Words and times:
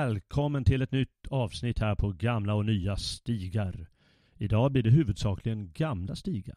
Välkommen 0.00 0.64
till 0.64 0.82
ett 0.82 0.92
nytt 0.92 1.26
avsnitt 1.30 1.78
här 1.78 1.94
på 1.94 2.12
Gamla 2.12 2.54
och 2.54 2.66
nya 2.66 2.96
stigar. 2.96 3.88
Idag 4.36 4.72
blir 4.72 4.82
det 4.82 4.90
huvudsakligen 4.90 5.72
gamla 5.72 6.14
stigar. 6.14 6.56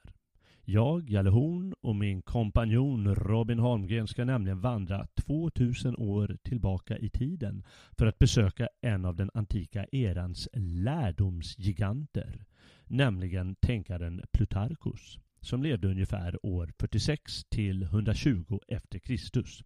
Jag, 0.62 1.10
Jalle 1.10 1.30
Horn 1.30 1.74
och 1.82 1.96
min 1.96 2.22
kompanjon 2.22 3.16
Robin 3.16 3.60
Holmgren 3.60 4.08
ska 4.08 4.26
nämligen 4.26 4.60
vandra 4.60 5.08
2000 5.16 5.96
år 5.98 6.38
tillbaka 6.44 6.98
i 6.98 7.10
tiden 7.10 7.64
för 7.98 8.08
att 8.08 8.20
besöka 8.20 8.68
en 8.82 9.06
av 9.06 9.16
den 9.16 9.32
antika 9.34 9.86
erans 9.92 10.50
lärdomsgiganter, 10.54 12.46
nämligen 12.88 13.56
tänkaren 13.56 14.22
Plutarchos 14.32 15.20
som 15.42 15.64
levde 15.64 15.88
ungefär 15.88 16.46
år 16.46 16.74
46 16.80 17.44
till 17.50 17.84
120 17.84 18.60
efter 18.68 19.00
Kristus. 19.00 19.64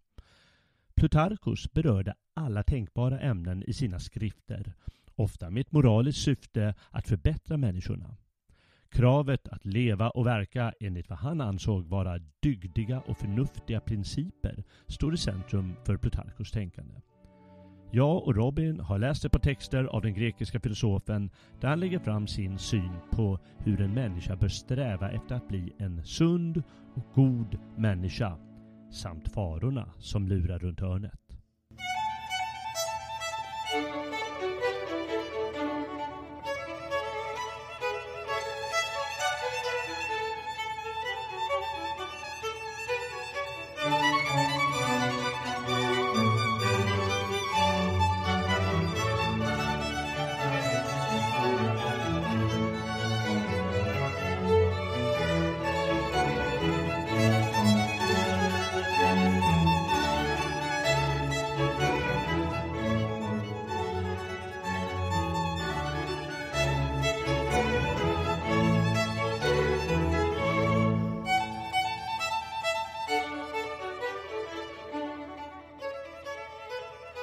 Plutarkos 0.98 1.72
berörde 1.72 2.14
alla 2.34 2.62
tänkbara 2.62 3.20
ämnen 3.20 3.62
i 3.66 3.72
sina 3.72 3.98
skrifter, 3.98 4.72
ofta 5.14 5.50
med 5.50 5.60
ett 5.60 5.72
moraliskt 5.72 6.22
syfte 6.22 6.74
att 6.90 7.08
förbättra 7.08 7.56
människorna. 7.56 8.16
Kravet 8.90 9.48
att 9.48 9.64
leva 9.64 10.10
och 10.10 10.26
verka 10.26 10.72
enligt 10.80 11.08
vad 11.08 11.18
han 11.18 11.40
ansåg 11.40 11.86
vara 11.86 12.18
dygdiga 12.42 13.00
och 13.00 13.18
förnuftiga 13.18 13.80
principer 13.80 14.64
står 14.86 15.14
i 15.14 15.16
centrum 15.16 15.74
för 15.84 15.96
Plutarkos 15.96 16.50
tänkande. 16.50 16.94
Jag 17.90 18.22
och 18.22 18.36
Robin 18.36 18.80
har 18.80 18.98
läst 18.98 19.24
ett 19.24 19.32
par 19.32 19.38
texter 19.38 19.84
av 19.84 20.02
den 20.02 20.14
grekiska 20.14 20.60
filosofen 20.60 21.30
där 21.60 21.68
han 21.68 21.80
lägger 21.80 21.98
fram 21.98 22.26
sin 22.26 22.58
syn 22.58 22.92
på 23.10 23.38
hur 23.58 23.80
en 23.80 23.94
människa 23.94 24.36
bör 24.36 24.48
sträva 24.48 25.10
efter 25.10 25.34
att 25.34 25.48
bli 25.48 25.72
en 25.78 26.04
sund 26.04 26.62
och 26.94 27.04
god 27.14 27.58
människa 27.76 28.38
samt 28.90 29.28
farorna 29.28 29.88
som 29.98 30.28
lurar 30.28 30.58
runt 30.58 30.80
hörnet. 30.80 31.20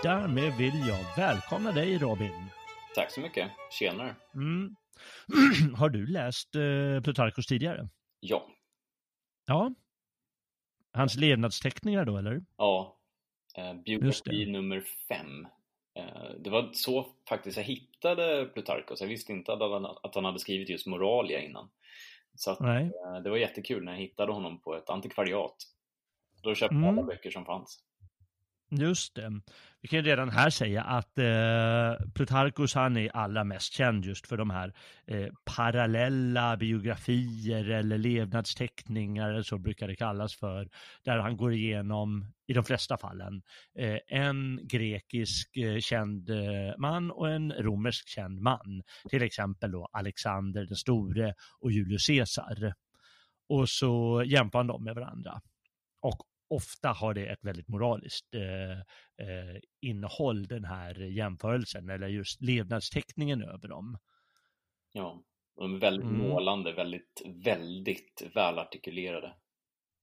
Därmed 0.06 0.54
vill 0.58 0.88
jag 0.88 1.18
välkomna 1.18 1.72
dig 1.72 1.98
Robin. 1.98 2.50
Tack 2.96 3.12
så 3.12 3.22
mycket. 3.22 3.52
Tjenare. 3.72 4.16
Mm. 4.36 4.76
Har 5.76 5.90
du 5.90 6.08
läst 6.08 6.56
eh, 6.56 7.02
Plutarkos 7.04 7.48
tidigare? 7.48 7.90
Ja. 8.20 8.48
Ja. 9.46 9.74
Hans 10.94 11.16
levnadsteckningar 11.16 12.06
då 12.06 12.18
eller? 12.18 12.46
Ja. 12.58 12.98
Eh, 13.58 13.74
biografi 13.74 14.46
nummer 14.52 14.84
fem. 15.08 15.48
Eh, 15.96 16.32
det 16.40 16.50
var 16.50 16.70
så 16.74 17.08
faktiskt 17.30 17.58
jag 17.58 17.64
hittade 17.64 18.46
Plutarkos. 18.46 19.02
Jag 19.02 19.08
visste 19.08 19.32
inte 19.32 19.54
att 19.54 19.60
han, 19.60 19.86
att 19.86 20.16
han 20.16 20.26
hade 20.26 20.40
skrivit 20.40 20.70
just 20.70 20.88
Moralia 20.88 21.42
innan. 21.42 21.70
Så 22.36 22.52
att, 22.52 22.60
Nej. 22.60 22.84
eh, 22.86 23.22
det 23.24 23.30
var 23.30 23.38
jättekul 23.38 23.84
när 23.84 23.92
jag 23.92 24.00
hittade 24.00 24.32
honom 24.34 24.62
på 24.62 24.76
ett 24.76 24.90
antikvariat. 24.90 25.56
Då 26.44 26.56
köpte 26.56 26.76
jag 26.76 26.84
Mm. 26.84 26.98
alla 26.98 27.08
böcker 27.08 27.32
som 27.32 27.46
fanns. 27.46 27.82
Just 28.70 29.16
det. 29.16 29.32
Vi 29.86 29.90
kan 29.90 30.00
ju 30.00 30.06
redan 30.06 30.30
här 30.30 30.50
säga 30.50 30.84
att 30.84 31.18
eh, 31.18 32.08
Plutarkos 32.14 32.76
han 32.76 32.98
är 32.98 33.16
allra 33.16 33.44
mest 33.44 33.74
känd 33.74 34.06
just 34.06 34.28
för 34.28 34.38
de 34.38 34.50
här 34.50 34.74
eh, 35.08 35.28
parallella 35.56 36.58
biografier 36.58 37.70
eller 37.70 37.98
levnadsteckningar 37.98 39.30
eller 39.30 39.44
så 39.44 39.58
brukar 39.58 39.88
det 39.88 39.96
kallas 39.96 40.36
för. 40.36 40.70
Där 41.04 41.18
han 41.18 41.38
går 41.38 41.54
igenom, 41.54 42.34
i 42.48 42.54
de 42.54 42.64
flesta 42.64 42.98
fallen, 42.98 43.42
eh, 43.78 43.98
en 44.08 44.60
grekisk 44.64 45.58
eh, 45.58 45.80
känd 45.80 46.30
eh, 46.30 46.78
man 46.78 47.12
och 47.12 47.30
en 47.30 47.52
romersk 47.52 48.08
känd 48.08 48.42
man. 48.42 48.82
Till 49.10 49.24
exempel 49.24 49.72
då 49.72 49.90
Alexander 49.92 50.66
den 50.66 50.78
store 50.78 51.34
och 51.60 51.72
Julius 51.72 52.08
Caesar. 52.08 52.74
Och 53.50 53.70
så 53.70 54.24
jämför 54.26 54.60
han 54.60 54.68
dem 54.68 54.84
med 54.84 54.96
varandra. 54.96 55.42
Och 56.02 56.18
ofta 56.48 56.90
har 56.90 57.14
det 57.14 57.26
ett 57.28 57.44
väldigt 57.44 57.68
moraliskt 57.68 58.34
eh, 58.36 58.80
eh, 59.28 59.60
innehåll, 59.82 60.48
den 60.48 60.66
här 60.66 60.96
jämförelsen, 61.00 61.90
eller 61.90 62.08
just 62.08 62.42
levnadsteckningen 62.42 63.42
över 63.44 63.68
dem. 63.68 63.98
Ja. 64.92 65.24
De 65.58 65.76
är 65.76 65.80
väldigt 65.80 66.06
Mm. 66.06 66.18
målande, 66.18 66.74
väldigt, 66.74 67.22
väldigt 67.46 68.32
välartikulerade. 68.36 69.36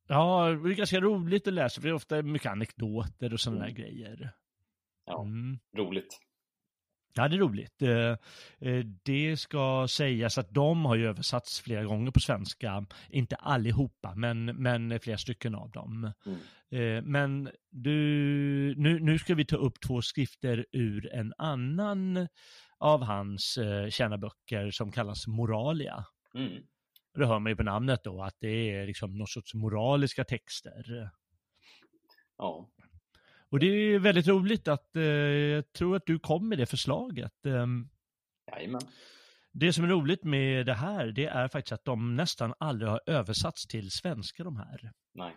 Ja, 0.09 0.49
det 0.49 0.71
är 0.71 0.75
ganska 0.75 1.01
roligt 1.01 1.47
att 1.49 1.55
läsa, 1.55 1.81
för 1.81 1.89
det 1.89 1.93
är 1.93 1.95
ofta 1.95 2.23
mycket 2.23 2.51
anekdoter 2.53 3.33
och 3.33 3.41
sådana 3.41 3.65
Mm. 3.65 3.75
grejer. 3.75 4.31
Ja, 5.07 5.23
Mm. 5.23 5.59
roligt. 5.77 6.21
Ja, 7.15 7.29
det 7.29 7.37
är 7.37 7.39
roligt. 7.39 7.83
Eh, 7.83 8.17
eh, 8.71 8.85
Det 9.03 9.37
ska 9.37 9.87
sägas 9.89 10.39
att 10.39 10.51
de 10.51 10.85
har 10.85 10.97
ju 10.97 11.07
översatts 11.07 11.61
flera 11.61 11.85
gånger 11.85 12.11
på 12.11 12.21
svenska. 12.21 12.87
Inte 13.11 13.37
allihopa, 13.37 14.15
men, 14.15 14.45
men 14.45 15.01
flera 15.01 15.19
stycken 15.19 15.55
av 15.55 15.71
dem. 15.71 16.13
Mm. 16.27 16.39
Eh, 16.71 17.03
Men 17.03 17.51
du, 17.71 17.95
nu, 18.77 19.01
nu 19.01 19.19
ska 19.19 19.35
vi 19.35 19.45
ta 19.45 19.57
upp 19.57 19.81
två 19.81 20.03
skrifter 20.03 20.67
ur 20.73 21.15
en 21.15 21.33
annan 21.39 22.29
av 22.79 23.03
hans 23.03 23.59
kända 23.91 24.19
böcker 24.19 24.71
som 24.71 24.93
kallas 24.93 25.27
Moralia. 25.27 26.05
Mm. 26.35 26.63
Det 27.15 27.27
hör 27.27 27.39
man 27.39 27.53
ju 27.53 27.57
på 27.57 27.63
namnet 27.63 28.05
då, 28.05 28.23
att 28.23 28.37
det 28.41 28.71
är 28.71 28.87
liksom 28.87 29.19
någon 29.19 29.27
sorts 29.27 29.55
moraliska 29.55 30.25
texter. 30.25 31.11
Ja. 32.39 32.71
Och 33.53 33.61
det 33.61 33.67
är 33.67 33.99
väldigt 33.99 34.29
roligt 34.29 34.69
att, 34.69 34.97
eh, 34.97 35.03
jag 35.03 35.73
tror 35.73 35.97
att 35.97 36.07
du 36.07 36.19
kom 36.19 36.49
med 36.49 36.59
det 36.59 36.67
förslaget. 36.67 37.47
Ehm, 37.47 37.89
Jajamän. 38.53 38.81
Det 39.53 39.73
som 39.73 39.85
är 39.85 39.89
roligt 39.89 40.25
med 40.25 40.67
det 40.67 40.75
här, 40.75 41.07
det 41.07 41.27
är 41.27 41.49
faktiskt 41.49 41.73
att 41.73 41.85
de 41.85 42.17
nästan 42.17 42.55
aldrig 42.59 42.91
har 42.91 43.01
översatts 43.07 43.67
till 43.67 43.91
svenska 43.91 44.45
de 44.45 44.57
här. 44.57 44.93
Nej. 45.15 45.37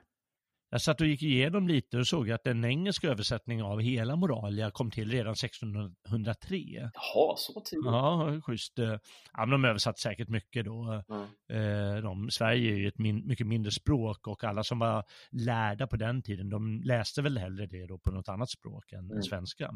Jag 0.75 0.81
satt 0.81 1.01
och 1.01 1.07
gick 1.07 1.23
igenom 1.23 1.67
lite 1.67 1.97
och 1.97 2.07
såg 2.07 2.31
att 2.31 2.47
en 2.47 2.65
engelsk 2.65 3.03
översättning 3.03 3.63
av 3.63 3.81
hela 3.81 4.15
Moralia 4.15 4.71
kom 4.71 4.91
till 4.91 5.11
redan 5.11 5.33
1603. 5.33 6.57
Jaha, 6.93 7.35
så 7.37 7.61
tidigt? 7.61 7.85
Ja, 7.85 8.41
schysst. 8.45 8.73
Ja, 8.77 8.99
men 9.37 9.49
de 9.49 9.65
översatt 9.65 9.99
säkert 9.99 10.29
mycket 10.29 10.65
då. 10.65 11.03
Mm. 11.49 12.03
De, 12.03 12.29
Sverige 12.31 12.73
är 12.73 12.77
ju 12.77 12.87
ett 12.87 12.97
min, 12.97 13.27
mycket 13.27 13.47
mindre 13.47 13.71
språk 13.71 14.27
och 14.27 14.43
alla 14.43 14.63
som 14.63 14.79
var 14.79 15.03
lärda 15.31 15.87
på 15.87 15.95
den 15.95 16.21
tiden, 16.21 16.49
de 16.49 16.81
läste 16.81 17.21
väl 17.21 17.37
hellre 17.37 17.65
det 17.65 17.85
då 17.85 17.97
på 17.97 18.11
något 18.11 18.29
annat 18.29 18.49
språk 18.49 18.91
än 18.91 19.11
mm. 19.11 19.23
svenska. 19.23 19.71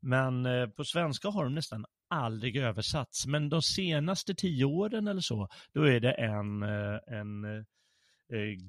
Men 0.00 0.46
på 0.76 0.84
svenska 0.84 1.28
har 1.28 1.44
de 1.44 1.54
nästan 1.54 1.84
aldrig 2.10 2.56
översatts. 2.56 3.26
Men 3.26 3.48
de 3.48 3.62
senaste 3.62 4.34
tio 4.34 4.64
åren 4.64 5.08
eller 5.08 5.20
så, 5.20 5.48
då 5.72 5.82
är 5.82 6.00
det 6.00 6.12
en, 6.12 6.62
en 6.62 7.44
eh, 7.44 7.64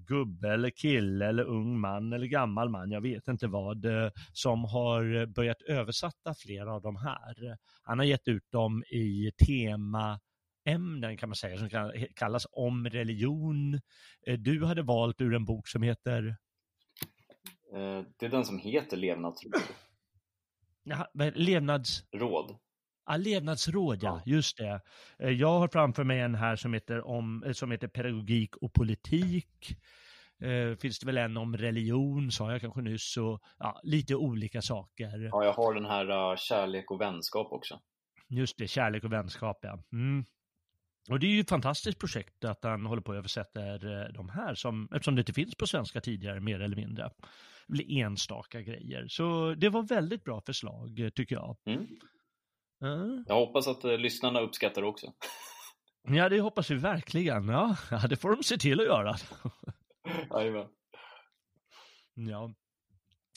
gubbe 0.08 0.54
eller 0.54 0.70
kille 0.70 1.28
eller 1.28 1.44
ung 1.44 1.80
man 1.80 2.14
eller 2.14 2.28
gammal 2.28 2.70
man, 2.70 2.92
jag 2.92 3.02
vet 3.02 3.28
inte 3.28 3.48
vad, 3.48 3.86
eh, 3.86 4.12
som 4.34 4.64
har 4.64 5.26
börjat 5.26 5.62
översätta 5.62 6.34
flera 6.34 6.74
av 6.74 6.82
de 6.82 6.96
här. 6.96 7.58
Han 7.84 8.00
har 8.00 8.06
gett 8.06 8.28
ut 8.28 8.52
dem 8.52 8.84
i 8.84 9.32
tema 9.48 10.20
ämnen 10.70 11.18
kan 11.18 11.30
man 11.30 11.36
säga, 11.36 11.58
som 11.58 11.70
kan 11.70 11.92
kallas 12.16 12.48
om 12.52 12.90
religion. 12.90 13.74
Eh, 14.28 14.40
du 14.40 14.66
hade 14.66 14.82
valt 14.82 15.22
ur 15.22 15.34
en 15.34 15.46
bok 15.46 15.68
som 15.68 15.82
heter? 15.82 16.38
Eh, 17.74 18.04
det 18.18 18.26
är 18.26 18.30
den 18.30 18.46
som 18.46 18.60
heter 18.60 18.98
Levnadsråd. 18.98 19.54
Levnadsråd? 21.34 22.58
Ja, 23.10 23.18
levnadsråd, 23.18 24.04
ja. 24.04 24.22
Just 24.26 24.58
det. 24.58 24.82
Eh, 25.20 25.30
jag 25.30 25.60
har 25.60 25.68
framför 25.68 26.04
mig 26.04 26.20
en 26.20 26.36
här 26.36 26.56
som 26.56 26.74
heter, 26.74 27.08
om, 27.08 27.44
eh, 27.44 27.52
som 27.52 27.72
heter 27.72 27.88
pedagogik 27.88 28.56
och 28.56 28.74
politik. 28.74 29.78
Eh, 30.40 30.76
finns 30.76 31.00
det 31.00 31.06
väl 31.06 31.18
en 31.18 31.38
om 31.38 31.58
religion, 31.58 32.32
sa 32.32 32.52
jag 32.52 32.62
kanske 32.62 32.82
nyss, 32.82 33.18
och 33.18 33.42
ja, 33.60 33.80
lite 33.84 34.16
olika 34.16 34.62
saker. 34.62 35.30
Ja, 35.32 35.44
jag 35.44 35.54
har 35.54 35.74
den 35.74 35.86
här 35.86 36.32
uh, 36.32 36.38
kärlek 36.38 36.92
och 36.92 37.02
vänskap 37.02 37.52
också. 37.52 37.80
Just 38.28 38.58
det, 38.58 38.68
kärlek 38.68 39.04
och 39.04 39.14
vänskap, 39.14 39.60
ja. 39.62 39.84
Mm. 39.94 40.26
Och 41.10 41.20
det 41.20 41.28
är 41.28 41.32
ju 41.32 41.40
ett 41.42 41.50
fantastiskt 41.50 42.00
projekt 42.00 42.46
att 42.46 42.64
han 42.64 42.86
håller 42.86 43.02
på 43.02 43.12
och 43.12 43.18
översätter 43.18 44.12
de 44.14 44.30
här, 44.30 44.56
som, 44.56 44.90
eftersom 44.92 45.16
det 45.16 45.20
inte 45.20 45.34
finns 45.34 45.56
på 45.56 45.68
svenska 45.68 46.02
tidigare, 46.02 46.40
mer 46.40 46.60
eller 46.60 46.76
mindre. 46.76 47.04
Det 47.68 47.74
blir 47.74 47.92
enstaka 47.92 48.62
grejer. 48.62 49.08
Så 49.08 49.56
det 49.58 49.70
var 49.70 49.84
väldigt 49.84 50.24
bra 50.24 50.42
förslag, 50.42 51.10
tycker 51.16 51.36
jag. 51.36 51.58
Mm. 51.66 51.88
Mm. 52.82 53.26
Jag 53.28 53.36
hoppas 53.36 53.68
att 53.68 53.86
uh, 53.86 53.98
lyssnarna 53.98 54.40
uppskattar 54.40 54.82
det 54.82 54.88
också. 54.88 55.14
Ja, 56.12 56.30
det 56.30 56.40
hoppas 56.40 56.72
vi 56.72 56.76
verkligen. 56.76 57.50
Ja, 57.50 57.76
det 58.10 58.16
får 58.16 58.30
de 58.36 58.44
se 58.44 58.58
till 58.58 58.80
att 58.80 58.86
göra. 58.86 59.16
Jajamän. 60.32 60.68
Ja. 62.14 62.54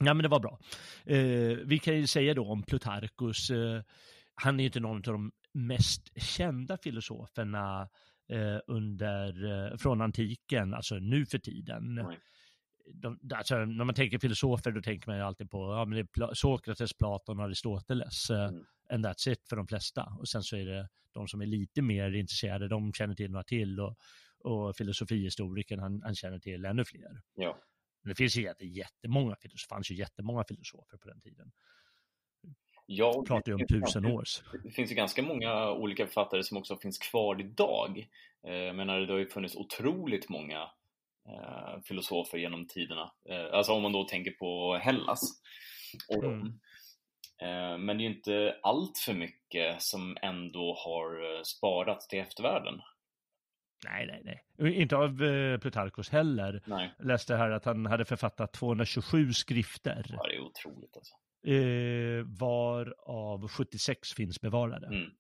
ja, 0.00 0.15
men 0.15 0.19
det 0.19 0.29
var 0.29 0.41
bra. 0.41 0.59
Eh, 1.05 1.59
vi 1.65 1.79
kan 1.79 1.97
ju 1.97 2.06
säga 2.06 2.35
då 2.35 2.47
om 2.50 2.62
Plutarchus, 2.62 3.50
eh, 3.50 3.83
han 4.35 4.61
är 4.61 4.62
ju 4.62 4.67
inte 4.67 4.81
någon 4.81 4.97
av 4.97 5.03
de 5.03 5.33
mest 5.53 6.23
kända 6.23 6.79
filosoferna 6.79 7.89
eh, 8.33 8.59
under, 8.67 9.44
eh, 9.53 9.77
från 9.77 10.00
antiken, 10.00 10.75
alltså 10.75 10.94
nu 10.94 11.27
för 11.27 11.39
tiden. 11.39 11.94
Nej 11.94 12.19
de, 12.94 13.19
alltså, 13.35 13.65
när 13.65 13.85
man 13.85 13.94
tänker 13.94 14.19
filosofer 14.19 14.71
då 14.71 14.83
tänker 14.83 15.09
man 15.09 15.17
ju 15.17 15.23
alltid 15.23 15.50
på 15.50 15.59
ja, 15.59 15.85
men 15.85 15.99
är 15.99 16.35
Sokrates, 16.35 16.93
Platon 16.93 17.39
och 17.39 17.44
Aristoteles. 17.44 18.31
Eh, 18.31 18.49
mm. 18.49 18.65
And 18.93 19.06
that's 19.06 19.29
it 19.29 19.49
för 19.49 19.56
de 19.56 19.67
flesta. 19.67 20.17
Och 20.19 20.29
sen 20.29 20.43
så 20.43 20.56
är 20.56 20.65
det 20.65 20.89
de 21.12 21.29
som 21.29 21.41
är 21.41 21.47
lite 21.47 21.83
mer 21.83 22.12
intresserade, 22.15 22.69
de 22.69 22.93
känner 22.93 23.15
till 23.15 23.31
några 23.31 23.44
till 23.44 23.81
och, 23.81 23.97
och 24.39 24.77
filosofihistorikern 24.77 25.79
han, 25.79 26.03
han 26.03 26.15
känner 26.15 26.39
till 26.39 26.65
ännu 26.65 26.85
fler. 26.85 27.23
Ja. 27.35 27.59
Men 28.03 28.09
det 28.09 28.15
finns 28.15 28.37
ju 28.37 28.55
jättemånga, 28.61 29.37
det 29.43 29.61
fanns 29.69 29.91
ju 29.91 29.94
jättemånga 29.94 30.44
filosofer 30.44 30.99
på 30.99 31.09
den 31.09 31.21
tiden. 31.21 31.53
Ja, 32.87 33.21
Vi 33.21 33.27
pratar 33.27 33.53
ju 33.53 33.55
om 33.55 33.67
tusen 33.67 34.06
år. 34.06 34.25
Det 34.65 34.71
finns 34.71 34.91
ju 34.91 34.94
ganska 34.94 35.23
många 35.23 35.71
olika 35.71 36.06
författare 36.06 36.43
som 36.43 36.56
också 36.56 36.77
finns 36.77 36.99
kvar 36.99 37.41
idag. 37.41 38.09
Eh, 38.47 38.55
jag 38.55 38.77
menar, 38.77 39.00
det 39.00 39.12
har 39.12 39.19
ju 39.19 39.29
funnits 39.29 39.56
otroligt 39.56 40.29
många 40.29 40.71
eh, 41.29 41.81
filosofer 41.85 42.39
genom 42.39 42.67
tiderna. 42.67 43.12
Eh, 43.29 43.53
alltså 43.53 43.73
om 43.73 43.83
man 43.83 43.93
då 43.93 44.05
tänker 44.05 44.31
på 44.31 44.77
Hellas 44.83 45.21
och. 46.09 46.25
Mm. 46.25 46.61
Eh, 47.43 47.79
men 47.79 47.99
det 47.99 48.05
är 48.05 48.09
ju 48.09 48.15
inte 48.15 48.56
allt 48.62 48.99
för 48.99 49.15
mycket 49.15 49.83
som 49.83 50.17
ändå 50.23 50.75
har 50.75 51.37
eh, 51.37 51.43
sparats 51.43 52.09
till 52.09 52.19
eftervärlden. 52.19 52.81
Nej, 53.85 54.06
nej, 54.06 54.43
nej. 54.59 54.81
Inte 54.81 54.97
av 54.97 55.23
eh, 55.23 55.59
Plutarchos 55.59 56.11
heller. 56.11 56.62
Nej. 56.67 56.94
Jag 56.99 57.06
läste 57.06 57.37
här 57.37 57.50
att 57.50 57.65
han 57.65 57.87
hade 57.87 58.05
författat 58.05 58.53
227 58.53 59.33
skrifter. 59.33 60.06
Ja, 60.09 60.27
det 60.29 60.35
är 60.35 60.41
otroligt 60.41 60.97
alltså. 60.97 61.15
Eh, 61.47 62.25
varav 62.41 63.49
76 63.49 64.12
finns 64.12 64.41
bevarade. 64.41 64.87
Mm 64.87 65.11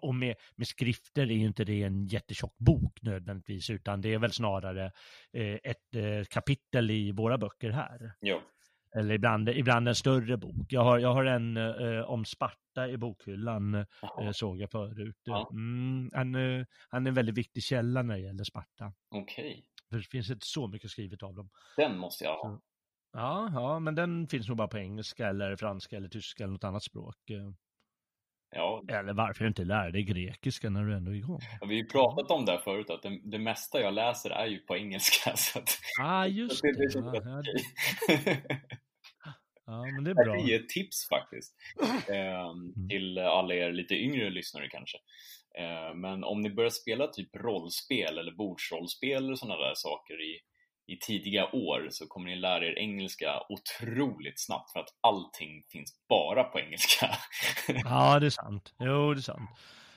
och 0.00 0.14
med, 0.14 0.34
med 0.56 0.66
skrifter 0.66 1.22
är 1.22 1.34
ju 1.34 1.46
inte 1.46 1.64
det 1.64 1.82
en 1.82 2.06
jättetjock 2.06 2.58
bok 2.58 3.02
nödvändigtvis, 3.02 3.70
utan 3.70 4.00
det 4.00 4.14
är 4.14 4.18
väl 4.18 4.32
snarare 4.32 4.92
eh, 5.32 5.58
ett 5.62 5.94
eh, 5.94 6.24
kapitel 6.30 6.90
i 6.90 7.12
våra 7.12 7.38
böcker 7.38 7.70
här. 7.70 8.12
Jo. 8.20 8.40
Eller 8.96 9.14
ibland, 9.14 9.48
ibland 9.48 9.88
en 9.88 9.94
större 9.94 10.36
bok. 10.36 10.66
Jag 10.68 10.84
har, 10.84 10.98
jag 10.98 11.14
har 11.14 11.24
en 11.24 11.56
eh, 11.56 12.00
om 12.00 12.24
Sparta 12.24 12.88
i 12.88 12.96
bokhyllan, 12.96 13.74
eh, 13.74 14.30
såg 14.32 14.60
jag 14.60 14.70
förut. 14.70 15.16
Ja. 15.24 15.48
Mm, 15.52 16.10
han, 16.14 16.34
eh, 16.34 16.64
han 16.88 17.06
är 17.06 17.10
en 17.10 17.14
väldigt 17.14 17.38
viktig 17.38 17.62
källa 17.62 18.02
när 18.02 18.14
det 18.14 18.20
gäller 18.20 18.44
Sparta. 18.44 18.92
Okej. 19.10 19.50
Okay. 19.50 19.62
För 19.90 19.96
det 19.96 20.10
finns 20.10 20.30
inte 20.30 20.46
så 20.46 20.66
mycket 20.66 20.90
skrivet 20.90 21.22
av 21.22 21.34
dem. 21.34 21.50
Den 21.76 21.98
måste 21.98 22.24
jag 22.24 22.36
ha. 22.36 22.60
ja, 23.12 23.50
ja, 23.54 23.78
men 23.78 23.94
den 23.94 24.28
finns 24.28 24.48
nog 24.48 24.56
bara 24.56 24.68
på 24.68 24.78
engelska 24.78 25.28
eller 25.28 25.56
franska 25.56 25.96
eller 25.96 26.08
tyska 26.08 26.44
eller 26.44 26.52
något 26.52 26.64
annat 26.64 26.82
språk. 26.82 27.30
Eh. 27.30 27.50
Ja. 28.50 28.84
Eller 28.88 29.12
varför 29.12 29.46
inte 29.46 29.64
lära 29.64 29.90
dig 29.90 30.02
grekiska 30.02 30.70
när 30.70 30.84
du 30.84 30.94
ändå 30.94 31.10
är 31.10 31.14
igång? 31.14 31.40
Ja, 31.60 31.66
vi 31.66 31.74
har 31.74 31.82
ju 31.82 31.86
pratat 31.86 32.30
om 32.30 32.44
det 32.44 32.52
här 32.52 32.58
förut, 32.58 32.90
att 32.90 33.02
det, 33.02 33.20
det 33.24 33.38
mesta 33.38 33.80
jag 33.80 33.94
läser 33.94 34.30
är 34.30 34.46
ju 34.46 34.58
på 34.58 34.76
engelska. 34.76 35.32
Så 35.36 35.58
att, 35.58 35.78
ah, 36.00 36.26
just 36.26 36.62
det. 36.62 36.72
det, 36.72 37.00
det 37.00 37.20
ja, 37.22 37.22
ja, 37.24 37.42
ja, 38.08 38.66
men 39.92 40.04
det 40.04 40.10
är 40.10 40.14
bra. 40.14 40.26
Jag 40.26 40.38
kan 40.38 40.46
ge 40.46 40.54
ett 40.54 40.68
tips 40.68 41.08
faktiskt. 41.08 41.54
Eh, 42.08 42.54
till 42.88 43.18
alla 43.18 43.54
er 43.54 43.72
lite 43.72 43.94
yngre 43.94 44.30
lyssnare 44.30 44.68
kanske. 44.68 44.98
Eh, 45.58 45.94
men 45.94 46.24
om 46.24 46.40
ni 46.40 46.50
börjar 46.50 46.70
spela 46.70 47.06
typ 47.06 47.36
rollspel 47.36 48.18
eller 48.18 48.32
bordsrollspel 48.32 49.24
eller 49.24 49.34
sådana 49.34 49.56
där 49.56 49.74
saker 49.74 50.14
i 50.14 50.40
i 50.88 50.96
tidiga 50.96 51.46
år 51.52 51.88
så 51.90 52.06
kommer 52.06 52.30
ni 52.30 52.36
lära 52.36 52.66
er 52.66 52.78
engelska 52.78 53.42
otroligt 53.48 54.40
snabbt 54.40 54.72
för 54.72 54.80
att 54.80 54.88
allting 55.00 55.64
finns 55.68 56.06
bara 56.08 56.44
på 56.44 56.60
engelska. 56.60 57.10
ja, 57.84 58.20
det 58.20 58.26
är 58.26 58.30
sant. 58.30 58.74
Jo, 58.78 59.14
det 59.14 59.20
är 59.20 59.22
sant. 59.22 59.50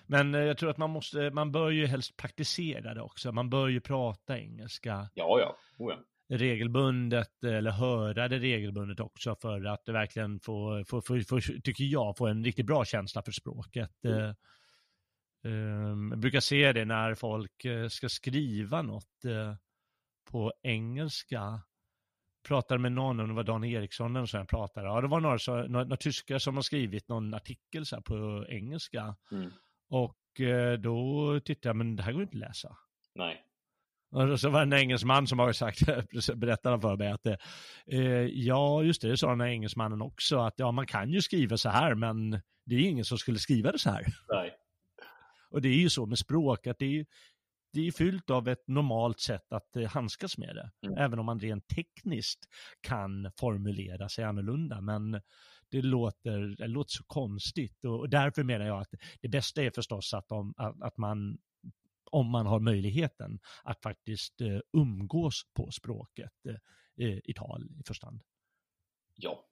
Men 0.08 0.36
eh, 0.36 0.42
jag 0.42 0.58
tror 0.58 0.70
att 0.70 0.78
man 0.78 0.90
måste, 0.90 1.32
man 1.32 1.52
bör 1.52 1.70
ju 1.70 1.86
helst 1.86 2.18
praktisera 2.18 2.94
det 2.94 3.02
också. 3.02 3.32
Man 3.32 3.50
bör 3.50 3.68
ju 3.68 3.82
prata 3.82 4.40
engelska. 4.40 5.10
Ja, 5.14 5.40
ja. 5.40 5.58
Oh, 5.78 5.92
ja. 5.92 6.00
Regelbundet 6.30 7.44
eller 7.44 7.72
höra 7.72 8.28
det 8.28 8.40
regelbundet 8.40 9.00
också 9.00 9.36
för 9.36 9.66
att 9.66 9.86
det 9.86 9.92
verkligen 9.92 10.40
få, 10.40 10.84
få, 10.88 11.02
få, 11.02 11.22
få, 11.22 11.40
tycker 11.40 11.84
jag, 11.84 12.18
få 12.18 12.28
en 12.28 12.44
riktigt 12.44 12.66
bra 12.66 12.86
känsla 12.86 13.22
för 13.22 13.32
språket. 13.32 14.06
Mm. 14.06 14.36
Um, 15.44 16.12
jag 16.12 16.20
brukar 16.20 16.40
se 16.40 16.74
det 16.74 16.86
när 16.86 17.16
folk 17.16 17.66
ska 17.90 18.10
skriva 18.10 18.82
något 18.82 19.26
på 20.32 20.54
engelska 20.64 21.62
pratade 22.48 22.80
med 22.80 22.92
någon, 22.92 23.20
om 23.20 23.28
det 23.28 23.34
var 23.34 23.44
Dan 23.44 23.64
Eriksson 23.64 24.16
eller 24.16 24.26
så 24.26 24.38
jag 24.38 24.48
pratade, 24.48 24.88
ja 24.88 25.02
det 25.02 25.08
var 25.08 25.20
några, 25.20 25.40
så, 25.40 25.56
några, 25.56 25.84
några 25.84 25.98
tyskar 25.98 26.40
som 26.40 26.56
har 26.56 26.62
skrivit 26.62 27.08
någon 27.08 27.34
artikel 27.34 27.86
så 27.86 28.02
på 28.02 28.46
engelska. 28.50 29.16
Mm. 29.32 29.52
Och 29.90 30.40
eh, 30.40 30.80
då 30.80 31.40
tittade 31.40 31.70
jag, 31.70 31.76
men 31.76 31.96
det 31.96 32.04
här 32.04 32.12
går 32.12 32.22
inte 32.22 32.38
att 32.38 32.40
läsa. 32.40 32.78
Nej. 33.16 33.46
Och 34.12 34.40
så 34.40 34.50
var 34.50 34.60
det 34.60 34.76
en 34.76 34.82
engelsman 34.82 35.28
som 35.28 35.40
har 35.40 35.54
sagt, 35.54 35.80
berättade 36.36 36.82
för 36.82 36.98
mig 36.98 37.12
att 37.12 37.24
det, 37.24 37.38
eh, 37.88 38.26
ja 38.26 38.84
just 38.84 39.02
det, 39.02 39.10
det 39.10 39.18
sa 39.18 39.30
den 39.30 39.42
här 39.42 39.48
engelsmannen 39.48 40.02
också, 40.02 40.40
att 40.40 40.54
ja 40.58 40.72
man 40.72 40.88
kan 40.88 41.12
ju 41.12 41.22
skriva 41.22 41.58
så 41.58 41.70
här 41.70 41.96
men 41.96 42.32
det 42.66 42.76
är 42.76 42.80
ingen 42.80 43.06
som 43.06 43.18
skulle 43.18 43.40
skriva 43.40 43.72
det 43.72 43.80
så 43.80 43.90
här. 43.90 44.06
Nej. 44.30 44.52
Och 45.52 45.62
det 45.62 45.70
är 45.70 45.78
ju 45.78 45.90
så 45.90 46.06
med 46.06 46.18
språk, 46.18 46.68
att 46.68 46.80
det 46.80 47.00
är, 47.00 47.06
det 47.74 47.88
är 47.88 47.92
fyllt 47.92 48.30
av 48.30 48.48
ett 48.48 48.68
normalt 48.68 49.20
sätt 49.20 49.54
att 49.54 49.76
eh, 49.76 49.90
handskas 49.90 50.38
med 50.38 50.56
det. 50.56 50.72
Mm. 50.88 50.98
Även 50.98 51.20
om 51.20 51.26
man 51.26 51.40
rent 51.40 51.68
tekniskt 51.68 52.40
kan 52.82 53.32
formulera 53.40 54.10
sig 54.10 54.24
annorlunda. 54.24 54.82
Men 54.82 55.22
det 55.72 55.82
låter, 55.82 56.56
det 56.58 56.68
låter 56.68 56.92
så 56.92 57.04
konstigt 57.04 57.86
och, 57.86 58.10
därför 58.10 58.44
menar 58.44 58.66
jag 58.66 58.82
att 58.82 58.94
det 59.22 59.28
bästa 59.28 59.64
är 59.64 59.72
förstås 59.72 60.14
att, 60.14 60.28
de, 60.28 60.54
att, 60.58 60.98
man 60.98 61.38
om 62.12 62.30
man 62.30 62.46
har 62.46 62.60
möjligheten 62.60 63.40
att 63.64 63.82
faktiskt 63.82 64.42
uh, 64.42 64.60
umgås 64.74 65.44
på 65.54 65.72
språket 65.72 66.34
uh, 66.50 67.18
i 67.24 67.34
tal 67.34 67.70
i 67.80 67.84
första 67.84 68.08
hand. 68.08 68.24
Ja. 69.16 69.46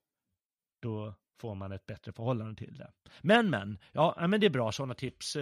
Då 0.82 1.16
får 1.40 1.56
man 1.56 1.72
ett 1.72 1.86
bättre 1.86 2.12
förhållande 2.14 2.56
till 2.56 2.78
det. 2.78 2.92
Men, 3.22 3.50
men, 3.50 3.80
ja, 3.92 4.28
men 4.28 4.40
det 4.40 4.46
är 4.46 4.50
bra 4.50 4.72
sådana 4.72 4.94
tips. 4.94 5.38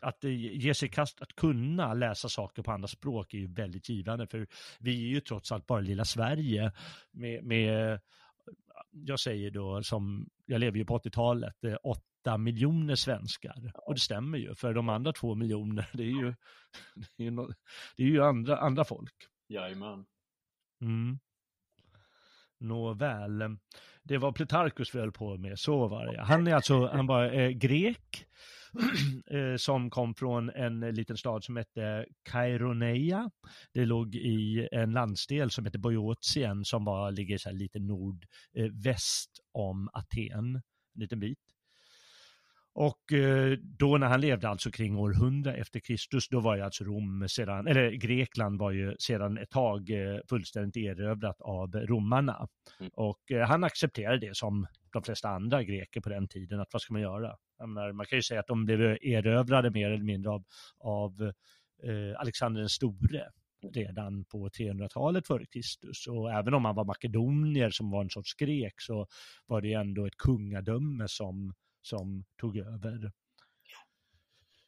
Att 0.00 0.24
ge 0.24 0.74
sig 0.74 0.88
kast, 0.88 1.22
att 1.22 1.36
kunna 1.36 1.94
läsa 1.94 2.28
saker 2.28 2.62
på 2.62 2.72
andra 2.72 2.88
språk 2.88 3.34
är 3.34 3.38
ju 3.38 3.46
väldigt 3.46 3.88
givande 3.88 4.26
för 4.26 4.46
vi 4.78 5.04
är 5.04 5.08
ju 5.08 5.20
trots 5.20 5.52
allt 5.52 5.66
bara 5.66 5.80
lilla 5.80 6.04
Sverige 6.04 6.72
med, 7.10 7.44
med 7.44 8.00
jag 8.90 9.20
säger 9.20 9.50
då 9.50 9.82
som, 9.82 10.28
jag 10.46 10.60
lever 10.60 10.78
ju 10.78 10.84
på 10.84 10.98
80-talet, 10.98 11.56
åtta 12.28 12.38
miljoner 12.38 12.94
svenskar. 12.94 13.72
Och 13.74 13.94
det 13.94 14.00
stämmer 14.00 14.38
ju, 14.38 14.54
för 14.54 14.74
de 14.74 14.88
andra 14.88 15.12
två 15.12 15.34
miljoner, 15.34 15.88
det 15.92 16.02
är 16.02 16.22
ju, 16.22 16.34
det 17.16 17.24
är 17.24 17.30
ju, 17.30 17.36
det 17.96 18.02
är 18.02 18.06
ju 18.06 18.22
andra, 18.22 18.58
andra 18.58 18.84
folk. 18.84 19.14
Jajamän. 19.48 20.06
Mm. 20.80 21.18
Nåväl, 22.60 23.56
det 24.02 24.18
var 24.18 24.32
Plutarchus 24.32 24.94
vi 24.94 24.98
höll 24.98 25.12
på 25.12 25.36
med, 25.36 25.58
så 25.58 25.88
var 25.88 26.06
det. 26.06 26.22
Han 26.22 26.46
är 26.46 26.54
alltså, 26.54 26.86
han 26.86 27.06
var 27.06 27.32
eh, 27.32 27.48
grek, 27.48 28.26
eh, 29.30 29.56
som 29.56 29.90
kom 29.90 30.14
från 30.14 30.50
en 30.50 30.80
liten 30.80 31.16
stad 31.16 31.44
som 31.44 31.56
hette 31.56 32.06
Kaironeia. 32.22 33.30
Det 33.72 33.84
låg 33.84 34.14
i 34.14 34.68
en 34.72 34.92
landsdel 34.92 35.50
som 35.50 35.64
heter 35.64 35.78
Boiotien 35.78 36.64
som 36.64 36.84
var, 36.84 37.12
ligger 37.12 37.38
så 37.38 37.50
lite 37.50 37.78
nordväst 37.78 39.30
eh, 39.38 39.60
om 39.60 39.88
Aten, 39.92 40.54
en 40.94 41.00
liten 41.00 41.20
bit. 41.20 41.57
Och 42.80 43.12
eh, 43.12 43.58
då 43.58 43.98
när 43.98 44.06
han 44.06 44.20
levde 44.20 44.48
alltså 44.48 44.70
kring 44.70 44.96
år 44.96 45.12
100 45.12 45.54
efter 45.54 45.80
Kristus, 45.80 46.28
då 46.28 46.40
var 46.40 46.56
ju 46.56 46.62
alltså 46.62 46.84
Rom 46.84 47.28
sedan, 47.28 47.66
eller 47.66 47.90
Grekland 47.90 48.58
var 48.58 48.70
ju 48.70 48.96
sedan 48.98 49.38
ett 49.38 49.50
tag 49.50 49.90
eh, 49.90 50.20
fullständigt 50.28 50.76
erövrat 50.76 51.40
av 51.40 51.74
romarna. 51.74 52.48
Mm. 52.80 52.90
Och 52.94 53.30
eh, 53.30 53.48
han 53.48 53.64
accepterade 53.64 54.26
det 54.26 54.36
som 54.36 54.66
de 54.92 55.02
flesta 55.02 55.28
andra 55.28 55.62
greker 55.62 56.00
på 56.00 56.08
den 56.08 56.28
tiden, 56.28 56.60
att 56.60 56.68
vad 56.72 56.82
ska 56.82 56.92
man 56.92 57.02
göra? 57.02 57.36
Menar, 57.60 57.92
man 57.92 58.06
kan 58.06 58.18
ju 58.18 58.22
säga 58.22 58.40
att 58.40 58.46
de 58.46 58.64
blev 58.64 58.80
erövrade 59.02 59.70
mer 59.70 59.90
eller 59.90 60.04
mindre 60.04 60.30
av, 60.30 60.44
av 60.78 61.32
Alexander 62.18 62.60
den 62.60 62.68
store 62.68 63.22
redan 63.74 64.24
på 64.24 64.48
300-talet 64.48 65.26
före 65.26 65.46
Kristus. 65.46 66.06
Och 66.06 66.32
även 66.32 66.54
om 66.54 66.62
man 66.62 66.74
var 66.74 66.84
makedonier 66.84 67.70
som 67.70 67.90
var 67.90 68.02
en 68.02 68.10
sorts 68.10 68.34
grek 68.34 68.74
så 68.76 69.06
var 69.46 69.60
det 69.60 69.72
ändå 69.72 70.06
ett 70.06 70.16
kungadöme 70.16 71.08
som 71.08 71.54
som 71.82 72.24
tog 72.36 72.56
över. 72.56 73.12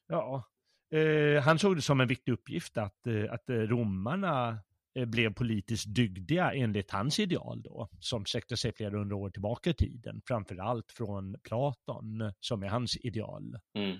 Ja, 0.06 0.44
eh, 0.90 1.42
han 1.42 1.58
såg 1.58 1.76
det 1.76 1.82
som 1.82 2.00
en 2.00 2.08
viktig 2.08 2.32
uppgift 2.32 2.78
att, 2.78 3.06
eh, 3.06 3.32
att 3.32 3.44
romarna 3.46 4.58
eh, 4.94 5.06
blev 5.06 5.34
politiskt 5.34 5.94
dygdiga 5.94 6.52
enligt 6.52 6.90
hans 6.90 7.18
ideal 7.18 7.62
då, 7.62 7.88
som 8.00 8.24
sträckte 8.26 8.56
sig 8.56 8.72
flera 8.72 8.98
hundra 8.98 9.16
år 9.16 9.30
tillbaka 9.30 9.70
i 9.70 9.74
tiden, 9.74 10.22
framförallt 10.24 10.92
från 10.92 11.36
Platon, 11.42 12.32
som 12.40 12.62
är 12.62 12.68
hans 12.68 12.96
ideal, 12.96 13.58
mm. 13.74 13.98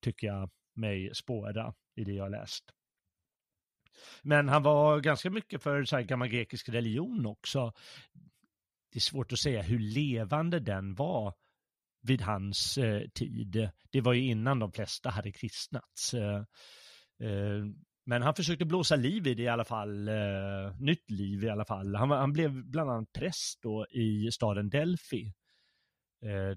tycker 0.00 0.26
jag 0.26 0.50
mig 0.74 1.14
spåra 1.14 1.74
i 1.94 2.04
det 2.04 2.12
jag 2.12 2.30
läst. 2.30 2.64
Men 4.22 4.48
han 4.48 4.62
var 4.62 5.00
ganska 5.00 5.30
mycket 5.30 5.62
för 5.62 5.84
så 5.84 5.96
här 5.96 6.02
gammal 6.02 6.28
grekisk 6.28 6.68
religion 6.68 7.26
också. 7.26 7.72
Det 8.92 8.98
är 8.98 9.00
svårt 9.00 9.32
att 9.32 9.38
säga 9.38 9.62
hur 9.62 9.78
levande 9.78 10.60
den 10.60 10.94
var 10.94 11.34
vid 12.02 12.20
hans 12.20 12.78
eh, 12.78 13.08
tid. 13.08 13.70
Det 13.90 14.00
var 14.00 14.12
ju 14.12 14.20
innan 14.20 14.58
de 14.58 14.72
flesta 14.72 15.10
hade 15.10 15.32
kristnats. 15.32 16.14
Eh, 16.14 16.44
eh, 17.20 17.64
men 18.04 18.22
han 18.22 18.34
försökte 18.34 18.64
blåsa 18.64 18.96
liv 18.96 19.26
i 19.26 19.34
det 19.34 19.42
i 19.42 19.48
alla 19.48 19.64
fall, 19.64 20.08
eh, 20.08 20.76
nytt 20.78 21.10
liv 21.10 21.44
i 21.44 21.48
alla 21.48 21.64
fall. 21.64 21.94
Han, 21.94 22.10
han, 22.10 22.32
blev 22.32 22.64
bland 22.64 22.90
annat 22.90 23.12
präst 23.12 23.62
då 23.62 23.86
i 23.90 24.30
staden 24.32 24.70
Delphi. 24.70 25.32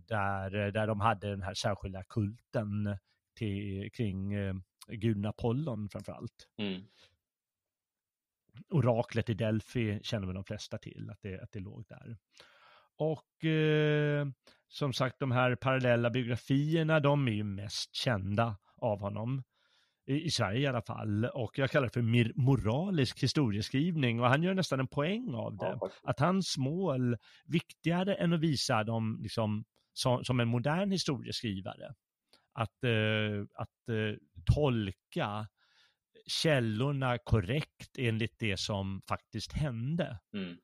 Där, 0.08 0.72
där 0.72 0.88
de 0.88 1.00
hade 1.00 1.30
den 1.30 1.42
här 1.42 1.54
särskilda 1.54 2.04
kulten 2.04 2.98
till, 3.38 3.90
kring 3.94 4.34
guden 4.88 5.25
Apollon 5.25 5.90
framförallt. 5.90 6.48
Mm. 6.58 6.82
Oraklet 8.70 9.30
i 9.30 9.34
Delphi 9.34 10.00
känner 10.04 10.28
väl 10.28 10.36
de 10.36 10.44
flesta 10.44 10.78
till, 10.78 11.10
att 11.10 11.22
det, 11.22 11.42
att 11.42 11.52
det 11.52 11.60
låg 11.60 11.86
där. 11.88 12.18
Och 12.98 13.46
eh, 13.46 14.28
som 14.68 14.94
sagt, 14.94 15.20
de 15.20 15.32
här 15.32 15.56
parallella 15.56 16.10
biografierna, 16.10 17.00
de 17.00 17.28
är 17.28 17.32
ju 17.32 17.44
mest 17.44 17.96
kända 17.96 18.58
av 18.78 19.00
honom. 19.00 19.44
I, 20.08 20.25
I, 20.25 20.32
Sverige 20.32 20.60
i 20.60 20.68
alla 20.68 20.82
fall. 20.82 21.25
Och 21.25 21.58
jag 21.58 21.72
kallar 21.72 21.88
det 21.88 21.94
för 21.94 22.42
moralisk 22.42 23.24
historieskrivning. 23.24 24.20
Och 24.20 24.28
han 24.28 24.44
gör 24.44 24.54
nästan 24.54 24.80
en 24.80 24.88
poäng 24.88 25.34
av 25.36 25.58
det. 25.58 25.78
Ja, 25.82 25.90
att 26.04 26.20
hans 26.20 26.58
mål, 26.58 27.18
viktigare 27.46 28.16
än 28.16 28.34
att 28.34 28.40
visa 28.40 28.84
dem 28.84 29.20
liksom, 29.22 29.66
som, 29.94 30.24
som 30.24 30.40
en 30.40 30.48
modern 30.48 30.92
historieskrivare, 30.92 31.94
att, 32.54 32.84
eh, 32.84 33.46
att 33.54 33.90
eh, 33.90 34.18
tolka 34.56 35.48
källorna 36.28 37.18
korrekt 37.18 37.98
enligt 37.98 38.40
det 38.40 38.58
som 38.58 39.02
faktiskt 39.08 39.54
hände. 39.54 40.20
Mm 40.34 40.58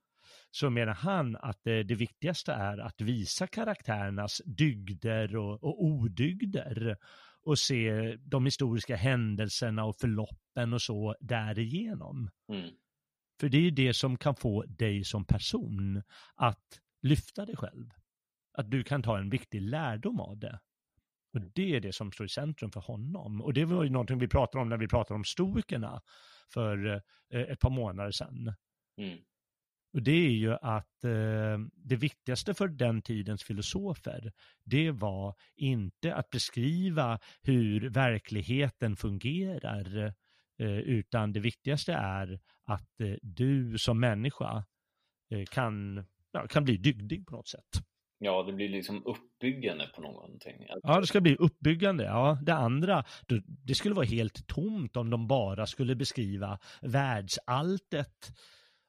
så 0.52 0.70
menar 0.70 0.94
han 0.94 1.36
att 1.36 1.64
det, 1.64 1.84
det 1.84 1.96
viktigaste 1.96 2.54
är 2.54 2.78
att 2.78 3.02
visa 3.02 3.48
karaktärernas 3.48 4.42
dygder 4.46 5.36
och, 5.36 5.64
och 5.64 5.84
odygder 5.84 6.98
och 7.44 7.60
se 7.60 8.16
de 8.16 8.46
historiska 8.46 8.96
händelserna 8.96 9.86
och 9.86 9.96
förloppen 9.96 10.74
och 10.74 10.82
så 10.82 11.16
därigenom. 11.20 12.30
Mm. 12.50 12.70
För 13.40 13.50
det 13.50 13.68
är 13.68 13.72
det 13.72 13.94
som 13.94 14.18
kan 14.18 14.36
få 14.36 14.64
dig 14.68 15.04
som 15.04 15.26
person 15.26 16.04
att 16.36 16.80
lyfta 17.02 17.46
dig 17.46 17.56
själv. 17.56 17.90
Att 18.54 18.72
du 18.72 18.84
kan 18.84 19.04
ta 19.04 19.18
en 19.18 19.30
viktig 19.30 19.62
lärdom 19.62 20.20
av 20.20 20.38
det. 20.38 20.60
Och 21.34 21.42
det 21.42 21.76
är 21.76 21.80
det 21.80 21.94
som 21.94 22.12
står 22.12 22.26
i 22.26 22.30
centrum 22.30 22.72
för 22.72 22.80
honom. 22.80 23.42
Och 23.42 23.54
det 23.54 23.66
var 23.66 23.84
ju 23.84 23.90
någonting 23.90 24.20
vi 24.20 24.28
pratade 24.28 24.62
om 24.62 24.70
när 24.70 24.78
vi 24.78 24.88
pratade 24.88 25.16
om 25.16 25.24
stoikerna 25.24 26.02
för 26.54 26.86
eh, 27.34 27.42
ett 27.42 27.60
par 27.60 27.70
månader 27.70 28.12
sedan. 28.12 28.54
Mm. 28.98 29.18
Och 29.94 30.04
det 30.04 30.12
är 30.12 30.32
ju 30.32 30.54
att 30.54 31.04
eh, 31.04 31.60
det 31.76 31.96
viktigaste 31.96 32.54
för 32.54 32.68
den 32.68 33.02
tidens 33.02 33.44
filosofer, 33.44 34.32
det 34.64 34.92
var 34.92 35.36
inte 35.56 36.16
att 36.16 36.30
beskriva 36.30 37.20
hur 37.42 37.90
verkligheten 37.90 38.96
fungerar, 38.96 40.14
eh, 40.60 40.80
utan 40.80 41.34
det 41.34 41.40
viktigaste 41.40 41.94
är 41.94 42.40
att 42.66 43.02
eh, 43.02 43.16
du 43.22 43.78
som 43.78 44.00
människa 44.00 44.66
eh, 45.30 45.46
kan, 45.52 46.06
ja, 46.32 46.48
kan 46.48 46.64
bli 46.64 46.78
dygdig 46.78 47.26
på 47.28 47.36
något 47.36 47.48
sätt. 47.48 47.84
Ja, 48.24 48.44
det 48.44 48.54
blir 48.54 48.70
liksom 48.70 49.06
uppbyggande 49.06 49.88
på 49.96 50.02
någonting. 50.02 50.66
Ja, 50.84 51.00
det 51.00 51.08
ska 51.08 51.22
bli 51.22 51.36
uppbyggande. 51.36 52.04
Ja, 52.04 52.40
det 52.42 52.54
andra, 52.54 53.04
det 53.66 53.76
skulle 53.76 53.96
vara 53.96 54.06
helt 54.06 54.48
tomt 54.48 54.98
om 54.98 55.10
de 55.10 55.28
bara 55.28 55.66
skulle 55.66 55.96
beskriva 55.96 56.60
världsalltet 56.82 58.32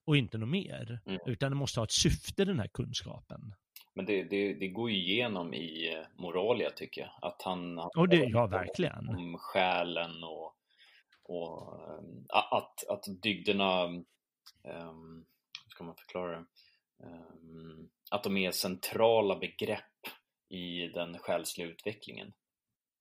och 0.04 0.16
inte 0.16 0.38
något 0.38 0.48
mer. 0.48 1.00
Mm. 1.06 1.20
Utan 1.26 1.50
det 1.50 1.56
måste 1.56 1.80
ha 1.80 1.84
ett 1.84 1.92
syfte 1.92 2.44
den 2.44 2.60
här 2.60 2.68
kunskapen. 2.68 3.54
Men 3.94 4.06
det, 4.06 4.24
det, 4.24 4.54
det 4.54 4.68
går 4.68 4.90
ju 4.90 4.96
igenom 4.96 5.54
i 5.54 5.94
eh, 5.94 6.22
Moralia 6.22 6.70
tycker 6.70 7.00
jag. 7.00 7.10
Att 7.22 7.42
han, 7.42 7.78
han 7.78 7.90
och 7.96 8.08
det, 8.08 8.16
ja, 8.16 8.46
verkligen. 8.46 9.08
om 9.08 9.38
själen 9.38 10.24
och, 10.24 10.56
och 11.22 11.88
um, 11.98 12.26
att, 12.28 12.88
att 12.88 13.04
dygderna, 13.22 13.84
um, 13.84 14.04
hur 15.64 15.70
ska 15.70 15.84
man 15.84 15.96
förklara 15.96 16.30
det? 16.30 16.44
Um, 17.04 17.90
att 18.10 18.24
de 18.24 18.36
är 18.36 18.50
centrala 18.50 19.36
begrepp 19.36 19.82
i 20.48 20.88
den 20.88 21.18
själsliga 21.18 21.66
utvecklingen. 21.66 22.32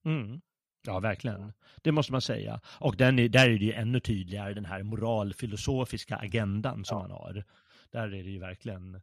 Mm. 0.06 0.42
Ja, 0.88 1.00
verkligen. 1.00 1.54
Det 1.82 1.92
måste 1.92 2.12
man 2.12 2.22
säga. 2.22 2.62
Och 2.66 2.96
den 2.96 3.20
är, 3.20 3.30
där 3.30 3.50
är 3.50 3.60
det 3.60 3.66
ju 3.66 3.74
ännu 3.74 4.00
tydligare 4.00 4.54
den 4.54 4.66
här 4.66 4.84
moralfilosofiska 4.84 6.16
agendan 6.16 6.86
som 6.86 6.98
ja. 6.98 7.02
han 7.02 7.12
har. 7.12 7.44
Där 7.92 8.08
är 8.08 8.24
det 8.24 8.30
ju 8.30 8.40
verkligen, 8.40 9.02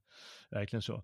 verkligen 0.51 0.83
så. 0.83 1.03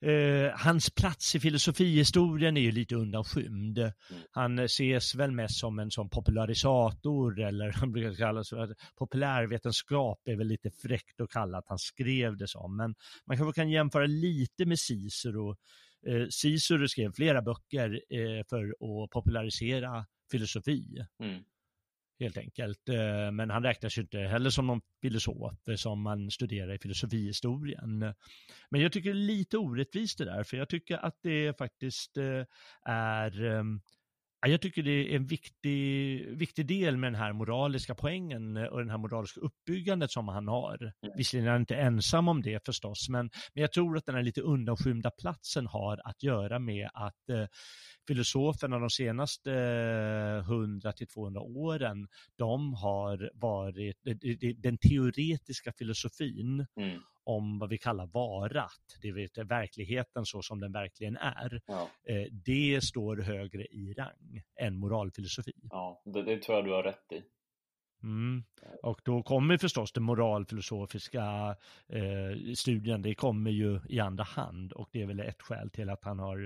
Eh, 0.00 0.50
hans 0.54 0.90
plats 0.90 1.34
i 1.34 1.40
filosofihistorien 1.40 2.56
är 2.56 2.60
ju 2.60 2.72
lite 2.72 2.94
undanskymd. 2.94 3.78
Mm. 3.78 3.92
Han 4.30 4.58
ses 4.58 5.14
väl 5.14 5.32
mest 5.32 5.58
som 5.58 5.78
en 5.78 5.90
sån 5.90 6.08
popularisator 6.08 7.40
eller 7.40 7.70
han 7.76 7.92
brukar 7.92 8.14
kallas 8.14 8.48
för 8.48 8.74
populärvetenskap 8.98 10.20
är 10.24 10.36
väl 10.36 10.46
lite 10.46 10.70
fräckt 10.70 11.20
att 11.20 11.30
kalla 11.30 11.58
att 11.58 11.68
han 11.68 11.78
skrev 11.78 12.36
det 12.36 12.48
som. 12.48 12.76
Men 12.76 12.94
man 13.26 13.36
kanske 13.36 13.60
kan 13.60 13.70
jämföra 13.70 14.06
lite 14.06 14.66
med 14.66 14.78
Cicero. 14.78 15.56
Eh, 16.06 16.26
Cicero 16.30 16.88
skrev 16.88 17.12
flera 17.12 17.42
böcker 17.42 18.00
eh, 18.10 18.44
för 18.48 18.68
att 18.68 19.10
popularisera 19.10 20.06
filosofi. 20.30 21.06
Mm. 21.22 21.44
Helt 22.18 22.36
enkelt. 22.36 22.88
Eh, 22.88 23.30
men 23.32 23.50
han 23.50 23.62
räknas 23.62 23.98
ju 23.98 24.02
inte 24.02 24.18
heller 24.18 24.50
som 24.50 24.66
någon 24.66 24.80
filosof 25.02 25.54
som 25.76 26.02
man 26.02 26.30
studerar 26.30 26.74
i 26.74 26.78
filosofihistorien. 26.78 28.14
Men 28.70 28.80
jag 28.80 28.92
tycker 28.92 29.10
det 29.14 29.20
är 29.20 29.26
lite 29.26 29.58
orättvist 29.58 30.18
det 30.18 30.24
där, 30.24 30.44
för 30.44 30.56
jag 30.56 30.68
tycker 30.68 30.96
att 30.96 31.18
det 31.22 31.58
faktiskt 31.58 32.16
eh, 32.16 32.44
är 32.84 33.44
ehm, 33.44 33.80
jag 34.48 34.60
tycker 34.60 34.82
det 34.82 35.12
är 35.12 35.16
en 35.16 35.26
viktig, 35.26 36.26
viktig 36.28 36.66
del 36.66 36.96
med 36.96 37.12
den 37.12 37.20
här 37.20 37.32
moraliska 37.32 37.94
poängen 37.94 38.56
och 38.56 38.78
den 38.78 38.90
här 38.90 38.98
moraliska 38.98 39.40
uppbyggandet 39.40 40.10
som 40.10 40.28
han 40.28 40.48
har. 40.48 40.92
Mm. 41.02 41.16
Visserligen 41.16 41.48
är 41.48 41.52
han 41.52 41.60
inte 41.60 41.76
ensam 41.76 42.28
om 42.28 42.42
det 42.42 42.66
förstås, 42.66 43.08
men, 43.08 43.30
men 43.54 43.60
jag 43.62 43.72
tror 43.72 43.96
att 43.96 44.06
den 44.06 44.14
här 44.14 44.22
lite 44.22 44.40
undanskymda 44.40 45.10
platsen 45.10 45.66
har 45.66 46.00
att 46.04 46.22
göra 46.22 46.58
med 46.58 46.88
att 46.94 47.28
eh, 47.30 47.46
filosoferna 48.08 48.78
de 48.78 48.90
senaste 48.90 49.52
100 50.46 50.92
till 50.92 51.06
200 51.06 51.40
åren, 51.40 52.08
de 52.38 52.74
har 52.74 53.30
varit, 53.34 53.96
den 54.56 54.78
teoretiska 54.78 55.72
filosofin 55.72 56.66
mm. 56.80 57.00
Om 57.26 57.58
vad 57.58 57.68
vi 57.68 57.78
kallar 57.78 58.06
varat, 58.06 58.98
det 59.02 59.12
vill 59.12 59.28
säga 59.30 59.44
verkligheten 59.44 60.26
så 60.26 60.42
som 60.42 60.60
den 60.60 60.72
verkligen 60.72 61.16
är, 61.16 61.60
ja. 61.66 61.88
Eh, 62.08 62.32
det 62.32 62.84
står 62.84 63.16
högre 63.16 63.62
i 63.62 63.94
rang 63.98 64.42
än 64.60 64.76
moralfilosofi. 64.76 65.52
Ja, 65.70 66.02
det, 66.04 66.22
det 66.22 66.42
tror 66.42 66.56
jag 66.56 66.64
du 66.64 66.72
har 66.72 66.82
rätt 66.82 67.12
i. 67.12 67.22
Mm. 68.02 68.44
Och 68.82 69.00
då 69.04 69.22
kommer 69.22 69.58
förstås 69.58 69.92
den 69.92 70.02
moralfilosofiska 70.02 71.56
eh, 71.88 72.52
studien, 72.54 73.02
det 73.02 73.14
kommer 73.14 73.50
ju 73.50 73.80
i 73.88 74.00
andra 74.00 74.24
hand 74.24 74.72
och 74.72 74.88
det 74.92 75.02
är 75.02 75.06
väl 75.06 75.20
ett 75.20 75.42
skäl 75.42 75.70
till 75.70 75.90
att 75.90 76.04
han 76.04 76.18
har 76.18 76.44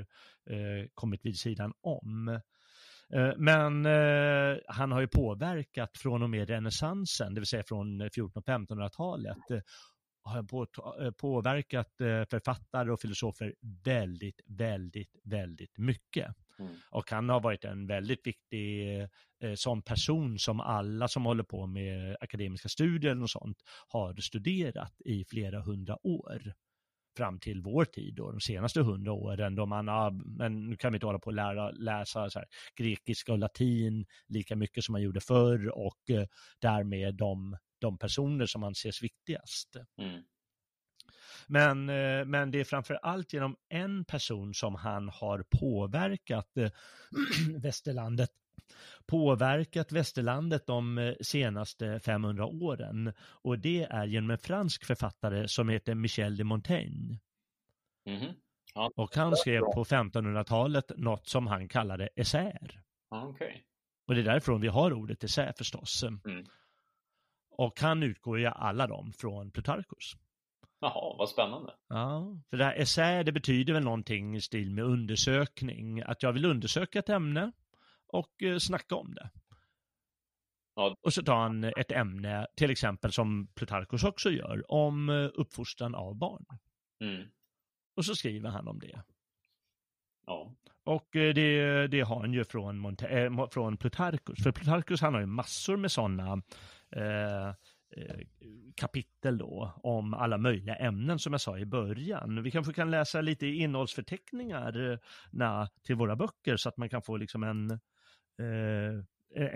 eh, 0.50 0.88
kommit 0.94 1.24
vid 1.24 1.38
sidan 1.38 1.72
om. 1.80 2.28
Eh, 3.14 3.32
men 3.36 3.86
eh, 3.86 4.56
han 4.66 4.92
har 4.92 5.00
ju 5.00 5.08
påverkat 5.08 5.98
från 5.98 6.22
och 6.22 6.30
med 6.30 6.48
renässansen, 6.48 7.34
det 7.34 7.40
vill 7.40 7.46
säga 7.46 7.62
från 7.62 8.00
1400 8.00 8.84
och 8.86 8.92
1500-talet, 8.92 9.64
har 10.22 10.42
på, 10.42 10.66
påverkat 11.18 11.94
författare 12.30 12.90
och 12.90 13.00
filosofer 13.00 13.54
väldigt, 13.84 14.40
väldigt, 14.46 15.16
väldigt 15.24 15.78
mycket. 15.78 16.34
Mm. 16.60 16.72
Och 16.90 17.10
han 17.10 17.28
har 17.28 17.40
varit 17.40 17.64
en 17.64 17.86
väldigt 17.86 18.26
viktig 18.26 19.00
eh, 19.40 19.54
som 19.54 19.82
person 19.82 20.38
som 20.38 20.60
alla 20.60 21.08
som 21.08 21.24
håller 21.24 21.44
på 21.44 21.66
med 21.66 22.16
akademiska 22.20 22.68
studier 22.68 23.22
och 23.22 23.30
sånt 23.30 23.58
har 23.88 24.14
studerat 24.14 24.94
i 25.04 25.24
flera 25.24 25.60
hundra 25.60 26.06
år 26.06 26.52
fram 27.16 27.40
till 27.40 27.62
vår 27.62 27.84
tid 27.84 28.14
då, 28.14 28.30
de 28.30 28.40
senaste 28.40 28.80
hundra 28.80 29.12
åren 29.12 29.54
då 29.54 29.66
man 29.66 29.88
har, 29.88 30.10
men 30.38 30.68
nu 30.70 30.76
kan 30.76 30.92
vi 30.92 30.96
inte 30.96 31.06
hålla 31.06 31.18
på 31.18 31.26
och 31.26 31.34
lära, 31.34 31.70
läsa 31.70 32.30
så 32.30 32.38
här, 32.38 32.48
grekiska 32.76 33.32
och 33.32 33.38
latin 33.38 34.06
lika 34.28 34.56
mycket 34.56 34.84
som 34.84 34.92
man 34.92 35.02
gjorde 35.02 35.20
förr 35.20 35.68
och 35.68 36.10
eh, 36.10 36.26
därmed 36.60 37.14
de, 37.14 37.56
de 37.80 37.98
personer 37.98 38.46
som 38.46 38.62
anses 38.62 39.02
viktigast. 39.02 39.76
Mm. 39.98 40.22
Men, 41.46 41.88
eh, 41.88 42.24
men 42.24 42.50
det 42.50 42.60
är 42.60 42.64
framför 42.64 42.94
allt 42.94 43.32
genom 43.32 43.56
en 43.68 44.04
person 44.04 44.54
som 44.54 44.74
han 44.74 45.08
har 45.08 45.44
påverkat 45.60 46.56
eh, 46.56 46.70
västerlandet 47.62 48.30
påverkat 49.06 49.92
västerlandet 49.92 50.66
de 50.66 50.98
eh, 50.98 51.14
senaste 51.20 52.00
500 52.00 52.46
åren 52.46 53.12
och 53.20 53.58
det 53.58 53.82
är 53.82 54.06
genom 54.06 54.30
en 54.30 54.38
fransk 54.38 54.84
författare 54.84 55.48
som 55.48 55.68
heter 55.68 55.94
Michel 55.94 56.36
de 56.36 56.44
Montaigne. 56.44 57.18
Mm 58.06 58.34
ja. 58.74 58.90
Och 58.96 59.16
han 59.16 59.36
skrev 59.36 59.60
på 59.60 59.84
1500-talet 59.84 60.92
något 60.96 61.28
som 61.28 61.46
han 61.46 61.68
kallade 61.68 62.08
essäer. 62.16 62.82
okay. 63.10 63.62
Och 64.06 64.14
det 64.14 64.20
är 64.20 64.24
därifrån 64.24 64.60
vi 64.60 64.68
har 64.68 64.92
ordet 64.92 65.24
essä 65.24 65.52
förstås. 65.58 66.02
Mm. 66.02 66.44
Och 67.60 67.80
han 67.80 68.02
utgår 68.02 68.38
ju 68.38 68.46
alla 68.46 68.86
dem 68.86 69.12
från 69.12 69.50
Plutarchus. 69.50 70.16
Jaha, 70.80 71.16
vad 71.18 71.28
spännande. 71.28 71.72
Ja, 71.88 72.36
för 72.50 72.56
det 72.56 72.64
här 72.64 72.74
essä, 72.76 73.22
det 73.22 73.32
betyder 73.32 73.72
väl 73.72 73.84
någonting 73.84 74.36
i 74.36 74.40
stil 74.40 74.70
med 74.70 74.84
undersökning. 74.84 76.02
Att 76.02 76.22
jag 76.22 76.32
vill 76.32 76.44
undersöka 76.44 76.98
ett 76.98 77.08
ämne 77.08 77.52
och 78.06 78.42
eh, 78.42 78.58
snacka 78.58 78.94
om 78.94 79.14
det. 79.14 79.30
Ja. 80.74 80.96
Och 81.00 81.12
så 81.12 81.22
tar 81.22 81.36
han 81.36 81.64
ett 81.64 81.92
ämne, 81.92 82.46
till 82.56 82.70
exempel 82.70 83.12
som 83.12 83.46
Plutarchus 83.54 84.04
också 84.04 84.30
gör, 84.30 84.72
om 84.72 85.08
eh, 85.08 85.30
uppfostran 85.34 85.94
av 85.94 86.14
barn. 86.14 86.44
Mm. 87.00 87.28
Och 87.96 88.04
så 88.04 88.14
skriver 88.14 88.48
han 88.48 88.68
om 88.68 88.78
det. 88.78 89.02
Ja. 90.26 90.54
Och 90.84 91.16
eh, 91.16 91.34
det, 91.34 91.86
det 91.86 92.00
har 92.00 92.20
han 92.20 92.32
ju 92.32 92.44
från, 92.44 92.78
Monte, 92.78 93.06
äh, 93.08 93.48
från 93.50 93.76
Plutarchus. 93.76 94.42
För 94.42 94.52
Plutarchus 94.52 95.00
han 95.00 95.14
har 95.14 95.20
ju 95.20 95.26
massor 95.26 95.76
med 95.76 95.92
sådana 95.92 96.42
eh, 96.96 97.54
Eh, 97.96 98.20
kapitel 98.74 99.38
då 99.38 99.72
om 99.82 100.14
alla 100.14 100.38
möjliga 100.38 100.74
ämnen 100.74 101.18
som 101.18 101.32
jag 101.32 101.40
sa 101.40 101.58
i 101.58 101.66
början. 101.66 102.42
Vi 102.42 102.50
kanske 102.50 102.72
kan 102.72 102.90
läsa 102.90 103.20
lite 103.20 103.46
innehållsförteckningarna 103.46 105.68
till 105.82 105.96
våra 105.96 106.16
böcker 106.16 106.56
så 106.56 106.68
att 106.68 106.76
man 106.76 106.88
kan 106.88 107.02
få 107.02 107.16
liksom 107.16 107.42
en, 107.42 107.70
eh, 108.38 109.04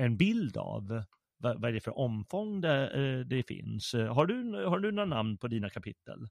en 0.04 0.16
bild 0.16 0.56
av 0.56 1.02
vad, 1.36 1.60
vad 1.60 1.70
är 1.70 1.72
det 1.72 1.80
för 1.80 1.98
omfång 1.98 2.60
det, 2.60 2.88
eh, 2.88 3.26
det 3.26 3.42
finns. 3.42 3.92
Har 3.92 4.26
du, 4.26 4.66
har 4.66 4.78
du 4.78 4.92
några 4.92 5.08
namn 5.08 5.38
på 5.38 5.48
dina 5.48 5.70
kapitel? 5.70 6.28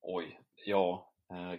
Oj, 0.00 0.40
ja. 0.66 1.04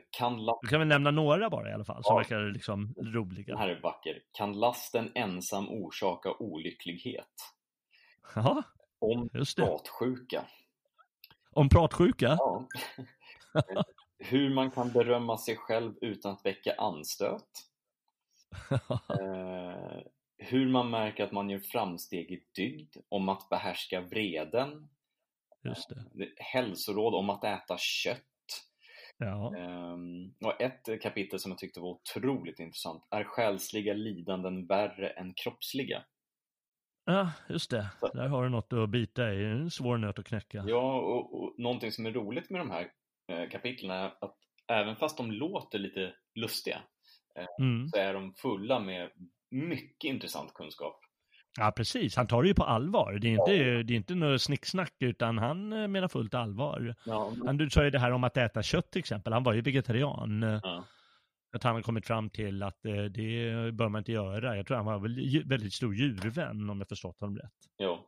Kan 0.09 0.45
Du 0.61 0.67
kan 0.67 0.79
väl 0.79 0.87
nämna 0.87 1.11
några 1.11 1.49
bara 1.49 1.69
i 1.69 1.73
alla 1.73 1.85
fall, 1.85 2.03
som 2.03 2.13
ja. 2.13 2.17
verkar 2.17 2.51
liksom 2.51 2.95
roliga. 2.97 3.47
Den 3.47 3.57
här 3.57 3.69
är 3.69 3.81
vacker. 3.81 4.21
Kan 4.31 4.59
lasten 4.59 5.11
ensam 5.15 5.69
orsaka 5.69 6.33
olycklighet? 6.39 7.58
Ja. 8.35 8.63
Om 8.99 9.29
pratsjuka. 9.29 10.45
Om 11.51 11.69
pratsjuka? 11.69 12.37
Ja. 12.39 12.67
Hur 14.19 14.49
man 14.53 14.71
kan 14.71 14.91
berömma 14.91 15.37
sig 15.37 15.55
själv 15.55 15.93
utan 16.01 16.31
att 16.31 16.45
väcka 16.45 16.73
anstöt. 16.77 17.49
eh, 19.09 20.01
hur 20.37 20.69
man 20.69 20.89
märker 20.89 21.23
att 21.23 21.31
man 21.31 21.49
gör 21.49 21.59
framsteg 21.59 22.31
i 22.31 22.43
dygd, 22.55 22.95
om 23.09 23.29
att 23.29 23.49
behärska 23.49 24.01
vreden. 24.01 24.89
Just 25.63 25.89
det. 25.89 26.23
Eh, 26.23 26.29
hälsoråd 26.37 27.15
om 27.15 27.29
att 27.29 27.43
äta 27.43 27.77
kött. 27.77 28.23
Ja. 29.17 29.57
Eh, 29.57 29.97
och 30.47 30.61
ett 30.61 31.01
kapitel 31.01 31.39
som 31.39 31.51
jag 31.51 31.59
tyckte 31.59 31.79
var 31.79 31.89
otroligt 31.89 32.59
intressant. 32.59 33.07
Är 33.09 33.23
själsliga 33.23 33.93
lidanden 33.93 34.67
värre 34.67 35.09
än 35.09 35.33
kroppsliga? 35.33 36.03
Ja, 37.09 37.31
just 37.47 37.71
det. 37.71 37.89
Där 38.13 38.27
har 38.27 38.43
du 38.43 38.49
något 38.49 38.73
att 38.73 38.89
bita 38.89 39.33
i. 39.33 39.45
En 39.45 39.71
svår 39.71 39.97
nöt 39.97 40.19
att 40.19 40.25
knäcka. 40.25 40.63
Ja, 40.67 40.99
och, 40.99 41.43
och 41.43 41.59
någonting 41.59 41.91
som 41.91 42.05
är 42.05 42.11
roligt 42.11 42.49
med 42.49 42.61
de 42.61 42.71
här 42.71 42.87
eh, 43.31 43.49
kapitlen 43.49 43.91
är 43.91 44.05
att 44.05 44.35
även 44.67 44.95
fast 44.95 45.17
de 45.17 45.31
låter 45.31 45.79
lite 45.79 46.13
lustiga 46.35 46.81
eh, 47.35 47.65
mm. 47.65 47.87
så 47.87 47.97
är 47.97 48.13
de 48.13 48.33
fulla 48.33 48.79
med 48.79 49.09
mycket 49.51 50.03
intressant 50.03 50.53
kunskap. 50.53 50.99
Ja, 51.59 51.73
precis. 51.75 52.15
Han 52.15 52.27
tar 52.27 52.41
det 52.41 52.47
ju 52.47 52.55
på 52.55 52.63
allvar. 52.63 53.13
Det 53.13 53.27
är 53.27 53.31
inte, 53.31 53.51
ja. 53.51 53.83
det 53.83 53.93
är 53.93 53.97
inte 53.97 54.15
något 54.15 54.41
snicksnack, 54.41 54.93
utan 54.99 55.37
han 55.37 55.73
eh, 55.73 55.87
menar 55.87 56.07
fullt 56.07 56.33
allvar. 56.33 56.95
Ja. 57.05 57.33
Han, 57.45 57.57
du 57.57 57.69
sa 57.69 57.83
ju 57.83 57.89
det 57.89 57.99
här 57.99 58.11
om 58.11 58.23
att 58.23 58.37
äta 58.37 58.63
kött 58.63 58.91
till 58.91 58.99
exempel. 58.99 59.33
Han 59.33 59.43
var 59.43 59.53
ju 59.53 59.61
vegetarian. 59.61 60.59
Ja 60.63 60.85
att 61.51 61.63
han 61.63 61.75
har 61.75 61.81
kommit 61.81 62.07
fram 62.07 62.29
till 62.29 62.63
att 62.63 62.85
eh, 62.85 63.03
det 63.03 63.71
bör 63.73 63.89
man 63.89 63.99
inte 63.99 64.11
göra. 64.11 64.57
Jag 64.57 64.67
tror 64.67 64.77
han 64.77 64.85
var 64.85 65.47
väldigt 65.49 65.73
stor 65.73 65.95
djurvän 65.95 66.69
om 66.69 66.79
jag 66.79 66.89
förstått 66.89 67.19
honom 67.19 67.37
rätt. 67.37 67.53
Ja. 67.77 68.05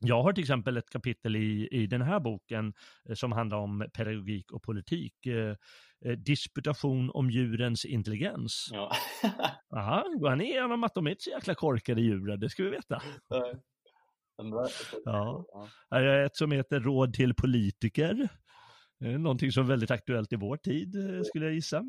Jag 0.00 0.22
har 0.22 0.32
till 0.32 0.44
exempel 0.44 0.76
ett 0.76 0.90
kapitel 0.90 1.36
i, 1.36 1.68
i 1.70 1.86
den 1.86 2.02
här 2.02 2.20
boken 2.20 2.74
eh, 3.08 3.14
som 3.14 3.32
handlar 3.32 3.56
om 3.58 3.86
pedagogik 3.94 4.52
och 4.52 4.62
politik. 4.62 5.26
Eh, 5.26 5.56
disputation 6.16 7.10
om 7.10 7.30
djurens 7.30 7.84
intelligens. 7.84 8.68
Ja. 8.72 8.92
Aha, 9.76 10.04
går 10.20 10.28
han 10.28 10.40
igenom 10.40 10.84
att 10.84 10.94
de 10.94 11.06
är 11.06 11.10
inte 11.10 11.22
så 11.22 11.30
jäkla 11.30 11.54
korkade 11.54 12.00
djur, 12.00 12.36
det 12.36 12.48
ska 12.48 12.62
vi 12.62 12.70
veta. 12.70 13.02
Ja. 15.04 15.44
Här 15.90 16.02
är 16.02 16.24
ett 16.24 16.36
som 16.36 16.52
heter 16.52 16.80
Råd 16.80 17.14
till 17.14 17.34
politiker. 17.34 18.28
Någonting 19.00 19.52
som 19.52 19.64
är 19.64 19.68
väldigt 19.68 19.90
aktuellt 19.90 20.32
i 20.32 20.36
vår 20.36 20.56
tid, 20.56 20.96
skulle 21.26 21.44
jag 21.44 21.54
gissa 21.54 21.84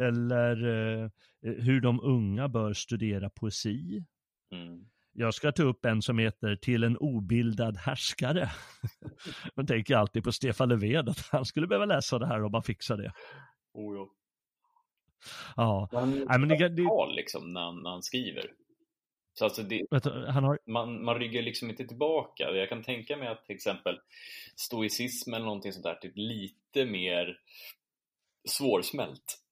eller 0.00 0.66
eh, 1.02 1.10
hur 1.40 1.80
de 1.80 2.00
unga 2.00 2.48
bör 2.48 2.72
studera 2.72 3.30
poesi. 3.30 4.04
Mm. 4.52 4.86
Jag 5.12 5.34
ska 5.34 5.52
ta 5.52 5.62
upp 5.62 5.84
en 5.84 6.02
som 6.02 6.18
heter 6.18 6.56
Till 6.56 6.84
en 6.84 6.96
obildad 6.96 7.76
härskare. 7.76 8.50
Man 9.56 9.66
tänker 9.66 9.96
alltid 9.96 10.24
på 10.24 10.32
Stefan 10.32 10.68
Löfven, 10.68 11.08
att 11.08 11.28
han 11.32 11.44
skulle 11.44 11.66
behöva 11.66 11.84
läsa 11.84 12.18
det 12.18 12.26
här 12.26 12.44
och 12.44 12.50
bara 12.50 12.62
fixa 12.62 12.96
det. 12.96 13.12
Oh, 13.72 13.96
ja. 13.96 14.10
Ja. 15.56 15.88
Han, 15.92 16.10
Nej, 16.10 16.38
men 16.38 16.48
det, 16.48 16.68
det... 16.68 16.84
Tal, 16.84 17.14
liksom, 17.14 17.52
när, 17.52 17.60
han, 17.60 17.82
när 17.82 17.90
han 17.90 18.02
skriver. 18.02 18.50
Så 19.38 19.44
alltså 19.44 19.62
det, 19.62 19.86
du, 19.90 20.26
han 20.28 20.44
har... 20.44 20.58
man, 20.66 21.04
man 21.04 21.18
ryggar 21.18 21.42
liksom 21.42 21.70
inte 21.70 21.86
tillbaka. 21.86 22.50
Jag 22.50 22.68
kan 22.68 22.82
tänka 22.82 23.16
mig 23.16 23.28
att 23.28 23.44
till 23.44 23.54
exempel 23.54 24.00
stoicism 24.56 25.34
eller 25.34 25.44
någonting 25.44 25.72
sånt 25.72 25.84
där, 25.84 25.94
typ 25.94 26.12
lite 26.16 26.84
mer 26.84 27.38
svårsmält. 28.48 29.43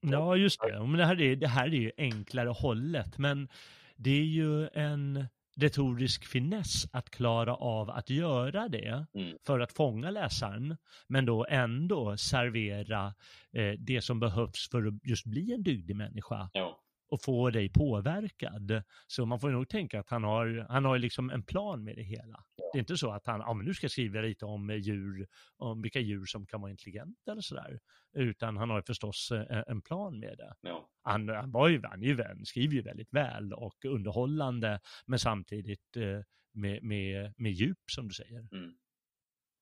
Ja, 0.00 0.36
just 0.36 0.60
det. 0.60 0.80
Men 0.80 0.92
det, 0.92 1.04
här 1.04 1.20
är, 1.20 1.36
det 1.36 1.48
här 1.48 1.66
är 1.66 1.70
ju 1.72 1.92
enklare 1.96 2.48
hållet, 2.48 3.18
men 3.18 3.48
det 3.96 4.10
är 4.10 4.24
ju 4.24 4.68
en 4.68 5.26
retorisk 5.56 6.24
finess 6.24 6.86
att 6.92 7.10
klara 7.10 7.54
av 7.54 7.90
att 7.90 8.10
göra 8.10 8.68
det 8.68 9.06
mm. 9.14 9.36
för 9.46 9.60
att 9.60 9.72
fånga 9.72 10.10
läsaren, 10.10 10.76
men 11.06 11.26
då 11.26 11.46
ändå 11.48 12.16
servera 12.16 13.14
eh, 13.52 13.72
det 13.78 14.00
som 14.00 14.20
behövs 14.20 14.68
för 14.70 14.86
att 14.86 14.94
just 15.04 15.26
bli 15.26 15.52
en 15.52 15.62
dygdig 15.62 15.96
människa. 15.96 16.50
Ja. 16.52 16.80
Och 17.08 17.22
få 17.22 17.50
dig 17.50 17.68
påverkad. 17.68 18.82
Så 19.06 19.26
man 19.26 19.40
får 19.40 19.50
nog 19.50 19.68
tänka 19.68 20.00
att 20.00 20.10
han 20.10 20.24
har, 20.24 20.66
han 20.68 20.84
har 20.84 20.98
liksom 20.98 21.30
en 21.30 21.42
plan 21.42 21.84
med 21.84 21.96
det 21.96 22.02
hela. 22.02 22.44
Det 22.72 22.78
är 22.78 22.80
inte 22.80 22.96
så 22.96 23.10
att 23.10 23.26
han, 23.26 23.40
ja 23.40 23.54
men 23.54 23.66
nu 23.66 23.74
ska 23.74 23.84
jag 23.84 23.90
skriva 23.90 24.20
lite 24.20 24.44
om 24.44 24.70
djur, 24.70 25.26
om 25.56 25.82
vilka 25.82 26.00
djur 26.00 26.24
som 26.24 26.46
kan 26.46 26.60
vara 26.60 26.70
intelligenta 26.70 27.32
eller 27.32 27.42
sådär. 27.42 27.80
Utan 28.12 28.56
han 28.56 28.70
har 28.70 28.82
förstås 28.82 29.30
eh, 29.30 29.62
en 29.66 29.82
plan 29.82 30.18
med 30.18 30.38
det. 30.38 30.54
Ja. 30.60 30.88
Han, 31.02 31.28
han, 31.28 31.50
var 31.50 31.68
ju, 31.68 31.82
han 31.84 32.02
ju, 32.02 32.24
skriver 32.44 32.74
ju 32.74 32.82
väldigt 32.82 33.12
väl 33.12 33.52
och 33.52 33.84
underhållande, 33.84 34.80
men 35.06 35.18
samtidigt 35.18 35.96
eh, 35.96 36.20
med, 36.52 36.82
med, 36.82 37.34
med 37.36 37.52
djup 37.52 37.78
som 37.90 38.08
du 38.08 38.14
säger. 38.14 38.48
Mm. 38.52 38.74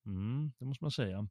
Mm, 0.07 0.53
det 0.59 0.65
måste 0.65 0.85
man 0.85 0.91
säga. 0.91 1.29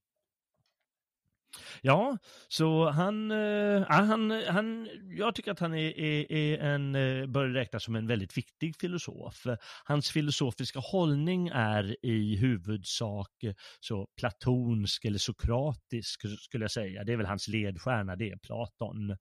Ja, 1.82 2.18
så 2.48 2.90
han, 2.90 3.32
äh, 3.32 3.84
han, 3.88 4.32
han, 4.32 4.90
jag 5.18 5.36
tycker 5.36 5.52
att 5.52 5.60
han 5.60 5.74
är, 5.74 6.00
är, 6.00 6.32
är 6.32 6.58
en, 6.58 6.96
eh, 6.96 7.26
bör 7.26 7.48
räknas 7.48 7.84
som 7.84 7.96
en 7.96 8.08
väldigt 8.08 8.38
viktig 8.38 8.76
filosof. 8.76 9.46
Hans 9.86 10.10
filosofiska 10.10 10.80
hållning 10.80 11.48
är 11.48 12.06
i 12.06 12.36
huvudsak 12.36 13.32
så 13.80 14.08
platonsk 14.20 15.06
eller 15.06 15.20
sokratisk 15.20 16.22
skulle 16.40 16.64
jag 16.64 16.72
säga. 16.72 17.04
Det 17.04 17.14
är 17.14 17.18
väl 17.18 17.26
hans 17.26 17.48
ledstjärna, 17.48 18.16
det 18.16 18.30
är 18.30 18.38
Platon. 18.38 19.18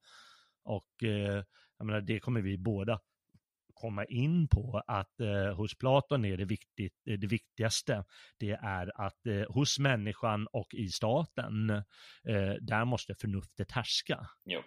Och 0.63 1.03
äh, 1.03 1.43
jag 1.77 1.85
menar, 1.85 2.01
det 2.01 2.19
kommer 2.19 2.41
vi 2.41 2.57
båda 2.57 2.99
komma 3.85 4.05
in 4.05 4.47
på 4.47 4.81
att 4.87 5.19
eh, 5.19 5.55
hos 5.55 5.77
Platon 5.77 6.25
är 6.25 6.37
det, 6.37 6.45
viktigt, 6.45 6.93
eh, 7.07 7.19
det 7.19 7.27
viktigaste, 7.27 8.03
det 8.39 8.51
är 8.51 9.01
att 9.01 9.27
eh, 9.27 9.53
hos 9.53 9.79
människan 9.79 10.47
och 10.51 10.73
i 10.73 10.89
staten, 10.89 11.69
eh, 11.69 12.53
där 12.61 12.85
måste 12.85 13.15
förnuftet 13.15 13.71
härska. 13.71 14.27
Jo. 14.45 14.61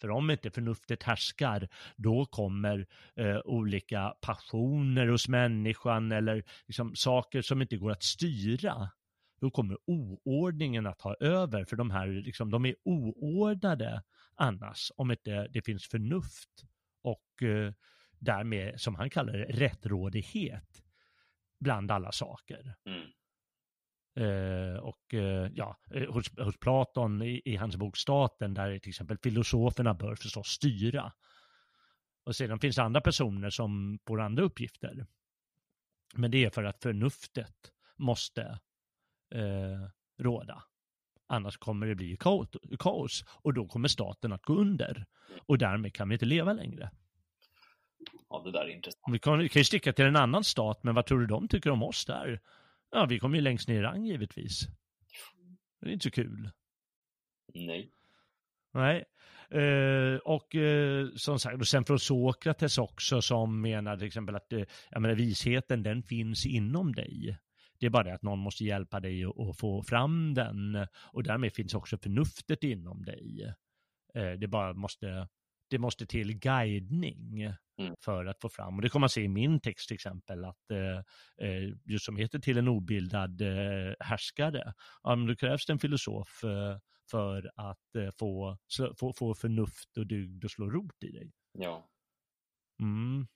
För 0.00 0.10
om 0.10 0.30
inte 0.30 0.50
förnuftet 0.50 1.02
härskar, 1.02 1.68
då 1.96 2.26
kommer 2.26 2.86
eh, 3.16 3.40
olika 3.44 4.14
passioner 4.20 5.06
hos 5.06 5.28
människan 5.28 6.12
eller 6.12 6.44
liksom, 6.66 6.94
saker 6.94 7.42
som 7.42 7.62
inte 7.62 7.76
går 7.76 7.90
att 7.90 8.02
styra. 8.02 8.90
Då 9.40 9.50
kommer 9.50 9.78
oordningen 9.86 10.86
att 10.86 10.98
ta 10.98 11.14
över, 11.20 11.64
för 11.64 11.76
de 11.76 11.90
här, 11.90 12.06
liksom, 12.06 12.50
de 12.50 12.66
är 12.66 12.74
oordnade 12.84 14.02
annars, 14.36 14.92
om 14.96 15.10
inte 15.10 15.48
det 15.48 15.62
finns 15.62 15.86
förnuft 15.86 16.50
och 17.02 17.42
eh, 17.42 17.72
därmed, 18.24 18.80
som 18.80 18.94
han 18.94 19.10
kallar 19.10 19.32
det, 19.32 19.44
rättrådighet 19.44 20.82
bland 21.60 21.90
alla 21.90 22.12
saker. 22.12 22.74
Mm. 22.86 23.10
Eh, 24.16 24.76
och 24.76 25.14
eh, 25.14 25.50
ja, 25.54 25.76
eh, 25.90 26.12
hos, 26.12 26.38
hos 26.38 26.60
Platon 26.60 27.22
i, 27.22 27.42
i, 27.44 27.56
hans 27.56 27.76
bok 27.76 27.96
Staten, 27.96 28.54
där 28.54 28.78
till 28.78 28.90
exempel 28.90 29.18
filosoferna 29.18 29.94
bör 29.94 30.14
förstås 30.14 30.48
styra. 30.48 31.12
Och 32.24 32.36
sedan 32.36 32.58
finns 32.58 32.76
det 32.76 32.82
andra 32.82 33.00
personer 33.00 33.50
som 33.50 33.98
får 34.06 34.20
andra 34.20 34.42
uppgifter. 34.42 35.06
Men 36.14 36.30
det 36.30 36.44
är 36.44 36.50
för 36.50 36.64
att 36.64 36.82
förnuftet 36.82 37.72
måste 37.96 38.42
eh, 39.34 39.88
råda. 40.18 40.62
Annars 41.26 41.56
kommer 41.56 41.86
det 41.86 41.94
bli 41.94 42.16
kaos 42.78 43.24
och 43.42 43.54
då 43.54 43.68
kommer 43.68 43.88
staten 43.88 44.32
att 44.32 44.42
gå 44.42 44.54
under. 44.54 45.06
Och 45.46 45.58
därmed 45.58 45.94
kan 45.94 46.08
vi 46.08 46.14
inte 46.14 46.26
leva 46.26 46.52
längre. 46.52 46.90
Ja, 48.28 48.42
det 48.44 48.52
där 48.52 48.60
är 48.60 48.68
intressant. 48.68 49.02
Vi 49.12 49.18
kan, 49.18 49.38
vi 49.38 49.48
kan 49.48 49.60
ju 49.60 49.64
sticka 49.64 49.92
till 49.92 50.04
en 50.04 50.16
annan 50.16 50.44
stat, 50.44 50.80
men 50.82 50.94
vad 50.94 51.06
tror 51.06 51.20
du 51.20 51.26
de 51.26 51.48
tycker 51.48 51.70
om 51.70 51.82
oss 51.82 52.04
där? 52.04 52.40
Ja, 52.90 53.06
vi 53.06 53.18
kommer 53.18 53.36
ju 53.36 53.42
längst 53.42 53.68
ner 53.68 53.78
i 53.78 53.82
rang 53.82 54.06
givetvis. 54.06 54.60
Det 55.80 55.88
är 55.88 55.92
inte 55.92 56.04
så 56.04 56.10
kul. 56.10 56.50
Nej. 57.54 57.90
Nej. 58.72 59.04
Uh, 59.54 60.16
och 60.16 60.54
uh, 60.54 61.08
som 61.16 61.38
sagt, 61.38 61.60
och 61.60 61.66
sen 61.66 61.84
från 61.84 61.98
Sokrates 61.98 62.78
också 62.78 63.22
som 63.22 63.60
menar 63.60 63.96
till 63.96 64.06
exempel 64.06 64.34
att 64.34 64.52
uh, 64.52 64.64
jag 64.90 65.02
menar, 65.02 65.14
visheten 65.14 65.82
den 65.82 66.02
finns 66.02 66.46
inom 66.46 66.94
dig. 66.94 67.38
Det 67.78 67.86
är 67.86 67.90
bara 67.90 68.02
det 68.02 68.14
att 68.14 68.22
någon 68.22 68.38
måste 68.38 68.64
hjälpa 68.64 69.00
dig 69.00 69.24
att 69.24 69.58
få 69.58 69.82
fram 69.82 70.34
den 70.34 70.86
och 71.12 71.22
därmed 71.22 71.52
finns 71.52 71.74
också 71.74 71.98
förnuftet 71.98 72.62
inom 72.62 73.04
dig. 73.04 73.54
Det 74.38 74.46
bara 74.46 74.72
måste, 74.72 75.28
det 75.70 75.78
måste 75.78 76.06
till 76.06 76.38
guidning 76.38 77.42
mm. 77.78 77.94
för 78.04 78.26
att 78.26 78.40
få 78.40 78.48
fram. 78.48 78.76
Och 78.76 78.82
det 78.82 78.88
kommer 78.88 79.02
man 79.02 79.08
se 79.08 79.22
i 79.22 79.28
min 79.28 79.60
text 79.60 79.88
till 79.88 79.94
exempel, 79.94 80.44
att 80.44 80.70
eh, 80.70 80.98
eh 81.48 81.72
just 81.84 82.04
som 82.04 82.16
heter 82.16 82.38
till 82.38 82.58
en 82.58 82.68
obildad 82.68 83.40
eh, 83.40 83.94
härskare, 84.00 84.74
ja, 85.02 85.16
men 85.16 85.26
då 85.26 85.36
krävs 85.36 85.66
det 85.66 85.72
en 85.72 85.78
filosof 85.78 86.44
eh, 86.44 86.78
för 87.10 87.50
att 87.54 87.94
eh, 87.96 88.10
få, 88.18 88.58
få, 88.98 89.12
få 89.12 89.34
förnuft 89.34 89.96
och 89.96 90.06
dygd 90.06 90.44
och 90.44 90.50
slå 90.50 90.70
rot 90.70 91.04
i 91.04 91.10
dig. 91.10 91.32
Ja. 91.52 91.88
Mm. 92.80 93.26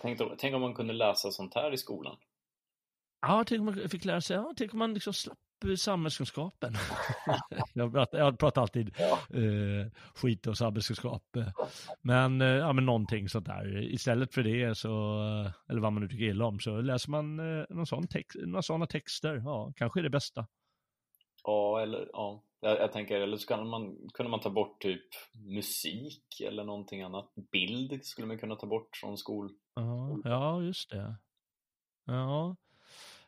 Tänk, 0.00 0.20
tänk 0.38 0.54
om 0.54 0.60
man 0.60 0.74
kunde 0.74 0.92
läsa 0.92 1.30
sånt 1.30 1.54
här 1.54 1.72
i 1.72 1.76
skolan. 1.76 2.16
Ja, 3.20 3.44
tänk 3.46 3.60
om 3.60 3.64
man 3.66 3.88
fick 3.88 4.04
lära 4.04 4.20
sig, 4.20 4.36
ja, 4.36 4.52
tänk 4.56 4.72
om 4.72 4.78
man 4.78 4.94
liksom 4.94 5.12
slapp 5.14 5.38
samhällskunskapen. 5.76 6.74
jag, 7.74 7.92
pratar, 7.92 8.18
jag 8.18 8.38
pratar 8.38 8.62
alltid 8.62 8.94
ja. 8.98 9.18
eh, 9.38 9.86
skit 10.14 10.46
och 10.46 10.58
samhällskunskap. 10.58 11.22
Men, 12.02 12.40
eh, 12.40 12.48
ja, 12.48 12.72
men 12.72 12.86
någonting 12.86 13.28
sånt 13.28 13.46
där. 13.46 13.82
Istället 13.82 14.34
för 14.34 14.42
det 14.42 14.78
så, 14.78 15.20
eller 15.68 15.80
vad 15.80 15.92
man 15.92 16.02
nu 16.02 16.08
tycker 16.08 16.24
illa 16.24 16.46
om, 16.46 16.60
så 16.60 16.80
läser 16.80 17.10
man 17.10 17.38
eh, 17.40 17.64
någon 17.70 17.86
sån 17.86 18.06
text, 18.06 18.36
några 18.46 18.62
sådana 18.62 18.86
texter. 18.86 19.42
Ja, 19.44 19.72
kanske 19.76 20.00
är 20.00 20.02
det 20.02 20.10
bästa. 20.10 20.46
Ja, 21.44 21.80
eller 21.82 22.08
ja. 22.12 22.44
Jag, 22.60 22.78
jag 22.78 22.92
tänker, 22.92 23.20
eller 23.20 23.36
så 23.36 23.46
kan 23.46 23.68
man, 23.68 23.96
kunde 24.14 24.30
man 24.30 24.40
ta 24.40 24.50
bort 24.50 24.80
typ 24.80 25.06
musik 25.54 26.40
eller 26.40 26.64
någonting 26.64 27.02
annat. 27.02 27.32
Bild 27.52 28.04
skulle 28.04 28.26
man 28.26 28.38
kunna 28.38 28.56
ta 28.56 28.66
bort 28.66 28.96
från 28.96 29.18
skol. 29.18 29.50
Ja, 29.74 30.18
ja 30.24 30.62
just 30.62 30.90
det. 30.90 31.16
Ja 32.06 32.56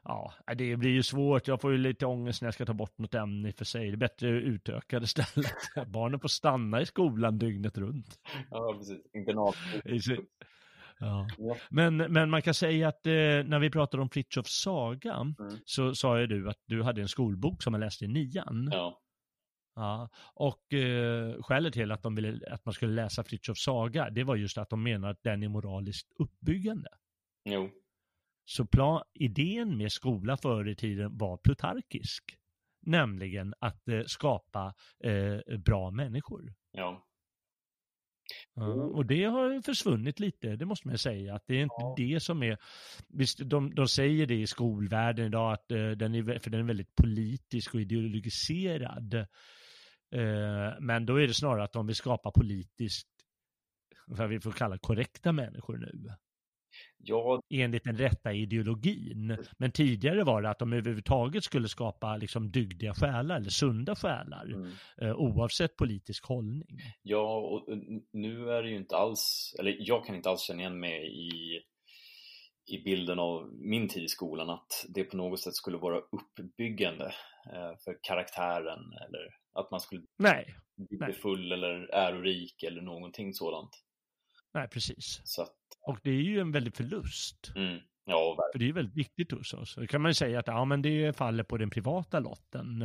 ja, 0.05 0.33
det 0.57 0.77
blir 0.77 0.91
ju 0.91 1.03
svårt. 1.03 1.49
Jag 1.49 1.61
får 1.61 1.73
ju 1.73 1.79
lite 1.79 2.07
ångest 2.07 2.43
när 2.43 2.47
jag 2.47 2.55
ska 2.55 2.67
ta 2.67 2.73
bort 2.73 2.99
något 2.99 3.15
ämne 3.15 3.49
i 3.49 3.53
för 3.53 3.65
sig. 3.65 3.87
Det 3.87 3.95
är 3.95 3.97
bättre 3.97 4.29
utökade 4.29 5.05
istället. 5.05 5.55
Barnen 5.87 6.21
får 6.21 6.29
stanna 6.29 6.81
i 6.81 6.87
skolan 6.87 7.39
dygnet 7.39 7.79
runt. 7.79 8.21
Ja, 8.51 8.75
precis. 8.79 9.01
Internat. 9.15 9.57
Ja. 11.01 11.27
Men, 11.71 11.97
men 11.97 12.31
man 12.31 12.43
kan 12.43 12.55
säga 12.55 12.89
att 12.89 13.07
eh, 13.07 13.13
när 13.13 13.59
vi 13.59 13.71
pratar 13.71 13.99
om 13.99 14.11
Fritjofs 14.11 14.63
saga 14.63 15.15
mm. 15.15 15.35
så 15.65 15.95
sa 15.95 16.21
ju 16.21 16.27
du 16.27 16.51
att 16.51 16.59
du 16.67 16.83
hade 16.83 17.01
en 17.01 17.09
skolbok 17.09 17.63
som 17.63 17.71
man 17.71 17.81
läste 17.81 18.05
i 18.05 18.09
nian. 18.09 18.69
Ja. 18.73 19.01
Ja, 19.75 20.09
och 20.35 20.73
eh, 20.73 21.43
skälet 21.43 21.75
till 21.75 21.93
att, 21.93 22.03
de 22.03 22.15
ville, 22.15 22.53
att 22.53 22.65
man 22.65 22.75
skulle 22.75 22.93
läsa 22.93 23.25
Fritjofs 23.25 23.63
saga, 23.63 24.11
det 24.11 24.25
var 24.25 24.37
just 24.37 24.59
att 24.59 24.71
de 24.71 24.83
menar 24.83 25.11
att 25.11 25.23
den 25.23 25.43
är 25.43 25.49
moraliskt 25.49 26.13
uppbyggande. 26.19 26.89
Jo. 27.45 27.71
Så 28.51 28.67
plan, 28.67 29.03
idén 29.15 29.77
med 29.77 29.93
skola 29.93 30.37
förr 30.37 30.69
i 30.69 30.75
tiden 30.75 31.19
var 31.19 31.37
plutarkisk. 31.37 32.37
Nämligen 32.83 33.55
att 33.59 33.89
eh, 33.89 34.03
skapa 34.07 34.75
eh, 35.05 35.59
bra 35.59 35.91
människor. 35.91 36.55
Ja. 36.73 37.07
Mm. 38.57 38.71
och 38.71 39.07
det 39.07 39.25
har 39.25 39.63
försvunnit 39.63 40.21
lite, 40.21 40.57
det 40.57 40.65
måste 40.65 40.89
man 40.89 40.99
säga. 40.99 41.35
Att 41.35 41.47
det 41.47 41.55
är 41.55 41.63
inte 41.63 41.75
ja. 41.79 41.95
det 41.97 42.21
som 42.21 42.43
är... 42.43 42.59
Visst, 43.09 43.39
de, 43.39 43.75
de 43.75 43.89
säger 43.89 44.27
det 44.27 44.41
i 44.41 44.47
skolvärlden 44.47 45.27
idag, 45.27 45.53
att 45.53 45.71
eh, 45.71 45.91
den 45.91 46.15
är, 46.15 46.39
för 46.39 46.51
den 46.51 46.61
är 46.61 46.65
väldigt 46.65 46.97
politisk 46.97 47.75
och 47.75 47.81
ideologiserad. 47.81 49.15
Eh, 49.15 50.81
men 50.81 51.07
då 51.07 51.17
är 51.17 51.27
det 51.27 51.35
snarare 51.35 51.65
att 51.65 51.73
de 51.73 51.87
vill 51.87 51.97
skapa 51.97 52.31
politiskt, 52.31 53.09
vad 54.07 54.29
vi 54.29 54.41
får 54.41 54.53
kalla 54.53 54.79
korrekta 54.79 55.33
människor 55.33 55.77
nu. 55.77 56.15
Ja. 57.03 57.43
Enligt 57.51 57.85
den 57.85 57.97
rätta 57.97 58.33
ideologin. 58.33 59.37
Men 59.59 59.73
tidigare 59.73 60.25
var 60.25 60.43
det 60.43 60.51
att 60.51 60.59
de 60.59 60.73
överhuvudtaget 60.73 61.45
skulle 61.45 61.69
skapa 61.69 62.17
liksom 62.17 62.51
dygdiga 62.51 62.95
själar 62.95 63.37
eller 63.37 63.51
sunda 63.51 63.97
själar. 63.97 64.45
Mm. 64.45 64.71
Eh, 65.01 65.17
oavsett 65.17 65.77
politisk 65.77 66.25
hållning. 66.25 66.81
Ja, 67.03 67.37
och 67.39 67.79
nu 68.13 68.51
är 68.51 68.63
det 68.63 68.71
ju 68.71 68.77
inte 68.77 68.97
alls, 68.97 69.55
eller 69.59 69.77
jag 69.79 70.07
kan 70.07 70.17
inte 70.17 70.31
alls 70.31 70.43
känna 70.43 70.61
igen 70.61 70.81
mig 70.81 71.27
i 71.27 71.61
i 72.71 72.83
bilden 72.83 73.19
av 73.19 73.53
min 73.53 73.89
tid 73.89 74.03
i 74.03 74.09
skolan 74.09 74.51
att 74.51 74.87
det 74.89 75.05
på 75.05 75.17
något 75.17 75.41
sätt 75.41 75.55
skulle 75.55 75.77
vara 75.77 75.99
uppbyggande 75.99 77.05
eh, 77.53 77.79
för 77.85 77.99
karaktären 78.03 78.79
eller 78.79 79.29
att 79.53 79.71
man 79.71 79.81
skulle 79.81 80.03
Nej. 80.19 80.55
bli 80.77 81.13
full 81.13 81.53
eller 81.53 81.95
ärorik 81.95 82.63
eller 82.63 82.83
någonting 82.83 83.35
sådant. 83.35 83.71
Nej, 84.55 84.69
precis. 84.69 85.21
Så 85.25 85.43
att, 85.43 85.55
och 85.81 85.99
det 86.03 86.11
är 86.11 86.23
ju 86.23 86.41
en 86.41 86.53
väldig 86.53 86.77
förlust. 86.77 87.53
Mm. 87.57 87.81
Ja, 88.05 88.37
För 88.53 88.59
det 88.59 88.69
är 88.69 88.73
väldigt 88.73 88.97
viktigt 88.97 89.33
hos 89.33 89.55
oss. 89.55 89.75
Då 89.75 89.87
kan 89.87 90.03
man 90.03 90.11
ju 90.11 90.15
säga 90.15 90.39
att 90.39 90.47
ja, 90.47 90.65
men 90.65 90.83
det 90.83 91.17
faller 91.17 91.45
på 91.45 91.57
den 91.57 91.71
privata 91.71 92.21
lotten. 92.21 92.83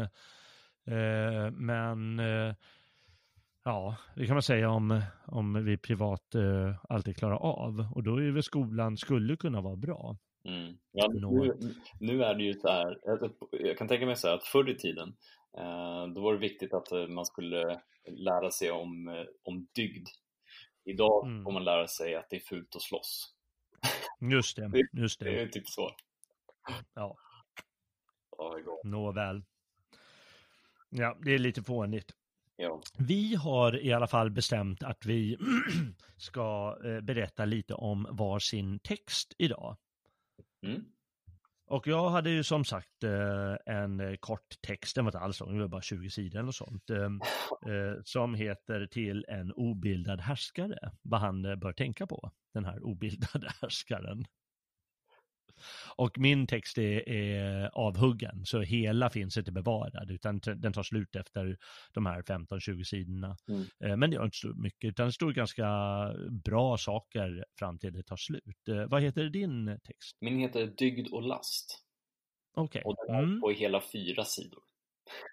Eh, 0.88 1.52
men 1.52 2.20
eh, 2.20 2.56
ja, 3.64 3.96
det 4.16 4.26
kan 4.26 4.36
man 4.36 4.42
säga 4.42 4.70
om, 4.70 5.02
om 5.26 5.66
vi 5.66 5.78
privat 5.78 6.36
eh, 6.36 6.76
alltid 6.90 7.18
klarar 7.18 7.36
av. 7.36 7.88
Och 7.96 8.04
då 8.04 8.18
är 8.18 8.32
väl 8.32 8.44
skolan 8.44 8.98
skulle 8.98 9.36
kunna 9.36 9.62
vara 9.62 9.76
bra. 9.76 10.18
Mm. 10.48 10.78
Ja, 10.92 11.08
nu, 11.08 11.54
nu, 12.00 12.24
är 12.24 12.36
det 12.36 12.44
ju 12.44 12.54
så 12.54 12.68
här, 12.68 12.98
jag 13.52 13.78
kan 13.78 13.88
tänka 13.88 14.06
mig 14.06 14.16
så 14.16 14.28
här 14.28 14.36
att 14.36 14.44
förr 14.44 14.70
i 14.70 14.76
tiden 14.76 15.16
eh, 15.58 16.08
då 16.16 16.22
var 16.22 16.34
det 16.34 16.40
viktigt 16.40 16.74
att 16.74 17.10
man 17.10 17.26
skulle 17.26 17.82
lära 18.08 18.52
sig 18.52 18.72
om, 18.72 19.26
om 19.44 19.68
dygd 19.76 20.08
Idag 20.86 21.26
Mm. 21.28 21.44
får 21.44 21.52
man 21.52 21.64
lära 21.64 21.88
sig 21.88 22.16
att 22.16 22.30
det 22.30 22.36
är 22.36 22.40
fult 22.40 22.76
att 22.76 22.82
slåss. 22.82 23.34
Just 24.32 24.56
det, 24.56 24.72
just 24.94 25.20
Det 25.20 25.26
det. 25.26 25.42
är 25.42 25.48
typ 25.48 25.68
så. 25.68 25.92
Ja, 26.94 27.18
nåväl. 28.84 29.44
Ja, 30.90 31.18
det 31.22 31.32
är 31.34 31.38
lite 31.40 31.64
fånigt. 31.64 32.12
Ja. 32.56 32.82
Vi 32.98 33.36
har 33.36 33.80
i 33.86 33.94
alla 33.94 34.08
fall 34.08 34.32
bestämt 34.32 34.84
att 34.84 35.06
vi 35.06 35.38
ska 36.18 36.78
eh, 36.86 37.02
berätta 37.02 37.46
lite 37.46 37.74
om 37.74 38.08
varsin 38.12 38.80
text 38.80 39.34
idag. 39.38 39.78
Mm. 40.66 40.86
Och 41.68 41.88
jag 41.88 42.10
hade 42.10 42.30
ju 42.30 42.44
som 42.44 42.66
sagt 42.66 43.04
eh, 43.04 43.76
en 43.76 44.00
eh, 44.00 44.16
kort 44.16 44.62
text, 44.62 44.96
den 44.96 45.06
var 45.06 45.10
inte 45.10 45.20
alls 45.20 45.40
lång, 45.40 45.54
det 45.54 45.62
var 45.62 45.68
bara 45.68 45.82
20 45.82 46.10
sidor 46.10 46.40
eller 46.40 46.52
sånt, 46.52 46.90
eh, 46.90 47.10
som 48.04 48.36
heter 48.36 48.88
Till 48.88 49.26
en 49.28 49.52
obildad 49.52 50.22
härskare, 50.22 50.92
vad 51.02 51.20
han 51.20 51.42
bör 51.42 51.74
tänka 51.74 52.08
på, 52.08 52.32
den 52.54 52.66
här 52.66 52.84
obildade 52.84 53.52
härskaren. 53.62 54.26
Och 55.96 56.18
min 56.20 56.48
text 56.48 56.78
är, 56.78 57.10
är 57.10 57.70
avhuggen, 57.74 58.46
så 58.46 58.62
hela 58.62 59.10
finns 59.10 59.38
inte 59.38 59.52
bevarad, 59.52 60.12
utan 60.12 60.40
den 60.40 60.74
tar 60.74 60.84
slut 60.84 61.16
efter 61.16 61.58
de 61.94 62.06
här 62.06 62.22
15-20 62.22 62.84
sidorna. 62.84 63.38
Mm. 63.50 63.66
Eh, 63.84 63.98
Men 63.98 64.10
det 64.10 64.16
gör 64.16 64.26
inte 64.26 64.38
så 64.38 64.48
mycket, 64.56 64.88
utan 64.90 65.06
det 65.06 65.12
står 65.14 65.32
ganska 65.32 65.66
bra 66.46 66.78
saker 66.78 67.46
fram 67.60 67.80
till 67.80 67.94
det 67.94 68.04
tar 68.04 68.18
slut. 68.18 68.68
Eh, 68.70 68.86
Vad 68.90 69.02
heter 69.02 69.24
din 69.24 69.80
text? 69.84 70.18
Min 70.22 70.40
heter 70.40 70.66
Dygd 70.78 71.08
och 71.14 71.24
last. 71.24 71.82
Okej. 72.58 72.82
Och 72.86 72.96
den 73.08 73.16
är 73.16 73.24
Mm. 73.24 73.42
på 73.42 73.50
hela 73.52 73.82
fyra 73.94 74.24
sidor. 74.24 74.60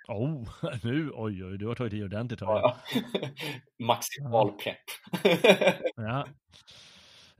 Oh, 0.08 0.48
nu, 0.84 1.10
oj, 1.14 1.44
oj, 1.44 1.58
du 1.58 1.66
har 1.66 1.74
tagit 1.74 1.92
i 1.92 2.02
ordentligt. 2.02 2.40
har 2.40 2.60
jag. 2.60 2.76
Ja. 2.94 3.28
Maximal 3.86 4.52
pepp. 4.52 4.84
Ja. 5.96 6.26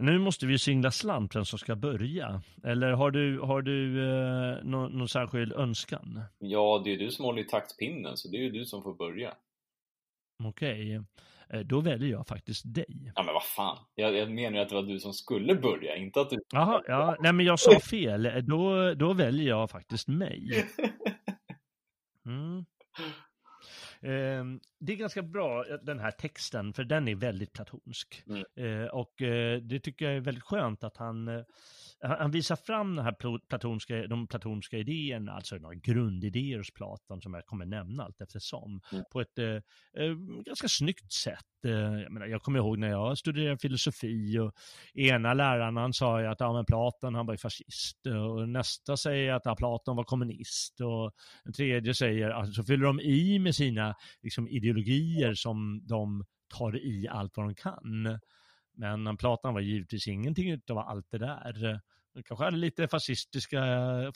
Nu 0.03 0.19
måste 0.19 0.47
vi 0.47 0.59
singla 0.59 0.91
slant 0.91 1.37
vem 1.37 1.45
som 1.45 1.59
ska 1.59 1.77
börja. 1.77 2.43
Eller 2.65 2.93
har 2.93 3.11
du, 3.11 3.41
har 3.41 3.63
du 3.63 4.09
eh, 4.11 4.65
någon, 4.65 4.99
någon 4.99 5.09
särskild 5.09 5.53
önskan? 5.53 6.21
ja, 6.39 6.83
det 6.85 6.93
är 6.93 6.97
du 6.99 7.11
som 7.11 7.25
håller 7.25 7.43
i 7.43 7.45
taktpinnen, 7.45 8.17
så 8.17 8.29
det 8.29 8.37
är 8.37 8.41
ju 8.41 8.51
du 8.51 8.65
som 8.65 8.83
får 8.83 8.95
börja. 8.95 9.35
Okej, 10.45 11.01
eh, 11.49 11.61
då 11.61 11.81
väljer 11.81 12.11
jag 12.11 12.27
faktiskt 12.27 12.75
dig. 12.75 13.13
Ja, 13.15 13.23
men 13.23 13.35
vad 13.35 13.45
fan. 13.45 13.79
Jag, 13.95 14.15
jag 14.17 14.31
menar 14.31 14.59
att 14.59 14.69
det 14.69 14.75
var 14.75 14.83
du 14.83 15.01
som 15.01 15.13
skulle 15.13 15.55
börja, 15.55 15.97
inte 15.97 16.21
att 16.21 16.31
du... 16.31 16.39
Jaha, 16.53 16.83
ja, 16.87 17.17
nej 17.21 17.33
men 17.33 17.47
jag 17.47 17.61
sa 17.61 17.81
fel. 17.81 18.27
Eh, 18.27 18.37
Då, 18.37 18.95
då 18.95 19.13
väljer 19.13 19.49
jag 19.49 19.71
faktiskt 19.71 20.09
mig. 20.09 20.67
Mm. 22.27 22.65
Eh, 24.03 24.45
det 24.81 24.93
är 24.93 24.97
ganska 24.97 25.23
bra, 25.23 25.67
eh, 25.69 25.75
den 25.83 25.99
här 26.01 26.11
texten, 26.11 26.73
för 26.73 26.85
den 26.85 27.09
är 27.09 27.15
väldigt 27.15 27.53
platonsk. 27.53 28.25
Mm. 28.27 28.45
Eh, 28.55 28.89
och 28.89 29.23
eh, 29.23 29.61
det 29.61 29.81
tycker 29.81 30.05
jag 30.05 30.15
är 30.17 30.21
väldigt 30.21 30.45
skönt 30.45 30.85
att 30.85 30.97
han, 30.97 31.45
han 32.01 32.31
visar 32.31 32.57
fram 32.57 32.97
den 32.97 33.05
här 33.05 33.39
platonska, 33.49 34.07
de 34.07 34.27
platonska 34.27 34.79
idéerna, 34.79 35.33
alltså 35.33 35.57
några 35.57 35.75
grundidéer 35.75 36.59
hos 36.59 36.71
Platon 36.71 37.21
som 37.21 37.35
jag 37.35 37.47
kommer 37.47 37.67
nämna 37.67 38.05
allt 38.05 38.21
eftersom, 38.21 38.81
Mm. 38.93 39.05
på 39.13 39.21
ett 39.21 39.39
ganska 40.45 40.69
snyggt 40.69 41.13
sätt. 41.13 41.47
Eh, 41.65 42.01
jag, 42.03 42.13
menar, 42.13 42.27
jag 42.27 42.43
kommer 42.43 42.59
ihåg 42.59 42.79
när 42.79 42.89
jag 42.89 43.19
studerade 43.19 43.59
filosofi 43.59 44.39
och 44.39 44.55
ena 44.95 45.35
läraren 45.35 45.77
han 45.77 45.93
sa 45.93 46.21
ju 46.21 46.27
att 46.27 46.41
ja, 46.41 46.53
men 46.53 46.65
Platon 46.65 47.15
han 47.15 47.27
var 47.27 47.35
ju 47.35 47.39
fascist 47.39 48.07
och 48.07 48.49
nästa 48.49 48.97
säger 48.97 49.33
att 49.33 49.43
ja, 49.45 49.57
Platon 49.57 49.97
var 49.97 50.05
kommunist 50.05 50.81
och 50.81 51.13
den 51.45 51.53
tredje 51.53 51.95
säger, 51.95 52.31
alltså 52.31 52.53
så 52.53 52.65
fyller 52.67 52.87
de 52.87 53.01
i 53.01 53.39
med 53.39 53.55
sina 53.55 53.95
liksom, 54.23 54.49
ideologier 54.49 55.35
som 55.35 55.87
de 55.87 56.25
tar 56.59 56.77
i 56.77 57.09
allt 57.09 57.37
vad 57.37 57.47
de 57.47 57.55
kan. 57.55 58.19
Men 58.75 59.17
Platon 59.17 59.55
var 59.55 59.61
givetvis 59.61 60.09
ingenting 60.09 60.61
av 60.71 60.79
allt 60.79 61.11
det 61.11 61.19
där. 61.19 61.81
Han 62.15 62.23
kanske 62.23 62.45
hade 62.45 62.57
lite 62.57 62.89
fascistiska 62.89 63.61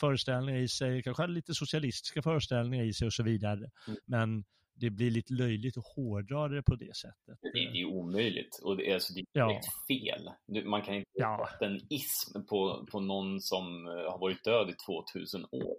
föreställningar 0.00 0.60
i 0.60 0.68
sig, 0.68 1.02
kanske 1.02 1.22
hade 1.22 1.32
lite 1.32 1.54
socialistiska 1.54 2.22
föreställningar 2.22 2.84
i 2.84 2.92
sig 2.92 3.06
och 3.06 3.12
så 3.12 3.22
vidare. 3.22 3.70
Mm. 3.86 3.98
Men 4.06 4.44
det 4.76 4.90
blir 4.90 5.10
lite 5.10 5.32
löjligt 5.34 5.78
att 5.78 5.84
hårdra 5.96 6.48
det 6.48 6.62
på 6.62 6.74
det 6.76 6.96
sättet. 6.96 7.38
Det, 7.42 7.50
det 7.52 7.80
är 7.80 7.84
omöjligt 7.84 8.60
och 8.62 8.76
det 8.76 8.90
är, 8.90 8.94
alltså, 8.94 9.12
det 9.14 9.20
är 9.20 9.24
Ja. 9.32 9.60
fel. 9.88 10.30
Man 10.64 10.82
kan 10.82 10.94
inte 10.94 11.10
Ja. 11.14 11.48
sätta 11.52 11.66
en 11.66 11.80
ism 11.92 12.44
på, 12.48 12.86
på 12.92 13.00
någon 13.00 13.40
som 13.40 13.86
eh, 13.86 13.92
har 13.92 14.18
varit 14.18 14.44
död 14.44 14.70
i 14.70 14.74
2000 15.12 15.44
år. 15.44 15.76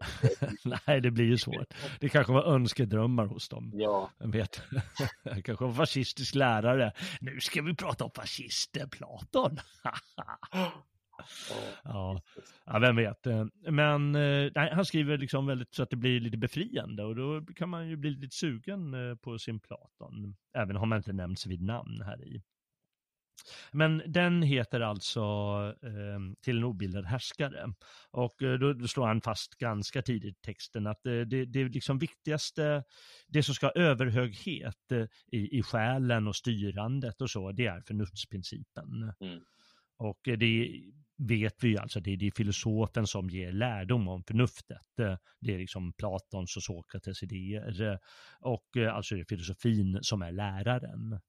Nej, 0.87 1.01
det 1.01 1.11
blir 1.11 1.25
ju 1.25 1.37
svårt. 1.37 1.73
Det 1.99 2.09
kanske 2.09 2.33
var 2.33 2.43
önskedrömmar 2.43 3.25
hos 3.25 3.49
dem. 3.49 3.71
Ja, 3.75 4.11
Jag 4.19 4.31
vet. 4.31 4.61
kanske 5.43 5.65
var 5.65 5.73
fascistisk 5.73 6.35
lärare. 6.35 6.91
Nu 7.21 7.39
ska 7.39 7.61
vi 7.61 7.75
prata 7.75 8.05
om 8.05 8.11
fascisten 8.15 8.89
Platon. 8.89 9.57
ja. 11.83 12.21
ja, 12.65 12.79
vem 12.79 12.95
vet. 12.95 13.27
Eh, 13.27 13.45
Men 13.71 14.15
eh, 14.15 14.51
nej, 14.55 14.71
han 14.73 14.85
skriver 14.85 15.17
liksom 15.17 15.45
väldigt 15.47 15.73
så 15.73 15.83
att 15.83 15.89
det 15.89 15.95
blir 15.95 16.19
lite 16.19 16.37
befriande 16.37 17.03
och 17.03 17.15
då 17.15 17.45
kan 17.55 17.69
man 17.69 17.89
ju 17.89 17.95
bli 17.95 18.09
lite 18.09 18.35
sugen 18.35 18.93
eh, 18.93 19.15
på 19.15 19.39
sin 19.39 19.59
Platon. 19.59 20.35
Även 20.53 20.77
om 20.77 20.89
man 20.89 20.97
inte 20.97 21.13
nämns 21.13 21.45
vid 21.45 21.61
namn 21.61 22.01
här 22.01 22.23
i. 22.23 22.41
Men 23.71 24.01
den 24.07 24.41
heter 24.41 24.81
alltså 24.81 25.21
eh, 25.83 26.41
Till 26.41 26.57
en 26.57 26.63
obildad 26.63 27.05
härskare. 27.05 27.73
Och 28.11 28.35
då, 28.39 28.73
då 28.73 28.87
slår 28.87 29.07
han 29.07 29.21
fast 29.21 29.55
ganska 29.55 30.01
tidigt 30.01 30.37
i 30.37 30.41
texten 30.41 30.87
att 30.87 31.03
det, 31.03 31.25
det 31.25 31.61
är 31.61 31.69
liksom 31.69 31.99
viktigaste, 31.99 32.83
det 33.27 33.43
som 33.43 33.55
ska 33.55 33.65
ha 33.65 33.73
överhöghet 33.73 34.91
i, 35.31 35.57
i 35.57 35.63
själen 35.63 36.27
och 36.27 36.35
styrandet 36.35 37.21
och 37.21 37.29
så, 37.29 37.51
det 37.51 37.65
är 37.65 37.81
förnuftsprincipen. 37.81 39.13
Mm. 39.19 39.39
Och 39.97 40.19
det 40.23 40.81
vet 41.17 41.63
vi 41.63 41.67
ju 41.67 41.77
alltså, 41.77 41.99
det 41.99 42.11
är, 42.13 42.17
det 42.17 42.31
filosofen 42.35 43.07
som 43.07 43.29
ger 43.29 43.51
lärdom 43.51 44.07
om 44.07 44.23
förnuftet. 44.23 44.87
Det 45.41 45.53
är 45.53 45.57
liksom 45.57 45.93
Platons 45.93 46.57
och 46.57 46.63
Sokrates 46.63 47.23
idéer. 47.23 47.99
Och 48.39 48.77
eh, 48.77 48.95
alltså 48.95 49.15
det 49.15 49.21
är 49.21 49.25
filosofin 49.29 49.99
som 50.01 50.21
är 50.21 50.31
läraren 50.31 51.19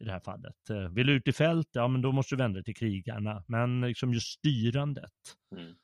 i 0.00 0.04
det 0.04 0.12
här 0.12 0.20
fallet. 0.20 0.56
Vill 0.90 1.06
du 1.06 1.12
ut 1.12 1.28
i 1.28 1.32
fält, 1.32 1.68
ja 1.72 1.88
men 1.88 2.02
då 2.02 2.12
måste 2.12 2.34
du 2.34 2.38
vända 2.38 2.54
dig 2.54 2.64
till 2.64 2.76
krigarna. 2.76 3.44
Men 3.48 3.80
liksom 3.80 4.12
just 4.12 4.26
styrandet, 4.26 5.12
mm. 5.56 5.74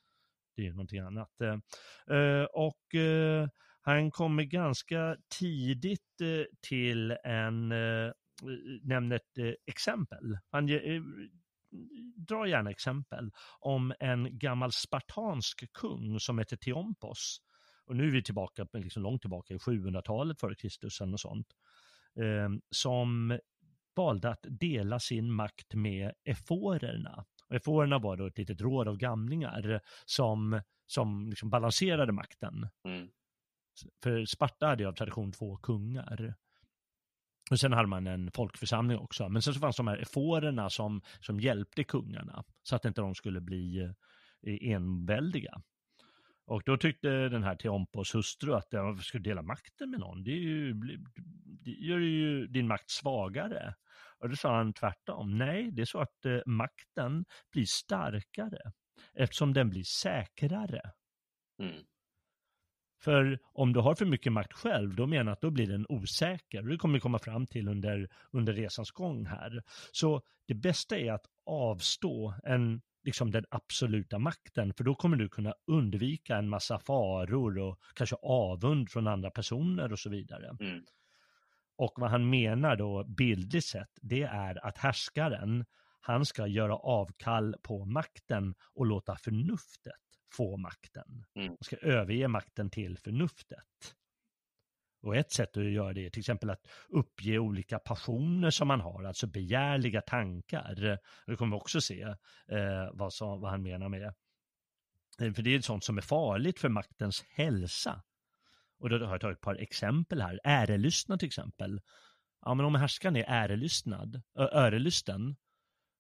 det 0.57 0.67
är 0.67 0.71
någonting 0.71 0.99
annat. 0.99 1.41
Eh, 1.41 2.45
Och 2.53 2.95
eh, 2.95 3.49
han 3.83 4.11
kommer 4.11 4.43
ganska 4.43 5.17
tidigt 5.39 6.01
till 6.69 7.11
en, 7.25 7.69
nämner 8.83 9.17
ett 9.17 9.59
exempel. 9.67 10.39
Han 10.51 10.69
drar 12.17 12.47
gärna 12.47 12.71
exempel 12.71 13.31
om 13.61 13.95
en 14.01 14.39
gammal 14.39 14.73
spartansk 14.73 15.73
kung 15.73 16.21
som 16.21 16.39
heter 16.39 16.57
Theompos. 16.57 17.41
Och 17.87 17.97
nu 17.97 18.07
är 18.07 18.11
vi 18.11 18.23
tillbaka, 18.23 18.67
liksom 18.73 19.03
långt 19.03 19.21
tillbaka 19.21 19.55
i 19.55 19.59
700-talet 19.59 20.41
före 20.41 20.55
Kristus 20.55 21.01
något 21.01 21.21
sånt. 21.21 21.47
Eh, 22.17 22.49
som 22.71 23.39
valde 23.97 24.31
att 24.31 24.47
dela 24.49 25.01
sin 25.01 25.33
makt 25.33 25.75
med 25.75 26.13
eforerna. 26.25 27.25
Och 27.49 27.57
eforerna 27.57 27.99
var 27.99 28.17
då 28.17 28.27
ett 28.27 28.39
litet 28.39 28.61
råd 28.61 28.89
av 28.89 28.97
gamlingar 28.97 29.81
som, 30.05 30.61
som 30.87 31.31
liksom 31.31 31.51
balanserade 31.51 32.13
makten. 32.13 32.69
Mm. 32.85 33.09
För 34.03 34.25
Sparta 34.25 34.67
hade 34.67 34.83
ju 34.83 34.89
av 34.89 34.93
tradition 34.93 35.33
två 35.33 35.57
kungar. 35.57 36.35
Och 37.51 37.61
sen 37.61 37.73
hade 37.73 37.89
man 37.89 38.07
en 38.07 38.31
folkförsamling 38.31 38.99
också. 38.99 39.29
Men 39.29 39.43
sen 39.43 39.55
så 39.55 39.61
fanns 39.61 39.77
de 39.77 39.87
här 39.87 39.99
eforerna 39.99 40.71
som, 40.71 41.03
som 41.21 41.41
hjälpte 41.41 41.85
kungarna. 41.85 42.45
Så 42.63 42.77
att 42.77 42.85
inte 42.85 43.01
de 43.01 43.15
skulle 43.15 43.41
bli 43.41 43.81
eh, 43.81 43.91
e-, 44.55 44.73
enväldiga. 44.73 45.63
Och 46.47 46.63
då 46.67 46.77
tyckte 46.77 47.09
den 47.09 47.43
här 47.43 47.57
Teompos 47.57 48.15
hustru 48.15 48.55
att 48.55 48.69
ja, 48.71 48.97
skulle 48.97 49.23
dela 49.23 49.43
makten 49.43 49.91
med 49.91 50.01
någon? 50.01 50.23
Det, 50.23 50.31
är 50.31 50.41
ju, 50.41 50.75
det 51.65 51.71
gör 51.71 51.99
ju 51.99 52.47
din 52.47 52.67
makt 52.67 52.91
svagare. 52.91 53.75
Och 54.19 54.29
då 54.29 54.37
sa 54.37 54.57
han 54.57 54.73
tvärtom. 54.73 55.39
Nej, 55.39 55.71
det 55.71 55.83
är 55.83 55.87
så 55.87 56.01
att 56.01 56.27
eh, 56.27 56.39
makten 56.47 57.25
blir 57.53 57.65
starkare 57.65 58.73
eftersom 59.15 59.53
den 59.53 59.71
blir 59.71 59.83
säkrare. 59.83 60.81
Mm. 61.63 61.85
För 63.01 63.39
om 63.53 63.73
du 63.73 63.81
har 63.81 63.95
för 63.95 64.07
mycket 64.07 64.33
makt 64.33 64.53
själv, 64.53 64.95
då 64.95 65.07
menar 65.07 65.25
jag 65.25 65.33
att 65.33 65.41
då 65.41 65.51
blir 65.51 65.67
den 65.67 65.87
osäker. 65.89 66.63
Det 66.63 66.77
kommer 66.77 66.95
vi 66.95 67.01
komma 67.01 67.19
fram 67.19 67.47
till 67.47 67.69
under, 67.69 68.09
under 68.31 68.53
resans 68.53 68.91
gång 68.91 69.27
här. 69.27 69.63
Så 69.93 70.23
det 70.47 70.55
bästa 70.55 70.99
är 70.99 71.13
att 71.13 71.27
avstå 71.47 72.35
en, 72.45 72.81
liksom 73.05 73.31
den 73.31 73.45
absoluta 73.51 74.19
makten, 74.19 74.75
för 74.75 74.85
då 74.85 74.95
kommer 74.95 75.17
du 75.17 75.29
kunna 75.29 75.55
undvika 75.67 76.37
en 76.37 76.49
massa 76.49 76.79
faror 76.79 77.59
och 77.59 77.79
kanske 77.95 78.17
avund 78.23 78.91
från 78.91 79.07
andra 79.07 79.31
personer 79.31 79.93
och 79.93 79.99
så 79.99 80.11
vidare. 80.11 80.57
Mm. 80.61 80.85
Och 81.77 81.93
vad 81.97 82.11
han 82.11 82.31
menar 82.31 82.77
då 82.77 83.05
bildligt 83.05 83.67
sett, 83.67 83.99
det 84.03 84.23
är 84.23 84.67
att 84.67 84.79
härskaren, 84.79 85.65
han 86.01 86.27
ska 86.27 86.47
göra 86.47 86.77
avkall 86.77 87.55
på 87.63 87.85
makten 87.85 88.55
och 88.75 88.87
låta 88.87 89.17
förnuftet 89.17 90.10
få 90.33 90.57
makten. 90.57 91.25
Mm. 91.35 91.49
Han 91.49 91.59
ska 91.61 91.77
överge 91.77 92.29
makten 92.29 92.71
till 92.71 92.99
förnuftet. 92.99 93.95
Och 95.03 95.17
ett 95.17 95.33
sätt 95.33 95.57
att 95.57 95.65
göra 95.65 95.93
det 95.93 96.07
är 96.07 96.11
till 96.11 96.21
exempel 96.21 96.51
att 96.51 96.67
uppge 96.89 97.39
olika 97.39 97.79
passioner 97.79 98.51
som 98.51 98.69
man 98.69 98.81
har, 98.81 99.05
alltså 99.05 99.27
begärliga 99.27 100.01
tankar. 100.01 100.99
Det 101.27 101.37
kommer 101.37 101.57
vi 101.57 101.61
också 101.61 101.81
se 101.81 102.03
eh, 102.49 102.89
vad, 102.93 103.13
som, 103.13 103.41
vad 103.41 103.51
han 103.51 103.63
menar 103.63 103.89
med 103.89 104.01
det. 104.01 104.15
Eh, 105.27 105.33
för 105.33 105.43
det 105.43 105.55
är 105.55 105.61
sånt 105.61 105.85
som 105.85 105.99
är 105.99 106.03
farligt 106.03 106.59
för 106.59 106.69
maktens 106.69 107.25
hälsa. 107.31 108.03
Och 108.79 108.91
då 108.91 108.99
har 108.99 109.13
jag 109.13 109.21
tagit 109.21 109.37
ett 109.37 109.43
par 109.43 109.57
exempel 109.57 110.23
här. 110.23 110.41
Ärelystnad 110.45 111.19
till 111.19 111.27
exempel. 111.27 111.81
Ja, 112.41 112.55
men 112.55 112.67
om 112.67 112.75
härskaren 112.75 113.17
är 113.17 113.25
ärelystnad, 113.29 114.23
örelysten, 114.39 115.37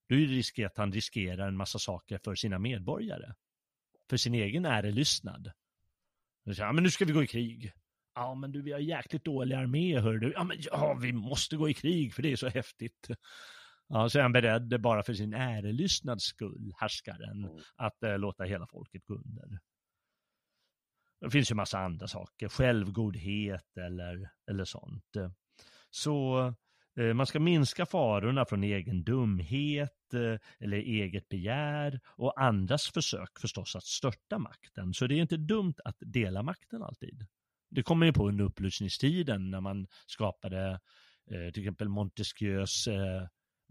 då 0.08 0.14
är 0.14 0.20
det 0.20 0.26
risk 0.26 0.58
att 0.58 0.76
han 0.76 0.92
riskerar 0.92 1.48
en 1.48 1.56
massa 1.56 1.78
saker 1.78 2.18
för 2.24 2.34
sina 2.34 2.58
medborgare. 2.58 3.34
För 4.10 4.16
sin 4.16 4.34
egen 4.34 4.64
ärelystnad. 4.64 5.52
Ja, 6.44 6.72
men 6.72 6.84
nu 6.84 6.90
ska 6.90 7.04
vi 7.04 7.12
gå 7.12 7.22
i 7.22 7.26
krig. 7.26 7.72
Ja, 8.14 8.34
men 8.34 8.52
du, 8.52 8.62
vi 8.62 8.72
har 8.72 8.80
jäkligt 8.80 9.24
dålig 9.24 9.54
armé, 9.54 10.00
hör 10.00 10.14
du. 10.14 10.32
Ja, 10.32 10.44
men 10.44 10.56
ja, 10.60 10.94
vi 10.94 11.12
måste 11.12 11.56
gå 11.56 11.68
i 11.68 11.74
krig 11.74 12.14
för 12.14 12.22
det 12.22 12.32
är 12.32 12.36
så 12.36 12.48
häftigt. 12.48 13.08
Ja, 13.88 14.08
så 14.08 14.18
är 14.18 14.22
han 14.22 14.32
beredd 14.32 14.80
bara 14.80 15.02
för 15.02 15.14
sin 15.14 15.34
ärelystnads 15.34 16.24
skull, 16.24 16.72
härskaren, 16.78 17.44
mm. 17.44 17.58
att 17.76 18.02
äh, 18.02 18.18
låta 18.18 18.44
hela 18.44 18.66
folket 18.66 19.04
gå 19.06 19.14
under. 19.14 19.58
Det 21.20 21.30
finns 21.30 21.50
ju 21.50 21.54
massa 21.54 21.78
andra 21.78 22.08
saker, 22.08 22.48
självgodhet 22.48 23.76
eller, 23.76 24.30
eller 24.50 24.64
sånt. 24.64 25.16
Så 25.90 26.38
eh, 26.38 26.52
Eh, 26.98 27.14
man 27.14 27.26
ska 27.26 27.40
minska 27.40 27.86
farorna 27.86 28.44
från 28.44 28.64
egen 28.64 29.04
dumhet 29.04 30.14
eh, 30.14 30.64
eller 30.64 30.76
eget 30.76 31.28
begär 31.28 32.00
och 32.06 32.40
andras 32.42 32.88
försök 32.88 33.38
förstås 33.40 33.76
att 33.76 33.84
störta 33.84 34.38
makten. 34.38 34.94
Så 34.94 35.06
det 35.06 35.14
är 35.14 35.20
inte 35.22 35.36
dumt 35.36 35.74
att 35.84 35.96
dela 36.00 36.42
makten 36.42 36.82
alltid. 36.82 37.26
Det 37.70 37.82
kommer 37.82 38.06
ju 38.06 38.12
på 38.12 38.28
under 38.28 38.44
upplysningstiden 38.44 39.50
när 39.50 39.60
man 39.60 39.86
skapade 40.06 40.80
eh, 41.30 41.52
till 41.52 41.62
exempel 41.62 41.88
Montesquieus 41.88 42.88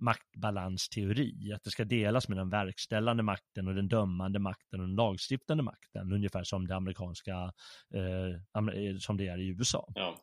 maktbalansteori, 0.02 1.54
att 1.54 1.64
det 1.64 1.72
ska 1.72 1.86
delas 1.86 2.28
med 2.28 2.38
den 2.38 2.50
verkställande 2.50 3.24
makten 3.24 3.68
och 3.68 3.76
den 3.76 3.88
dömande 3.88 4.40
makten 4.40 4.80
och 4.80 4.88
den 4.88 4.96
lagstiftande 4.96 5.64
makten, 5.64 6.12
ungefär 6.12 6.44
som 6.44 6.68
det 6.68 6.76
amerikanska, 6.76 7.54
eh, 7.94 8.98
som 9.00 9.18
det 9.18 9.28
är 9.28 9.38
i 9.38 9.48
USA. 9.48 9.92
Ja. 9.96 10.16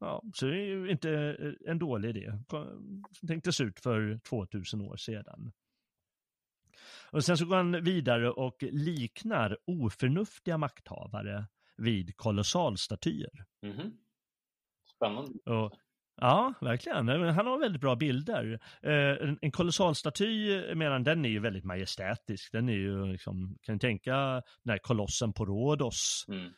Ja, 0.00 0.22
så 0.34 0.46
det 0.46 0.56
är 0.56 0.66
ju 0.66 0.90
inte 0.90 1.10
eh, 1.10 1.70
en 1.70 1.78
dålig 1.78 2.16
idé. 2.16 2.32
Tänktes 3.26 3.60
ut 3.60 3.80
för 3.80 4.20
2000 4.28 4.80
år 4.80 4.96
sedan. 4.96 5.52
Och 7.10 7.24
sen 7.24 7.36
så 7.36 7.46
går 7.46 7.56
han 7.56 7.84
vidare 7.84 8.30
och 8.30 8.56
liknar 8.62 9.58
oförnuftiga 9.64 10.58
makthavare 10.58 11.46
vid 11.76 12.16
kolossalstatyer. 12.16 13.44
Mm 13.62 13.76
-hmm. 13.76 13.92
Spännande. 14.96 15.32
Och, 15.44 15.72
ja, 16.16 16.54
verkligen. 16.60 17.08
Han 17.08 17.46
har 17.46 17.58
väldigt 17.58 17.80
bra 17.80 17.96
bilder. 17.96 18.60
Eh, 18.82 19.34
en 19.40 19.50
kolossalstaty, 19.50 20.60
menar 20.74 20.98
den 20.98 21.24
är 21.24 21.28
ju 21.28 21.40
väldigt 21.40 21.64
majestätisk. 21.64 22.52
Den 22.52 22.68
är 22.68 22.72
ju 22.72 23.06
liksom, 23.06 23.58
kan 23.62 23.74
du 23.74 23.78
tänka 23.78 24.42
den 24.62 24.70
här 24.70 24.78
kolossen 24.78 25.32
på 25.32 25.44
Rhodos. 25.44 26.24
Mm 26.28 26.52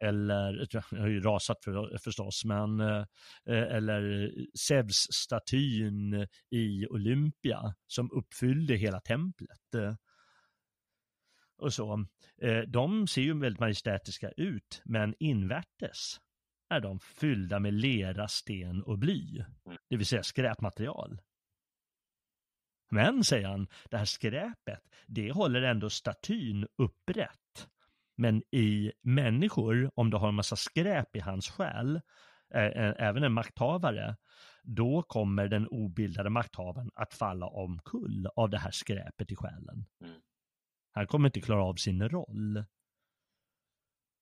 eller, 0.00 0.66
jag 0.70 0.82
har 0.98 1.08
ju 1.08 1.20
rasat 1.20 1.64
för, 1.64 1.98
förstås, 1.98 2.44
men, 2.44 2.80
eh, 2.80 3.04
eller 3.46 4.32
Zeus-statyn 4.54 6.26
i 6.50 6.86
Olympia 6.86 7.74
som 7.86 8.10
uppfyllde 8.12 8.74
hela 8.76 9.00
templet. 9.00 9.98
Och 11.58 11.74
så. 11.74 12.06
Eh, 12.42 12.60
de 12.60 13.06
ser 13.06 13.22
ju 13.22 13.38
väldigt 13.38 13.60
majestätiska 13.60 14.30
ut, 14.30 14.82
men 14.84 15.14
invärtes 15.18 16.20
är 16.70 16.80
de 16.80 17.00
fyllda 17.00 17.60
med 17.60 17.74
lera, 17.74 18.28
sten 18.28 18.82
och 18.82 18.98
bly, 18.98 19.44
det 19.88 19.96
vill 19.96 20.06
säga 20.06 20.22
skräpmaterial. 20.22 21.20
Men, 22.90 23.24
säger 23.24 23.48
han, 23.48 23.68
det 23.90 23.96
här 23.96 24.04
skräpet, 24.04 24.82
det 25.06 25.32
håller 25.32 25.62
ändå 25.62 25.90
statyn 25.90 26.66
upprätt. 26.76 27.68
Men 28.18 28.42
i 28.50 28.92
människor, 29.02 29.90
om 29.94 30.10
du 30.10 30.16
har 30.16 30.28
en 30.28 30.34
massa 30.34 30.56
skräp 30.56 31.16
i 31.16 31.20
hans 31.20 31.48
själ, 31.48 32.00
även 32.98 33.22
en 33.22 33.32
makthavare, 33.32 34.16
då 34.62 35.02
kommer 35.02 35.48
den 35.48 35.68
obildade 35.68 36.30
makthavaren 36.30 36.90
att 36.94 37.14
falla 37.14 37.46
omkull 37.46 38.28
av 38.36 38.50
det 38.50 38.58
här 38.58 38.70
skräpet 38.70 39.32
i 39.32 39.36
själen. 39.36 39.86
Mm. 40.04 40.20
Han 40.92 41.06
kommer 41.06 41.28
inte 41.28 41.40
klara 41.40 41.64
av 41.64 41.74
sin 41.74 42.08
roll. 42.08 42.64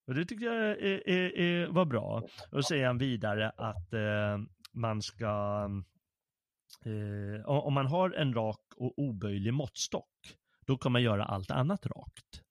Och 0.06 0.14
det 0.14 0.24
tycker 0.24 0.46
jag 0.46 0.56
är, 0.56 1.08
är, 1.08 1.38
är, 1.38 1.66
var 1.66 1.84
bra. 1.84 2.22
Och 2.50 2.58
så 2.58 2.62
säger 2.62 2.86
han 2.86 2.98
vidare 2.98 3.50
att 3.50 3.92
eh, 3.92 4.38
man 4.72 5.02
ska, 5.02 5.68
eh, 6.84 7.46
om 7.46 7.74
man 7.74 7.86
har 7.86 8.10
en 8.10 8.34
rak 8.34 8.60
och 8.76 8.98
oböjlig 8.98 9.54
måttstock, 9.54 10.36
då 10.66 10.78
kan 10.78 10.92
man 10.92 11.02
göra 11.02 11.24
allt 11.24 11.50
annat 11.50 11.86
rakt. 11.86 12.45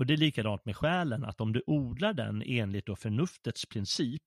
Och 0.00 0.06
det 0.06 0.14
är 0.14 0.18
likadant 0.18 0.64
med 0.64 0.76
själen, 0.76 1.24
att 1.24 1.40
om 1.40 1.52
du 1.52 1.62
odlar 1.66 2.12
den 2.12 2.42
enligt 2.46 2.86
då 2.86 2.96
förnuftets 2.96 3.66
princip, 3.66 4.22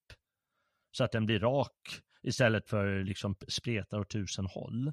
så 0.91 1.03
att 1.03 1.12
den 1.12 1.25
blir 1.25 1.39
rak 1.39 2.01
istället 2.23 2.69
för 2.69 3.03
liksom 3.03 3.36
spretar 3.47 3.99
åt 3.99 4.09
tusen 4.09 4.45
håll. 4.45 4.88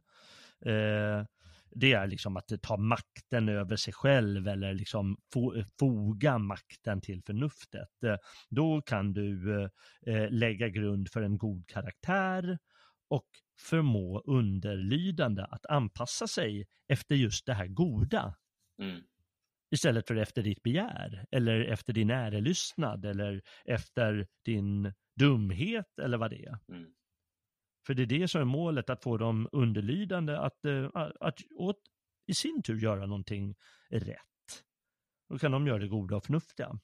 Eh, 0.66 1.24
det 1.70 1.92
är 1.92 2.06
liksom 2.06 2.36
att 2.36 2.52
ta 2.62 2.76
makten 2.76 3.48
över 3.48 3.76
sig 3.76 3.92
själv 3.92 4.48
eller 4.48 4.74
liksom 4.74 5.16
foga 5.78 6.38
makten 6.38 7.00
till 7.00 7.22
förnuftet. 7.22 8.04
Eh, 8.04 8.16
då 8.48 8.82
kan 8.82 9.12
du 9.12 9.62
eh, 10.06 10.30
lägga 10.30 10.68
grund 10.68 11.10
för 11.10 11.22
en 11.22 11.38
god 11.38 11.66
karaktär 11.66 12.58
och 13.08 13.28
förmå 13.58 14.22
underlydande 14.26 15.42
att 15.42 15.66
anpassa 15.66 16.26
sig 16.26 16.66
efter 16.88 17.14
just 17.14 17.46
det 17.46 17.54
här 17.54 17.66
goda. 17.66 18.34
Mm 18.82 19.00
istället 19.70 20.08
för 20.08 20.16
efter 20.16 20.42
ditt 20.42 20.62
begär 20.62 21.26
eller 21.30 21.60
efter 21.60 21.92
din 21.92 22.10
ärelystnad 22.10 23.04
eller 23.04 23.42
efter 23.64 24.26
din 24.44 24.92
dumhet 25.16 25.98
eller 25.98 26.18
vad 26.18 26.30
det 26.30 26.44
är. 26.44 26.58
Mm. 26.68 26.92
För 27.86 27.94
det 27.94 28.02
är 28.02 28.06
det 28.06 28.28
som 28.28 28.40
är 28.40 28.44
målet, 28.44 28.90
att 28.90 29.02
få 29.02 29.16
de 29.16 29.48
underlydande 29.52 30.36
att, 30.36 30.64
eh, 30.64 30.90
att, 30.94 31.16
att 31.20 31.38
åt, 31.54 31.76
i 32.26 32.34
sin 32.34 32.62
tur 32.62 32.78
göra 32.78 33.06
någonting 33.06 33.54
rätt. 33.90 34.64
Då 35.28 35.38
kan 35.38 35.52
de 35.52 35.66
göra 35.66 35.78
det 35.78 35.88
goda 35.88 36.16
och 36.16 36.24
förnuftiga. 36.24 36.78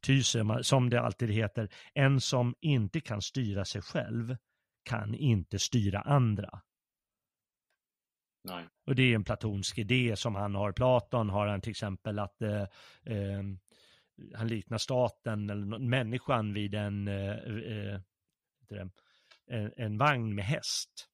Ty 0.00 0.22
som 0.62 0.90
det 0.90 1.00
alltid 1.00 1.30
heter, 1.30 1.68
en 1.94 2.20
som 2.20 2.54
inte 2.60 3.00
kan 3.00 3.22
styra 3.22 3.64
sig 3.64 3.82
själv 3.82 4.36
kan 4.82 5.14
inte 5.14 5.58
styra 5.58 6.00
andra. 6.00 6.62
Nej. 8.46 8.64
Och 8.86 8.94
det 8.94 9.02
är 9.02 9.14
en 9.14 9.24
platonsk 9.24 9.78
idé 9.78 10.16
som 10.16 10.34
han 10.34 10.54
har. 10.54 10.72
Platon 10.72 11.30
har 11.30 11.46
han 11.46 11.60
till 11.60 11.70
exempel 11.70 12.18
att 12.18 12.42
eh, 12.42 12.62
eh, 13.04 13.42
han 14.34 14.48
liknar 14.48 14.78
staten 14.78 15.50
eller 15.50 15.78
människan 15.78 16.52
vid 16.52 16.74
en, 16.74 17.08
eh, 17.08 17.30
eh 17.30 18.00
en, 19.50 19.72
en, 19.76 19.98
vagn 19.98 20.34
med 20.34 20.44
häst. 20.44 21.08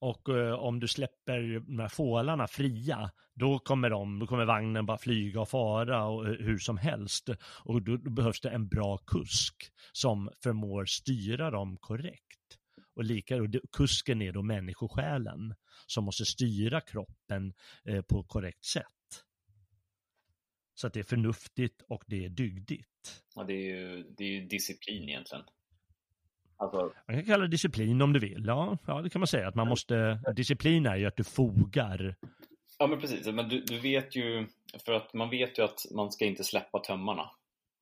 Och 0.00 0.28
eh, 0.28 0.52
om 0.52 0.80
du 0.80 0.88
släpper 0.88 1.60
de 1.60 1.78
här 1.78 1.88
fålarna 1.88 2.46
fria, 2.46 3.10
då 3.34 3.58
kommer, 3.58 3.90
de, 3.90 4.18
då 4.18 4.26
kommer 4.26 4.44
vagnen 4.44 4.86
bara 4.86 4.98
flyga 4.98 5.40
och 5.40 5.48
fara 5.48 6.04
och, 6.04 6.28
eh, 6.28 6.32
hur 6.32 6.58
som 6.58 6.76
helst. 6.76 7.28
Och 7.64 7.82
då, 7.82 7.96
då 7.96 8.10
behövs 8.10 8.40
det 8.40 8.50
en 8.50 8.68
bra 8.68 8.98
kusk 8.98 9.54
som 9.92 10.30
förmår 10.42 10.84
styra 10.84 11.50
dem 11.50 11.76
korrekt. 11.76 12.58
Och 12.94 13.04
lika, 13.04 13.36
och 13.36 13.48
kusken 13.72 14.22
är 14.22 14.32
då 14.32 14.42
människosjälen 14.42 15.54
som 15.86 16.04
måste 16.04 16.24
styra 16.24 16.80
kroppen 16.80 17.52
eh, 17.84 18.02
på 18.02 18.22
korrekt 18.22 18.64
sätt. 18.64 18.86
Så 20.74 20.86
att 20.86 20.92
det 20.92 21.00
är 21.00 21.04
förnuftigt 21.04 21.82
och 21.88 22.04
det 22.06 22.24
är 22.24 22.28
dygdigt. 22.28 23.22
Ja, 23.34 23.44
det 23.44 23.52
är 23.52 23.76
ju, 23.76 24.02
det 24.16 24.24
är 24.24 24.28
ju 24.28 24.46
disciplin 24.46 25.08
egentligen. 25.08 25.44
Alltså... 26.56 26.92
Man 27.06 27.16
kan 27.16 27.24
kalla 27.24 27.42
det 27.42 27.48
disciplin 27.48 28.02
om 28.02 28.12
du 28.12 28.20
vill. 28.20 28.44
Ja, 28.46 28.78
ja, 28.86 29.02
det 29.02 29.10
kan 29.10 29.20
man 29.20 29.26
säga. 29.26 29.48
Att 29.48 29.54
man 29.54 29.68
måste, 29.68 30.20
disciplin 30.36 30.86
är 30.86 30.96
ju 30.96 31.06
att 31.06 31.16
du 31.16 31.24
fogar. 31.24 32.16
Ja, 32.78 32.86
men 32.86 33.00
precis. 33.00 33.26
Men 33.26 33.48
du, 33.48 33.60
du 33.60 33.78
vet 33.78 34.16
ju, 34.16 34.46
för 34.84 34.92
att 34.92 35.14
man 35.14 35.30
vet 35.30 35.58
ju 35.58 35.62
att 35.62 35.86
man 35.94 36.12
ska 36.12 36.24
inte 36.24 36.44
släppa 36.44 36.78
tömmarna 36.78 37.30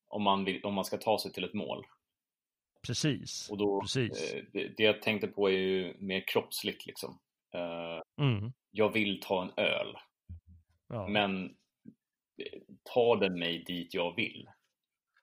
om 0.09 0.23
man, 0.23 0.45
vill, 0.45 0.65
om 0.65 0.75
man 0.75 0.85
ska 0.85 0.97
ta 0.97 1.19
sig 1.19 1.33
till 1.33 1.45
ett 1.45 1.55
mål. 1.55 1.87
Precis. 2.87 3.51
Och 3.51 3.59
då, 3.59 3.81
Precis. 3.81 4.35
Eh, 4.35 4.45
det, 4.53 4.69
det, 4.77 4.83
jag 4.83 5.03
tänkte 5.03 5.27
på 5.27 5.51
är 5.51 5.53
ju 5.53 5.95
mer 5.99 6.25
kroppsligt 6.27 6.87
liksom. 6.87 7.19
Eh, 7.55 8.25
mm. 8.27 8.53
Jag 8.71 8.93
vill 8.93 9.21
ta 9.21 9.43
en 9.43 9.65
öl. 9.65 9.97
Ja. 10.89 11.09
Men 11.09 11.45
eh, 11.45 12.61
tar 12.95 13.17
den 13.17 13.39
mig 13.39 13.65
dit 13.65 13.95
jag 13.95 14.17
vill? 14.17 14.49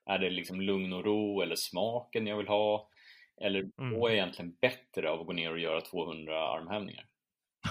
Är 0.06 0.18
det 0.18 0.30
liksom 0.30 0.60
lugn 0.60 0.92
och 0.92 1.04
ro 1.04 1.40
eller 1.40 1.56
smaken 1.56 2.26
jag 2.26 2.36
vill 2.36 2.48
ha? 2.48 2.88
Eller 3.40 3.60
mm. 3.60 3.90
då 3.90 4.06
är 4.06 4.10
jag 4.10 4.12
egentligen 4.12 4.56
bättre 4.60 5.10
av 5.10 5.20
att 5.20 5.26
gå 5.26 5.32
ner 5.32 5.52
och 5.52 5.58
göra 5.58 5.80
200 5.80 6.48
armhävningar? 6.48 7.06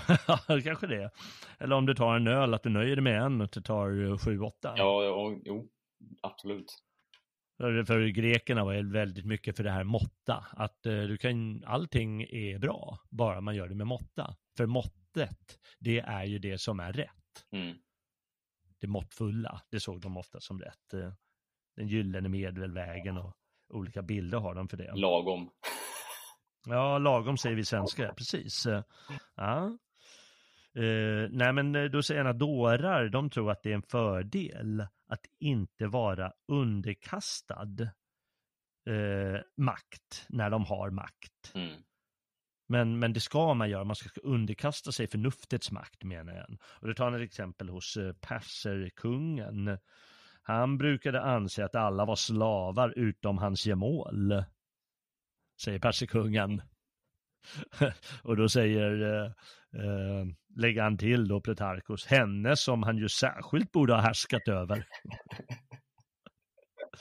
Ja, 0.27 0.61
kanske 0.63 0.87
det. 0.87 1.11
Eller 1.59 1.75
om 1.75 1.85
du 1.85 1.95
tar 1.95 2.15
en 2.15 2.27
öl, 2.27 2.53
att 2.53 2.63
du 2.63 2.69
nöjer 2.69 2.95
dig 2.95 3.03
med 3.03 3.21
en 3.21 3.41
och 3.41 3.49
du 3.51 3.61
tar 3.61 3.89
7-8. 3.89 4.51
Ja, 4.61 5.03
ja, 5.03 5.39
jo, 5.45 5.69
absolut. 6.21 6.85
För, 7.57 7.83
för 7.83 8.07
grekerna 8.07 8.65
var 8.65 8.73
det 8.73 8.83
väldigt 8.83 9.25
mycket 9.25 9.57
för 9.57 9.63
det 9.63 9.71
här 9.71 9.83
måtta, 9.83 10.45
att 10.51 10.85
eh, 10.85 11.01
du 11.01 11.17
kan, 11.17 11.63
allting 11.65 12.21
är 12.21 12.59
bra, 12.59 12.99
bara 13.09 13.41
man 13.41 13.55
gör 13.55 13.67
det 13.67 13.75
med 13.75 13.87
måtta. 13.87 14.35
För 14.57 14.65
måttet, 14.65 15.59
det 15.79 15.99
är 15.99 16.23
ju 16.23 16.39
det 16.39 16.57
som 16.57 16.79
är 16.79 16.93
rätt. 16.93 17.45
Mm. 17.51 17.77
Det 18.79 18.87
måttfulla, 18.87 19.61
det 19.69 19.79
såg 19.79 20.01
de 20.01 20.17
ofta 20.17 20.39
som 20.39 20.59
rätt. 20.61 20.93
Eh, 20.93 21.13
den 21.75 21.87
gyllene 21.87 22.29
medelvägen 22.29 23.17
och 23.17 23.33
olika 23.69 24.01
bilder 24.01 24.37
har 24.37 24.55
de 24.55 24.67
för 24.67 24.77
det. 24.77 24.95
Lagom. 24.95 25.49
Ja, 26.67 26.97
lagom 26.97 27.37
säger 27.37 27.55
vi 27.55 27.65
svenskar, 27.65 28.13
precis. 28.13 28.65
Eh, 28.65 28.83
Ja. 29.35 29.77
Eh, 30.75 31.29
nej, 31.31 31.53
men 31.53 31.91
då 31.91 32.03
säger 32.03 32.23
han 32.23 32.31
att 32.31 32.39
dårar, 32.39 33.09
de 33.09 33.29
tror 33.29 33.51
att 33.51 33.63
det 33.63 33.71
är 33.71 33.75
en 33.75 33.81
fördel 33.81 34.87
att 35.07 35.25
inte 35.39 35.87
vara 35.87 36.33
underkastad 36.47 37.81
eh, 38.89 39.41
makt 39.57 40.25
när 40.29 40.49
de 40.49 40.65
har 40.65 40.89
makt. 40.89 41.51
Mm. 41.53 41.83
Men, 42.67 42.99
men 42.99 43.13
det 43.13 43.19
ska 43.19 43.53
man 43.53 43.69
göra, 43.69 43.83
man 43.83 43.95
ska 43.95 44.21
underkasta 44.21 44.91
sig 44.91 45.07
förnuftets 45.07 45.71
makt 45.71 46.03
menar 46.03 46.33
jag. 46.33 46.57
Och 46.81 46.87
då 46.87 46.93
tar 46.93 47.05
han 47.05 47.13
ett 47.13 47.29
exempel 47.29 47.69
hos 47.69 47.97
eh, 47.97 48.13
perserkungen. 48.13 49.77
Han 50.41 50.77
brukade 50.77 51.21
anse 51.21 51.65
att 51.65 51.75
alla 51.75 52.05
var 52.05 52.15
slavar 52.15 52.93
utom 52.99 53.37
hans 53.37 53.65
gemål, 53.65 54.43
säger 55.61 55.79
perserkungen. 55.79 56.61
och 58.23 58.37
då 58.37 58.49
säger, 58.49 59.01
eh, 59.01 59.31
eh, 59.81 60.25
lägger 60.55 60.81
han 60.81 60.97
till 60.97 61.27
då 61.27 61.41
Plutarkos, 61.41 62.05
henne 62.05 62.55
som 62.55 62.83
han 62.83 62.97
ju 62.97 63.09
särskilt 63.09 63.71
borde 63.71 63.93
ha 63.93 64.01
härskat 64.01 64.47
över. 64.47 64.87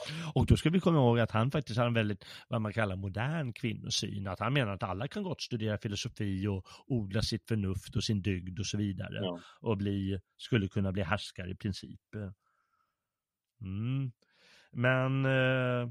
och 0.34 0.46
då 0.46 0.56
ska 0.56 0.70
vi 0.70 0.80
komma 0.80 0.98
ihåg 0.98 1.18
att 1.20 1.30
han 1.30 1.50
faktiskt 1.50 1.78
har 1.78 1.86
en 1.86 1.94
väldigt, 1.94 2.24
vad 2.48 2.60
man 2.60 2.72
kallar 2.72 2.96
modern 2.96 3.52
kvinnosyn, 3.52 4.26
att 4.26 4.40
han 4.40 4.52
menar 4.52 4.72
att 4.72 4.82
alla 4.82 5.08
kan 5.08 5.22
gott 5.22 5.42
studera 5.42 5.78
filosofi 5.78 6.46
och 6.46 6.66
odla 6.86 7.22
sitt 7.22 7.48
förnuft 7.48 7.96
och 7.96 8.04
sin 8.04 8.22
dygd 8.22 8.58
och 8.58 8.66
så 8.66 8.76
vidare 8.76 9.18
Ja. 9.22 9.40
och 9.60 9.76
bli, 9.76 10.20
skulle 10.36 10.68
kunna 10.68 10.92
bli 10.92 11.02
härskare 11.02 11.50
i 11.50 11.56
princip. 11.56 12.00
Mm. 13.60 14.12
Men 14.72 15.24
eh, 15.24 15.82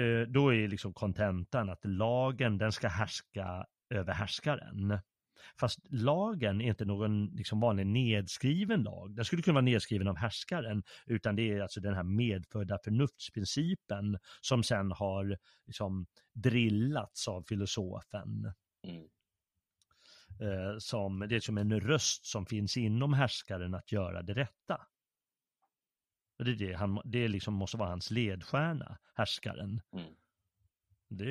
eh, 0.00 0.26
då 0.28 0.54
är 0.54 0.68
liksom 0.68 0.94
kontentan 0.94 1.70
att 1.70 1.84
lagen 1.84 2.58
den 2.58 2.72
ska 2.72 2.88
härska 2.88 3.66
över 3.90 4.12
härskaren. 4.12 4.98
Fast 5.60 5.78
lagen 5.90 6.60
är 6.60 6.68
inte 6.68 6.84
någon 6.84 7.26
liksom 7.26 7.60
vanlig 7.60 7.86
nedskriven 7.86 8.82
lag. 8.82 9.14
Den 9.14 9.24
skulle 9.24 9.42
kunna 9.42 9.54
vara 9.54 9.64
nedskriven 9.64 10.08
av 10.08 10.16
härskaren, 10.16 10.82
utan 11.06 11.36
det 11.36 11.50
är 11.50 11.60
alltså 11.60 11.80
den 11.80 11.94
här 11.94 12.02
medfödda 12.02 12.78
förnuftsprincipen 12.84 14.18
som 14.40 14.62
sen 14.62 14.92
har 14.92 15.38
liksom 15.66 16.06
drillats 16.32 17.28
av 17.28 17.42
filosofen. 17.42 18.52
Mm. 18.86 19.08
Eh, 20.40 20.78
som, 20.78 21.26
det 21.28 21.36
är 21.36 21.40
som 21.40 21.58
en 21.58 21.80
röst 21.80 22.26
som 22.26 22.46
finns 22.46 22.76
inom 22.76 23.12
härskaren 23.12 23.74
att 23.74 23.92
göra 23.92 24.22
det 24.22 24.34
rätta. 24.34 24.86
Och 26.38 26.44
det, 26.44 26.50
är 26.50 26.56
det, 26.56 26.72
han, 26.72 27.00
det 27.04 27.28
liksom 27.28 27.54
måste 27.54 27.76
vara 27.76 27.88
hans 27.88 28.10
ledstjärna, 28.10 28.98
härskaren. 29.14 29.80
Mm. 29.92 30.14
Det, 31.18 31.30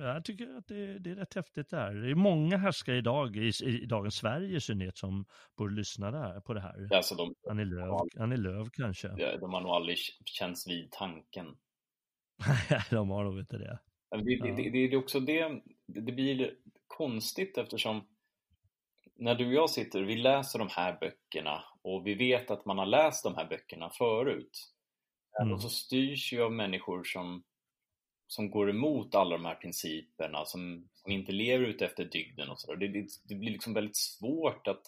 jag 0.00 0.24
tycker 0.24 0.56
att 0.58 0.66
det, 0.68 0.98
det 0.98 1.10
är 1.10 1.14
rätt 1.14 1.34
häftigt 1.34 1.70
där. 1.70 1.94
Det 1.94 2.10
är 2.10 2.14
många 2.14 2.56
härskare 2.56 2.96
idag, 2.96 3.36
i, 3.36 3.52
i 3.64 3.86
dagens 3.86 4.14
Sverige 4.14 4.56
i 4.56 4.60
synnerhet, 4.60 4.98
som 4.98 5.24
borde 5.58 5.74
lyssna 5.74 6.10
där, 6.10 6.40
på 6.40 6.54
det 6.54 6.60
här. 6.60 6.88
Alltså 6.96 7.14
de, 7.14 7.34
Annie 7.50 7.64
Lööf, 7.64 8.00
Annie 8.18 8.36
Lööf 8.36 8.68
kanske. 8.72 9.08
de 9.40 9.52
har 9.52 9.60
nog 9.60 9.70
aldrig 9.70 9.98
känts 10.24 10.68
vid 10.68 10.90
tanken. 10.90 11.46
De 12.90 13.10
har 13.10 13.24
nog 13.24 13.38
inte 13.38 13.58
det. 13.58 13.64
Det, 13.64 13.78
Ja. 14.10 14.18
det, 14.44 14.62
det, 14.62 14.70
det 14.70 14.78
är 14.78 14.96
också 14.96 15.20
det, 15.20 15.48
det 15.86 16.00
det 16.00 16.12
blir 16.12 16.54
konstigt 16.86 17.58
eftersom 17.58 18.08
när 19.16 19.34
du 19.34 19.46
och 19.46 19.52
jag 19.52 19.70
sitter, 19.70 20.02
vi 20.02 20.16
läser 20.16 20.58
de 20.58 20.68
här 20.70 20.98
böckerna 21.00 21.64
och 21.82 22.06
vi 22.06 22.14
vet 22.14 22.50
att 22.50 22.64
man 22.66 22.78
har 22.78 22.86
läst 22.86 23.24
de 23.24 23.34
här 23.34 23.48
böckerna 23.48 23.90
förut. 23.90 24.72
Mm. 25.42 25.52
Och 25.52 25.62
så 25.62 25.68
styrs 25.68 26.32
ju 26.32 26.42
av 26.42 26.52
människor 26.52 27.04
som, 27.04 27.42
som 28.32 28.50
går 28.50 28.70
emot 28.70 29.14
alla 29.14 29.36
de 29.36 29.44
här 29.44 29.54
principerna, 29.54 30.44
som, 30.44 30.88
som 30.94 31.12
inte 31.12 31.32
lever 31.32 31.64
ut 31.64 31.82
efter 31.82 32.04
dygden 32.04 32.48
och 32.48 32.60
sådär. 32.60 32.76
Det, 32.76 32.88
det, 32.88 33.08
det 33.24 33.34
blir 33.34 33.50
liksom 33.50 33.74
väldigt 33.74 33.96
svårt 33.96 34.66
att, 34.66 34.82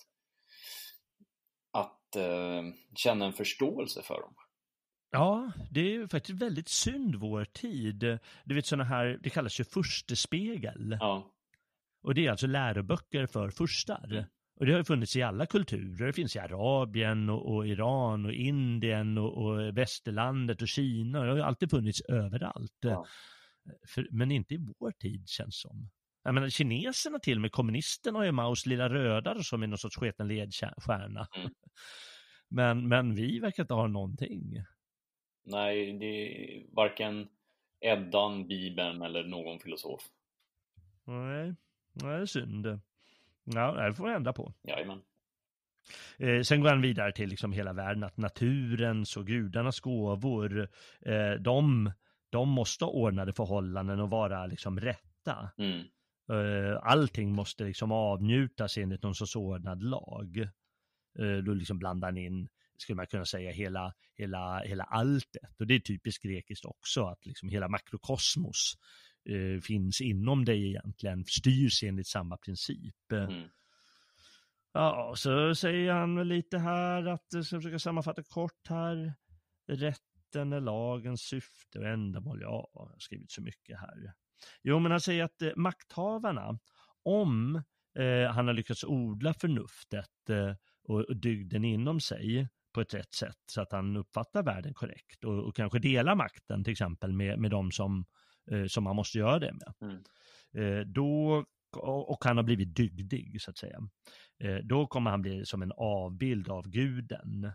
att 1.70 2.16
eh, 2.16 2.62
känna 2.95 3.24
en 3.24 3.32
förståelse 3.32 4.03
för 4.03 4.20
dem. 4.20 4.34
Ja, 5.11 5.53
det 5.70 5.80
är 5.80 5.90
ju 5.90 6.09
faktiskt 6.09 6.42
väldigt 6.42 6.68
synd 6.68 7.14
vår 7.14 7.45
tid. 7.45 8.18
Du 8.45 8.55
vet 8.55 8.66
sådana 8.66 8.84
här, 8.84 9.18
det 9.22 9.30
kallas 9.30 9.61
ju 9.61 9.64
förstespegel. 9.64 10.97
Ja, 11.01 11.32
Och 12.03 12.14
det 12.14 12.26
är 12.26 12.30
alltså 12.30 12.47
läroböcker 12.47 13.26
för 13.26 13.51
furstar. 13.51 14.26
Och 14.57 14.67
det 14.67 14.73
har 14.73 14.85
funnits 14.85 15.17
i 15.17 15.23
alla 15.23 15.47
kulturer. 15.47 16.07
Det 16.07 16.13
finns 16.13 16.37
i 16.37 16.39
Arabien 16.39 17.31
och, 17.31 17.55
och 17.55 17.69
Iran 17.69 18.27
och 18.27 18.33
Indien 18.33 19.19
och, 19.19 19.45
och 19.45 19.79
västerlandet 19.79 20.63
och 20.63 20.69
Kina. 20.69 21.25
Det 21.25 21.31
har 21.31 21.39
alltid 21.39 21.71
funnits 21.71 22.01
överallt. 22.01 22.79
Ja. 22.81 23.07
För, 23.89 24.09
men 24.11 24.31
inte 24.31 24.55
i 24.55 24.67
vår 24.79 24.91
tid 24.91 25.29
känns 25.29 25.61
som. 25.61 25.91
Jag 26.23 26.35
menar 26.35 26.49
kineserna 26.49 27.19
till 27.19 27.39
och 27.39 27.41
med, 27.41 27.53
kommunisterna 27.53 28.19
har 28.19 28.25
ju 28.25 28.33
Maos 28.33 28.67
lilla 28.67 28.89
röda 28.89 29.43
som 29.43 29.63
är 29.63 29.67
någon 29.67 29.79
sorts 29.79 29.97
sketen 29.97 30.29
ledstjärna. 30.29 31.29
Mm. 31.37 31.51
Men, 32.49 32.89
men 32.89 33.15
vi 33.15 33.39
verkar 33.39 33.63
inte 33.63 33.75
ha 33.75 33.87
någonting. 33.87 34.65
nej, 35.45 35.99
det 35.99 36.07
är 36.07 36.75
varken 36.75 37.29
Eddan, 37.81 38.47
Bibeln 38.47 39.03
eller 39.03 39.25
någon 39.25 39.61
filosof. 39.61 40.01
Nej, 41.05 41.55
nej 41.93 42.17
det 42.17 42.23
är 42.23 42.27
synd. 42.27 42.67
Ja, 43.45 43.72
det 43.72 43.95
får 43.95 44.07
vi 44.07 44.14
ändra 44.14 44.32
på. 44.32 44.55
Jajamän. 44.62 45.03
Eh, 46.18 46.42
sen 46.42 46.61
går 46.61 46.68
han 46.68 46.80
vidare 46.80 47.12
till 47.12 47.28
liksom 47.28 47.53
hela 47.53 47.72
världen, 47.72 48.05
att 48.05 48.16
naturens 48.16 49.16
och 49.16 49.26
gudarnas 49.26 49.80
gåvor, 49.80 50.68
eh, 51.01 51.32
de, 51.40 51.92
de 52.30 52.49
måste 52.49 52.84
ha 52.84 52.92
ordnade 52.92 53.32
förhållanden 53.32 54.01
och 54.01 54.11
vara 54.11 54.47
liksom 54.47 54.80
rätta. 54.80 55.51
Mm. 55.59 55.86
Eh, 56.30 56.78
allting 56.82 57.32
måste 57.32 57.64
liksom 57.64 57.92
avnjutas 57.92 58.78
enligt 58.78 59.03
någon 59.03 59.14
sorts 59.14 59.36
ordnad 59.36 59.82
lag. 59.82 60.38
Eh, 61.18 61.36
då 61.45 61.55
liksom 61.55 61.78
blandar 61.78 62.09
han 62.09 62.18
in, 62.18 62.49
skulle 62.76 62.97
man 62.97 63.07
kunna 63.07 63.24
säga, 63.24 63.53
hela, 63.53 63.95
hela, 64.14 64.62
hela 64.64 64.84
alltet. 64.84 65.61
Och 65.61 65.66
det 65.66 65.74
är 65.74 65.80
typiskt 65.80 66.22
grekiskt 66.22 66.64
också, 66.64 67.05
att 67.07 67.26
liksom 67.26 67.49
hela 67.49 67.68
makrokosmos 67.68 68.74
eh, 69.29 69.61
finns 69.61 70.01
inom 70.01 70.45
dig 70.45 70.68
egentligen, 70.68 71.25
styrs 71.25 71.83
enligt 71.83 72.07
samma 72.07 72.37
princip. 72.37 73.12
Eh, 73.12 73.25
Mm. 73.25 73.49
Ja, 74.77 75.14
så 75.16 75.55
säger 75.55 75.93
han 75.93 76.29
lite 76.29 76.59
här 76.59 77.07
att, 77.07 77.27
jag 77.33 77.47
ska 77.47 77.57
försöka 77.57 77.79
sammanfatta 77.79 78.22
kort 78.22 78.68
här, 78.68 79.14
rätten 79.66 80.53
är 80.53 80.61
lagens 80.61 81.20
syfte 81.22 81.79
och 81.79 81.87
ändamål. 81.87 82.39
Ja, 82.43 82.70
jag 82.75 82.81
har 82.81 82.99
skrivit 82.99 83.31
så 83.31 83.43
mycket 83.43 83.81
här. 83.81 84.12
Jo, 84.62 84.79
men 84.79 84.91
han 84.91 85.01
säger 85.01 85.25
att 85.25 85.43
eh, 85.43 85.51
makthavarna, 85.57 86.59
om 87.03 87.62
eh, 87.99 88.31
han 88.33 88.47
har 88.47 88.55
lyckats 88.55 88.85
odla 88.85 89.35
förnuftet 89.35 90.31
eh, 90.31 90.55
och, 90.85 91.01
och 91.01 91.16
dygden 91.16 91.64
inom 91.64 92.01
sig 92.01 92.49
på 92.72 92.81
ett 92.81 92.95
rätt 92.95 93.14
sätt 93.14 93.43
så 93.47 93.61
att 93.61 93.72
han 93.72 93.97
uppfattar 93.97 94.43
världen 94.43 94.75
korrekt 94.75 95.25
och, 95.25 95.39
och 95.49 95.57
kanske 95.57 95.79
delar 95.79 96.14
makten 96.14 96.64
till 96.64 96.72
exempel 96.72 97.12
med, 97.12 97.39
med 97.39 97.51
de 97.51 97.70
som, 97.72 97.99
eh, 97.99 98.05
som 98.68 98.84
man 98.84 98.97
måste 98.97 99.18
göra 99.18 99.38
det 99.38 99.53
med. 99.53 99.90
Mm. 99.90 100.03
Eh, 100.55 100.86
då, 100.86 101.45
och 101.82 102.24
han 102.24 102.36
har 102.36 102.45
blivit 102.45 102.76
dygdig 102.76 103.42
så 103.42 103.51
att 103.51 103.59
säga. 103.59 103.78
Eh, 104.38 104.57
då 104.57 104.86
kommer 104.86 105.11
han 105.11 105.22
bli 105.22 105.47
som 105.47 105.62
en 105.62 105.72
avbild 105.76 106.49
av 106.49 106.68
guden. 106.68 107.53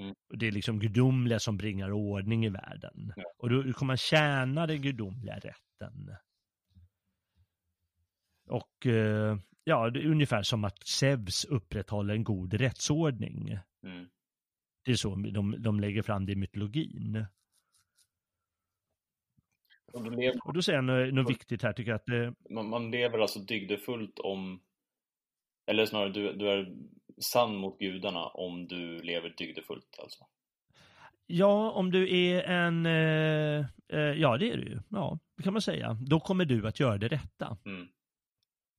Mm. 0.00 0.14
Det 0.38 0.46
är 0.46 0.52
liksom 0.52 0.78
gudomliga 0.78 1.38
som 1.38 1.56
bringar 1.56 1.92
ordning 1.92 2.44
i 2.44 2.48
världen. 2.48 3.12
Ja. 3.16 3.24
Och 3.38 3.50
då 3.50 3.72
kommer 3.72 3.92
han 3.92 3.98
tjäna 3.98 4.66
den 4.66 4.82
gudomliga 4.82 5.36
rätten. 5.36 6.16
Och 8.48 8.86
eh, 8.86 9.38
ja, 9.64 9.90
det 9.90 10.00
är 10.00 10.06
ungefär 10.06 10.42
som 10.42 10.64
att 10.64 10.86
Zeus 10.86 11.44
upprätthåller 11.44 12.14
en 12.14 12.24
god 12.24 12.54
rättsordning. 12.54 13.58
Mm. 13.86 14.08
Det 14.84 14.92
är 14.92 14.96
så 14.96 15.14
de, 15.14 15.62
de 15.62 15.80
lägger 15.80 16.02
fram 16.02 16.26
det 16.26 16.32
i 16.32 16.36
mytologin. 16.36 17.26
Och 19.92 20.04
då 20.04 20.10
lever, 20.10 20.46
Och 20.46 20.54
då 20.54 20.62
säger 20.62 20.82
han 20.82 21.14
något, 21.14 21.30
viktigt 21.30 21.62
här, 21.62 21.72
tycker 21.72 21.90
jag 21.90 21.96
att 21.96 22.08
eh, 22.08 22.54
man, 22.54 22.68
man 22.68 22.90
lever 22.90 23.18
alltså 23.18 23.38
dygdefullt 23.38 24.18
om, 24.18 24.60
eller 25.66 25.86
snarare 25.86 26.10
du, 26.10 26.32
du 26.32 26.48
är 26.48 26.76
sann 27.18 27.56
mot 27.56 27.78
gudarna 27.78 28.26
om 28.26 28.68
du 28.68 28.98
lever 28.98 29.34
dygdefullt 29.38 29.98
alltså. 30.02 30.24
Ja, 31.26 31.70
om 31.70 31.90
du 31.90 32.16
är 32.16 32.42
en, 32.42 32.86
eh, 32.86 33.66
eh, 33.88 34.20
ja 34.20 34.36
det 34.38 34.50
är 34.50 34.56
du 34.56 34.62
ju, 34.62 34.80
ja, 34.88 35.18
det 35.36 35.42
kan 35.42 35.52
man 35.52 35.62
säga. 35.62 35.96
Då 36.00 36.20
kommer 36.20 36.44
du 36.44 36.66
att 36.66 36.80
göra 36.80 36.98
det 36.98 37.08
rätta. 37.08 37.56
Mm. 37.64 37.88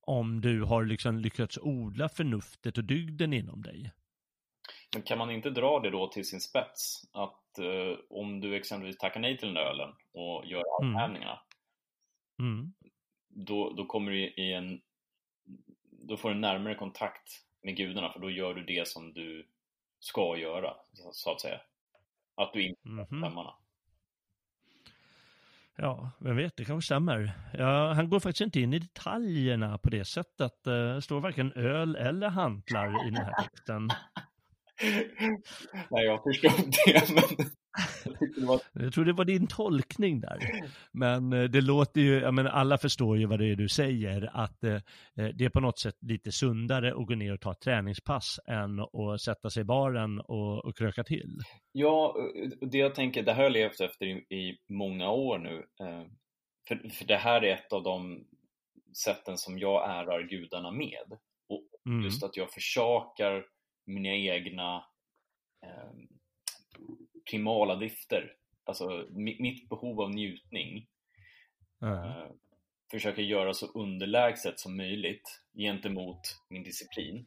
Om 0.02 0.42
du 0.42 0.62
har 0.62 0.86
liksom 0.86 1.20
lyckats 1.20 1.58
odla 1.62 2.10
förnuftet 2.10 2.78
och 2.78 2.84
dygden 2.84 3.34
inom 3.34 3.62
dig. 3.62 3.92
Men 4.94 5.02
kan 5.04 5.18
man 5.18 5.32
inte 5.32 5.50
dra 5.50 5.80
det 5.80 5.90
då 5.90 6.08
till 6.08 6.26
sin 6.28 6.42
spets? 6.42 7.02
Att 7.12 7.60
eh, 7.60 8.00
om 8.10 8.40
du 8.42 8.56
exempelvis 8.56 8.98
tackar 8.98 9.20
nej 9.20 9.38
till 9.38 9.48
den 9.48 9.56
där 9.56 9.66
ölen 9.66 9.90
och 10.14 10.46
gör 10.46 10.64
avhävningarna, 10.82 11.40
Mm. 12.40 12.54
Mm. 12.60 12.74
då, 13.28 13.74
då 13.74 13.86
kommer 13.86 14.12
du 14.12 14.18
i 14.20 14.54
en 14.54 14.82
då 15.92 16.18
får 16.18 16.30
du 16.30 16.36
närmare 16.36 16.76
kontakt 16.76 17.30
med 17.62 17.78
gudarna 17.78 18.12
för 18.12 18.20
då 18.20 18.30
gör 18.32 18.54
du 18.54 18.64
det 18.64 18.88
som 18.88 19.14
du 19.14 19.48
ska 20.00 20.38
göra, 20.38 20.74
så 21.12 21.32
att 21.32 21.42
säga. 21.42 21.62
Att 22.36 22.54
du 22.54 22.68
inte 22.68 22.88
Mhm. 22.90 23.06
stämmarna. 23.06 23.54
Ja, 25.76 26.12
vem 26.20 26.36
vet, 26.36 26.58
det 26.58 26.66
kanske 26.66 26.86
stämmer. 26.86 27.32
Ja, 27.54 27.94
han 27.94 28.10
går 28.10 28.20
faktiskt 28.20 28.42
inte 28.42 28.60
in 28.60 28.74
i 28.74 28.80
detaljerna 28.80 29.78
på 29.78 29.90
det 29.90 30.06
sättet. 30.06 30.68
Eh, 30.68 30.74
Det 30.74 31.02
står 31.02 31.20
varken 31.22 31.52
öl 31.54 31.96
eller 31.96 32.30
hantlar 32.30 33.08
i 33.08 33.10
den 33.10 33.16
här 33.26 33.34
texten. 33.44 33.90
Nej, 35.92 36.06
jag 36.06 36.24
förstår 36.24 36.50
det, 36.50 37.10
men 37.14 37.48
jag 38.06 38.20
tyckte 38.20 38.42
det 38.42 38.48
var... 38.48 38.62
Jag 38.74 38.94
tror 38.94 39.06
det 39.06 39.14
var 39.14 39.26
din 39.26 39.48
tolkning 39.48 40.20
där. 40.20 40.40
Men 40.92 41.34
eh, 41.34 41.44
det 41.44 41.62
låter 41.62 42.02
ju, 42.02 42.20
jag 42.20 42.34
menar, 42.34 42.50
alla 42.50 42.78
förstår 42.78 43.18
ju 43.18 43.26
vad 43.26 43.40
det 43.40 43.46
är 43.52 43.56
du 43.56 43.70
säger, 43.70 44.30
att 44.34 44.64
eh, 44.64 44.74
eh, 44.74 45.28
det 45.36 45.46
är 45.46 45.50
på 45.50 45.60
något 45.60 45.80
sätt 45.80 45.98
lite 46.02 46.32
sundare 46.32 46.90
att 46.90 47.08
gå 47.08 47.16
ner 47.16 47.34
och 47.34 47.42
ta 47.42 47.52
ett 47.52 47.62
träningspass 47.62 48.40
än 48.46 48.80
att 48.80 49.22
sätta 49.22 49.50
sig 49.50 49.62
i 49.62 49.66
baren 49.66 50.20
och, 50.20 50.66
och 50.66 50.78
kröka 50.78 51.04
till. 51.04 51.40
Ja, 51.72 52.16
det 52.62 52.78
jag 52.78 52.96
tänker, 52.96 53.24
det 53.24 53.32
här 53.32 53.38
har 53.38 53.44
jag 53.44 53.52
levt 53.54 53.82
efter 53.82 54.06
i, 54.06 54.12
i 54.12 54.58
många 54.70 55.12
år 55.12 55.38
nu. 55.38 55.64
För, 56.68 56.90
för 56.90 57.06
det 57.06 57.18
här 57.18 57.42
är 57.44 57.54
ett 57.54 57.74
av 57.74 57.84
de 57.84 58.26
sätten 59.06 59.38
som 59.38 59.60
jag 59.60 59.90
ärar 59.90 60.22
gudarna 60.30 60.72
med. 60.72 61.18
Och 61.50 61.68
Mm. 61.86 62.04
just 62.04 62.24
att 62.24 62.38
jag 62.38 62.52
försakar 62.52 63.46
mina 63.86 64.10
egna 64.10 64.86
eh, 65.64 65.92
primala 67.32 67.76
drifter. 67.76 68.36
Alltså 68.64 68.90
mi- 69.10 69.42
mitt 69.42 69.70
behov 69.70 70.02
av 70.02 70.10
njutning. 70.10 70.88
Ja. 71.80 72.06
Eh, 72.06 72.32
försöker 72.92 73.22
göra 73.22 73.54
så 73.54 73.68
underlägset 73.68 74.60
som 74.60 74.78
möjligt 74.78 75.42
gentemot 75.58 76.20
min 76.50 76.64
disciplin. 76.64 77.26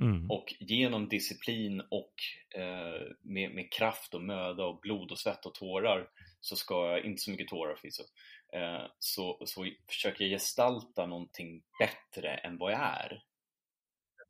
Mm. 0.00 0.30
Och 0.30 0.54
genom 0.60 1.08
disciplin 1.08 1.80
och 1.80 2.14
eh, 2.60 3.06
med, 3.22 3.54
med 3.54 3.72
kraft 3.72 4.14
och 4.14 4.22
möda 4.22 4.64
och 4.64 4.80
blod 4.80 5.10
och 5.10 5.18
svett 5.18 5.46
och 5.46 5.54
tårar 5.54 6.08
så 6.40 6.56
ska 6.56 6.86
jag, 6.86 7.04
inte 7.04 7.22
så 7.22 7.30
mycket 7.30 7.48
tårar 7.48 7.74
förvisso, 7.74 8.02
eh, 8.52 8.86
så, 8.98 9.42
så 9.44 9.66
försöker 9.88 10.24
jag 10.24 10.30
gestalta 10.30 11.06
någonting 11.06 11.62
bättre 11.78 12.34
än 12.34 12.58
vad 12.58 12.72
jag 12.72 12.80
är. 12.80 13.22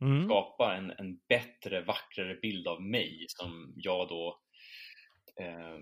Mm. 0.01 0.25
Skapa 0.25 0.77
en, 0.77 0.91
en 0.91 1.21
bättre, 1.29 1.81
vackrare 1.81 2.35
bild 2.35 2.69
av 2.69 2.83
mig 2.83 3.25
som 3.29 3.73
jag 3.77 4.09
då 4.09 4.41
eh, 5.41 5.79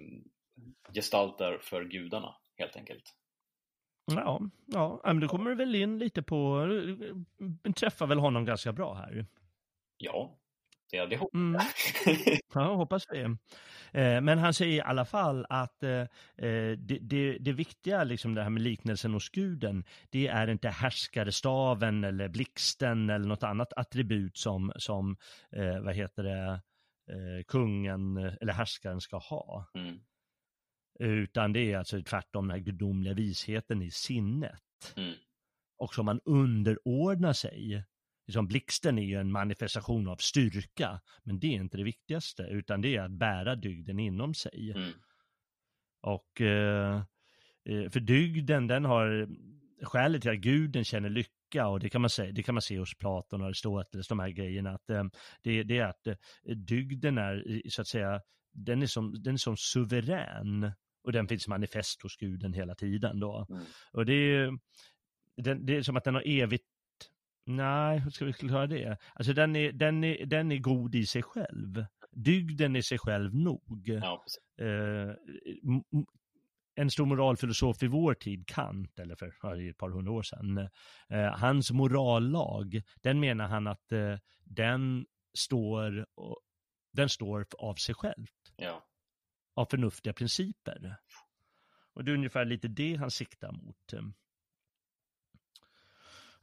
gestaltar 0.94 1.58
för 1.62 1.84
gudarna 1.84 2.36
helt 2.56 2.76
enkelt. 2.76 3.14
Ja, 4.12 4.40
ja, 4.66 5.00
men 5.04 5.20
då 5.20 5.28
kommer 5.28 5.50
du 5.50 5.56
väl 5.56 5.74
in 5.74 5.98
lite 5.98 6.22
på, 6.22 6.68
träffar 7.76 8.06
väl 8.06 8.18
honom 8.18 8.44
ganska 8.44 8.72
bra 8.72 8.94
här. 8.94 9.26
Ja, 9.98 10.38
det, 10.90 11.06
det 11.06 11.16
hoppas 11.16 11.34
Mm. 11.34 11.60
Ja, 12.54 12.74
hoppas 12.74 13.04
vi. 13.10 13.20
Eh, 13.92 14.20
Men 14.20 14.38
han 14.38 14.54
säger 14.54 14.76
i 14.76 14.80
alla 14.80 15.04
fall 15.04 15.46
att 15.48 15.82
eh, 15.82 15.90
eh, 16.36 16.72
det, 16.78 16.98
det, 17.00 17.38
det 17.38 17.52
viktiga, 17.52 18.04
liksom 18.04 18.34
det 18.34 18.42
här 18.42 18.50
med 18.50 18.62
liknelsen 18.62 19.12
hos 19.12 19.28
guden, 19.28 19.84
det 20.10 20.26
är 20.26 20.48
inte 20.50 20.68
härskarestaven 20.68 22.04
eller 22.04 22.28
blixten 22.28 23.10
eller 23.10 23.26
något 23.26 23.42
annat 23.42 23.72
attribut 23.72 24.36
som, 24.36 24.72
som 24.76 25.16
vad 25.82 25.94
heter 25.94 26.22
det, 26.22 26.62
kungen 27.46 28.16
eller 28.16 28.52
härskaren 28.52 29.00
ska 29.00 29.16
ha. 29.18 29.70
Mm, 29.74 29.98
Utan 30.98 31.52
det 31.52 31.72
är 31.72 31.78
alltså 31.78 32.02
tvärtom 32.02 32.48
den 32.48 32.56
här 32.58 32.64
gudomliga 32.64 33.14
visheten 33.14 33.82
i 33.82 33.90
sinnet. 33.90 34.94
mm, 34.96 35.14
Och 35.78 35.94
som 35.94 36.06
man 36.06 36.20
underordnar 36.24 37.32
sig. 37.32 37.84
Liksom 38.26 38.46
blixten 38.46 38.98
är 38.98 39.02
ju 39.02 39.20
en 39.20 39.32
manifestation 39.32 40.08
av 40.08 40.16
styrka, 40.16 41.00
men 41.22 41.38
det 41.38 41.46
är 41.46 41.50
inte 41.52 41.76
det 41.76 41.84
viktigaste, 41.84 42.42
utan 42.42 42.80
det 42.80 42.96
är 42.96 43.02
att 43.02 43.10
bära 43.18 43.56
dygden 43.56 43.98
inom 43.98 44.34
sig. 44.34 44.72
mm, 44.76 44.90
Och 46.02 46.40
eh, 46.40 46.96
eh, 47.64 47.90
för 47.90 48.00
dygden, 48.00 48.66
den 48.66 48.84
har 48.84 49.28
skälet 49.82 50.22
till 50.22 50.30
att 50.30 50.36
guden 50.36 50.84
känner 50.84 51.08
lycka 51.08 51.68
och 51.68 51.80
det 51.80 51.88
kan 51.88 52.00
man 52.00 52.10
säga, 52.10 52.32
det 52.32 52.42
kan 52.42 52.54
man 52.54 52.62
se 52.62 52.78
hos 52.78 52.94
Platon 52.94 53.40
och 53.40 53.46
Aristoteles, 53.46 54.08
de 54.08 54.18
här 54.18 54.28
grejerna, 54.28 54.70
att 54.70 54.90
eh, 54.90 55.04
det, 55.42 55.62
det 55.62 55.78
är 55.78 55.86
att 55.86 56.06
eh, 56.06 56.16
dygden 56.56 57.18
är 57.18 57.62
så 57.68 57.80
att 57.80 57.88
säga, 57.88 58.20
den 58.52 58.82
är 58.82 58.86
som, 58.86 59.22
den 59.22 59.34
är 59.34 59.38
som 59.38 59.56
suverän 59.56 60.72
och 61.04 61.12
den 61.12 61.28
finns 61.28 61.48
manifest 61.48 62.02
hos 62.02 62.16
guden 62.16 62.52
hela 62.52 62.74
tiden 62.74 63.20
då. 63.20 63.46
mm. 63.50 63.62
Och 63.92 64.06
det 64.06 64.12
är, 64.14 64.58
den, 65.36 65.66
det 65.66 65.76
är 65.76 65.82
som 65.82 65.96
att 65.96 66.04
den 66.04 66.14
har 66.14 66.22
evigt, 66.26 66.64
nej, 67.46 67.98
hur 67.98 68.10
ska 68.10 68.24
vi 68.24 68.32
förklara 68.32 68.66
det? 68.66 68.98
Alltså 69.14 69.32
den 69.32 69.56
är, 69.56 69.72
den, 69.72 70.04
är, 70.04 70.26
den 70.26 70.52
är 70.52 70.58
god 70.58 70.94
i 70.94 71.06
sig 71.06 71.22
själv. 71.22 71.86
Dygden 72.12 72.76
är 72.76 72.80
sig 72.82 72.98
själv 72.98 73.34
nog. 73.34 73.82
Ja. 73.88 74.24
Eh, 74.60 75.14
en 76.78 76.90
stor 76.90 77.06
moralfilosof 77.06 77.82
i 77.82 77.86
vår 77.86 78.14
tid, 78.14 78.46
Kant, 78.46 78.98
eller 78.98 79.16
för 79.16 79.26
ett 79.70 79.78
par 79.78 79.90
hundra 79.90 80.12
år 80.12 80.22
sedan, 80.22 80.58
eh, 81.08 81.38
hans 81.38 81.70
morallag, 81.72 82.82
den 83.02 83.20
menar 83.20 83.48
han 83.48 83.66
att 83.66 83.92
eh, 83.92 84.18
den 84.44 85.06
står, 85.38 86.06
den 86.92 87.08
står 87.08 87.46
av 87.58 87.74
sig 87.74 87.94
själv 87.94 88.26
Ja. 88.56 88.84
av 89.54 89.64
förnuftiga 89.64 90.12
principer. 90.12 90.96
Och 91.94 92.04
det 92.04 92.10
är 92.10 92.14
ungefär 92.14 92.44
lite 92.44 92.68
det 92.68 92.96
han 92.96 93.10
siktar 93.10 93.52
mot. 93.52 93.92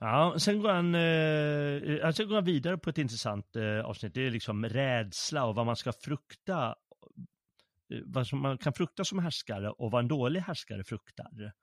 Ja, 0.04 0.36
sen 0.40 0.62
går 0.62 0.70
han, 0.70 0.96
eh, 0.96 1.94
eh, 1.94 2.08
alltså 2.08 2.26
går 2.26 2.36
han 2.36 2.44
vidare 2.44 2.78
på 2.78 2.90
ett 2.90 2.98
intressant 2.98 3.56
eh, 3.56 3.80
avsnitt. 3.80 4.14
Det 4.14 4.28
är 4.28 4.32
liksom 4.32 4.66
rädsla 4.66 5.46
och 5.46 5.56
vad 5.56 5.66
man 5.66 5.76
ska 5.76 5.94
frukta. 5.94 6.76
Eh, 7.94 8.00
vad 8.06 8.28
som 8.28 8.40
man 8.40 8.58
kan 8.58 8.74
frukta 8.74 9.06
som 9.06 9.20
härskare 9.20 9.70
och 9.70 9.92
vad 9.92 10.00
en 10.00 10.08
dålig 10.08 10.40
härskare 10.40 10.84
fruktar. 10.84 11.54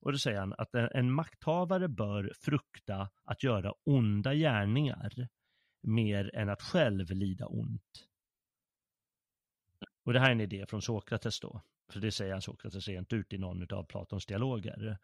Och 0.00 0.12
då 0.12 0.18
säger 0.18 0.38
han 0.38 0.54
att 0.58 0.74
en, 0.74 0.88
en 0.94 1.12
makthavare 1.12 1.88
bör 1.88 2.32
frukta 2.40 3.08
att 3.24 3.42
göra 3.42 3.72
onda 3.84 4.34
gärningar 4.34 5.28
mer 5.82 6.30
än 6.34 6.48
att 6.48 6.62
själv 6.62 7.10
lida 7.10 7.46
ont. 7.46 8.06
Och 10.04 10.12
det 10.12 10.20
här 10.20 10.28
är 10.28 10.32
en 10.32 10.40
idé 10.40 10.66
från 10.68 10.82
Sokrates 10.82 11.40
då, 11.40 11.62
för 11.92 12.00
det 12.00 12.12
säger 12.12 12.32
han 12.32 12.42
Sokrates 12.42 12.88
rent 12.88 13.12
ut 13.12 13.32
i 13.32 13.38
någon 13.38 13.74
av 13.74 13.84
Platons 13.84 14.26
dialoger. 14.26 14.98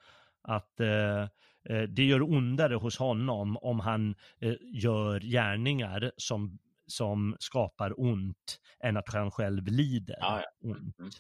Att 0.46 0.80
eh, 0.80 1.22
eh, 1.68 1.82
det 1.88 2.04
gör 2.04 2.22
ondare 2.22 2.74
hos 2.74 2.98
honom 2.98 3.56
om 3.56 3.80
han 3.80 4.14
eh, 4.40 4.54
gör 4.60 5.20
gärningar 5.20 6.12
som, 6.16 6.58
som 6.86 7.36
skapar 7.38 8.00
ont 8.00 8.60
än 8.80 8.96
att 8.96 9.12
han 9.12 9.30
själv 9.30 9.66
lider 9.66 10.16
Ja, 10.20 10.42
ja. 10.42 10.70
ont. 10.70 10.98
Mm. 10.98 11.10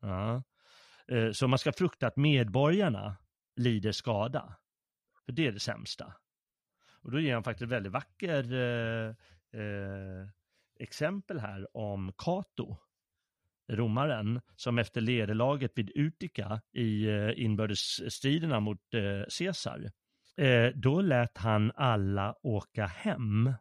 Ja. 0.00 0.42
Eh, 1.08 1.32
så 1.32 1.48
man 1.48 1.58
ska 1.58 1.72
frukta 1.72 2.06
att 2.06 2.16
medborgarna 2.16 3.16
lider 3.56 3.92
skada. 3.92 4.56
För 5.24 5.32
det 5.32 5.46
är 5.46 5.52
det 5.52 5.60
sämsta. 5.60 6.14
Och 7.02 7.10
då 7.10 7.20
ger 7.20 7.34
han 7.34 7.44
faktiskt 7.44 7.62
ett 7.62 7.68
väldigt 7.76 7.92
vacker 7.92 8.52
eh, 8.52 9.08
eh, 9.60 10.28
exempel 10.78 11.38
här 11.38 11.76
om 11.76 12.12
Cato, 12.18 12.76
romaren, 13.68 14.40
som 14.56 14.78
efter 14.78 15.00
nederlaget 15.00 15.72
vid 15.74 15.90
Utica 15.94 16.60
i 16.72 17.06
eh, 17.08 17.30
inbördesstriderna 17.44 18.60
mot 18.60 18.94
eh, 18.94 19.24
Caesar, 19.38 19.90
eh, 20.36 20.66
då 20.74 21.00
lät 21.00 21.38
han 21.38 21.72
alla 21.74 22.34
åka 22.42 22.86
hem, 22.86 23.52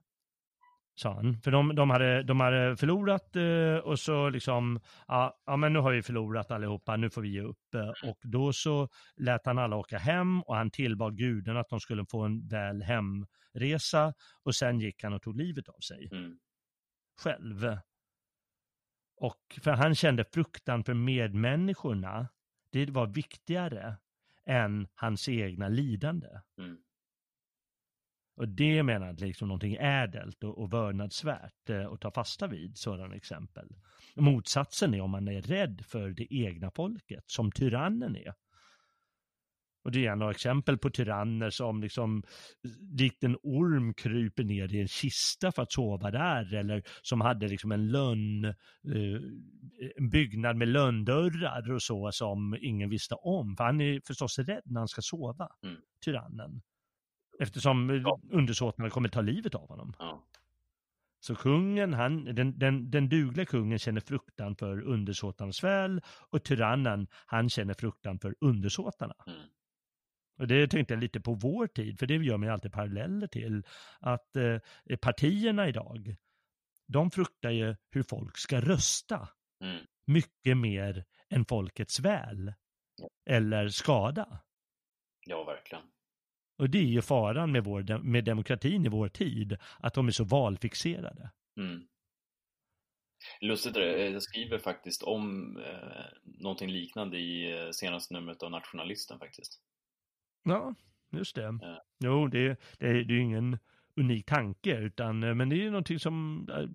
sa 0.95 1.13
han. 1.13 1.41
För 1.41 1.51
de, 1.51 1.75
de, 1.75 1.89
hade, 1.89 2.23
de 2.23 2.39
hade 2.39 2.77
förlorat 2.77 3.35
eh, 3.35 3.77
och 3.83 3.99
så 3.99 4.29
liksom, 4.29 4.79
ja, 5.07 5.41
ja 5.45 5.57
men 5.57 5.73
nu 5.73 5.79
har 5.79 5.91
vi 5.91 6.01
förlorat 6.03 6.51
allihopa, 6.51 6.95
nu 6.97 7.09
får 7.09 7.21
vi 7.21 7.29
ge 7.29 7.41
upp. 7.41 7.75
Och 8.05 8.19
då 8.23 8.53
så 8.53 8.89
lät 9.15 9.45
han 9.45 9.59
alla 9.59 9.75
åka 9.75 9.97
hem 9.97 10.41
och 10.41 10.55
han 10.55 10.71
tillbad 10.71 11.17
guden 11.17 11.57
att 11.57 11.69
de 11.69 11.79
skulle 11.79 12.05
få 12.05 12.21
en 12.21 12.47
väl 12.47 12.81
hemresa 12.83 14.13
och 14.43 14.55
sen 14.55 14.79
gick 14.79 15.03
han 15.03 15.13
och 15.13 15.21
tog 15.21 15.37
livet 15.37 15.67
av 15.69 15.79
sig 15.79 16.09
Mm. 16.11 16.37
själv. 17.23 17.77
Och 19.17 19.59
för 19.61 19.71
han 19.71 19.95
kände 19.95 20.25
fruktan 20.33 20.83
för 20.83 20.93
medmänniskorna, 20.93 22.27
det 22.69 22.89
var 22.89 23.07
viktigare 23.07 23.97
än 24.45 24.87
hans 24.95 25.29
egna 25.29 25.67
lidande. 25.67 26.27
Mm. 26.57 26.77
Och 28.37 28.47
det 28.47 28.83
menar 28.83 29.05
han 29.05 29.15
liksom 29.15 29.47
någonting 29.47 29.75
ädelt 29.79 30.43
och, 30.43 30.57
och 30.57 30.73
vördnadsvärt 30.73 31.69
eh, 31.69 31.91
att 31.91 32.01
ta 32.01 32.11
fasta 32.11 32.47
vid, 32.47 32.77
sådana 32.77 33.15
exempel. 33.15 33.69
Motsatsen 34.15 34.93
är 34.93 35.01
om 35.01 35.11
man 35.11 35.27
är 35.27 35.41
rädd 35.41 35.81
för 35.85 36.09
det 36.09 36.33
egna 36.33 36.71
folket, 36.71 37.23
som 37.27 37.51
tyrannen 37.51 38.15
är. 38.15 38.33
Och 39.85 39.91
det 39.91 40.05
är 40.05 40.15
några 40.15 40.31
exempel 40.31 40.77
på 40.77 40.89
tyranner 40.89 41.49
som 41.49 41.81
liksom 41.81 42.23
likt 42.99 43.23
en 43.23 43.37
orm 43.43 43.93
kryper 43.93 44.43
ner 44.43 44.73
i 44.73 44.81
en 44.81 44.87
kista 44.87 45.51
för 45.51 45.61
att 45.61 45.71
sova 45.71 46.11
där 46.11 46.53
eller 46.53 46.83
som 47.01 47.21
hade 47.21 47.47
liksom 47.47 47.71
en 47.71 47.87
lönn, 47.91 48.45
eh, 48.45 49.21
en 49.97 50.09
byggnad 50.09 50.55
med 50.55 50.67
lönndörrar 50.67 51.71
och 51.71 51.81
så 51.81 52.11
som 52.11 52.57
ingen 52.61 52.89
visste 52.89 53.15
om. 53.15 53.55
För 53.57 53.63
han 53.63 53.81
är 53.81 54.01
förstås 54.07 54.39
rädd 54.39 54.61
när 54.65 54.81
han 54.81 54.87
ska 54.87 55.01
sova, 55.01 55.49
Mm. 55.63 55.75
tyrannen. 56.05 56.61
Eftersom 57.39 57.89
Ja. 58.05 58.19
undersåtarna 58.31 58.89
kommer 58.89 59.09
ta 59.09 59.21
livet 59.21 59.55
av 59.55 59.67
honom. 59.67 59.93
Ja. 59.99 60.23
Så 61.19 61.35
kungen, 61.35 61.93
han, 61.93 62.23
den, 62.35 62.59
den, 62.59 62.91
den 62.91 63.09
dugliga 63.09 63.45
kungen 63.45 63.79
känner 63.79 64.01
fruktan 64.01 64.55
för 64.55 64.81
undersåtarnas 64.81 65.63
väl 65.63 66.01
och 66.29 66.43
tyrannen, 66.43 67.07
han 67.25 67.49
känner 67.49 67.73
fruktan 67.73 68.19
för 68.19 68.35
undersåtarna. 68.41 69.13
Mm. 69.27 69.39
Och 70.37 70.47
det 70.47 70.67
tänkte 70.67 70.93
jag 70.93 71.01
lite 71.01 71.19
på 71.21 71.33
vår 71.33 71.67
tid, 71.67 71.99
för 71.99 72.05
det 72.07 72.13
gör 72.15 72.37
man 72.37 72.47
ju 72.47 72.53
alltid 72.53 72.71
paralleller 72.73 73.27
till. 73.27 73.63
Att 73.99 74.35
eh, 74.35 74.97
partierna 75.01 75.67
idag, 75.67 76.15
de 76.87 77.11
fruktar 77.11 77.49
ju 77.51 77.75
hur 77.91 78.03
folk 78.03 78.37
ska 78.37 78.61
rösta 78.61 79.29
Mm. 79.63 79.85
mycket 80.07 80.57
mer 80.57 81.05
än 81.29 81.45
folkets 81.45 81.99
väl 81.99 82.53
Ja. 82.97 83.09
eller 83.29 83.67
skada. 83.69 84.39
ja, 85.27 85.43
verkligen. 85.43 85.83
Och 86.57 86.69
det 86.69 86.77
är 86.77 86.83
ju 86.83 87.01
faran 87.01 87.51
med, 87.51 87.63
vår, 87.63 87.97
med 88.03 88.23
demokratin 88.25 88.85
i 88.85 88.89
vår 88.89 89.07
tid, 89.09 89.57
att 89.79 89.93
de 89.93 90.07
är 90.07 90.11
så 90.11 90.23
valfixerade. 90.23 91.31
Mm. 91.59 91.87
Lustigt 93.41 93.75
är 93.75 93.79
det, 93.81 94.09
jag 94.09 94.23
skriver 94.23 94.57
faktiskt 94.59 95.03
om 95.03 95.57
eh, 95.57 96.05
någonting 96.23 96.69
liknande 96.69 97.17
i 97.17 97.59
eh, 97.59 97.69
senaste 97.71 98.13
numret 98.13 98.43
av 98.43 98.51
Nationalisten 98.51 99.19
faktiskt. 99.19 99.61
Ja, 100.45 100.75
just 101.11 101.35
det. 101.35 101.59
Ja. 101.61 101.83
Jo, 101.99 102.27
det, 102.27 102.59
det, 102.79 102.87
är- 102.87 102.93
det 102.93 103.13
är 103.13 103.17
ju 103.17 103.21
ingen 103.21 103.57
unik 103.95 104.25
tanke, 104.25 104.77
utan, 104.77 105.23
eh, 105.23 105.33
men 105.35 105.49
det 105.49 105.55
är 105.55 105.57
ju 105.63 105.69
någonting 105.69 105.99
som 105.99 106.47
eh, 106.49 106.65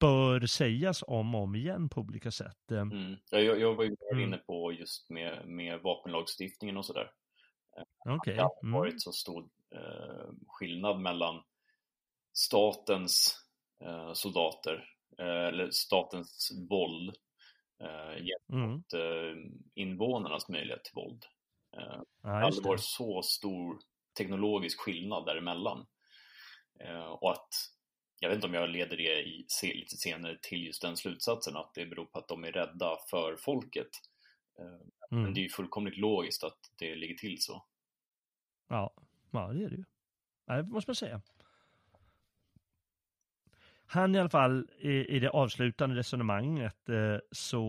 bör 0.00 0.46
sägas 0.46 1.04
om 1.06 1.34
och 1.34 1.40
om 1.42 1.54
igen 1.54 1.88
på 1.88 2.00
olika 2.00 2.30
sätt. 2.30 2.70
Eh, 2.70 2.78
Mm. 2.80 3.16
Ja, 3.30 3.38
Jag, 3.38 3.60
jag 3.60 3.74
var 3.74 3.84
ju 3.84 3.96
Mm. 4.12 4.24
inne 4.24 4.36
på 4.38 4.72
just 4.72 5.10
med, 5.10 5.48
med 5.48 5.80
vapenlagstiftningen 5.80 6.76
och 6.76 6.86
sådär. 6.86 7.10
Okej. 8.08 8.34
Det 8.34 8.42
har 8.42 8.58
Mm. 8.62 8.72
varit 8.72 9.02
så 9.02 9.12
stor 9.12 9.48
eh, 9.74 10.30
skillnad 10.48 11.00
mellan 11.00 11.42
statens 12.32 13.36
eh, 13.80 14.12
soldater, 14.12 14.84
eh, 15.18 15.26
eller 15.48 15.70
statens 15.70 16.50
våld 16.70 17.16
gentemot 18.18 18.92
Mm. 18.92 19.38
eh, 19.38 19.50
invånarnas 19.74 20.48
möjlighet 20.48 20.84
till 20.84 20.94
våld. 20.94 21.24
Eh, 21.76 21.82
Ja, 22.22 22.28
det 22.28 22.28
har 22.28 22.40
aldrig 22.42 22.64
varit 22.66 22.80
så 22.84 23.22
stor 23.22 23.78
teknologisk 24.18 24.80
skillnad 24.80 25.26
däremellan. 25.26 25.86
Eh, 26.80 27.04
och 27.04 27.32
att, 27.32 27.48
jag 28.20 28.28
vet 28.28 28.36
inte 28.36 28.46
om 28.46 28.54
jag 28.54 28.70
leder 28.70 28.96
det 28.96 29.22
i, 29.22 29.46
lite 29.62 29.96
senare 29.96 30.38
till 30.42 30.66
just 30.66 30.82
den 30.82 30.96
slutsatsen 30.96 31.56
att 31.56 31.74
det 31.74 31.86
beror 31.86 32.04
på 32.04 32.18
att 32.18 32.28
de 32.28 32.44
är 32.44 32.52
rädda 32.52 32.96
för 33.10 33.36
folket. 33.36 33.88
Eh, 34.58 34.86
Men 35.10 35.18
Mm. 35.20 35.34
det 35.34 35.40
är 35.40 35.42
ju 35.42 35.48
fullkomligt 35.48 35.96
logiskt 35.96 36.44
att 36.44 36.58
det 36.78 36.94
ligger 36.94 37.14
till 37.14 37.42
så. 37.42 37.64
Ja, 38.68 38.94
ja, 39.30 39.52
det 39.52 39.64
är 39.64 39.68
det 39.70 39.76
ju. 39.76 39.84
Ja, 40.46 40.54
det 40.56 40.62
måste 40.62 40.90
man 40.90 40.94
säga. 40.96 41.22
Han 43.86 44.14
i 44.14 44.18
alla 44.18 44.30
fall, 44.30 44.70
i, 44.78 44.90
i 44.90 45.18
det 45.18 45.30
avslutande 45.30 45.96
resonemanget 45.96 46.88
eh, 46.88 47.18
så, 47.30 47.62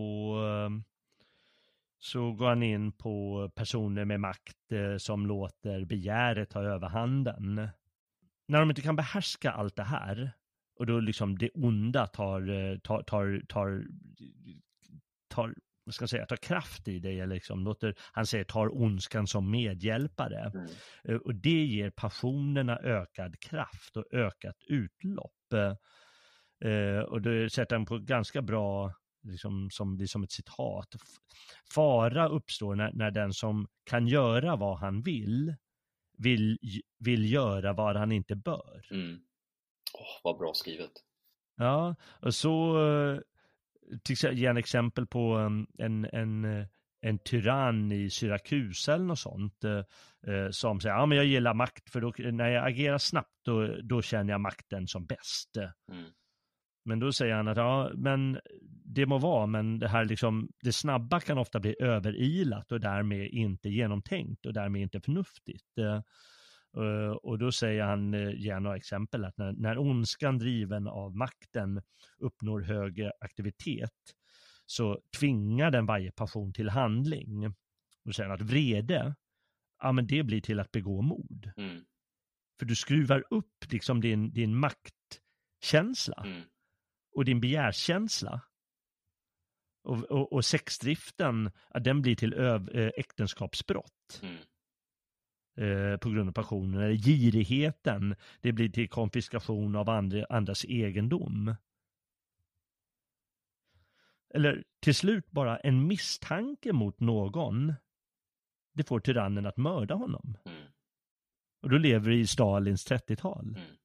så 2.04 2.32
går 2.32 2.48
han 2.48 2.62
in 2.62 2.92
på 2.92 3.48
personer 3.54 4.04
med 4.04 4.20
makt 4.20 4.72
eh, 4.72 4.96
som 4.96 5.26
låter 5.26 5.84
begäret 5.84 6.50
ta 6.50 6.62
överhanden. 6.62 7.68
När 8.48 8.60
de 8.60 8.70
inte 8.70 8.82
kan 8.82 8.96
behärska 8.96 9.50
allt 9.50 9.76
det 9.76 9.82
här 9.82 10.32
och 10.78 10.86
då 10.86 11.00
liksom 11.00 11.38
det 11.38 11.50
onda 11.54 12.06
tar, 12.06 12.50
eh, 12.50 12.78
tar, 12.78 13.02
tar, 13.02 13.42
tar, 13.48 13.84
tar 15.28 15.54
vad 15.84 15.94
ska 15.94 16.02
jag 16.02 16.10
säga, 16.10 16.26
tar 16.26 16.36
kraft 16.36 16.88
i 16.88 16.98
dig, 16.98 17.20
eller 17.20 17.34
liksom 17.34 17.64
låter, 17.64 17.94
han 18.12 18.26
säger 18.26 18.44
tar 18.44 18.82
ondskan 18.82 19.26
som 19.26 19.50
medhjälpare. 19.50 20.50
Mm. 20.54 20.66
Eh, 21.04 21.16
Och 21.16 21.34
det 21.34 21.64
ger 21.64 21.90
passionerna 21.90 22.78
ökad 22.78 23.40
kraft 23.40 23.96
och 23.96 24.04
ökat 24.12 24.56
utlopp. 24.68 25.52
Eh, 26.64 26.98
Och 27.00 27.22
det 27.22 27.52
sätter 27.52 27.76
han 27.76 27.86
på 27.86 27.98
ganska 27.98 28.42
bra, 28.42 28.92
liksom, 29.24 29.70
som, 29.70 30.00
är 30.00 30.06
som 30.06 30.22
ett 30.22 30.32
citat. 30.32 30.94
Fara 31.74 32.28
uppstår 32.28 32.74
när, 32.74 32.92
när 32.92 33.10
den 33.10 33.32
som 33.32 33.66
kan 33.84 34.06
göra 34.06 34.56
vad 34.56 34.78
han 34.78 35.02
vill, 35.02 35.54
vill, 36.18 36.58
vill 36.98 37.32
göra 37.32 37.72
vad 37.72 37.96
han 37.96 38.12
inte 38.12 38.36
bör. 38.36 38.86
Mm. 38.90 39.20
Åh, 39.94 40.20
vad 40.22 40.38
bra 40.38 40.52
skrivet. 40.54 40.92
Ja, 41.56 41.96
och 42.20 42.34
så 42.34 42.86
eh, 42.86 43.20
till 44.02 44.12
exempel, 44.12 44.38
ge 44.38 44.46
en 44.46 44.56
exempel 44.56 45.06
på 45.06 45.36
um, 45.36 45.66
en, 45.78 46.04
en, 46.04 46.44
eh, 46.44 46.66
en 47.00 47.18
tyrann 47.18 47.92
i 47.92 48.10
Syrakusa 48.10 48.94
eller 48.94 49.04
något 49.04 49.18
sånt 49.18 49.64
eh, 49.64 50.50
som 50.50 50.80
säger, 50.80 50.94
ja 50.94 51.06
men 51.06 51.18
jag 51.18 51.26
gillar 51.26 51.54
makt 51.54 51.90
för 51.90 52.00
då, 52.00 52.12
när 52.18 52.48
jag 52.48 52.66
agerar 52.66 52.98
snabbt 52.98 53.38
då, 53.44 53.66
då 53.82 54.02
känner 54.02 54.32
jag 54.32 54.40
makten 54.40 54.86
som 54.86 55.06
bäst. 55.06 55.56
Mm. 55.92 56.10
Men 56.84 56.98
då 56.98 57.12
säger 57.12 57.34
han 57.34 57.48
att 57.48 57.56
ja, 57.56 57.90
men 57.94 58.40
det 58.86 59.06
må 59.06 59.18
vara, 59.18 59.46
men 59.46 59.78
det 59.78 59.88
här 59.88 60.04
liksom, 60.04 60.48
det 60.62 60.72
snabba 60.72 61.20
kan 61.20 61.38
ofta 61.38 61.60
bli 61.60 61.76
överilat 61.80 62.72
och 62.72 62.80
därmed 62.80 63.28
inte 63.28 63.68
genomtänkt 63.68 64.46
och 64.46 64.52
därmed 64.52 64.82
inte 64.82 65.00
förnuftigt. 65.00 65.78
Eh, 65.78 66.02
eh, 66.82 67.10
Och 67.10 67.38
då 67.38 67.52
säger 67.52 67.82
han, 67.82 68.14
eh, 68.14 68.30
ger 68.34 68.60
några 68.60 68.76
exempel, 68.76 69.24
att 69.24 69.38
när, 69.38 69.52
när 69.52 69.78
ondskan 69.78 70.38
driven 70.38 70.88
av 70.88 71.16
makten 71.16 71.82
uppnår 72.18 72.60
högre 72.60 73.12
aktivitet 73.20 74.14
så 74.66 75.00
tvingar 75.18 75.70
den 75.70 75.86
varje 75.86 76.12
passion 76.12 76.52
till 76.52 76.68
handling. 76.68 77.46
Och 78.04 78.14
han 78.18 78.30
att 78.30 78.40
vrede, 78.42 79.14
ja 79.82 79.92
men 79.92 80.06
det 80.06 80.22
blir 80.22 80.40
till 80.40 80.60
att 80.60 80.72
begå 80.72 81.02
mord. 81.02 81.50
Mm. 81.56 81.84
För 82.58 82.66
du 82.66 82.74
skruvar 82.76 83.24
upp 83.30 83.72
liksom 83.72 84.00
din, 84.00 84.32
din 84.32 84.56
maktkänsla 84.56 86.22
Mm. 86.26 86.42
och 87.14 87.24
din 87.24 87.40
begärskänsla. 87.40 88.40
Och, 89.84 90.02
och, 90.02 90.32
och 90.32 90.44
sexdriften, 90.44 91.50
den 91.80 92.02
blir 92.02 92.16
till 92.16 92.34
öv, 92.34 92.68
eh, 92.68 92.90
äktenskapsbrott 92.96 94.22
Mm. 94.22 94.36
eh, 95.56 95.96
på 95.98 96.10
grund 96.10 96.28
av 96.28 96.32
passionen. 96.32 96.80
Eller 96.82 96.94
girigheten, 96.96 98.16
det 98.40 98.52
blir 98.52 98.68
till 98.68 98.88
konfiskation 98.88 99.76
av 99.76 99.90
andra, 99.90 100.26
andras 100.28 100.64
egendom. 100.64 101.54
Eller 104.34 104.64
till 104.80 104.94
slut 104.94 105.30
bara 105.30 105.58
en 105.58 105.86
misstanke 105.86 106.72
mot 106.72 107.00
någon, 107.00 107.74
det 108.72 108.84
får 108.84 109.00
tyrannen 109.00 109.46
att 109.46 109.56
mörda 109.56 109.94
honom. 109.94 110.36
Mm. 110.44 110.64
Och 111.62 111.70
då 111.70 111.78
lever 111.78 112.10
vi 112.10 112.18
i 112.18 112.26
Stalins 112.26 112.86
30-tal. 112.90 113.48
Mm. 113.48 113.76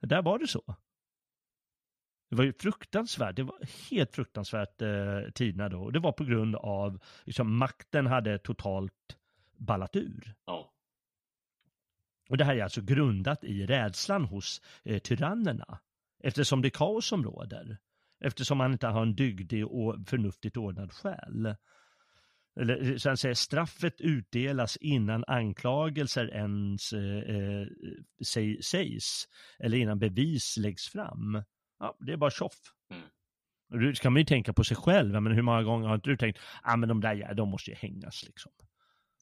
Där 0.00 0.22
var 0.22 0.38
det 0.38 0.46
så. 0.46 0.76
Det 2.30 2.36
var 2.36 2.44
ju 2.44 2.52
fruktansvärt, 2.52 3.36
det 3.36 3.42
var 3.42 3.58
helt 3.90 4.14
fruktansvärt 4.14 4.82
eh, 4.82 5.30
tiderna 5.34 5.68
då. 5.68 5.82
Och 5.82 5.92
det 5.92 5.98
var 5.98 6.12
på 6.12 6.24
grund 6.24 6.56
av, 6.56 7.00
liksom 7.24 7.56
makten 7.56 8.06
hade 8.06 8.38
totalt 8.38 9.16
ballat 9.58 9.96
ur. 9.96 10.34
Ja. 10.46 10.72
Och 12.28 12.36
det 12.36 12.44
här 12.44 12.56
är 12.56 12.62
alltså 12.62 12.82
grundat 12.82 13.44
i 13.44 13.66
rädslan 13.66 14.24
hos 14.24 14.62
eh, 14.84 14.98
tyrannerna. 14.98 15.80
Eftersom 16.22 16.62
det 16.62 16.68
är 16.68 16.70
kaos 16.70 17.06
som 17.06 17.24
råder. 17.24 17.78
Eftersom 18.20 18.58
man 18.58 18.72
inte 18.72 18.86
har 18.86 19.02
en 19.02 19.14
dygdig 19.14 19.66
och 19.66 19.96
förnuftigt 20.06 20.56
ordnad 20.56 20.92
själ. 20.92 21.54
Eller 22.60 22.98
så 22.98 23.08
han 23.08 23.16
säger, 23.16 23.34
straffet 23.34 24.00
utdelas 24.00 24.76
innan 24.76 25.24
anklagelser 25.26 26.34
ens 26.34 26.92
eh, 26.92 27.36
eh, 27.36 27.66
säg, 28.24 28.62
sägs. 28.62 29.28
Eller 29.58 29.78
innan 29.78 29.98
bevis 29.98 30.56
läggs 30.56 30.88
fram. 30.88 31.42
Ja, 31.80 31.96
det 32.00 32.12
är 32.12 32.16
bara 32.16 32.30
tjoff. 32.30 32.58
Mm. 32.90 33.02
Då 33.88 33.94
ska 33.94 34.10
man 34.10 34.20
ju 34.20 34.24
tänka 34.24 34.52
på 34.52 34.64
sig 34.64 34.76
själv. 34.76 35.22
Men 35.22 35.32
hur 35.32 35.42
många 35.42 35.62
gånger 35.62 35.88
har 35.88 35.94
inte 35.94 36.10
du 36.10 36.16
tänkt, 36.16 36.38
ja 36.64 36.72
ah, 36.72 36.76
men 36.76 36.88
de 36.88 37.00
där 37.00 37.34
de 37.34 37.48
måste 37.48 37.70
ju 37.70 37.76
hängas 37.76 38.24
liksom. 38.26 38.52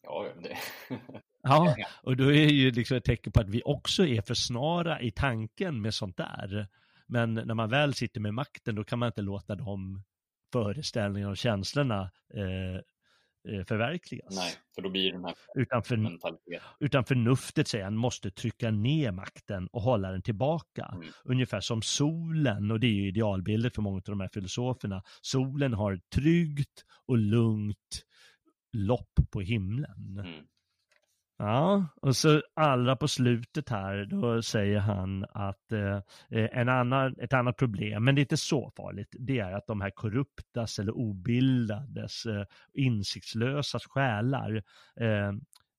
Ja, 0.02 0.26
det. 0.42 0.56
Ja, 1.42 1.76
och 2.02 2.16
då 2.16 2.32
är 2.32 2.48
ju 2.48 2.70
liksom 2.70 2.96
ett 2.96 3.04
tecken 3.04 3.32
på 3.32 3.40
att 3.40 3.48
vi 3.48 3.62
också 3.64 4.06
är 4.06 4.22
för 4.22 4.34
snara 4.34 5.00
i 5.00 5.10
tanken 5.10 5.82
med 5.82 5.94
sånt 5.94 6.16
där. 6.16 6.68
Men 7.06 7.34
när 7.34 7.54
man 7.54 7.70
väl 7.70 7.94
sitter 7.94 8.20
med 8.20 8.34
makten 8.34 8.74
då 8.74 8.84
kan 8.84 8.98
man 8.98 9.06
inte 9.06 9.22
låta 9.22 9.54
de 9.54 10.04
föreställningarna 10.52 11.30
och 11.30 11.36
känslorna 11.36 12.10
eh, 12.34 12.80
förverkligas. 13.68 14.36
Nej, 14.36 14.52
för 14.74 14.82
då 14.82 14.90
blir 14.90 15.12
den 15.12 15.24
här 15.24 15.34
Utan, 15.54 15.82
för, 15.82 16.18
utan 16.80 17.04
förnuftet 17.04 17.68
säger 17.68 17.84
han 17.84 17.96
måste 17.96 18.30
trycka 18.30 18.70
ner 18.70 19.12
makten 19.12 19.68
och 19.72 19.82
hålla 19.82 20.10
den 20.10 20.22
tillbaka. 20.22 20.90
Mm. 20.94 21.08
Ungefär 21.24 21.60
som 21.60 21.82
solen, 21.82 22.70
och 22.70 22.80
det 22.80 22.86
är 22.86 22.92
ju 22.92 23.08
idealbildet 23.08 23.74
för 23.74 23.82
många 23.82 23.96
av 23.96 24.02
de 24.04 24.20
här 24.20 24.30
filosoferna. 24.32 25.02
Solen 25.20 25.72
har 25.74 25.92
ett 25.92 26.10
tryggt 26.14 26.84
och 27.06 27.18
lugnt 27.18 28.04
lopp 28.72 29.12
på 29.30 29.40
himlen. 29.40 30.18
Mm. 30.18 30.44
Ja, 31.40 31.86
och 32.02 32.16
så 32.16 32.42
allra 32.54 32.96
på 32.96 33.08
slutet 33.08 33.68
här, 33.68 34.04
då 34.04 34.42
säger 34.42 34.78
han 34.78 35.24
att 35.30 35.72
eh, 35.72 36.00
en 36.30 36.68
annan, 36.68 37.14
ett 37.18 37.32
annat 37.32 37.56
problem, 37.56 38.04
men 38.04 38.14
det 38.14 38.20
är 38.20 38.22
inte 38.22 38.36
så 38.36 38.72
farligt, 38.76 39.16
det 39.18 39.38
är 39.38 39.52
att 39.52 39.66
de 39.66 39.80
här 39.80 39.90
korruptas 39.90 40.78
eller 40.78 40.96
obildades, 40.96 42.26
eh, 42.26 42.44
insiktslösa 42.74 43.78
själar, 43.78 44.56
eh, 45.00 45.32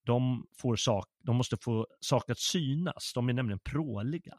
de, 0.05 0.45
får 0.57 0.75
sak, 0.75 1.05
de 1.23 1.35
måste 1.35 1.57
få 1.57 1.87
sak 1.99 2.29
att 2.29 2.39
synas, 2.39 3.11
de 3.15 3.29
är 3.29 3.33
nämligen 3.33 3.59
pråliga. 3.59 4.35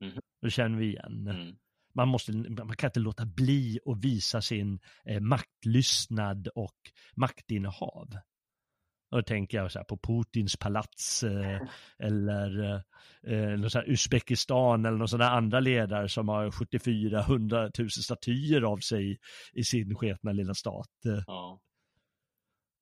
Mhm. 0.00 0.20
Det 0.42 0.50
känner 0.50 0.78
vi 0.78 0.86
igen. 0.86 1.28
Mm. 1.28 1.56
Man, 1.94 2.08
måste, 2.08 2.32
man 2.32 2.76
kan 2.76 2.88
inte 2.88 3.00
låta 3.00 3.26
bli 3.26 3.78
att 3.86 4.04
visa 4.04 4.40
sin 4.40 4.80
eh, 5.04 5.20
maktlystnad 5.20 6.48
och 6.54 6.76
maktinnehav. 7.16 8.08
Och 9.10 9.18
då 9.18 9.22
tänker 9.22 9.58
jag 9.58 9.72
så 9.72 9.84
på 9.84 9.96
Putins 9.96 10.56
palats 10.56 11.22
eh, 11.22 11.60
eller 11.98 12.74
eh, 13.22 13.58
här 13.74 13.90
Uzbekistan 13.90 14.84
eller 14.84 14.98
någon 14.98 15.08
sån 15.08 15.20
där 15.20 15.30
andra 15.30 15.60
ledare 15.60 16.08
som 16.08 16.28
har 16.28 16.50
74-100 16.50 17.80
000 17.80 17.90
statyer 17.90 18.62
av 18.62 18.78
sig 18.78 19.18
i 19.52 19.64
sin 19.64 19.94
sketna 19.94 20.32
lilla 20.32 20.54
stat. 20.54 21.04
Eh, 21.06 21.22
Ja. 21.26 21.60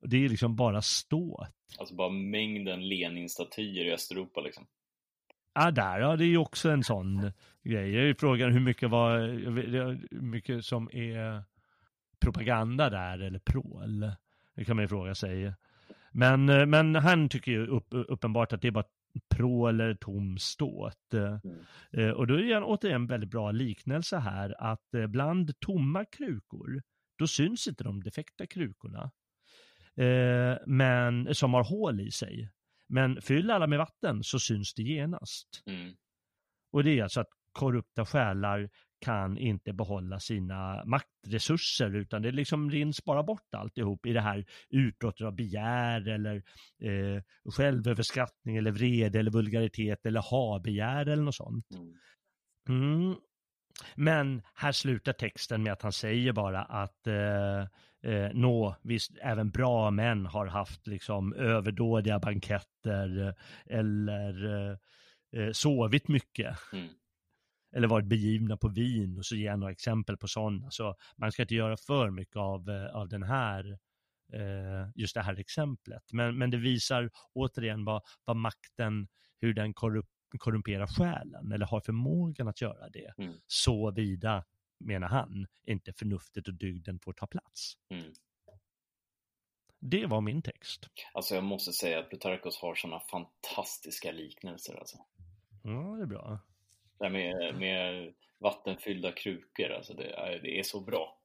och 0.03 0.09
det 0.09 0.25
är 0.25 0.29
liksom 0.29 0.57
bara 0.57 0.83
ståt. 0.83 1.49
Alltså 1.79 1.95
bara 1.95 2.11
mängden 2.11 2.89
Lenin-statyer 2.89 3.85
i 3.85 3.93
Östeuropa 3.93 4.41
liksom. 4.41 4.67
Ja, 5.55 5.71
där, 5.71 5.99
ja, 6.01 6.17
det 6.17 6.25
är 6.25 6.29
ju 6.29 6.39
också 6.39 6.71
en 6.71 6.85
sån 6.85 7.33
grej. 7.63 7.95
Jag 7.95 8.03
är 8.03 8.07
ju 8.07 8.15
frågan 8.15 8.53
hur 8.53 8.61
mycket, 8.61 8.91
var, 8.91 9.19
hur 9.19 10.21
mycket 10.21 10.65
som 10.65 10.91
är 10.93 11.45
propaganda 12.21 12.91
där 12.91 13.19
eller 13.19 13.39
prål. 13.39 14.11
Det 14.55 14.65
kan 14.65 14.77
man 14.77 14.85
ju 14.85 14.89
fråga 14.89 15.15
sig. 15.15 15.53
Men, 16.17 16.49
eh, 16.49 16.67
men 16.67 16.95
han 16.95 17.29
tycker 17.29 17.53
ju 17.53 17.67
upp, 17.67 17.87
uppenbart 17.91 18.53
att 18.53 18.63
det 18.63 18.69
är 18.69 18.73
bara 18.73 18.85
prål 19.35 19.81
eller 19.81 19.95
tom 19.95 20.39
ståt. 20.39 21.13
Mm. 21.15 21.41
Eh, 21.93 22.11
Och 22.11 22.27
då 22.27 22.35
är 22.35 22.43
det 22.43 22.53
en- 22.53 22.63
återigen 22.63 23.01
en 23.03 23.07
väldigt 23.07 23.31
bra 23.31 23.51
liknelse 23.51 24.17
här 24.19 24.55
att 24.63 24.95
eh, 24.95 25.07
bland 25.07 25.61
tomma 25.61 26.05
krukor, 26.05 26.83
då 27.19 27.27
syns 27.27 27.69
inte 27.69 27.85
de 27.85 28.03
defekta 28.03 28.47
krukorna. 28.47 29.11
Eh, 29.97 30.57
men, 30.67 31.35
som 31.35 31.55
har 31.55 31.65
hål 31.65 32.01
i 32.01 32.11
sig. 32.11 32.51
Men 32.89 33.23
fyll 33.23 33.51
alla 33.51 33.67
med 33.67 33.79
vatten 33.79 34.23
så 34.25 34.39
syns 34.39 34.75
det 34.75 34.83
genast. 34.83 35.63
Mm. 35.67 35.93
Och 36.73 36.85
det 36.85 36.99
är 36.99 37.03
alltså 37.03 37.21
att 37.21 37.31
korrupta 37.53 38.07
själar 38.07 38.71
kan 39.01 39.39
inte 39.39 39.73
behålla 39.73 40.21
sina 40.21 40.85
maktresurser 40.85 41.95
utan 41.95 42.23
det 42.23 42.31
liksom 42.31 42.71
rinns 42.71 43.05
bara 43.05 43.23
bort 43.23 43.55
alltihop 43.55 44.07
i 44.07 44.13
det 44.13 44.21
här 44.21 44.45
utbrottet 44.71 45.27
av 45.27 45.37
begär 45.37 46.09
eller 46.09 46.37
eh, 46.83 47.23
självöverskattning 47.53 48.57
eller 48.57 48.71
vrede 48.71 49.19
eller 49.19 49.31
vulgaritet 49.31 50.07
eller 50.07 50.21
ha-begär 50.21 51.07
eller 51.07 51.23
något 51.23 51.35
sånt. 51.35 51.67
Mm. 51.75 51.95
Mm. 52.69 53.17
Men 53.95 54.43
här 54.55 54.73
slutar 54.73 55.13
texten 55.13 55.63
med 55.63 55.73
att 55.73 55.83
han 55.83 55.93
säger 55.93 56.33
bara 56.33 56.63
att 56.63 57.07
eh, 57.07 57.61
eh, 58.13 58.31
nå, 58.35 58.77
visst, 58.83 59.13
även 59.23 59.51
bra 59.51 59.91
män 59.91 60.27
har 60.27 60.47
haft 60.47 60.87
liksom 60.87 61.33
överdådiga 61.33 62.19
banketter 62.19 63.35
eller 63.67 64.45
eh, 64.45 64.77
eh, 65.37 65.53
sovit 65.53 66.09
mycket. 66.09 66.57
Mm. 66.73 66.89
Eller 67.77 67.89
varit 67.89 68.07
begivna 68.07 68.57
på 68.57 68.69
vin 68.69 69.19
och 69.19 69.27
så 69.27 69.37
ger 69.37 69.51
han 69.51 69.61
några 69.61 69.73
exempel 69.73 70.17
på 70.17 70.29
sådana. 70.29 70.71
Så 70.71 70.97
man 71.17 71.33
ska 71.33 71.43
inte 71.43 71.55
göra 71.55 71.77
för 71.77 72.11
mycket 72.11 72.37
av, 72.37 72.71
eh, 72.71 72.97
av 72.97 73.09
den 73.09 73.23
här, 73.23 73.79
eh, 74.33 74.91
just 74.95 75.15
det 75.15 75.23
här 75.23 75.41
exemplet. 75.41 76.13
Men, 76.13 76.39
men 76.39 76.51
det 76.51 76.57
visar 76.57 77.11
återigen 77.33 77.85
vad, 77.85 78.03
vad 78.25 78.37
makten, 78.37 79.09
hur 79.41 79.55
den 79.55 79.75
korrup 79.75 80.07
korrumperar 80.39 80.87
själen 80.87 81.53
eller 81.53 81.67
har 81.67 81.81
förmågan 81.81 82.49
att 82.49 82.61
göra 82.61 82.89
det. 82.89 83.15
Mm. 83.19 83.35
Så 83.47 83.91
vida, 83.91 84.45
menar 84.79 85.09
han, 85.09 85.47
inte 85.67 85.93
förnuftet 85.93 86.49
och 86.49 86.55
dygden 86.55 86.99
får 86.99 87.13
ta 87.13 87.27
plats. 87.27 87.75
Mm. 87.91 88.13
Det 89.81 90.07
var 90.07 90.21
min 90.21 90.43
text. 90.43 90.89
Alltså 91.15 91.35
jag 91.35 91.45
måste 91.45 91.73
säga 91.73 91.99
att 91.99 92.09
Plutarkos 92.09 92.59
har 92.59 92.75
sådana 92.75 93.01
fantastiska 93.01 94.13
liknelser 94.13 94.75
alltså. 94.79 94.97
Ja, 95.63 95.97
det 95.97 96.03
är 96.03 96.07
bra. 96.07 96.39
Här 97.01 97.11
med, 97.11 97.55
med 97.59 98.15
vattenfyllda 98.39 99.13
krukor, 99.13 99.71
alltså 99.71 99.95
det 99.95 100.11
är, 100.11 100.39
det 100.43 100.59
är 100.59 100.63
så 100.63 100.81
bra. 100.81 101.19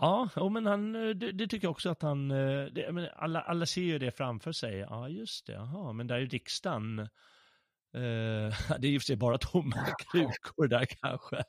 Ja, 0.00 0.28
men 0.50 0.66
han, 0.66 0.94
eh, 0.94 1.14
det, 1.14 1.32
det 1.32 1.46
tycker 1.46 1.66
jag 1.66 1.72
också 1.72 1.90
att 1.90 2.02
han, 2.02 2.30
eh, 2.30 2.64
det, 2.64 3.12
alla, 3.16 3.40
alla 3.40 3.66
ser 3.66 3.82
ju 3.82 3.98
det 3.98 4.10
framför 4.10 4.52
sig. 4.52 4.78
Ja, 4.78 5.08
just 5.08 5.46
det, 5.46 5.52
jaha, 5.52 5.92
men 5.92 6.06
där 6.06 6.16
är 6.16 6.26
riksdagen. 6.26 6.98
Eh, 6.98 7.08
det 8.78 8.86
är 8.86 8.90
ju 8.90 9.00
för 9.00 9.04
sig 9.04 9.16
bara 9.16 9.38
tomma 9.38 9.86
krukor 10.12 10.68
där 10.68 10.84
kanske. 10.84 11.42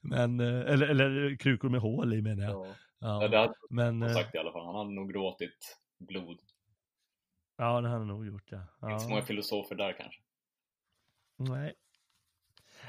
Men, 0.00 0.40
eh, 0.40 0.72
eller, 0.72 0.88
eller 0.88 1.36
krukor 1.36 1.68
med 1.68 1.80
hål 1.80 2.14
i 2.14 2.22
menar 2.22 2.44
jag. 2.44 2.66
Ja. 2.66 2.74
Ja, 2.98 3.22
Ja, 3.22 3.28
det 3.28 3.38
hade 3.38 3.54
men, 3.70 4.02
han 4.02 4.14
sagt 4.14 4.34
i 4.34 4.38
alla 4.38 4.52
fall. 4.52 4.66
Han 4.66 4.76
hade 4.76 4.90
nog 4.90 5.12
gråtit 5.12 5.78
blod. 5.98 6.40
ja, 7.56 7.80
det 7.80 7.88
hade 7.88 8.00
han 8.00 8.08
nog 8.08 8.26
gjort, 8.26 8.50
ja. 8.50 8.58
Inte 8.58 8.98
så 8.98 9.06
ja. 9.06 9.08
många 9.08 9.22
filosofer 9.22 9.74
där 9.74 9.92
kanske. 9.92 10.22
Nej. 11.36 11.74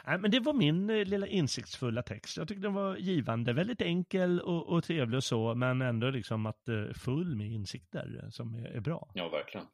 Nej, 0.06 0.18
men 0.18 0.32
det 0.32 0.40
var 0.40 0.54
min 0.54 0.90
eh, 0.90 1.06
lilla 1.06 1.28
insiktsfulla 1.28 2.04
text. 2.04 2.38
Jag 2.38 2.48
tyckte 2.48 2.62
den 2.62 2.74
var 2.74 2.96
givande, 2.96 3.54
väldigt 3.54 3.82
enkel 3.82 4.42
och, 4.42 4.68
och 4.68 4.84
trevlig 4.84 5.18
och 5.18 5.24
så, 5.24 5.56
men 5.56 5.82
ändå 5.82 6.10
liksom 6.10 6.46
att 6.46 6.68
eh, 6.68 6.94
full 6.94 7.36
med 7.36 7.48
insikter 7.48 8.22
eh, 8.24 8.30
som 8.30 8.56
är, 8.56 8.66
är 8.66 8.80
bra. 8.80 9.12
Ja, 9.14 9.30
verkligen. 9.30 9.68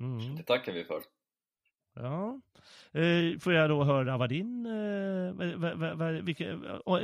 Mm. 0.00 0.36
Det 0.36 0.42
tackar 0.42 0.72
vi 0.72 0.84
för. 0.84 1.02
Ja. 1.94 2.40
Eh, 2.92 3.38
får 3.38 3.52
jag 3.52 3.70
då 3.70 3.84
höra 3.84 4.16
vad 4.16 4.28
din, 4.28 4.66
eh, 4.66 5.32
vad, 5.32 5.78
vad, 5.78 5.98
vad, 5.98 6.14
vilka, 6.14 6.56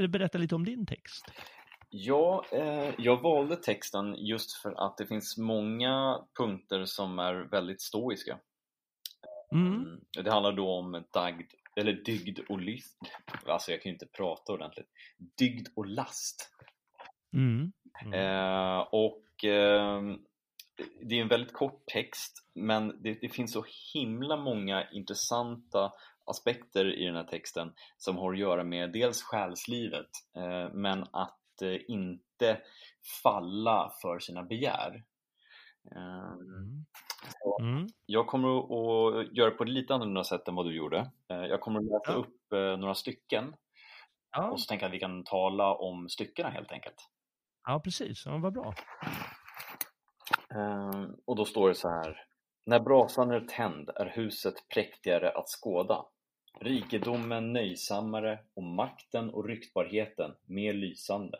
berätta 0.09 0.39
lite 0.39 0.55
om 0.55 0.65
din 0.65 0.87
text. 0.87 1.33
Ja, 1.91 2.45
eh, 2.53 2.95
jag 2.99 3.23
valde 3.23 3.57
texten 3.57 4.15
just 4.15 4.53
för 4.63 4.87
att 4.87 4.97
det 4.97 5.07
finns 5.07 5.39
många 5.39 6.19
punkter 6.39 6.85
som 6.85 7.19
är 7.19 7.35
väldigt 7.35 7.83
stoiska. 7.83 8.39
Mm. 9.53 9.75
Mm. 9.75 10.01
Det 10.25 10.31
handlar 10.31 10.53
då 10.53 10.71
om 10.71 11.05
dagd, 11.13 11.53
eller 11.77 11.93
dygd 11.93 12.39
och 12.49 12.61
lyft. 12.61 12.99
Alltså 13.47 13.71
jag 13.71 13.83
kan 13.83 13.91
ju 13.91 13.95
inte 13.95 14.07
prata 14.07 14.53
ordentligt. 14.53 14.89
Dygd 15.39 15.69
och 15.77 15.87
last. 15.87 16.51
Mm. 17.33 17.73
Mm. 18.05 18.13
Eh, 18.13 18.81
och 18.81 19.45
ehm, 19.45 20.19
det 21.03 21.19
är 21.19 21.23
en 21.23 21.29
väldigt 21.29 21.53
kort 21.53 21.87
text 21.87 22.49
men 22.55 23.03
det, 23.03 23.19
det 23.21 23.29
finns 23.29 23.53
så 23.53 23.65
himla 23.95 24.37
många 24.37 24.91
intressanta 24.91 25.93
aspekter 26.25 26.99
i 26.99 27.05
den 27.05 27.17
här 27.17 27.25
texten 27.25 27.73
som 27.97 28.17
har 28.17 28.33
att 28.33 28.39
göra 28.39 28.65
med 28.65 28.93
dels 28.93 29.23
själslivet 29.23 30.11
eh, 30.37 30.73
men 30.73 31.03
att 31.03 31.63
eh, 31.63 31.79
inte 31.89 32.61
falla 33.23 33.93
för 34.03 34.19
sina 34.19 34.43
begär. 34.43 35.05
Eh, 35.95 36.33
Mm. 36.33 36.85
Mm. 37.61 37.87
jag 38.07 38.27
kommer 38.27 38.59
att 38.59 39.15
att 39.27 39.37
göra 39.37 39.51
på 39.51 39.63
ett 39.63 39.69
lite 39.69 39.95
annorlunda 39.95 40.25
sätt 40.25 40.49
än 40.49 40.55
vad 40.55 40.67
du 40.67 40.77
gjorde. 40.77 41.11
Eh, 41.29 41.37
Jag 41.37 41.61
kommer 41.61 41.79
att 41.79 41.85
läsa 41.85 42.13
Ja. 42.13 42.15
upp 42.15 42.53
eh, 42.53 42.77
några 42.81 42.95
stycken 42.95 43.55
Ja. 44.37 44.51
och 44.51 44.61
så 44.61 44.67
tänker 44.69 44.85
jag 44.85 44.91
att 44.91 44.95
vi 44.95 45.01
kan 45.01 45.25
tala 45.25 45.75
om 45.75 46.09
styckena 46.09 46.49
helt 46.51 46.73
enkelt. 46.73 47.09
ja, 47.67 47.81
precis. 47.85 48.27
Ja, 48.27 48.39
vad 48.39 48.53
bra. 48.53 48.75
Ehm, 50.55 51.17
och 51.25 51.37
då 51.37 51.45
står 51.45 51.69
det 51.69 51.75
så 51.75 51.89
här. 51.89 52.25
När 52.67 52.81
brasan 52.81 53.31
är 53.31 53.41
tänd 53.41 53.91
är 53.97 54.07
huset 54.07 54.55
präktigare 54.75 55.31
att 55.31 55.49
skåda. 55.49 56.05
Rikedomen 56.61 57.53
nöjsammare 57.53 58.39
och 58.55 58.63
makten 58.63 59.31
och 59.31 59.45
ryktbarheten 59.49 60.35
mer 60.47 60.73
lysande. 60.73 61.39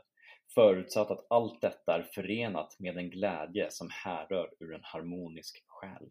Förutsatt 0.55 1.11
att 1.11 1.27
allt 1.31 1.61
detta 1.61 1.95
är 1.95 2.03
förenat 2.03 2.77
med 2.79 2.97
en 2.97 3.11
glädje 3.11 3.71
som 3.71 3.89
härrör 3.91 4.51
ur 4.61 4.75
en 4.75 4.85
harmonisk 4.85 5.65
själ. 5.67 6.09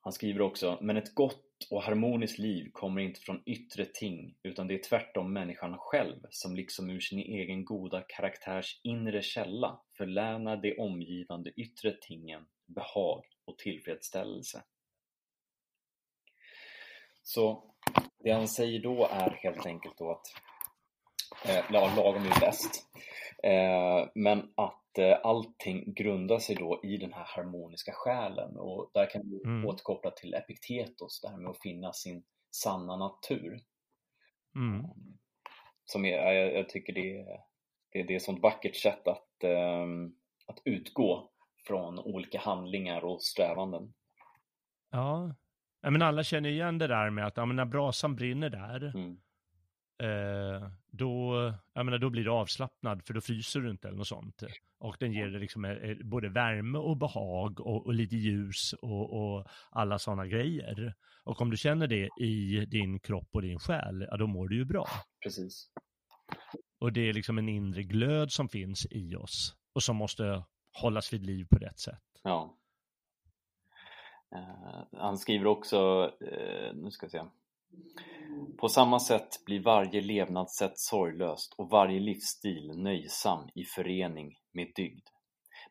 Han 0.00 0.12
skriver 0.12 0.40
också, 0.40 0.78
men 0.80 0.96
ett 0.96 1.14
gott 1.14 1.66
och 1.70 1.82
harmoniskt 1.82 2.38
liv 2.38 2.70
kommer 2.72 3.00
inte 3.00 3.20
från 3.20 3.42
yttre 3.46 3.84
ting, 3.84 4.36
utan 4.42 4.68
det 4.68 4.74
är 4.74 4.82
tvärtom 4.82 5.32
människan 5.32 5.78
själv 5.78 6.20
som 6.30 6.56
liksom 6.56 6.90
ur 6.90 7.00
sin 7.00 7.18
egen 7.18 7.64
goda 7.64 8.04
karaktärs 8.08 8.80
inre 8.82 9.22
källa 9.22 9.80
förlänar 9.96 10.56
de 10.56 10.78
omgivande 10.78 11.50
yttre 11.50 11.96
tingen 12.00 12.46
behag 12.66 13.24
och 13.44 13.58
tillfredsställelse. 13.58 14.62
Så 17.22 17.74
det 18.18 18.30
han 18.30 18.48
säger 18.48 18.82
då 18.82 19.06
är 19.10 19.30
helt 19.30 19.66
enkelt 19.66 19.98
då 19.98 20.10
att 20.10 20.26
eh, 21.44 21.70
lagom 21.72 22.22
är 22.26 22.40
bäst. 22.40 22.86
Eh, 23.42 24.08
men 24.14 24.52
att 24.54 24.98
eh, 24.98 25.18
allting 25.22 25.94
grundar 25.94 26.38
sig 26.38 26.56
då 26.56 26.80
i 26.84 26.96
den 26.96 27.12
här 27.12 27.24
harmoniska 27.26 27.92
själen 27.94 28.56
och 28.56 28.90
där 28.94 29.10
kan 29.10 29.22
vi 29.30 29.42
Mm. 29.44 29.66
återkoppla 29.66 30.10
till 30.10 30.34
Epiktetos, 30.34 31.20
det 31.20 31.28
här 31.28 31.36
med 31.36 31.50
att 31.50 31.60
finna 31.62 31.92
sin 31.92 32.24
sanna 32.50 32.96
natur. 32.96 33.60
Mm. 34.54 34.86
Som 35.84 36.04
är, 36.04 36.32
jag, 36.34 36.54
jag 36.54 36.68
tycker 36.68 36.92
det 36.92 37.16
är, 37.20 37.24
det, 37.92 38.02
det 38.02 38.12
är 38.12 38.16
ett 38.16 38.22
sånt 38.22 38.42
vackert 38.42 38.76
sätt 38.76 39.08
att, 39.08 39.44
ehm, 39.44 40.12
att 40.46 40.58
utgå 40.64 41.30
från 41.66 41.98
olika 41.98 42.38
handlingar 42.38 43.04
och 43.04 43.22
strävanden. 43.22 43.94
Ja, 44.90 45.34
men 45.80 46.02
alla 46.02 46.22
känner 46.24 46.48
igen 46.50 46.78
det 46.78 46.86
där 46.86 47.10
med 47.10 47.26
att 47.26 47.36
ja, 47.36 47.44
men 47.46 47.56
när 47.56 47.64
brasan 47.64 48.16
brinner 48.16 48.50
där, 48.50 48.92
Mm. 48.94 49.18
eh, 50.02 50.68
då, 50.96 51.52
jag 51.72 51.84
menar, 51.84 51.98
då 51.98 52.10
blir 52.10 52.24
du 52.24 52.30
avslappnad 52.30 53.04
för 53.06 53.14
då 53.14 53.20
fryser 53.20 53.60
du 53.60 53.70
inte 53.70 53.88
eller 53.88 53.98
något 53.98 54.06
sånt. 54.06 54.42
Och 54.78 54.96
den 55.00 55.12
ger 55.12 55.26
dig 55.26 55.40
liksom 55.40 55.64
eh, 55.64 55.70
eh, 55.70 55.96
både 56.04 56.28
värme 56.28 56.78
och 56.78 56.96
behag 56.96 57.60
och, 57.60 57.86
och 57.86 57.94
lite 57.94 58.16
ljus 58.16 58.72
och, 58.72 59.12
och 59.12 59.46
alla 59.70 59.98
sådana 59.98 60.26
grejer. 60.26 60.94
Och 61.24 61.40
om 61.40 61.50
du 61.50 61.56
känner 61.56 61.86
det 61.86 62.08
i 62.20 62.66
din 62.66 63.00
kropp 63.00 63.28
och 63.32 63.42
din 63.42 63.58
själ, 63.58 64.06
ja 64.10 64.16
då 64.16 64.26
mår 64.26 64.48
du 64.48 64.56
ju 64.56 64.64
bra. 64.64 64.86
Precis. 65.22 65.70
Och 66.78 66.92
det 66.92 67.08
är 67.08 67.12
liksom 67.12 67.38
en 67.38 67.48
inre 67.48 67.82
glöd 67.82 68.32
som 68.32 68.48
finns 68.48 68.86
i 68.90 69.16
oss 69.16 69.56
och 69.72 69.82
som 69.82 69.96
måste 69.96 70.44
hållas 70.72 71.12
vid 71.12 71.26
liv 71.26 71.46
på 71.50 71.56
rätt 71.56 71.78
sätt. 71.78 72.02
Ja. 72.22 72.56
Eh, 74.34 74.98
han 75.00 75.18
skriver 75.18 75.46
också, 75.46 76.10
eh, 76.20 76.74
nu 76.74 76.90
ska 76.90 77.06
vi 77.06 77.10
se. 77.10 77.22
På 78.58 78.68
samma 78.68 79.00
sätt 79.00 79.44
blir 79.44 79.62
varje 79.62 80.00
levnadssätt 80.00 80.78
sorglöst 80.78 81.54
och 81.58 81.70
varje 81.70 82.00
livsstil 82.00 82.72
nöjsam 82.76 83.48
i 83.54 83.64
förening 83.64 84.34
med 84.52 84.72
dygd. 84.74 85.08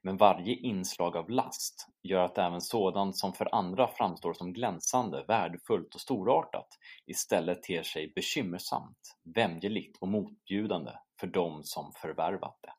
Men 0.01 0.17
varje 0.17 0.55
inslag 0.55 1.17
av 1.17 1.29
last 1.29 1.87
gör 2.03 2.23
att 2.23 2.37
även 2.37 2.61
sådant 2.61 3.17
som 3.17 3.33
för 3.33 3.55
andra 3.55 3.87
framstår 3.87 4.33
som 4.33 4.53
glänsande, 4.53 5.25
värdefullt 5.27 5.95
och 5.95 6.01
storartat 6.01 6.67
istället 7.05 7.63
ter 7.63 7.83
sig 7.83 8.11
bekymmersamt, 8.15 9.17
vämjeligt 9.35 9.97
och 10.01 10.07
motbjudande 10.07 10.91
för 11.19 11.27
dem 11.27 11.63
som 11.63 11.91
förvärvat 12.01 12.59
det. 12.61 12.73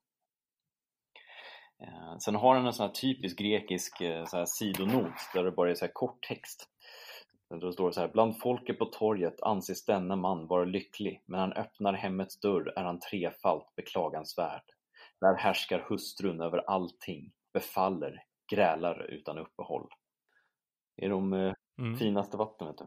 Eh, 1.84 2.18
sen 2.18 2.34
har 2.34 2.54
han 2.54 2.66
en 2.66 2.72
sån 2.72 2.86
här 2.86 2.94
typisk 2.94 3.38
grekisk 3.38 4.00
eh, 4.00 4.24
så 4.24 4.36
här 4.36 4.44
sidonot 4.46 5.14
där 5.34 5.44
det 5.44 5.52
bara 5.52 5.70
är 5.70 5.74
så 5.74 5.84
här 5.84 5.92
kort 5.92 6.22
text. 6.28 6.68
Då 7.48 7.72
står 7.72 7.86
det 7.86 7.92
så 7.94 8.00
här, 8.00 8.08
bland 8.08 8.40
folket 8.40 8.78
på 8.78 8.84
torget 8.84 9.42
anses 9.42 9.84
denna 9.84 10.16
man 10.16 10.46
vara 10.46 10.64
lycklig, 10.64 11.22
men 11.26 11.40
han 11.40 11.52
öppnar 11.52 11.92
hemmets 11.92 12.40
dörr 12.40 12.72
är 12.76 12.84
han 12.84 13.00
trefalt 13.00 13.74
beklagansvärd. 13.76 14.62
Där 15.20 15.34
härskar 15.34 15.86
hustrun 15.88 16.40
över 16.40 16.58
allting, 16.70 17.32
befaller, 17.52 18.24
grälar 18.52 19.02
utan 19.10 19.38
uppehåll. 19.38 19.88
Det 20.96 21.04
är 21.04 21.10
de 21.10 21.32
eh, 21.32 21.52
Mm. 21.78 21.96
finaste 21.96 22.36
vatten, 22.36 22.66
vet 22.66 22.78
du. 22.78 22.86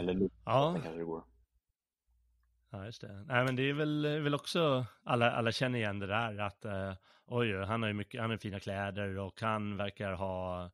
Eller 0.00 0.12
luftvatten 0.14 0.40
Ja. 0.44 0.72
kanske 0.82 0.98
det 0.98 1.04
går. 1.04 1.24
Ja, 2.70 2.84
just 2.84 3.00
det. 3.00 3.24
Nej, 3.26 3.44
men 3.44 3.56
det 3.56 3.62
är 3.62 3.72
väl, 3.72 4.04
är 4.04 4.20
väl 4.20 4.34
också, 4.34 4.86
alla, 5.04 5.32
alla 5.32 5.52
känner 5.52 5.78
igen 5.78 5.98
det 5.98 6.06
där 6.06 6.38
att 6.38 6.64
eh, 6.64 6.94
oj, 7.26 7.64
han 7.64 7.82
har 7.82 7.88
ju 7.88 7.94
mycket, 7.94 8.20
han 8.20 8.30
har 8.30 8.36
fina 8.36 8.60
kläder 8.60 9.18
och 9.18 9.40
han 9.40 9.76
verkar 9.76 10.12
ha, 10.12 10.70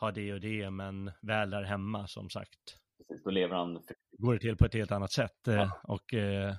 ha 0.00 0.10
det 0.10 0.32
och 0.32 0.40
det, 0.40 0.70
men 0.70 1.10
väl 1.20 1.50
där 1.50 1.62
hemma 1.62 2.06
som 2.06 2.30
sagt 2.30 2.78
Precis, 2.98 3.24
då 3.24 3.30
lever 3.30 3.54
han 3.56 3.82
går 4.18 4.32
det 4.32 4.40
till 4.40 4.56
på 4.56 4.64
ett 4.64 4.74
helt 4.74 4.92
annat 4.92 5.12
sätt. 5.12 5.48
eh, 5.48 5.54
Ja. 5.54 5.80
Och 5.82 6.14
eh, 6.14 6.54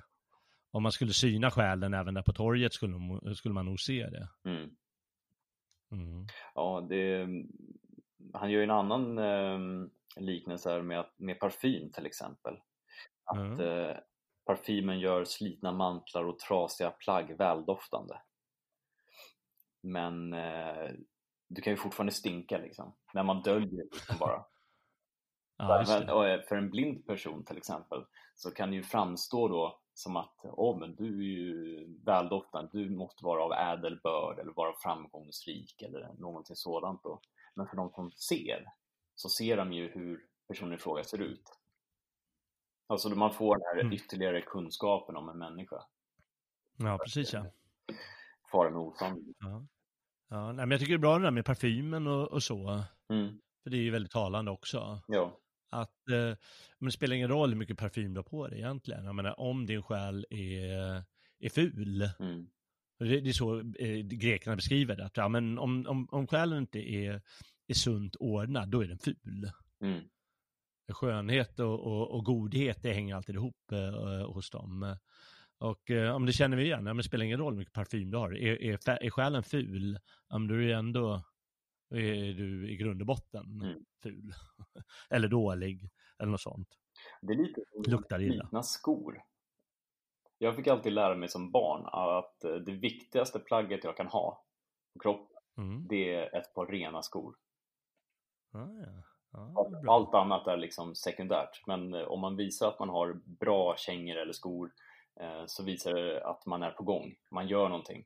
om 0.70 0.82
man 0.82 0.92
skulle 0.92 1.12
syna 1.12 1.50
själen 1.50 1.94
även 1.94 2.14
där 2.14 2.22
på 2.22 2.32
torget 2.32 2.72
skulle, 2.72 2.96
skulle 3.34 3.54
man 3.54 3.66
nog 3.66 3.80
se 3.80 4.06
det. 4.06 4.28
mm. 4.44 4.70
Mm. 5.92 6.26
Ja, 6.54 6.86
det, 6.88 7.28
han 8.32 8.50
gör 8.50 8.58
ju 8.58 8.64
en 8.64 8.70
annan 8.70 9.18
eh, 9.18 9.88
liknelse 10.16 10.70
här 10.70 10.82
med, 10.82 11.04
med 11.16 11.40
parfym 11.40 11.92
till 11.92 12.06
exempel. 12.06 12.54
Att 13.24 13.60
eh, 13.60 13.96
parfymen 14.46 15.00
gör 15.00 15.24
slitna 15.24 15.72
mantlar 15.72 16.24
och 16.24 16.38
trasiga 16.38 16.90
plagg 16.90 17.36
väldoftande. 17.38 18.20
Men 19.82 20.32
eh, 20.32 20.90
du 21.54 21.62
kan 21.62 21.72
ju 21.72 21.76
fortfarande 21.76 22.12
stinka 22.12 22.58
liksom, 22.58 22.94
men 23.14 23.26
man 23.26 23.42
döljer 23.42 23.84
liksom 23.92 24.16
bara. 24.18 24.44
Ja, 25.56 26.14
och, 26.14 26.28
eh, 26.28 26.42
för 26.42 26.56
en 26.56 26.70
blind 26.70 27.06
person 27.06 27.44
till 27.44 27.56
exempel 27.56 28.04
så 28.34 28.50
kan 28.50 28.70
det 28.70 28.76
ju 28.76 28.82
framstå 28.82 29.48
då 29.48 29.80
som 29.94 30.16
att 30.16 30.34
åh, 30.42 30.78
men 30.78 30.94
du 30.94 31.18
är 31.18 31.22
ju 31.22 31.86
väldoftande, 32.04 32.70
du 32.72 32.90
måste 32.90 33.24
vara 33.24 33.42
av 33.44 33.52
ädel 33.52 34.00
börd 34.02 34.38
eller 34.38 34.52
vara 34.52 34.74
framgångsrik 34.82 35.82
eller 35.82 36.12
någonting 36.18 36.56
sådant 36.56 37.02
då. 37.02 37.20
Men 37.54 37.66
för 37.66 37.76
de 37.76 37.90
som 37.90 38.12
ser 38.12 38.66
så 39.14 39.28
ser 39.28 39.56
de 39.56 39.72
ju 39.72 39.88
hur 39.88 40.26
personen 40.48 40.72
i 40.74 40.78
fråga 40.78 41.04
ser 41.04 41.18
ut. 41.20 41.58
Alltså 42.86 43.08
man 43.08 43.32
får 43.32 43.56
den 43.56 43.64
här 43.66 43.80
Mm. 43.80 43.92
ytterligare 43.92 44.42
kunskapen 44.42 45.16
om 45.16 45.28
en 45.28 45.38
människa. 45.38 45.82
Ja, 46.76 46.98
precis 46.98 47.32
ja. 47.32 47.46
Fara 48.52 48.70
med 48.70 48.80
osanning. 48.80 49.34
ja. 49.38 49.62
Ja 50.32 50.52
nej, 50.52 50.66
men 50.66 50.70
jag 50.70 50.80
tycker 50.80 50.92
det 50.92 50.96
är 50.96 50.98
bra 50.98 51.18
det 51.18 51.24
där 51.24 51.30
med 51.30 51.44
parfymen 51.44 52.06
och, 52.06 52.32
och 52.32 52.42
så. 52.42 52.84
Mm. 53.12 53.38
För 53.62 53.70
det 53.70 53.76
är 53.76 53.82
ju 53.82 53.90
väldigt 53.90 54.12
talande 54.12 54.50
också. 54.50 55.02
Ja. 55.06 55.38
Att, 55.70 56.08
eh, 56.10 56.36
men 56.78 56.86
det 56.86 56.92
spelar 56.92 57.16
ingen 57.16 57.28
roll 57.28 57.50
hur 57.50 57.56
mycket 57.56 57.78
parfym 57.78 58.14
du 58.14 58.18
har 58.18 58.24
på 58.24 58.48
dig 58.48 58.58
egentligen. 58.58 59.04
Jag 59.04 59.14
menar, 59.14 59.40
om 59.40 59.66
din 59.66 59.82
själ 59.82 60.26
är, 60.30 61.04
är 61.38 61.48
ful. 61.50 62.10
Mm. 62.18 62.46
Det, 62.98 63.20
det 63.20 63.28
är 63.28 63.32
så 63.32 63.58
eh, 63.58 63.98
grekerna 63.98 64.56
beskriver 64.56 64.96
det. 64.96 65.04
Att, 65.04 65.16
ja, 65.16 65.28
men 65.28 65.58
om, 65.58 65.86
om, 65.86 66.08
om 66.10 66.26
själen 66.26 66.58
inte 66.58 66.78
är, 66.78 67.22
är 67.66 67.74
sunt 67.74 68.16
ordnad, 68.16 68.68
då 68.68 68.80
är 68.80 68.88
den 68.88 68.98
ful. 68.98 69.50
Mm. 69.84 70.04
Skönhet 70.92 71.60
och, 71.60 71.80
och, 71.80 72.10
och 72.10 72.24
godhet, 72.24 72.82
det 72.82 72.92
hänger 72.92 73.16
alltid 73.16 73.34
ihop 73.34 73.72
eh, 73.72 74.32
hos 74.32 74.50
dem. 74.50 74.96
Och 75.62 75.90
eh, 75.90 76.14
om 76.14 76.26
det 76.26 76.32
känner 76.32 76.56
vi 76.56 76.62
igen, 76.64 76.78
ja, 76.78 76.82
men 76.82 76.96
det 76.96 77.02
spelar 77.02 77.24
ingen 77.24 77.38
roll 77.38 77.52
hur 77.52 77.58
mycket 77.58 77.74
parfym 77.74 78.10
du 78.10 78.16
har. 78.16 78.36
Är, 78.36 78.62
är, 78.62 79.02
är 79.04 79.10
själen 79.10 79.42
ful, 79.42 79.98
ja, 80.28 80.38
men 80.38 80.48
då 80.48 80.54
är 80.54 80.58
du 80.58 80.72
ändå 80.72 81.22
är 81.94 82.32
du 82.34 82.70
i 82.70 82.76
grund 82.76 83.00
och 83.00 83.06
botten 83.06 83.60
Mm. 83.62 83.84
ful. 84.02 84.32
eller 85.10 85.28
dålig, 85.28 85.90
eller 86.18 86.30
något 86.30 86.40
sånt. 86.40 86.68
Det 87.20 87.32
är 87.32 87.36
lite 87.36 87.60
Luktar 87.88 88.22
illa. 88.22 88.42
slitna 88.44 88.62
skor. 88.62 89.22
Jag 90.38 90.56
fick 90.56 90.66
alltid 90.66 90.92
lära 90.92 91.14
mig 91.14 91.28
som 91.28 91.50
barn 91.50 91.86
att 91.86 92.44
eh, 92.44 92.54
det 92.54 92.72
viktigaste 92.72 93.38
plagget 93.38 93.84
jag 93.84 93.96
kan 93.96 94.06
ha 94.06 94.44
på 94.94 94.98
kroppen, 95.00 95.28
Mm. 95.58 95.86
det 95.88 96.14
är 96.14 96.36
ett 96.36 96.54
par 96.54 96.66
rena 96.66 97.02
skor. 97.02 97.34
Ja, 98.52 98.68
ja. 99.32 99.70
Bra. 99.82 99.92
Allt 99.94 100.14
annat 100.14 100.46
är 100.46 100.56
liksom 100.56 100.94
sekundärt, 100.94 101.66
men 101.66 101.94
eh, 101.94 102.00
om 102.02 102.20
man 102.20 102.36
visar 102.36 102.68
att 102.68 102.78
man 102.78 102.88
har 102.88 103.14
bra 103.14 103.74
kängor 103.76 104.16
eller 104.16 104.32
skor 104.32 104.72
så 105.46 105.64
visar 105.64 105.94
det 105.94 106.24
att 106.26 106.46
man 106.46 106.62
är 106.62 106.70
på 106.70 106.82
gång, 106.84 107.14
man 107.30 107.48
gör 107.48 107.68
någonting. 107.68 108.04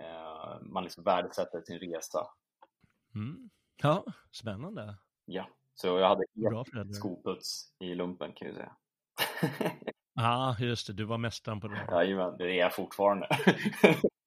Eh, 0.00 0.60
Man 0.62 0.82
liksom 0.84 1.04
värdesätter 1.04 1.60
sin 1.62 1.78
resa. 1.78 2.26
Mm. 3.14 3.50
Ja, 3.82 4.04
spännande. 4.32 4.94
Ja, 5.24 5.48
så 5.74 5.86
jag 5.86 6.08
hade 6.08 6.22
föräldrar. 6.70 6.92
skoputs 6.94 7.72
i 7.78 7.94
lumpen 7.94 8.32
kan 8.32 8.48
jag 8.48 8.56
säga. 8.56 8.72
Ja, 10.14 10.56
just 10.58 10.86
det. 10.86 10.92
Du 10.92 11.04
var 11.04 11.18
mästaren 11.18 11.60
på 11.60 11.68
det. 11.68 11.86
Jajamän, 11.90 12.36
det 12.38 12.44
är 12.44 12.58
jag 12.58 12.74
fortfarande. 12.74 13.28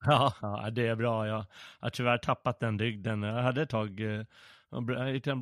Ja, 0.05 0.33
ja, 0.41 0.69
det 0.69 0.87
är 0.87 0.95
bra. 0.95 1.27
Jag 1.27 1.45
har 1.79 1.89
tyvärr 1.89 2.17
tappat 2.17 2.59
den 2.59 2.77
dygden. 2.77 3.23
Jag 3.23 3.43
hade 3.43 3.61
ett 3.61 3.69
tag 3.69 3.99
eh, 3.99 4.25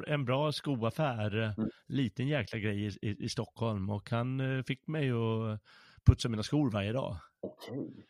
en 0.07 0.25
bra- 0.25 0.51
skoaffär, 0.51 1.37
eh, 1.43 1.53
Mm. 1.57 1.69
liten 1.87 2.27
jäkla 2.27 2.59
grej 2.59 2.85
i, 2.85 3.09
i, 3.09 3.25
i 3.25 3.29
Stockholm 3.29 3.89
och 3.89 4.09
han 4.09 4.39
eh, 4.57 4.63
fick 4.63 4.87
mig 4.87 5.11
att 5.11 5.59
putsa 6.05 6.29
mina 6.29 6.43
skor 6.43 6.71
varje 6.71 6.93
dag. 6.93 7.17
Okej. 7.39 8.07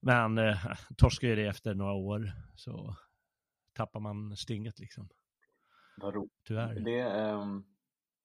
Men 0.00 0.38
eh, 0.38 0.56
torskade 0.96 1.34
det 1.34 1.46
efter 1.46 1.74
några 1.74 1.92
år 1.92 2.32
så 2.56 2.96
tappar 3.72 4.00
man 4.00 4.36
stinget 4.36 4.78
liksom. 4.78 5.08
Vad 5.96 6.14
roligt. 6.14 6.32
Tyvärr. 6.48 6.80
Det, 6.80 7.00
ehm, 7.00 7.64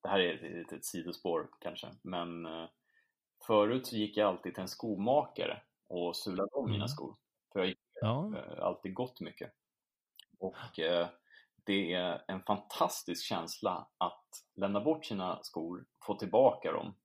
det 0.03 0.09
här 0.09 0.19
är 0.19 0.61
ett, 0.61 0.71
ett, 0.71 0.85
sidospår 0.85 1.49
kanske, 1.61 1.87
men 2.01 2.45
eh, 2.45 2.69
förut 3.47 3.87
så 3.87 3.95
gick 3.95 4.17
jag 4.17 4.27
alltid 4.27 4.53
till 4.53 4.61
en 4.61 4.67
skomakare 4.67 5.61
och 5.87 6.15
sulade 6.15 6.49
om 6.51 6.65
mina 6.65 6.75
Mm. 6.75 6.87
skor. 6.87 7.15
För 7.53 7.59
jag 7.59 7.67
gick 7.67 7.79
Ja, 8.01 8.33
eh, 8.37 8.63
alltid 8.63 8.93
gått 8.93 9.21
mycket. 9.21 9.51
Och 10.39 10.79
eh, 10.79 11.07
det 11.63 11.93
är 11.93 12.23
en 12.27 12.43
fantastisk 12.43 13.25
känsla 13.25 13.87
att 13.97 14.29
lämna 14.55 14.81
bort 14.81 15.05
sina 15.05 15.43
skor, 15.43 15.85
få 16.05 16.15
tillbaka 16.15 16.71
dem. 16.71 16.95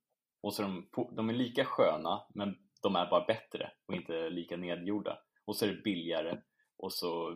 Och 0.43 0.55
så 0.55 0.63
är 0.63 0.67
de, 0.67 0.89
de 1.17 1.29
är 1.29 1.35
lika 1.35 1.65
sköna, 1.65 2.23
men 2.35 2.57
de 2.83 2.97
är 2.97 3.11
bara 3.11 3.25
bättre 3.25 3.71
och 3.87 3.95
inte 3.95 4.31
lika 4.31 4.57
nedgjorda. 4.57 5.19
Och 5.45 5.57
så 5.57 5.65
är 5.65 5.69
det 5.69 5.83
billigare 5.83 6.41
och 6.79 6.93
så 6.93 7.31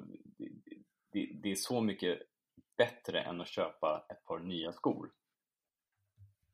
det, 1.13 1.29
det, 1.43 1.51
är 1.51 1.55
så 1.55 1.81
mycket 1.81 2.19
bättre 2.77 3.21
än 3.21 3.41
att 3.41 3.49
köpa 3.49 4.07
ett 4.11 4.25
par 4.25 4.39
nya 4.39 4.73
skor. 4.73 5.11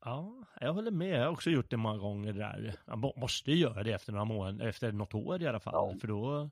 ja, 0.05 0.45
jag 0.61 0.73
håller 0.73 0.91
med. 0.91 1.19
Jag 1.19 1.25
har 1.25 1.31
också 1.31 1.49
gjort 1.49 1.69
det 1.69 1.77
många 1.77 1.97
gånger 1.97 2.33
där. 2.33 2.75
Man 2.87 2.99
må- 2.99 3.13
måste 3.17 3.51
ju 3.51 3.57
göra 3.57 3.83
det 3.83 3.93
efter 3.93 4.11
några 4.11 4.25
månader, 4.25 4.67
efter 4.67 4.91
något 4.91 5.13
år 5.13 5.41
i 5.41 5.47
alla 5.47 5.59
fall. 5.59 5.73
Ja. 5.73 5.99
För 6.01 6.07
då, 6.07 6.49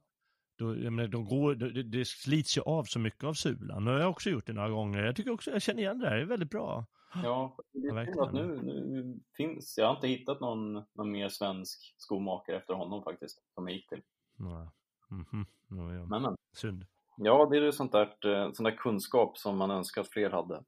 då 0.58 0.78
jag 0.84 0.94
menar, 0.94 1.10
de 1.10 1.26
går, 1.26 1.56
det, 1.56 1.84
det 1.84 2.06
slits 2.08 2.58
ju 2.58 2.62
av 2.62 2.84
så 2.84 3.00
mycket 3.00 3.24
av 3.24 3.34
sulan. 3.34 3.88
Och 3.88 3.94
jag 3.94 4.02
har 4.02 4.10
också 4.10 4.30
gjort 4.30 4.46
det 4.46 4.54
några 4.54 4.70
gånger. 4.70 5.04
Jag 5.04 5.16
tycker 5.16 5.32
också, 5.32 5.52
jag 5.52 5.62
känner 5.62 5.82
igen 5.82 6.00
det 6.00 6.10
här. 6.10 6.16
Det 6.16 6.22
är 6.22 6.26
väldigt 6.26 6.50
bra. 6.50 6.86
Ja, 7.14 7.56
det 7.72 7.88
Ja, 7.88 8.02
är 8.02 8.22
att 8.24 8.34
nu, 8.34 8.62
nu 8.64 9.20
finns, 9.38 9.78
jag 9.78 9.88
har 9.88 9.96
inte 9.96 10.08
hittat 10.08 10.40
någon, 10.40 10.74
någon 10.94 11.12
mer 11.12 11.30
svensk 11.30 11.96
skomakare 11.98 12.58
efter 12.58 12.74
honom 12.74 13.04
faktiskt, 13.04 13.44
som 13.54 13.68
jag 13.68 13.76
gick 13.76 13.90
till. 13.90 14.02
Ja. 14.38 14.72
Mhm. 15.08 15.46
Ja, 15.68 15.94
ja. 15.94 16.06
Men, 16.06 16.22
men. 16.22 16.36
Synd. 16.54 16.86
Ja, 17.18 17.46
det 17.52 17.58
är 17.58 17.62
ju 17.62 17.72
sånt 17.72 17.92
där, 17.92 18.26
eh, 18.28 18.52
sån 18.52 18.64
där 18.64 18.78
kunskap 18.78 19.38
som 19.38 19.58
man 19.58 19.72
önskar 19.72 20.02
att 20.02 20.08
fler 20.08 20.30
hade. 20.30 20.64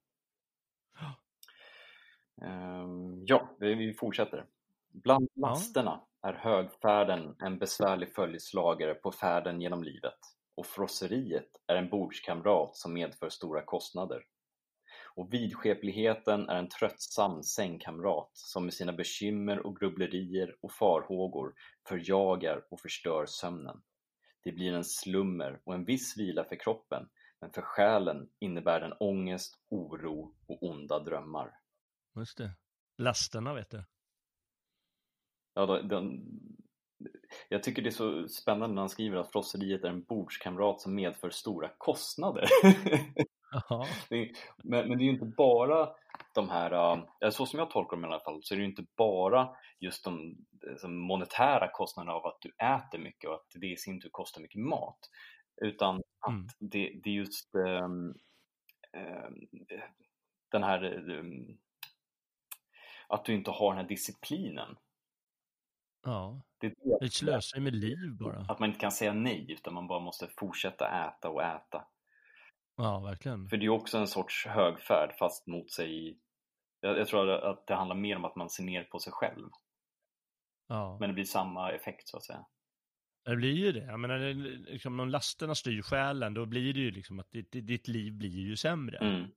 Ehm, 2.41 3.23
Ja, 3.25 3.49
vi 3.59 3.93
fortsätter. 3.93 4.45
Bland 4.91 5.29
Ja. 5.33 5.47
lasterna 5.47 6.01
är 6.21 6.33
högfärden 6.33 7.35
en 7.39 7.59
besvärlig 7.59 8.13
följeslagare 8.15 8.93
på 8.93 9.11
färden 9.11 9.61
genom 9.61 9.83
livet 9.83 10.19
och 10.55 10.65
frosseriet 10.65 11.49
är 11.67 11.75
en 11.75 11.89
bordskamrat 11.89 12.75
som 12.77 12.93
medför 12.93 13.29
stora 13.29 13.61
kostnader. 13.61 14.23
Och 15.15 15.33
vidskepligheten 15.33 16.49
är 16.49 16.55
en 16.55 16.69
tröttsam 16.69 17.43
sängkamrat 17.43 18.29
som 18.33 18.63
med 18.65 18.73
sina 18.73 18.93
bekymmer 18.93 19.65
och 19.65 19.79
grubblerier 19.79 20.55
och 20.61 20.71
farhågor 20.71 21.53
förjagar 21.87 22.63
och 22.71 22.79
förstör 22.81 23.25
sömnen. 23.25 23.81
Det 24.43 24.51
blir 24.51 24.73
en 24.73 24.83
slummer 24.83 25.61
och 25.63 25.73
en 25.73 25.85
viss 25.85 26.17
vila 26.17 26.43
för 26.43 26.55
kroppen, 26.55 27.09
men 27.41 27.51
för 27.51 27.61
själen 27.61 28.29
innebär 28.39 28.81
den 28.81 28.93
ångest, 28.99 29.55
oro 29.69 30.35
och 30.47 30.63
onda 30.63 30.99
drömmar. 30.99 31.51
Just 32.15 32.37
det. 32.37 32.51
Lasterna 32.97 33.53
vet 33.53 33.69
du. 33.69 33.83
Ja, 35.53 35.65
då- 35.65 35.81
den, 35.81 36.21
jag 37.49 37.63
tycker 37.63 37.81
det 37.81 37.89
är 37.89 37.91
så 37.91 38.27
spännande 38.27 38.75
när 38.75 38.81
han 38.81 38.89
skriver 38.89 39.17
att 39.17 39.31
frosseriet 39.31 39.83
är 39.83 39.89
en 39.89 40.03
bordskamrat 40.03 40.81
som 40.81 40.95
medför 40.95 41.29
stora 41.29 41.69
kostnader. 41.77 42.45
Är- 44.09 44.31
men, 44.63 44.87
men 44.89 44.97
det 44.97 45.03
är 45.03 45.05
ju 45.05 45.11
inte 45.11 45.25
bara 45.37 45.89
de 46.33 46.49
här, 46.49 46.71
äh, 47.23 47.29
så 47.29 47.45
som 47.45 47.59
jag 47.59 47.69
tolkar 47.71 47.97
dem 47.97 48.03
i 48.05 48.07
alla 48.07 48.19
fall, 48.19 48.39
så 48.43 48.53
är 48.53 48.57
det 48.57 48.63
ju 48.63 48.69
inte 48.69 48.85
bara 48.97 49.49
just 49.79 50.03
de 50.03 50.37
alltså, 50.71 50.87
monetära 50.87 51.71
kostnaderna 51.73 52.13
av 52.13 52.25
att 52.25 52.41
du 52.41 52.49
äter 52.49 52.99
mycket 52.99 53.29
och 53.29 53.35
att 53.35 53.47
det 53.55 53.67
i 53.67 53.77
sin 53.77 54.01
tur 54.01 54.09
kostar 54.11 54.41
mycket 54.41 54.61
mat. 54.61 54.99
Utan 55.61 55.95
att 56.19 56.29
Mm. 56.33 56.47
det, 56.59 56.99
det 57.03 57.09
är 57.09 57.13
just 57.13 57.55
ehm, 57.55 58.13
ehm, 58.93 59.35
den 60.51 60.63
här 60.63 61.09
ehm, 61.19 61.57
att 63.07 63.25
du 63.25 63.33
inte 63.33 63.51
har 63.51 63.69
den 63.73 63.81
här 63.81 63.89
disciplinen. 63.89 64.77
ja. 66.05 66.41
Det 66.57 66.73
Ett 67.05 67.13
slöseri 67.13 67.61
med 67.61 67.75
liv 67.75 68.17
bara. 68.19 68.45
Att 68.49 68.59
man 68.59 68.69
inte 68.69 68.79
kan 68.79 68.91
säga 68.91 69.13
nej 69.13 69.51
utan 69.51 69.73
man 69.73 69.87
bara 69.87 69.99
måste 69.99 70.27
fortsätta 70.37 71.07
äta 71.07 71.29
och 71.29 71.43
äta. 71.43 71.87
Ja, 72.75 72.99
verkligen. 72.99 73.49
För 73.49 73.57
det 73.57 73.61
är 73.61 73.65
ju 73.65 73.69
också 73.69 73.97
en 73.97 74.07
sorts 74.07 74.47
högfärd 74.47 75.15
fast 75.19 75.47
mot 75.47 75.71
sig. 75.71 76.17
Jag, 76.79 76.99
jag 76.99 77.07
tror 77.07 77.29
att 77.29 77.67
det 77.67 77.75
handlar 77.75 77.95
mer 77.95 78.15
om 78.15 78.25
att 78.25 78.35
man 78.35 78.49
ser 78.49 78.63
ner 78.63 78.83
på 78.83 78.99
sig 78.99 79.13
själv. 79.13 79.49
Ja. 80.67 80.97
Men 80.99 81.09
det 81.09 81.13
blir 81.13 81.25
samma 81.25 81.71
effekt 81.71 82.07
så 82.07 82.17
att 82.17 82.23
säga. 82.23 82.45
Det 83.23 83.35
blir 83.35 83.53
ju 83.53 83.71
det. 83.71 83.85
Jag 83.85 83.99
menar, 83.99 84.19
det 84.19 84.33
liksom, 84.33 84.99
om 84.99 85.09
lasterna 85.09 85.55
styr 85.55 85.81
själen, 85.81 86.33
då 86.33 86.45
blir 86.45 86.73
det 86.73 86.79
ju 86.79 86.91
liksom 86.91 87.19
att 87.19 87.31
ditt, 87.31 87.51
ditt 87.51 87.87
liv 87.87 88.13
blir 88.13 88.29
ju 88.29 88.57
sämre. 88.57 88.97
Mm. 88.97 89.31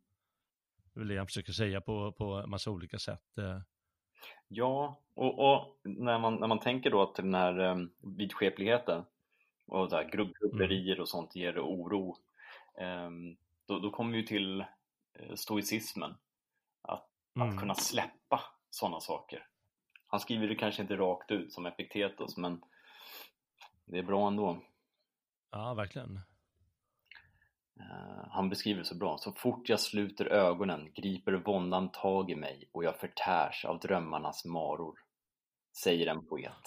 Det 0.95 1.01
är 1.01 1.05
det 1.05 1.14
jag 1.14 1.26
försöker 1.26 1.53
säga 1.53 1.80
på, 1.80 2.12
på 2.12 2.47
massa 2.47 2.70
olika 2.70 2.99
sätt. 2.99 3.39
eh. 3.39 3.61
Ja, 4.49 5.03
och, 5.14 5.53
och 5.53 5.80
när, 5.85 6.18
man, 6.18 6.35
när 6.35 6.47
man 6.47 6.61
tänker 6.61 6.91
då 6.91 7.03
att 7.03 7.14
den 7.14 7.35
här 7.35 7.59
um, 7.59 7.91
vidskepligheten 8.16 9.05
och 9.66 9.91
så 9.91 9.97
här 9.97 10.11
grubblerier 10.11 11.01
och 11.01 11.09
sånt 11.09 11.37
ger 11.37 11.59
oro. 11.59 12.16
Ehm, 12.79 13.37
då, 13.66 13.79
då 13.79 13.91
kommer 13.91 14.16
vi 14.16 14.27
till 14.27 14.61
eh, 15.12 15.35
stoicismen. 15.35 16.14
Att, 16.83 17.11
Mm. 17.37 17.49
att 17.49 17.61
kunna 17.61 17.75
släppa 17.75 18.41
sådana 18.70 19.01
saker. 19.01 19.49
Han 20.07 20.20
skriver 20.20 20.49
det 20.49 20.55
kanske 20.55 20.83
inte 20.83 20.97
rakt 20.97 21.31
ut 21.31 21.53
som 21.53 21.66
Epiktetos 21.66 22.37
men 22.37 22.62
det 23.85 23.99
är 23.99 24.03
bra 24.03 24.27
ändå. 24.29 24.62
Ja, 25.51 25.75
verkligen. 25.75 26.16
Eh, 27.81 28.27
han 28.31 28.49
beskriver 28.49 28.79
det 28.79 28.85
så 28.85 28.95
bra. 28.95 29.18
Så 29.18 29.33
fort 29.33 29.68
jag 29.68 29.81
sluter 29.81 30.27
ögonen 30.27 30.93
griper 30.93 31.33
våndan 31.33 31.93
tag 31.93 32.31
i 32.31 32.37
mig 32.37 32.68
och 32.72 32.85
jag 32.85 32.97
förtärs 32.97 33.64
av 33.64 33.79
drömmarnas 33.79 34.45
maror. 34.45 34.99
Säger 35.83 36.07
en 36.07 36.27
poet. 36.27 36.62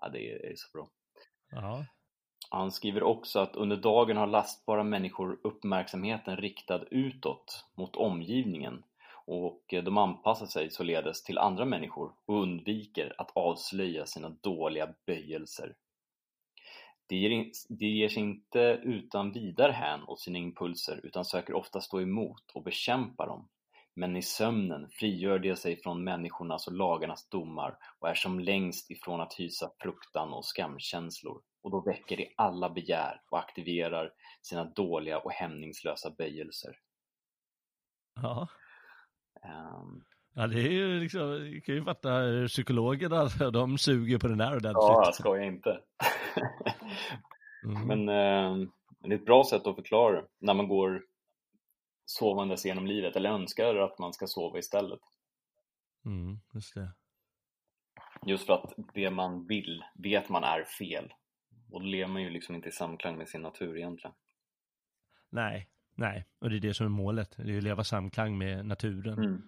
Ja, 0.00 0.08
det 0.08 0.32
är, 0.32 0.38
det 0.38 0.48
är 0.52 0.56
så 0.56 0.68
bra. 0.72 0.90
Ja. 1.50 1.86
Han 2.50 2.72
skriver 2.72 3.02
också 3.02 3.38
att 3.38 3.56
under 3.56 3.76
dagen 3.76 4.16
har 4.16 4.26
lastbara 4.26 4.84
människor 4.84 5.38
uppmärksamheten 5.42 6.36
riktad 6.36 6.84
utåt 6.90 7.64
mot 7.74 7.96
omgivningen 7.96 8.82
och 9.26 9.62
de 9.68 9.98
anpassar 9.98 10.46
sig 10.46 10.70
således 10.70 11.22
till 11.22 11.38
andra 11.38 11.64
människor 11.64 12.12
och 12.26 12.42
undviker 12.42 13.14
att 13.18 13.30
avslöja 13.34 14.06
sina 14.06 14.28
dåliga 14.28 14.94
böjelser. 15.06 15.74
De 17.06 17.16
ger, 17.16 17.50
ger 17.68 18.08
sig 18.08 18.22
inte 18.22 18.80
utan 18.82 19.32
vidare 19.32 19.72
hän 19.72 20.04
åt 20.04 20.20
sina 20.20 20.38
impulser 20.38 21.00
utan 21.02 21.24
söker 21.24 21.54
ofta 21.54 21.80
stå 21.80 22.00
emot 22.00 22.50
och 22.54 22.62
bekämpa 22.62 23.26
dem. 23.26 23.48
Men 23.96 24.16
i 24.16 24.22
sömnen 24.22 24.88
frigör 24.90 25.38
de 25.38 25.56
sig 25.56 25.76
från 25.82 26.04
människornas 26.04 26.66
och 26.66 26.72
lagarnas 26.72 27.28
domar 27.28 27.76
och 27.98 28.08
är 28.08 28.14
som 28.14 28.40
längst 28.40 28.90
ifrån 28.90 29.20
att 29.20 29.34
hysa 29.34 29.70
fruktan 29.82 30.32
och 30.32 30.44
skamkänslor. 30.44 31.42
Och 31.62 31.70
då 31.70 31.80
väcker 31.80 32.16
de 32.16 32.34
alla 32.36 32.70
begär 32.70 33.20
och 33.30 33.38
aktiverar 33.38 34.10
sina 34.42 34.64
dåliga 34.64 35.18
och 35.18 35.32
hämningslösa 35.32 36.10
böjelser. 36.10 36.78
Ja. 38.14 38.48
Ehm, 39.42 40.02
Ja, 40.38 40.46
det 40.46 40.60
är 40.60 40.70
ju 40.70 41.00
liksom, 41.00 41.30
du 41.30 41.60
kan 41.60 41.74
ju 41.74 41.84
fatta 41.84 42.08
psykologerna, 42.48 43.50
de 43.50 43.78
suger 43.78 44.18
på 44.18 44.28
den 44.28 44.38
där 44.38 44.44
ja, 44.44 44.56
ordentligt. 44.56 44.76
jag 44.76 45.14
skojar 45.14 45.44
inte. 45.44 45.80
Mm. 47.64 47.86
Men 47.86 48.08
ehm, 48.08 48.70
det 49.00 49.14
är 49.14 49.18
ett 49.18 49.24
bra 49.24 49.44
sätt 49.44 49.66
att 49.66 49.74
förklara 49.74 50.22
när 50.40 50.54
man 50.54 50.68
går 50.68 51.02
sovandes 52.06 52.64
genom 52.64 52.86
livet 52.86 53.16
eller 53.16 53.30
önskar 53.30 53.76
att 53.76 53.98
man 53.98 54.12
ska 54.12 54.26
sova 54.26 54.58
istället. 54.58 55.00
Mm, 56.04 56.40
just 56.54 56.74
det. 56.74 56.92
Just 58.26 58.46
för 58.46 58.52
att 58.52 58.74
det 58.94 59.10
man 59.10 59.46
vill 59.46 59.84
vet 59.94 60.28
man 60.28 60.44
är 60.44 60.64
fel. 60.64 61.12
Och 61.70 61.80
då 61.80 61.86
lever 61.86 62.12
man 62.12 62.22
ju 62.22 62.30
liksom 62.30 62.54
inte 62.54 62.68
i 62.68 62.72
samklang 62.72 63.18
med 63.18 63.28
sin 63.28 63.42
natur 63.42 63.76
egentligen. 63.76 64.14
Nej, 65.30 65.68
nej, 65.94 66.26
och 66.38 66.50
det 66.50 66.56
är 66.56 66.60
det 66.60 66.74
som 66.74 66.86
är 66.86 66.90
målet. 66.90 67.36
Det 67.36 67.42
är 67.42 67.46
ju 67.46 67.58
att 67.58 67.64
leva 67.64 67.84
samklang 67.84 68.38
med 68.38 68.66
naturen. 68.66 69.18
Mm. 69.18 69.42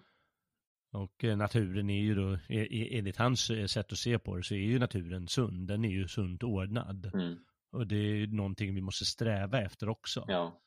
Och 0.91 1.23
eh, 1.23 1.37
naturen 1.37 1.89
är 1.89 2.01
ju 2.01 2.15
då, 2.15 2.33
e- 2.33 2.67
e- 2.71 2.97
enligt 2.97 3.17
hans 3.17 3.49
eh, 3.49 3.65
sätt 3.65 3.91
att 3.91 3.97
se 3.97 4.19
på 4.19 4.35
det, 4.35 4.43
så 4.43 4.53
är 4.53 4.59
ju 4.59 4.79
naturen 4.79 5.27
sund. 5.27 5.67
Den 5.67 5.85
är 5.85 5.89
ju 5.89 6.07
sunt 6.07 6.43
ordnad. 6.43 7.11
Mm. 7.13 7.37
Och 7.71 7.87
det 7.87 7.95
är 7.95 8.15
ju 8.15 8.27
någonting 8.27 8.75
vi 8.75 8.81
måste 8.81 9.05
sträva 9.05 9.61
efter 9.61 9.89
också. 9.89 10.25
Ja. 10.27 10.61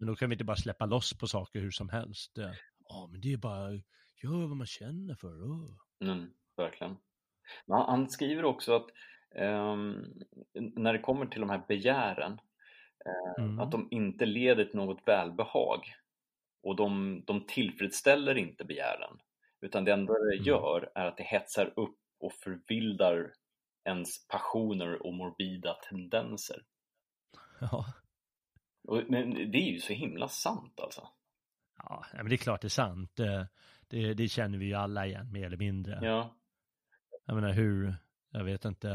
Men 0.00 0.06
då 0.06 0.16
kan 0.16 0.28
vi 0.30 0.34
inte 0.34 0.44
bara 0.44 0.56
släppa 0.56 0.86
loss 0.86 1.18
på 1.18 1.26
saker 1.26 1.60
hur 1.60 1.70
som 1.70 1.88
helst. 1.88 2.38
Eh, 2.38 2.50
Ja, 2.88 3.08
men 3.12 3.20
det 3.20 3.32
är 3.32 3.36
bara, 3.36 3.70
gör 4.22 4.46
vad 4.48 4.56
man 4.56 4.66
känner 4.66 5.14
för. 5.14 5.42
åh." 5.50 5.70
Mm, 6.04 6.30
verkligen. 6.56 6.96
Men 7.66 7.78
han, 7.78 8.10
skriver 8.10 8.44
också 8.44 8.76
att 8.76 8.86
ehm, 9.34 10.04
när 10.54 10.92
det 10.92 10.98
kommer 10.98 11.26
till 11.26 11.40
de 11.40 11.50
här 11.50 11.62
begären, 11.68 12.32
eh, 13.06 13.44
Mm. 13.44 13.60
att 13.60 13.72
de 13.72 13.88
inte 13.90 14.26
leder 14.26 14.64
till 14.64 14.76
något 14.76 15.02
välbehag. 15.06 15.80
Och 16.62 16.76
de, 16.76 17.22
de 17.26 17.46
tillfredsställer 17.46 18.34
inte 18.38 18.64
begären. 18.64 19.18
Utan 19.60 19.84
det 19.84 19.92
enda 19.92 20.12
det 20.12 20.34
Mm. 20.34 20.44
gör 20.46 20.90
är 20.94 21.06
att 21.06 21.16
det 21.16 21.22
hetsar 21.24 21.72
upp 21.76 21.98
och 22.20 22.32
förvildar 22.32 23.32
ens 23.84 24.28
passioner 24.28 25.06
och 25.06 25.14
morbida 25.14 25.74
tendenser. 25.90 26.62
Ja. 27.60 27.84
Men 29.08 29.34
det 29.50 29.58
är 29.58 29.72
ju 29.72 29.80
så 29.80 29.92
himla 29.92 30.28
sant 30.28 30.80
alltså. 30.80 31.08
Ja, 31.76 32.04
men 32.14 32.28
det 32.28 32.34
är 32.34 32.36
klart 32.36 32.60
det 32.60 32.66
är 32.66 32.68
sant. 32.68 33.20
Eh, 33.20 33.44
Det, 33.88 34.14
det 34.14 34.28
känner 34.28 34.58
vi 34.58 34.66
ju 34.66 34.74
alla 34.74 35.06
igen, 35.06 35.32
mer 35.32 35.46
eller 35.46 35.56
mindre. 35.56 35.98
Ja, 36.02 36.36
Jag 37.26 37.34
menar 37.34 37.52
hur, 37.52 37.94
jag 38.30 38.44
vet 38.44 38.64
inte. 38.64 38.90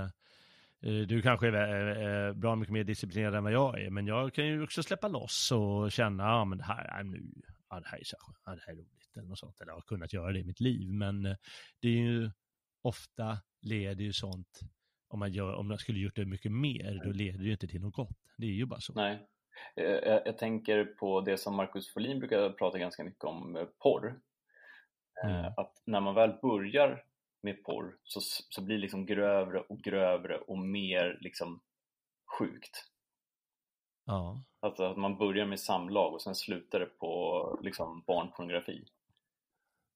Eh, 0.82 0.94
Du 1.08 1.22
kanske 1.22 1.48
är 1.48 2.28
eh, 2.28 2.34
bra 2.34 2.56
mycket 2.56 2.74
mer 2.74 2.84
disciplinerad 2.84 3.36
än 3.36 3.44
vad 3.44 3.54
jag 3.54 3.82
är, 3.82 3.90
men 3.90 4.08
jag 4.08 4.34
kan 4.34 4.46
ju 4.48 4.64
också 4.64 4.84
släppa 4.84 5.08
loss 5.08 5.52
och 5.52 5.92
känna, 5.92 6.24
ja 6.24 6.46
men 6.46 6.58
det 6.58 6.64
här, 6.64 7.04
nu, 7.04 7.32
ja, 7.70 7.80
det 7.80 7.88
här 7.88 7.98
är 8.00 8.04
så, 8.04 8.18
ja, 8.46 8.56
det 8.56 8.62
här 8.66 8.74
är 8.74 8.78
roligt 8.78 9.18
eller 9.18 9.28
något 9.28 9.40
sånt, 9.40 9.62
eller 9.62 9.72
jag 9.72 9.76
har 9.76 9.82
kunnat 9.82 10.14
göra 10.14 10.32
det 10.32 10.40
i 10.40 10.44
mitt 10.44 10.60
liv, 10.60 10.90
men 10.90 11.24
det 11.82 11.88
är 11.88 11.98
ju 12.02 12.32
ofta 12.82 13.38
leder 13.62 14.04
ju 14.04 14.14
sånt, 14.14 14.60
om 15.08 15.20
man, 15.20 15.32
gör, 15.32 15.54
om 15.54 15.68
man 15.68 15.78
skulle 15.78 16.00
gjort 16.00 16.16
det 16.16 16.26
mycket 16.26 16.52
mer, 16.52 17.02
då 17.04 17.12
leder 17.12 17.38
det 17.40 17.46
ju 17.46 17.52
inte 17.52 17.68
till 17.68 17.82
något 17.82 17.94
gott. 17.96 18.18
Det 18.38 18.46
är 18.46 18.52
ju 18.52 18.66
bara 18.66 18.80
så. 18.80 18.94
nej. 18.94 19.28
Eh, 19.76 19.84
Jag, 19.86 20.22
jag 20.28 20.38
tänker 20.38 20.86
på 20.86 21.22
det 21.22 21.38
som 21.38 21.56
Marcus 21.56 21.94
Folin 21.94 22.20
brukar 22.20 22.50
prata 22.50 22.78
ganska 22.78 23.04
mycket 23.04 23.24
om, 23.24 23.68
porr. 23.80 24.08
Eh, 24.08 25.30
Mm. 25.30 25.54
Att 25.58 25.82
när 25.86 26.00
man 26.00 26.16
väl 26.16 26.34
börjar 26.42 27.04
med 27.42 27.64
porr 27.64 27.98
så, 28.04 28.20
så 28.50 28.62
blir 28.62 28.76
det 28.76 28.82
liksom 28.82 29.06
grövre 29.06 29.60
och 29.60 29.80
grövre 29.80 30.38
och 30.38 30.58
mer 30.58 31.18
liksom 31.22 31.62
sjukt. 32.40 32.86
Ja, 34.06 34.44
Alltså 34.60 34.84
att 34.84 34.98
man 34.98 35.18
börjar 35.18 35.46
med 35.46 35.60
samlag 35.60 36.14
och 36.14 36.22
sen 36.22 36.36
slutar 36.36 36.80
det 36.80 36.86
på 36.86 37.60
liksom 37.64 38.04
barnpornografi. 38.08 38.86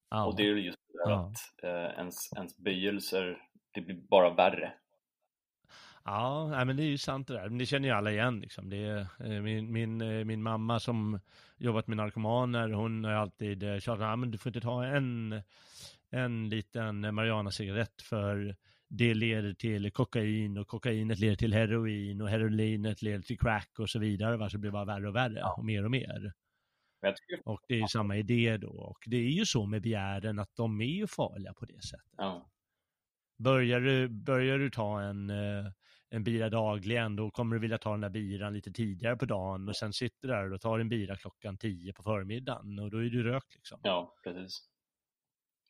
ja. 0.09 0.25
Och 0.25 0.35
det 0.35 0.43
är 0.43 0.55
just 0.55 0.77
det 0.87 0.99
Ja. 1.09 1.19
att 1.31 1.63
eh, 1.63 1.99
ens, 1.99 2.33
ens 2.33 2.57
böjelser, 2.57 3.47
det 3.73 3.81
blir 3.81 3.95
bara 3.95 4.29
värre. 4.29 4.73
Ja, 6.05 6.65
men 6.65 6.77
det 6.77 6.83
är 6.83 6.87
ju 6.87 6.97
sant 6.97 7.27
det 7.27 7.33
där. 7.33 7.49
Men 7.49 7.57
det 7.57 7.65
känner 7.65 7.87
ju 7.89 7.95
alla 7.95 8.11
igen. 8.11 8.39
Liksom. 8.39 8.69
Det 8.69 8.77
är, 8.77 8.99
eh, 8.99 9.41
min, 9.41 9.71
min, 9.71 10.01
eh, 10.01 10.25
min 10.25 10.43
mamma 10.43 10.79
som 10.79 11.19
jobbat 11.57 11.87
med 11.87 11.97
narkomaner, 11.97 12.69
hon 12.69 13.03
har 13.03 13.11
alltid 13.11 13.61
tjatat, 13.61 14.01
ja, 14.01 14.15
men 14.15 14.31
du 14.31 14.37
får 14.37 14.49
inte 14.49 14.61
ta 14.61 14.85
en, 14.85 15.41
en 16.09 16.49
liten 16.49 17.15
Mariana-cigarett 17.15 18.01
för 18.01 18.55
det 18.89 19.13
leder 19.13 19.53
till 19.53 19.91
kokain 19.91 20.57
och 20.57 20.67
kokainet 20.67 21.19
leder 21.19 21.35
till 21.35 21.53
heroin 21.53 22.21
och 22.21 22.29
heroinet 22.29 23.01
leder 23.01 23.21
till 23.21 23.39
crack 23.39 23.79
och 23.79 23.89
så 23.89 23.99
vidare. 23.99 24.37
Va? 24.37 24.49
Så 24.49 24.57
det 24.57 24.61
blir 24.61 24.71
bara 24.71 24.85
värre 24.85 25.07
och 25.07 25.15
värre 25.15 25.43
och 25.57 25.65
mer 25.65 25.85
och 25.85 25.91
mer. 25.91 26.33
Och 27.45 27.61
det 27.67 27.79
är 27.79 27.87
samma 27.87 28.17
idé 28.17 28.57
då. 28.57 28.69
Och 28.69 29.03
det 29.05 29.17
är 29.17 29.29
ju 29.29 29.45
så 29.45 29.65
med 29.65 29.81
begären 29.81 30.39
att 30.39 30.55
de 30.55 30.81
är 30.81 30.85
ju 30.85 31.07
farliga 31.07 31.53
på 31.53 31.65
det 31.65 31.83
sättet. 31.83 32.13
Ja. 32.17 32.49
Börjar 33.39 33.81
du, 33.81 34.07
börjar 34.07 34.59
du 34.59 34.69
ta 34.69 35.01
en, 35.01 35.29
eh, 35.29 35.71
en 36.09 36.23
bira 36.23 36.49
dagligen, 36.49 37.15
då 37.15 37.31
kommer 37.31 37.55
du 37.55 37.59
vilja 37.59 37.77
ta 37.77 37.91
den 37.91 38.01
där 38.01 38.09
biran 38.09 38.53
lite 38.53 38.71
tidigare 38.71 39.15
på 39.15 39.25
dagen 39.25 39.69
och 39.69 39.75
sen 39.75 39.93
sitter 39.93 40.27
du 40.27 40.33
där 40.33 40.53
och 40.53 40.61
tar 40.61 40.79
en 40.79 40.89
bira 40.89 41.15
klockan 41.15 41.57
tio 41.57 41.93
på 41.93 42.03
förmiddagen 42.03 42.79
och 42.79 42.91
då 42.91 42.97
är 42.97 43.09
du 43.09 43.23
rökt 43.23 43.55
liksom. 43.55 43.79
Ja, 43.83 44.15
precis. 44.23 44.69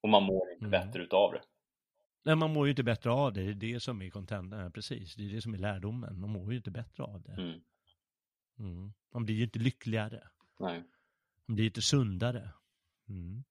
Och 0.02 0.10
man 0.10 0.24
mår 0.24 0.52
inte 0.52 0.66
mm. 0.66 0.72
bättre 0.72 1.04
utav 1.04 1.34
det. 1.34 1.42
Nej, 2.24 2.36
man 2.36 2.54
mår 2.54 2.68
ju 2.68 2.70
inte 2.70 2.84
bättre 2.84 3.12
av 3.12 3.34
det. 3.34 3.42
Det 3.44 3.50
är 3.50 3.74
det 3.74 3.80
som 3.80 4.02
är 4.02 4.10
contentan, 4.10 4.72
precis. 4.72 5.16
Det 5.16 5.24
är 5.24 5.34
det 5.36 5.42
som 5.42 5.54
är 5.54 5.58
lärdomen. 5.58 6.20
Man 6.20 6.30
mår 6.30 6.52
ju 6.52 6.58
inte 6.58 6.72
bättre 6.72 7.04
av 7.04 7.22
det. 7.22 7.32
Mm. 7.32 7.60
Mm. 8.60 8.94
Man 9.14 9.26
blir 9.26 9.36
ju 9.36 9.44
inte 9.44 9.60
lyckligare. 9.60 10.28
Nej. 10.60 10.84
Man 11.46 11.56
blir 11.56 11.66
inte 11.66 11.82
sundare. 11.82 12.50
Mm. 13.10 13.44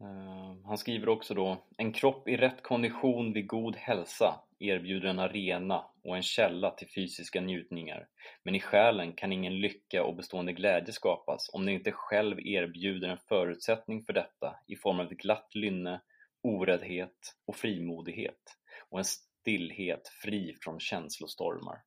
Uh, 0.00 0.56
han 0.64 0.78
skriver 0.78 1.08
också 1.08 1.34
då, 1.34 1.64
en 1.76 1.92
kropp 1.92 2.28
i 2.28 2.36
rätt 2.36 2.62
kondition 2.62 3.32
vid 3.32 3.46
god 3.46 3.76
hälsa 3.76 4.40
erbjuder 4.58 5.08
en 5.08 5.18
arena 5.18 5.84
och 6.02 6.16
en 6.16 6.22
källa 6.22 6.70
till 6.70 6.88
fysiska 6.88 7.40
njutningar. 7.40 8.08
Men 8.42 8.54
i 8.54 8.60
själen 8.60 9.12
kan 9.12 9.32
ingen 9.32 9.60
lycka 9.60 10.04
och 10.04 10.16
bestående 10.16 10.52
glädje 10.52 10.92
skapas 10.92 11.50
om 11.52 11.66
den 11.66 11.74
inte 11.74 11.92
själv 11.92 12.40
erbjuder 12.40 13.08
en 13.08 13.18
förutsättning 13.28 14.04
för 14.04 14.12
detta 14.12 14.56
i 14.66 14.76
form 14.76 15.00
av 15.00 15.06
ett 15.06 15.18
glatt 15.18 15.54
lynne, 15.54 16.00
oräddhet 16.42 17.36
och 17.46 17.56
frimodighet 17.56 18.56
och 18.88 18.98
en 18.98 19.04
stillhet 19.04 20.08
fri 20.08 20.56
från 20.60 20.80
känslostormar. 20.80 21.74
Mm. 21.74 21.82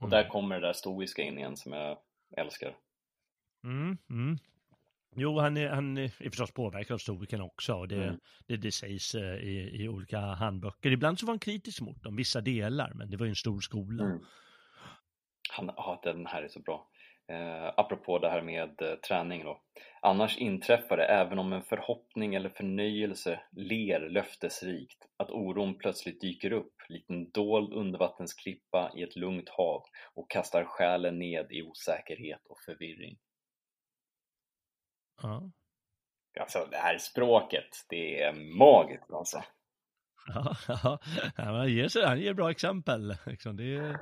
Och 0.00 0.10
där 0.10 0.28
kommer 0.28 0.60
det 0.60 0.66
där 0.66 0.72
stoiska 0.72 1.22
in 1.22 1.38
igen 1.38 1.56
som 1.56 1.72
jag 1.72 1.98
älskar. 2.36 2.76
Mm, 3.64 3.98
mm. 4.10 4.38
Jo, 5.16 5.38
han 5.38 5.56
är, 5.56 5.68
han 5.68 5.98
är 5.98 6.08
förstås 6.08 6.52
påverkad 6.52 6.94
av 6.94 6.98
stoikerna 6.98 7.44
också. 7.44 7.74
Och 7.74 7.88
det, 7.88 8.04
Mm. 8.04 8.18
det, 8.46 8.56
det 8.56 8.72
sägs 8.72 9.14
eh, 9.14 9.34
i, 9.34 9.82
i 9.82 9.88
olika 9.88 10.18
handböcker. 10.18 10.90
Ibland 10.90 11.18
så 11.18 11.26
var 11.26 11.32
han 11.32 11.38
kritisk 11.38 11.80
mot 11.80 12.02
dem, 12.02 12.16
vissa 12.16 12.40
delar, 12.40 12.92
men 12.94 13.10
det 13.10 13.16
var 13.16 13.26
ju 13.26 13.30
en 13.30 13.36
stor 13.36 13.60
skola. 13.60 14.04
Mm. 14.04 14.18
Han, 15.50 15.70
ja, 15.76 16.00
den 16.02 16.26
här 16.26 16.42
är 16.42 16.48
så 16.48 16.60
bra. 16.60 16.88
Eh, 17.28 17.72
apropå 17.76 18.18
det 18.18 18.28
här 18.30 18.42
med 18.42 18.82
eh, 18.82 18.94
träning 19.08 19.44
då. 19.44 19.60
Annars 20.02 20.38
inträffar 20.38 20.96
det, 20.96 21.04
även 21.04 21.38
om 21.38 21.52
en 21.52 21.62
förhoppning 21.62 22.34
eller 22.34 22.48
förnöjelse 22.48 23.40
ler 23.52 24.08
löftesrikt, 24.10 24.98
att 25.16 25.30
oron 25.30 25.78
plötsligt 25.78 26.20
dyker 26.20 26.52
upp, 26.52 26.72
likt 26.88 27.10
en 27.10 27.30
dold 27.30 27.72
undervattensklippa 27.72 28.92
i 28.96 29.02
ett 29.02 29.16
lugnt 29.16 29.48
hav 29.48 29.82
och 30.14 30.30
kastar 30.30 30.64
själen 30.64 31.18
ned 31.18 31.46
i 31.50 31.62
osäkerhet 31.62 32.46
och 32.48 32.60
förvirring. 32.66 33.16
Ja. 35.22 35.50
Alltså 36.40 36.66
det 36.70 36.76
här 36.76 36.98
språket, 36.98 37.86
det 37.88 38.22
är 38.22 38.32
magiskt 38.58 39.12
alltså. 39.12 39.42
Ja, 40.34 40.56
ja. 40.68 40.98
Han, 41.36 41.72
ger 41.72 41.88
sig, 41.88 42.06
han 42.06 42.20
ger 42.20 42.34
bra 42.34 42.50
exempel. 42.50 43.16
Liksom. 43.26 43.56
Det 43.56 43.76
är 43.76 44.00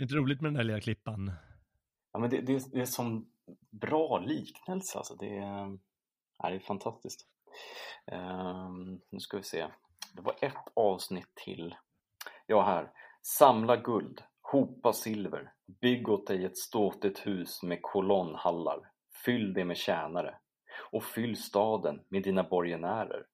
inte 0.00 0.14
roligt 0.14 0.40
med 0.40 0.50
den 0.50 0.56
här 0.56 0.64
lilla 0.64 0.80
klippan. 0.80 1.32
Ja, 2.12 2.18
men 2.18 2.30
det, 2.30 2.40
det, 2.40 2.72
det 2.72 2.80
är 2.80 2.84
som 2.84 3.30
bra 3.70 4.18
liknelse 4.18 4.98
alltså. 4.98 5.14
Det 5.14 5.36
är, 5.36 5.78
ja, 6.38 6.48
det 6.48 6.56
är 6.56 6.60
fantastiskt. 6.60 7.26
Um, 8.12 9.00
nu 9.10 9.20
ska 9.20 9.36
vi 9.36 9.42
se. 9.42 9.66
Det 10.14 10.22
var 10.22 10.36
ett 10.40 10.72
avsnitt 10.74 11.34
till. 11.44 11.74
Ja, 12.46 12.62
här. 12.62 12.90
Samla 13.22 13.76
guld, 13.76 14.22
hopa 14.42 14.92
silver, 14.92 15.52
bygg 15.80 16.08
åt 16.08 16.26
dig 16.26 16.44
ett 16.44 16.58
ståtligt 16.58 17.26
hus 17.26 17.62
med 17.62 17.78
kolonnhallar, 17.82 18.90
fyll 19.24 19.54
det 19.54 19.64
med 19.64 19.76
tjänare 19.76 20.34
och 20.92 21.04
fyll 21.04 21.36
staden 21.36 22.00
med 22.08 22.22
dina 22.22 22.42
borgenärer. 22.42 23.24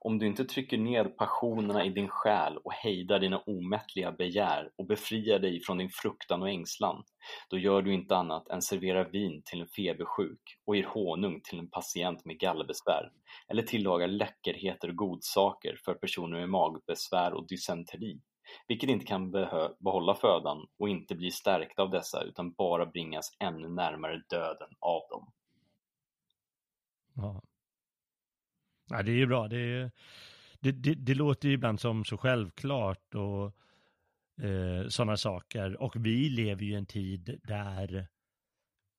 Om 0.00 0.18
du 0.18 0.26
inte 0.26 0.44
trycker 0.44 0.78
ned 0.78 1.16
passionerna 1.16 1.84
i 1.84 1.88
din 1.88 2.08
själ 2.08 2.56
och 2.56 2.72
hejdar 2.72 3.18
dina 3.18 3.38
omättliga 3.38 4.12
begär 4.12 4.70
och 4.76 4.86
befriar 4.86 5.38
dig 5.38 5.60
från 5.60 5.78
din 5.78 5.90
fruktan 5.92 6.42
och 6.42 6.48
ängslan, 6.48 7.04
då 7.50 7.58
gör 7.58 7.82
du 7.82 7.94
inte 7.94 8.16
annat 8.16 8.48
än 8.48 8.62
serverar 8.62 9.10
vin 9.10 9.42
till 9.44 9.60
en 9.60 9.66
febersjuk 9.66 10.40
och 10.66 10.76
ger 10.76 10.84
honung 10.84 11.40
till 11.44 11.58
en 11.58 11.70
patient 11.70 12.24
med 12.24 12.38
gallbesvär, 12.38 13.10
eller 13.48 13.62
tillagar 13.62 14.08
läckerheter 14.08 14.88
och 14.88 14.96
godsaker 14.96 15.80
för 15.84 15.94
personer 15.94 16.38
med 16.38 16.48
magbesvär 16.48 17.32
och 17.32 17.46
dysenteri, 17.48 18.20
vilket 18.68 18.90
inte 18.90 19.06
kan 19.06 19.30
behålla 19.78 20.14
födan 20.14 20.66
och 20.78 20.88
inte 20.88 21.14
bli 21.14 21.30
stärkta 21.30 21.82
av 21.82 21.90
dessa 21.90 22.22
utan 22.22 22.52
bara 22.52 22.86
bringas 22.86 23.36
ännu 23.38 23.68
närmare 23.68 24.22
döden 24.28 24.68
av 24.80 25.02
dem. 25.10 25.32
Ja. 27.14 27.42
Ja, 28.88 29.02
det 29.02 29.10
är 29.10 29.16
ju 29.16 29.26
bra. 29.26 29.48
Det, 29.48 29.90
det, 30.60 30.72
det, 30.72 30.94
det 30.94 31.14
låter 31.14 31.48
ju 31.48 31.54
ibland 31.54 31.80
som 31.80 32.04
så 32.04 32.16
självklart 32.18 33.14
och 33.14 33.44
eh, 34.46 34.88
sådana 34.88 35.16
saker. 35.16 35.82
Och 35.82 35.96
vi 35.96 36.28
lever 36.28 36.62
ju 36.62 36.72
i 36.72 36.76
en 36.76 36.86
tid 36.86 37.40
där 37.44 38.08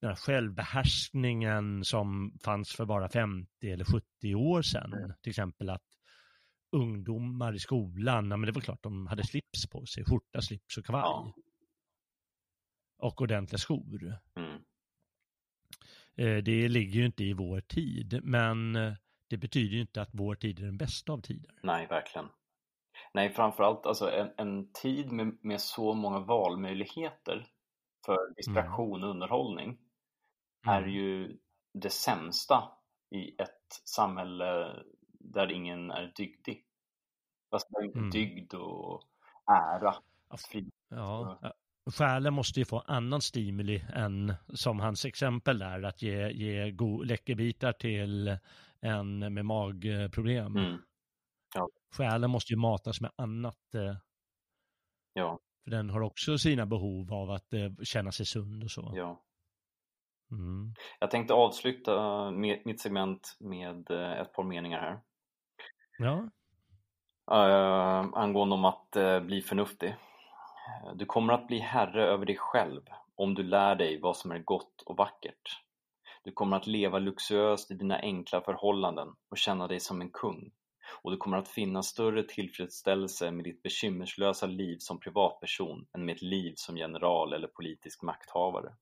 den 0.01 0.09
här 0.09 0.15
självbehärskningen 0.15 1.85
som 1.85 2.37
fanns 2.43 2.75
för 2.75 2.85
bara 2.85 3.09
50 3.09 3.71
eller 3.71 3.85
70 3.85 4.35
år 4.35 4.61
sedan, 4.61 4.93
mm. 4.93 5.11
till 5.21 5.29
exempel 5.29 5.69
att 5.69 5.83
ungdomar 6.71 7.53
i 7.53 7.59
skolan, 7.59 8.31
ja, 8.31 8.37
men 8.37 8.47
det 8.47 8.51
var 8.51 8.61
klart 8.61 8.83
de 8.83 9.07
hade 9.07 9.27
slips 9.27 9.69
på 9.69 9.85
sig, 9.85 10.05
skjorta, 10.05 10.41
slips 10.41 10.77
och 10.77 10.85
kavaj. 10.85 11.01
Ja. 11.01 11.33
Och 12.97 13.21
ordentliga 13.21 13.57
skor. 13.57 14.19
Mm. 14.35 14.61
Eh, 16.15 16.43
det 16.43 16.69
ligger 16.69 16.99
ju 16.99 17.05
inte 17.05 17.23
i 17.23 17.33
vår 17.33 17.61
tid, 17.61 18.19
men 18.23 18.73
det 19.29 19.37
betyder 19.37 19.75
ju 19.75 19.81
inte 19.81 20.01
att 20.01 20.09
vår 20.11 20.35
tid 20.35 20.59
är 20.59 20.65
den 20.65 20.77
bästa 20.77 21.13
av 21.13 21.21
tider. 21.21 21.59
Nej, 21.63 21.87
verkligen. 21.87 22.27
Nej, 23.13 23.29
framförallt 23.29 23.85
alltså 23.85 24.11
en, 24.11 24.29
en 24.37 24.71
tid 24.71 25.11
med, 25.11 25.37
med 25.41 25.61
så 25.61 25.93
många 25.93 26.19
valmöjligheter 26.19 27.47
för 28.05 28.35
distraktion 28.35 29.03
och 29.03 29.09
underhållning 29.09 29.69
mm. 29.69 30.83
är 30.83 30.87
ju 30.87 31.37
det 31.73 31.89
sämsta 31.89 32.71
i 33.15 33.41
ett 33.41 33.81
samhälle 33.85 34.75
där 35.33 35.51
ingen 35.51 35.91
är 35.91 36.13
dygdig. 36.15 36.63
Alltså 37.49 37.81
inte 37.83 37.99
mm. 37.99 38.09
dygd 38.09 38.53
och 38.53 39.03
ära. 39.51 39.95
Ja, 40.89 41.39
själen 41.97 42.33
måste 42.33 42.59
ju 42.59 42.65
få 42.65 42.79
annan 42.79 43.21
stimuli 43.21 43.83
än 43.93 44.33
som 44.53 44.79
hans 44.79 45.05
exempel 45.05 45.59
där, 45.59 45.83
att 45.83 46.01
ge, 46.01 46.29
ge 46.29 46.75
läckerbitar 47.03 47.73
till 47.73 48.37
en 48.81 49.33
med 49.33 49.45
magproblem. 49.45 50.57
Mm. 50.57 50.81
Ja. 51.55 51.69
Själen 51.91 52.29
måste 52.29 52.53
ju 52.53 52.57
matas 52.57 53.01
med 53.01 53.11
annat. 53.15 53.75
Eh, 53.75 53.95
ja. 55.13 55.39
För 55.63 55.71
den 55.71 55.89
har 55.89 56.01
också 56.01 56.37
sina 56.37 56.65
behov 56.65 57.13
av 57.13 57.31
att 57.31 57.53
eh, 57.53 57.71
känna 57.83 58.11
sig 58.11 58.25
sund 58.25 58.63
och 58.63 58.71
så. 58.71 58.91
Ja. 58.95 59.23
Mm. 60.31 60.73
Jag 60.99 61.11
tänkte 61.11 61.33
avsluta 61.33 62.31
med, 62.31 62.61
mitt 62.65 62.81
segment 62.81 63.37
med 63.39 63.91
eh, 63.91 64.11
ett 64.11 64.33
par 64.33 64.43
meningar 64.43 64.79
här. 64.79 64.99
Ja. 65.97 66.29
Uh, 67.31 68.09
angående 68.13 68.55
om 68.55 68.65
att 68.65 68.97
uh, 68.97 69.19
bli 69.19 69.41
förnuftig. 69.41 69.95
Du 70.95 71.05
kommer 71.05 71.33
att 71.33 71.47
bli 71.47 71.59
herre 71.59 72.05
över 72.05 72.25
dig 72.25 72.37
själv 72.37 72.81
om 73.15 73.33
du 73.33 73.43
lär 73.43 73.75
dig 73.75 73.99
vad 74.01 74.17
som 74.17 74.31
är 74.31 74.39
gott 74.39 74.81
och 74.85 74.97
vackert. 74.97 75.63
Du 76.23 76.31
kommer 76.31 76.57
att 76.57 76.67
leva 76.67 76.99
luxuöst 76.99 77.71
i 77.71 77.73
dina 77.73 77.99
enkla 77.99 78.41
förhållanden 78.41 79.07
och 79.29 79.37
känna 79.37 79.67
dig 79.67 79.79
som 79.79 80.01
en 80.01 80.09
kung. 80.09 80.51
Och 81.01 81.11
du 81.11 81.17
kommer 81.17 81.37
att 81.37 81.47
finna 81.47 81.83
större 81.83 82.23
tillfredsställelse 82.23 83.31
med 83.31 83.43
ditt 83.43 83.63
bekymmerslösa 83.63 84.45
liv 84.45 84.77
som 84.79 84.99
privatperson 84.99 85.85
än 85.93 86.05
med 86.05 86.15
ett 86.15 86.21
liv 86.21 86.53
som 86.55 86.77
general 86.77 87.33
eller 87.33 87.47
politisk 87.47 88.01
makthavare. 88.01 88.73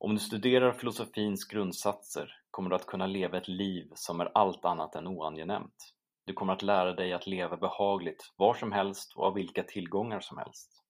Om 0.00 0.14
du 0.14 0.20
studerar 0.20 0.72
filosofins 0.72 1.44
grundsatser 1.44 2.36
kommer 2.50 2.70
du 2.70 2.76
att 2.76 2.86
kunna 2.86 3.06
leva 3.06 3.38
ett 3.38 3.48
liv 3.48 3.90
som 3.94 4.20
är 4.20 4.30
allt 4.34 4.64
annat 4.64 4.94
än 4.94 5.06
oangenämt. 5.06 5.94
Du 6.26 6.32
kommer 6.32 6.52
att 6.52 6.62
lära 6.62 6.92
dig 6.92 7.12
att 7.12 7.26
leva 7.26 7.56
behagligt 7.56 8.34
var 8.36 8.54
som 8.54 8.72
helst 8.72 9.12
och 9.16 9.24
av 9.24 9.34
vilka 9.34 9.62
tillgångar 9.62 10.20
som 10.20 10.38
helst. 10.38 10.84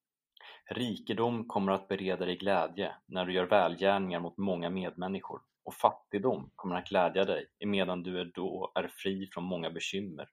Rikedom 0.70 1.48
kommer 1.48 1.72
att 1.72 1.88
bereda 1.88 2.26
dig 2.26 2.36
glädje 2.36 2.94
när 3.06 3.24
du 3.24 3.32
gör 3.32 3.46
välgärningar 3.46 4.20
mot 4.20 4.38
många 4.38 4.70
medmänniskor 4.70 5.40
och 5.64 5.74
fattigdom 5.74 6.50
kommer 6.54 6.76
att 6.76 6.88
glädja 6.88 7.24
dig 7.24 7.46
emedan 7.58 8.02
du 8.02 8.20
är 8.20 8.30
då 8.34 8.72
är 8.74 8.88
fri 8.88 9.28
från 9.32 9.44
många 9.44 9.70
bekymmer. 9.70 10.28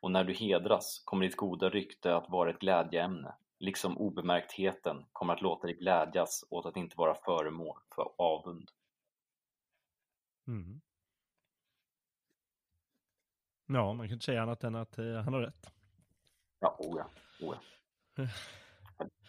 Och 0.00 0.10
när 0.10 0.24
du 0.24 0.32
hedras 0.32 1.02
kommer 1.04 1.26
ditt 1.26 1.36
goda 1.36 1.68
rykte 1.70 2.16
att 2.16 2.30
vara 2.30 2.50
ett 2.50 2.58
glädjeämne, 2.58 3.34
liksom 3.58 3.98
obemärktheten 3.98 5.04
kommer 5.12 5.34
att 5.34 5.42
låta 5.42 5.66
dig 5.66 5.76
glädjas 5.76 6.44
åt 6.50 6.66
att 6.66 6.76
inte 6.76 6.94
vara 6.98 7.14
föremål 7.14 7.78
för 7.94 8.08
avund. 8.18 8.70
Mm. 10.48 10.80
Ja, 13.66 13.92
man 13.92 14.06
kan 14.06 14.14
inte 14.14 14.24
säga 14.24 14.42
annat 14.42 14.64
än 14.64 14.74
att 14.74 14.98
eh, 14.98 15.14
han 15.14 15.34
har 15.34 15.40
rätt. 15.40 15.72
Ja, 16.60 16.76
oh 16.78 16.98
ja, 16.98 17.10
oh 17.46 17.56
ja. 18.16 18.24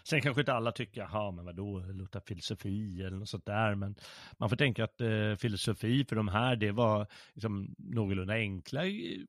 Sen 0.04 0.22
kanske 0.22 0.42
inte 0.42 0.54
alla 0.54 0.72
tycker, 0.72 1.02
jaha, 1.02 1.32
men 1.32 1.46
vadå, 1.46 1.80
låter 1.80 2.20
filosofi 2.20 3.02
eller 3.02 3.18
något 3.18 3.30
sånt 3.30 3.46
där, 3.46 3.76
men 3.76 3.96
man 4.38 4.50
får 4.50 4.56
tänka 4.56 4.84
att 4.84 5.02
eh, 5.02 5.36
filosofi 5.36 6.06
för 6.06 6.16
de 6.16 6.28
här, 6.28 6.56
det 6.56 6.72
var 6.72 7.08
liksom 7.34 7.76
någorlunda 7.78 8.34
enkla, 8.34 8.82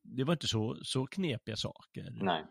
det 0.03 0.25
var 0.25 0.33
inte 0.33 0.47
så, 0.47 0.77
så 0.83 1.07
knepiga 1.07 1.57
saker. 1.57 2.11
Nej. 2.21 2.45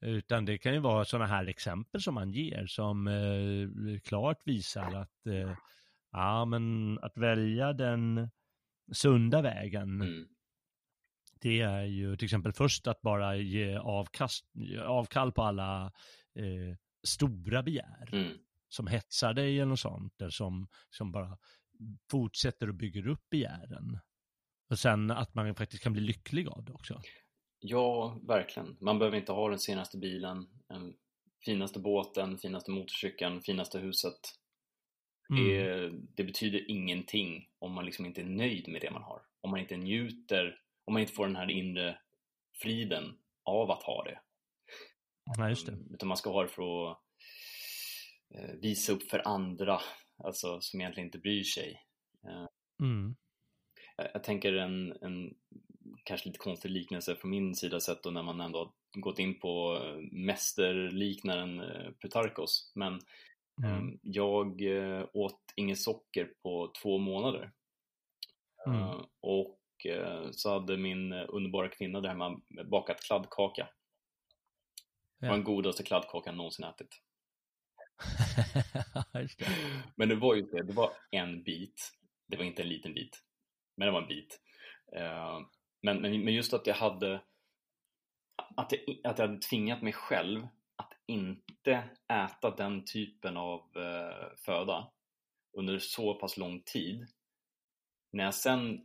Utan 0.00 0.44
det 0.44 0.58
kan 0.58 0.74
ju 0.74 0.78
vara 0.80 1.04
sådana 1.04 1.26
här 1.26 1.46
exempel 1.46 2.00
som 2.00 2.14
man 2.14 2.32
ger 2.32 2.66
som 2.66 3.06
eh, 3.06 4.00
klart 4.00 4.38
visar 4.44 4.94
att, 4.94 5.26
eh, 5.26 5.56
ja 6.12 6.44
men 6.44 6.98
att 7.02 7.16
välja 7.16 7.72
den 7.72 8.30
sunda 8.92 9.42
vägen, 9.42 10.00
Mm. 10.02 10.28
det 11.40 11.60
är 11.60 11.82
ju 11.84 12.16
till 12.16 12.24
exempel 12.26 12.52
först 12.52 12.86
att 12.86 13.00
bara 13.00 13.36
ge 13.36 13.76
avkast, 13.76 14.44
avkall 14.84 15.32
på 15.32 15.42
alla 15.42 15.92
eh, 16.34 16.76
stora 17.06 17.62
begär 17.62 18.08
Mm. 18.14 18.38
som 18.68 18.86
hetsar 18.86 19.34
dig 19.34 19.56
eller 19.56 19.68
något 19.70 19.80
sånt, 19.80 20.20
eller 20.20 20.30
som, 20.30 20.68
som 20.90 21.12
bara 21.12 21.38
fortsätter 22.10 22.68
och 22.68 22.74
bygger 22.74 23.06
upp 23.06 23.30
begären. 23.30 23.98
Och 24.70 24.78
sen 24.78 25.10
att 25.10 25.34
man 25.34 25.54
faktiskt 25.54 25.82
kan 25.82 25.92
bli 25.92 26.02
lycklig 26.02 26.48
av 26.48 26.64
det 26.64 26.72
också. 26.72 27.00
Ja, 27.60 28.18
verkligen. 28.22 28.76
Man 28.80 28.98
behöver 28.98 29.16
inte 29.16 29.32
ha 29.32 29.48
den 29.48 29.58
senaste 29.58 29.98
bilen, 29.98 30.48
den 30.68 30.94
finaste 31.44 31.80
båten, 31.80 32.38
finaste 32.38 32.70
motorcykeln, 32.70 33.42
finaste 33.42 33.78
huset. 33.78 34.20
Mm. 35.30 35.44
Det, 35.44 35.90
det 36.14 36.24
betyder 36.24 36.70
ingenting 36.70 37.48
om 37.58 37.72
man 37.72 37.84
liksom 37.84 38.06
inte 38.06 38.20
är 38.20 38.24
nöjd 38.24 38.68
med 38.68 38.80
det 38.80 38.90
man 38.90 39.02
har. 39.02 39.22
Om 39.40 39.50
man 39.50 39.60
inte 39.60 39.76
njuter, 39.76 40.60
om 40.84 40.92
man 40.92 41.00
inte 41.02 41.12
får 41.12 41.26
den 41.26 41.36
här 41.36 41.50
inre 41.50 41.98
friden 42.62 43.18
av 43.44 43.70
att 43.70 43.82
ha 43.82 44.04
det. 44.04 44.20
Ja, 45.36 45.48
just 45.48 45.66
det. 45.66 45.72
Mm, 45.72 45.94
Utan 45.94 46.08
man 46.08 46.16
ska 46.16 46.30
ha 46.30 46.42
det 46.42 46.48
för 46.48 46.90
att 46.90 46.98
eh, 48.34 48.54
visa 48.62 48.92
upp 48.92 49.02
för 49.02 49.28
andra, 49.28 49.80
alltså 50.24 50.60
som 50.60 50.80
egentligen 50.80 51.06
inte 51.06 51.18
bryr 51.18 51.42
sig. 51.42 51.82
Mm. 52.82 53.16
Jag, 53.96 54.08
jag 54.14 54.24
tänker 54.24 54.52
en, 54.52 54.92
en 55.02 55.34
kanske 56.04 56.28
lite 56.28 56.38
konstig 56.38 56.70
liknelse 56.70 57.16
från 57.16 57.30
min 57.30 57.54
sida 57.54 57.80
sett 57.80 58.02
då 58.02 58.10
när 58.10 58.22
man 58.22 58.40
ändå 58.40 58.72
gått 58.96 59.18
in 59.18 59.40
på 59.40 59.76
eh, 59.84 59.96
mästerliknaren 60.12 61.60
eh, 61.60 61.90
Plutarkos. 61.90 62.72
Men 62.74 63.00
Mm. 63.64 63.88
eh, 63.88 63.94
jag 64.02 64.62
eh, 64.62 65.06
åt 65.12 65.40
inget 65.56 65.80
socker 65.80 66.32
på 66.42 66.72
två 66.82 66.98
månader. 66.98 67.52
Mm. 68.66 68.98
Och 69.20 69.56
så 70.32 70.50
hade 70.52 70.76
min 70.76 71.12
underbara 71.12 71.68
kvinna 71.68 72.00
där 72.00 72.08
hemma 72.08 72.40
bakat 72.64 73.02
kladdkaka. 73.02 73.68
Det 75.20 75.26
var 75.26 75.34
den 75.34 75.44
godaste 75.44 75.82
kladdkakan 75.82 76.36
någonsin 76.36 76.64
ätit. 76.64 77.02
Men 79.94 80.08
det 80.08 80.14
var 80.14 80.34
ju 80.34 80.42
det, 80.42 80.62
det 80.62 80.72
var 80.72 80.90
en 81.10 81.42
bit. 81.42 81.92
Det 82.26 82.36
var 82.36 82.44
inte 82.44 82.62
en 82.62 82.68
liten 82.68 82.94
bit, 82.94 83.22
men 83.76 83.86
det 83.86 83.92
var 83.92 84.02
en 84.02 84.08
bit. 84.08 84.40
Men, 85.82 86.00
men, 86.02 86.24
men 86.24 86.34
just 86.34 86.54
att 86.54 86.66
jag 86.66 86.74
hade 86.74 87.20
att 88.56 88.72
jag, 88.72 88.80
att 89.04 89.18
jag 89.18 89.26
hade 89.26 89.40
tvingat 89.40 89.82
mig 89.82 89.92
själv 89.92 90.46
att 90.76 90.92
inte 91.06 91.88
äta 92.12 92.50
den 92.50 92.84
typen 92.84 93.36
av 93.36 93.60
eh, 93.76 94.36
föda 94.36 94.90
under 95.52 95.78
så 95.78 96.14
pass 96.14 96.36
lång 96.36 96.62
tid. 96.62 97.06
När 98.12 98.24
jag 98.24 98.34
sen 98.34 98.80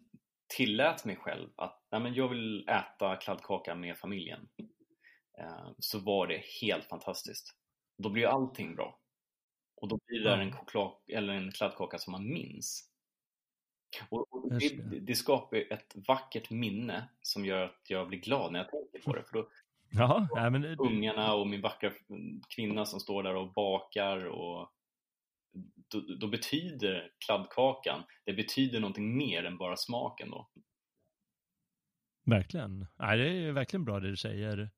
tillät 0.57 1.05
mig 1.05 1.15
själv 1.15 1.49
att 1.55 1.81
nej, 1.91 2.01
men 2.01 2.13
jag 2.13 2.27
vill 2.27 2.69
äta 2.69 3.15
kladdkaka 3.15 3.75
med 3.75 3.97
familjen 3.97 4.47
eh, 5.39 5.69
så 5.79 5.99
var 5.99 6.27
det 6.27 6.43
helt 6.61 6.85
fantastiskt. 6.85 7.55
Då 7.97 8.09
blir 8.09 8.27
allting 8.27 8.75
bra. 8.75 8.99
Och 9.75 9.87
då 9.87 9.99
blir 10.05 10.23
det 10.23 10.33
en, 10.33 10.51
choklad, 10.51 10.91
eller 11.07 11.33
en 11.33 11.51
kladdkaka 11.51 11.97
som 11.97 12.11
man 12.11 12.33
minns. 12.33 12.91
Och, 14.09 14.33
och 14.33 14.53
det, 14.59 14.99
det. 14.99 15.15
skapar 15.15 15.57
ett 15.73 15.95
vackert 16.07 16.49
minne 16.49 17.09
som 17.21 17.45
gör 17.45 17.65
att 17.65 17.81
jag 17.89 18.07
blir 18.07 18.19
glad 18.19 18.51
när 18.51 18.59
jag 18.59 18.69
tänker 18.71 18.99
på 18.99 19.15
det. 19.15 19.23
För 19.23 19.33
då, 19.33 19.49
Ja, 19.89 20.27
nej, 20.35 20.51
men 20.51 20.61
det- 20.61 20.75
ungarna 20.79 21.33
och 21.33 21.47
min 21.47 21.61
vackra 21.61 21.91
kvinna 22.55 22.85
som 22.85 22.99
står 22.99 23.23
där 23.23 23.35
och 23.35 23.53
bakar 23.53 24.25
och 24.25 24.71
då, 25.91 25.99
då 26.19 26.27
betyder 26.27 27.11
kladdkakan, 27.25 28.03
det 28.23 28.33
betyder 28.33 28.79
någonting 28.79 29.17
mer 29.17 29.43
än 29.43 29.57
bara 29.57 29.77
smaken 29.77 30.29
då. 30.29 30.49
verkligen. 32.25 32.87
Nej, 32.95 33.17
det 33.17 33.29
är 33.29 33.51
verkligen 33.51 33.85
bra 33.85 33.99
det 33.99 34.09
du 34.09 34.17
säger. 34.17 34.69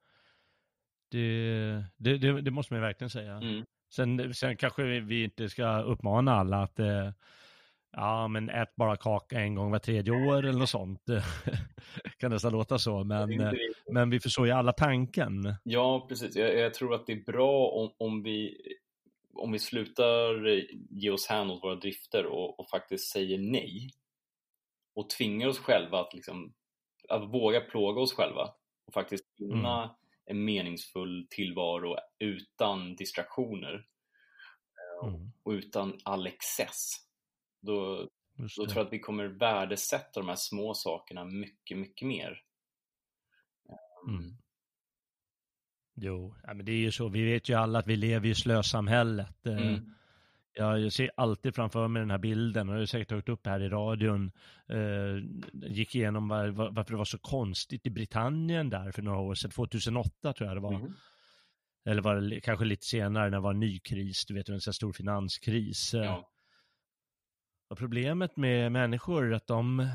Det, 1.12 1.86
det, 1.98 2.18
det, 2.18 2.42
det 2.42 2.52
måste 2.52 2.74
man 2.74 2.82
verkligen 2.82 3.10
säga. 3.10 3.34
Mm. 3.38 3.66
Sen, 3.90 4.34
sen 4.34 4.58
kanske 4.58 4.84
vi 4.84 5.24
inte 5.24 5.50
ska 5.50 5.80
uppmana 5.82 6.32
alla 6.32 6.64
att 6.64 6.80
eh, 6.80 7.12
ja, 7.92 8.28
men 8.28 8.50
ät 8.50 8.76
bara 8.76 8.96
kaka 8.96 9.40
en 9.40 9.56
gång 9.56 9.72
var 9.72 9.80
tredje 9.80 10.14
år 10.14 10.46
eller 10.46 10.60
något 10.60 10.70
sånt. 10.70 11.04
kan 12.18 12.32
nästan 12.32 12.52
låta 12.52 12.80
så, 12.80 13.04
men, 13.04 13.40
eh, 13.40 13.52
men 13.92 14.10
vi 14.10 14.20
förstår 14.20 14.48
ju 14.48 14.54
alla 14.54 14.74
tanken. 14.74 15.56
Ja, 15.64 16.06
precis. 16.10 16.36
Jag, 16.36 16.56
jag 16.56 16.74
tror 16.74 16.94
att 16.94 17.06
det 17.08 17.14
är 17.14 17.24
bra 17.24 17.68
om, 17.68 17.92
om, 17.98 18.24
vi, 18.24 18.58
om 19.34 19.52
vi 19.52 19.60
slutar 19.60 20.46
ge 20.90 21.10
oss 21.10 21.28
hän 21.28 21.52
åt 21.52 21.64
våra 21.64 21.76
drifter 21.76 22.26
och, 22.26 22.60
och 22.60 22.70
faktiskt 22.70 23.12
säger 23.12 23.38
nej 23.38 23.90
och 24.96 25.10
tvingar 25.10 25.48
oss 25.48 25.60
själva 25.60 26.00
att, 26.00 26.14
liksom, 26.14 26.54
att 27.10 27.34
våga 27.34 27.62
plåga 27.62 28.02
oss 28.02 28.14
själva 28.14 28.54
och 28.88 28.94
faktiskt 28.94 29.26
finna 29.38 29.96
en 30.26 30.46
meningsfull 30.46 31.28
tillvaro 31.30 31.96
utan 32.20 32.96
distraktioner 32.96 33.86
Mm, 35.04 35.32
och 35.44 35.52
utan 35.52 36.00
all 36.04 36.28
excess. 36.28 37.07
Då, 37.68 38.10
då 38.36 38.48
tror 38.66 38.76
jag 38.76 38.86
att 38.86 38.94
vi 38.94 39.00
kommer 39.00 39.26
värdesätta 39.26 40.20
de 40.20 40.30
här 40.30 40.36
små 40.36 40.74
sakerna 40.74 41.26
mycket, 41.26 41.78
mycket 41.78 42.08
mer. 42.08 42.42
Mm. 44.08 44.38
Jo, 45.96 46.36
ja, 46.44 46.54
men 46.54 46.66
det 46.66 46.72
är 46.72 46.78
ju 46.78 46.92
så. 46.92 47.10
Vi 47.10 47.24
vet 47.24 47.50
ju 47.50 47.54
alla 47.54 47.80
att 47.80 47.88
vi 47.88 47.96
lever 47.96 48.30
i 48.30 48.36
slösamhället. 48.36 49.46
Eh, 49.46 49.58
Mm. 49.58 49.94
Jag, 50.60 50.94
ser 50.94 51.12
alltid 51.18 51.56
framför 51.56 51.88
mig 51.88 52.00
den 52.00 52.12
här 52.12 52.18
bilden 52.18 52.70
och 52.70 52.76
jag 52.76 52.80
har 52.80 52.86
säkert 52.86 53.10
tagit 53.10 53.30
upp 53.30 53.46
här 53.46 53.60
i 53.60 53.70
radion. 53.70 54.32
Eh, 54.70 55.18
gick 55.72 55.96
igenom 55.96 56.28
var, 56.28 56.48
var, 56.48 56.72
varför 56.72 56.92
det 56.92 56.98
var 56.98 57.06
så 57.06 57.18
konstigt 57.18 57.86
i 57.86 57.90
Britannien 57.90 58.70
där 58.70 58.92
för 58.92 59.02
några 59.02 59.20
år 59.20 59.36
sedan, 59.36 59.52
2008 59.52 60.34
tror 60.34 60.48
jag 60.50 60.58
det 60.58 60.62
var. 60.62 60.80
Mhm. 60.80 60.94
Eller 61.86 62.02
var 62.02 62.16
det 62.16 62.42
kanske 62.42 62.66
lite 62.66 62.86
senare 62.86 63.24
när 63.24 63.38
det 63.38 63.40
var 63.40 63.52
en 63.54 63.60
ny 63.60 63.80
kris, 63.80 64.26
du 64.26 64.34
vet 64.34 64.50
en 64.50 64.62
sån 64.62 64.70
här 64.70 64.74
stor 64.74 64.94
finanskris. 64.94 65.94
Eh, 65.94 66.02
Ja. 66.04 66.30
Och 67.70 67.78
problemet 67.78 68.38
med 68.38 68.72
människor 68.72 69.26
är 69.26 69.32
att 69.32 69.48
de, 69.48 69.90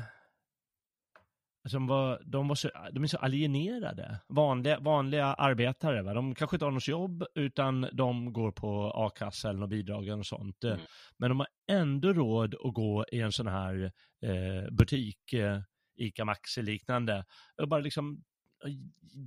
alltså 1.63 1.75
de, 1.75 1.87
var, 1.87 2.21
de, 2.25 2.47
var 2.47 2.55
så, 2.55 2.69
de 2.91 3.03
är 3.03 3.07
så 3.07 3.17
alienerade. 3.17 4.19
Vanliga, 4.27 4.79
vanliga 4.79 5.25
arbetare, 5.25 6.01
va? 6.01 6.13
de 6.13 6.35
kanske 6.35 6.55
inte 6.55 6.65
har 6.65 6.71
något 6.71 6.87
jobb 6.87 7.25
utan 7.35 7.89
de 7.93 8.33
går 8.33 8.51
på 8.51 8.91
a-kassa 8.95 9.49
eller 9.49 9.67
bidrag 9.67 10.07
något 10.07 10.27
sånt. 10.27 10.63
Mm. 10.63 10.79
Men 11.17 11.29
de 11.29 11.39
har 11.39 11.47
ändå 11.71 12.13
råd 12.13 12.55
att 12.63 12.73
gå 12.73 13.05
i 13.11 13.19
en 13.19 13.31
sån 13.31 13.47
här 13.47 13.91
eh, 14.21 14.71
butik, 14.71 15.33
eh, 15.33 15.61
ICA 15.95 16.25
Maxi 16.25 16.61
liknande, 16.61 17.25
och 17.61 17.67
bara 17.67 17.79
liksom 17.79 18.23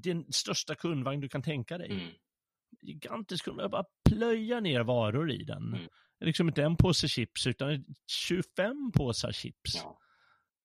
den 0.02 0.32
största 0.32 0.74
kundvagn 0.74 1.20
du 1.20 1.28
kan 1.28 1.42
tänka 1.42 1.78
dig. 1.78 1.90
Mm. 1.90 2.12
Gigantisk 2.80 3.44
kundvagn, 3.44 3.70
bara 3.70 3.84
plöja 4.10 4.60
ner 4.60 4.80
varor 4.80 5.30
i 5.30 5.44
den. 5.44 5.74
Mm. 5.74 5.88
Liksom 6.20 6.48
inte 6.48 6.62
en 6.62 6.76
påse 6.76 7.08
chips 7.08 7.46
utan 7.46 7.84
25 8.06 8.92
påsar 8.94 9.32
chips. 9.32 9.74
Ja. 9.74 9.98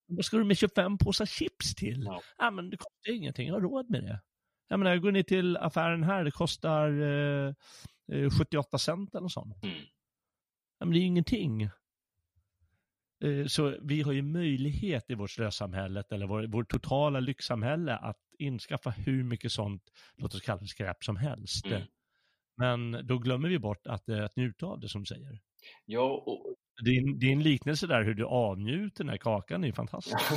Vad 0.07 0.25
ska 0.25 0.37
du 0.37 0.43
med 0.43 0.57
25 0.57 0.97
påsar 0.97 1.25
chips 1.25 1.75
till? 1.75 2.03
Ja. 2.05 2.21
Ja. 2.37 2.51
men 2.51 2.69
det 2.69 2.77
kostar 2.77 3.11
ingenting, 3.13 3.47
jag 3.47 3.53
har 3.53 3.61
råd 3.61 3.89
med 3.89 4.03
det. 4.03 4.21
Jag 4.67 4.79
menar, 4.79 4.91
jag 4.91 5.01
går 5.01 5.11
ner 5.11 5.23
till 5.23 5.57
affären 5.57 6.03
här, 6.03 6.23
det 6.23 6.31
kostar 6.31 7.01
eh, 7.01 7.53
eh, 8.11 8.29
78 8.29 8.77
cent 8.77 9.15
eller 9.15 9.27
sånt. 9.27 9.63
Mm. 9.63 9.75
Ja, 10.79 10.85
men 10.85 10.91
det 10.91 10.97
är 10.97 11.01
ju 11.01 11.05
ingenting. 11.07 11.61
Eh, 13.23 13.45
Så 13.47 13.77
vi 13.81 14.01
har 14.01 14.11
ju 14.11 14.21
möjlighet 14.21 15.09
i 15.09 15.15
vårt 15.15 15.31
slösamhälle, 15.31 16.03
eller 16.11 16.27
vår, 16.27 16.47
vår 16.47 16.63
totala 16.63 17.19
lyxsamhälle, 17.19 17.95
att 17.97 18.19
inskaffa 18.39 18.89
hur 18.89 19.23
mycket 19.23 19.51
sånt, 19.51 19.83
låt 20.17 20.33
oss 20.33 20.41
kalla 20.41 20.61
det 20.61 20.67
skräp 20.67 21.03
som 21.03 21.15
helst. 21.15 21.65
Mm. 21.65 21.81
Men 22.61 23.07
då 23.07 23.17
glömmer 23.17 23.49
vi 23.49 23.59
bort 23.59 23.87
att, 23.87 24.09
eh, 24.09 24.23
att 24.23 24.35
njuta 24.35 24.65
av 24.65 24.79
det 24.79 24.89
som 24.89 25.01
du 25.01 25.05
säger. 25.05 25.39
Ja, 25.85 26.23
och 26.25 26.55
din, 26.85 27.19
din 27.19 27.43
liknelse 27.43 27.87
där 27.87 28.03
hur 28.03 28.13
du 28.13 28.25
avnjuter 28.25 29.03
den 29.03 29.09
här 29.09 29.17
kakan 29.17 29.63
är 29.63 29.67
ju 29.67 29.73
fantastisk. 29.73 30.17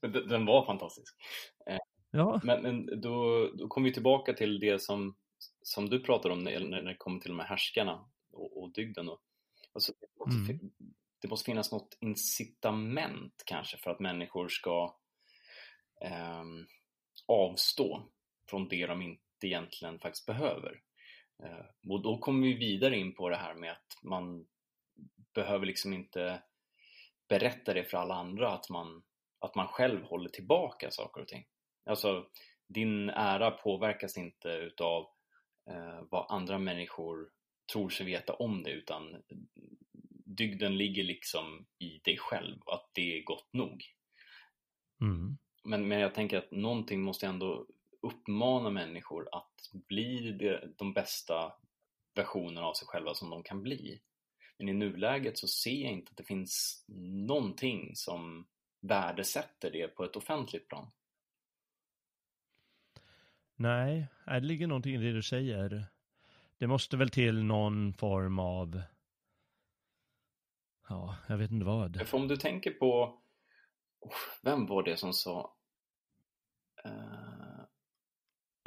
den 0.28 0.46
var 0.46 0.66
fantastisk. 0.66 1.14
Ja. 2.10 2.40
Men, 2.44 2.62
men 2.62 3.00
då, 3.00 3.46
då 3.58 3.68
kommer 3.68 3.88
vi 3.88 3.94
tillbaka 3.94 4.32
till 4.32 4.60
det 4.60 4.82
som, 4.82 5.16
som 5.62 5.90
du 5.90 6.00
pratar 6.00 6.30
om 6.30 6.44
när, 6.44 6.60
när 6.60 6.82
det 6.82 6.96
kommer 6.98 7.20
till 7.20 7.30
de 7.30 7.38
här 7.38 7.46
härskarna 7.46 8.04
och, 8.32 8.62
och 8.62 8.72
dygden. 8.72 9.06
Då. 9.06 9.20
Alltså, 9.72 9.92
det, 10.00 10.24
måste, 10.26 10.52
mm. 10.52 10.72
det 11.22 11.28
måste 11.28 11.44
finnas 11.44 11.72
något 11.72 11.96
incitament 12.00 13.42
kanske 13.46 13.76
för 13.76 13.90
att 13.90 14.00
människor 14.00 14.48
ska 14.48 14.96
eh, 16.04 16.44
avstå 17.26 18.08
från 18.50 18.68
det 18.68 18.86
de 18.86 19.02
inte 19.02 19.27
egentligen 19.44 19.98
faktiskt 19.98 20.26
behöver. 20.26 20.80
Eh, 21.42 21.90
och 21.90 22.02
då 22.02 22.18
kommer 22.18 22.46
vi 22.46 22.54
vidare 22.54 22.96
in 22.96 23.14
på 23.14 23.28
det 23.28 23.36
här 23.36 23.54
med 23.54 23.72
att 23.72 24.02
man 24.02 24.46
behöver 25.34 25.66
liksom 25.66 25.92
inte 25.92 26.42
berätta 27.28 27.74
det 27.74 27.84
för 27.84 27.98
alla 27.98 28.14
andra 28.14 28.52
att 28.52 28.70
man, 28.70 29.02
att 29.38 29.54
man 29.54 29.68
själv 29.68 30.04
håller 30.04 30.28
tillbaka 30.28 30.90
saker 30.90 31.20
och 31.20 31.28
ting. 31.28 31.44
Alltså, 31.84 32.26
din 32.68 33.10
ära 33.10 33.50
påverkas 33.50 34.18
inte 34.18 34.48
utav 34.48 35.06
eh, 35.70 36.00
vad 36.10 36.26
andra 36.28 36.58
människor 36.58 37.30
tror 37.72 37.88
sig 37.88 38.06
veta 38.06 38.32
om 38.32 38.62
det 38.62 38.70
utan 38.70 39.22
dygden 40.24 40.76
ligger 40.76 41.04
liksom 41.04 41.66
i 41.78 41.98
dig 42.04 42.18
själv, 42.18 42.58
att 42.66 42.90
det 42.92 43.18
är 43.18 43.22
gott 43.22 43.48
nog. 43.52 43.84
Mm. 45.00 45.38
Men, 45.64 45.88
men 45.88 46.00
jag 46.00 46.14
tänker 46.14 46.38
att 46.38 46.50
någonting 46.50 47.02
måste 47.02 47.26
ändå 47.26 47.66
uppmana 48.00 48.70
människor 48.70 49.28
att 49.32 49.70
bli 49.72 50.38
de 50.78 50.92
bästa 50.92 51.52
versionerna 52.14 52.66
av 52.66 52.74
sig 52.74 52.88
själva 52.88 53.14
som 53.14 53.30
de 53.30 53.42
kan 53.42 53.62
bli. 53.62 54.00
Men 54.58 54.68
i 54.68 54.72
nuläget 54.72 55.38
så 55.38 55.48
ser 55.48 55.82
jag 55.82 55.92
inte 55.92 56.10
att 56.10 56.16
det 56.16 56.24
finns 56.24 56.84
någonting 57.26 57.96
som 57.96 58.46
värdesätter 58.80 59.70
det 59.70 59.88
på 59.88 60.04
ett 60.04 60.16
offentligt 60.16 60.68
plan. 60.68 60.90
Nej, 63.56 64.06
det 64.26 64.40
ligger 64.40 64.66
någonting 64.66 64.94
i 64.94 64.98
det 64.98 65.12
du 65.12 65.22
säger. 65.22 65.86
Det 66.58 66.66
måste 66.66 66.96
väl 66.96 67.10
till 67.10 67.44
någon 67.44 67.92
form 67.92 68.38
av, 68.38 68.82
ja, 70.88 71.16
jag 71.28 71.38
vet 71.38 71.50
inte 71.50 71.66
vad. 71.66 72.08
För 72.08 72.18
om 72.18 72.28
du 72.28 72.36
tänker 72.36 72.70
på, 72.70 73.20
vem 74.42 74.66
var 74.66 74.82
det 74.82 74.96
som 74.96 75.12
sa 75.12 75.56
uh, 76.86 77.64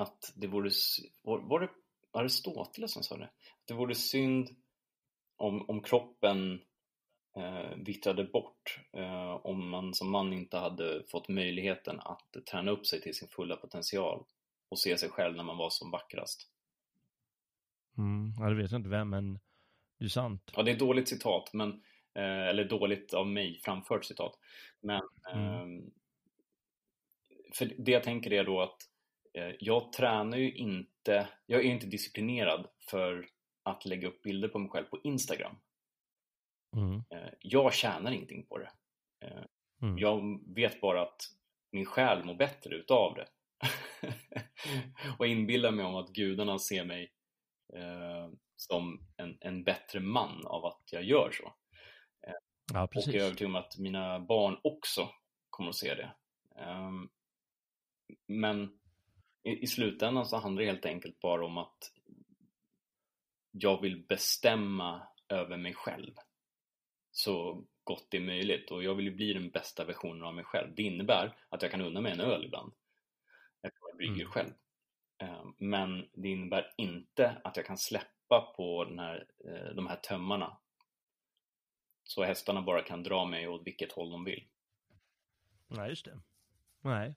att 0.01 0.33
det 0.35 0.47
vore, 0.47 0.69
var, 1.23 1.39
var 1.39 1.59
det 1.59 1.69
Aristoteles 2.11 2.93
som 2.93 3.03
sa 3.03 3.17
det? 3.17 3.25
Att 3.25 3.67
det 3.67 3.73
vore 3.73 3.95
synd 3.95 4.49
om, 5.37 5.69
om 5.69 5.83
kroppen 5.83 6.61
eh, 7.37 7.77
vittrade 7.77 8.23
bort 8.23 8.79
eh, 8.93 9.31
om 9.31 9.69
man 9.69 9.93
som 9.93 10.11
man 10.11 10.33
inte 10.33 10.57
hade 10.57 11.03
fått 11.11 11.29
möjligheten 11.29 11.99
att 11.99 12.45
träna 12.51 12.71
upp 12.71 12.85
sig 12.85 13.01
till 13.01 13.15
sin 13.15 13.27
fulla 13.27 13.55
potential 13.55 14.25
och 14.69 14.79
se 14.79 14.97
sig 14.97 15.09
själv 15.09 15.35
när 15.35 15.43
man 15.43 15.57
var 15.57 15.69
som 15.69 15.91
vackrast. 15.91 16.47
Mm, 17.97 18.33
ja, 18.39 18.49
det 18.49 18.55
vet 18.55 18.71
jag 18.71 18.79
inte 18.79 18.89
vem, 18.89 19.09
men 19.09 19.39
det 19.99 20.05
är 20.05 20.09
sant. 20.09 20.51
Ja, 20.55 20.63
det 20.63 20.71
är 20.71 20.73
ett 20.73 20.79
dåligt 20.79 21.09
citat, 21.09 21.53
men, 21.53 21.69
eh, 22.15 22.47
eller 22.47 22.65
dåligt 22.65 23.13
av 23.13 23.27
mig 23.27 23.59
framfört 23.63 24.05
citat. 24.05 24.39
Men 24.81 25.01
mm. 25.33 25.77
eh, 25.77 25.83
för 27.53 27.73
det 27.77 27.91
jag 27.91 28.03
tänker 28.03 28.33
är 28.33 28.43
då 28.43 28.61
att 28.61 28.90
jag 29.59 29.93
tränar 29.93 30.37
ju 30.37 30.51
inte, 30.53 31.27
jag 31.45 31.65
är 31.65 31.69
inte 31.69 31.87
disciplinerad 31.87 32.67
för 32.89 33.27
att 33.63 33.85
lägga 33.85 34.07
upp 34.07 34.21
bilder 34.21 34.47
på 34.47 34.59
mig 34.59 34.69
själv 34.69 34.85
på 34.85 34.99
Instagram. 35.03 35.55
Mm. 36.75 37.03
Eh, 37.09 37.33
jag 37.39 37.73
tjänar 37.73 38.11
ingenting 38.11 38.45
på 38.45 38.57
det. 38.57 38.71
Eh, 39.25 39.43
mm. 39.81 39.97
Jag 39.97 40.39
vet 40.55 40.81
bara 40.81 41.01
att 41.01 41.21
min 41.71 41.85
själ 41.85 42.23
mår 42.23 42.35
bättre 42.35 42.75
utav 42.75 43.15
det. 43.15 43.27
och 45.19 45.27
inbillar 45.27 45.71
mig 45.71 45.85
om 45.85 45.95
att 45.95 46.09
gudarna 46.09 46.59
ser 46.59 46.85
mig 46.85 47.13
eh, 47.73 48.29
som 48.55 49.07
en, 49.17 49.37
en 49.39 49.63
bättre 49.63 49.99
man 49.99 50.45
av 50.45 50.65
att 50.65 50.83
jag 50.91 51.03
gör 51.03 51.31
så. 51.31 51.45
Eh, 52.27 52.33
ja, 52.73 52.83
och 52.83 52.91
jag 52.95 53.15
är 53.15 53.21
övertygad 53.21 53.49
om 53.49 53.55
att 53.55 53.77
mina 53.77 54.19
barn 54.19 54.57
också 54.63 55.09
kommer 55.49 55.69
att 55.69 55.75
se 55.75 55.95
det. 55.95 56.13
Eh, 56.55 56.91
men 58.27 58.79
i, 59.43 59.63
i 59.63 59.67
slutändan 59.67 60.25
så 60.25 60.37
handlar 60.37 60.61
det 60.61 60.69
helt 60.69 60.85
enkelt 60.85 61.19
bara 61.19 61.45
om 61.45 61.57
att 61.57 61.93
jag 63.51 63.81
vill 63.81 64.05
bestämma 64.05 65.07
över 65.29 65.57
mig 65.57 65.73
själv 65.73 66.13
så 67.11 67.65
gott 67.83 68.07
det 68.09 68.17
är 68.17 68.21
möjligt 68.21 68.71
och 68.71 68.83
jag 68.83 68.95
vill 68.95 69.05
ju 69.05 69.15
bli 69.15 69.33
den 69.33 69.49
bästa 69.49 69.85
versionen 69.85 70.23
av 70.23 70.33
mig 70.35 70.43
själv. 70.43 70.75
Det 70.75 70.83
innebär 70.83 71.37
att 71.49 71.61
jag 71.61 71.71
kan 71.71 71.81
unna 71.81 72.01
mig 72.01 72.11
en 72.11 72.19
öl 72.19 72.45
ibland 72.45 72.73
eftersom 73.61 73.87
jag 73.89 73.97
brygger 73.97 74.21
mm. 74.21 74.31
själv. 74.31 74.53
Ehm, 75.17 75.53
men 75.57 76.09
det 76.13 76.29
innebär 76.29 76.73
inte 76.77 77.41
att 77.43 77.57
jag 77.57 77.65
kan 77.65 77.77
släppa 77.77 78.53
på 78.55 78.85
den 78.85 78.99
här, 78.99 79.27
eh, 79.45 79.75
de 79.75 79.87
här 79.87 79.95
tömmarna 79.95 80.57
så 82.03 82.23
hästarna 82.23 82.61
bara 82.61 82.81
kan 82.81 83.03
dra 83.03 83.25
mig 83.25 83.47
åt 83.47 83.67
vilket 83.67 83.91
håll 83.91 84.11
de 84.11 84.23
vill. 84.23 84.47
Nej, 85.67 85.89
just 85.89 86.05
det. 86.05 86.19
Nej. 86.81 87.15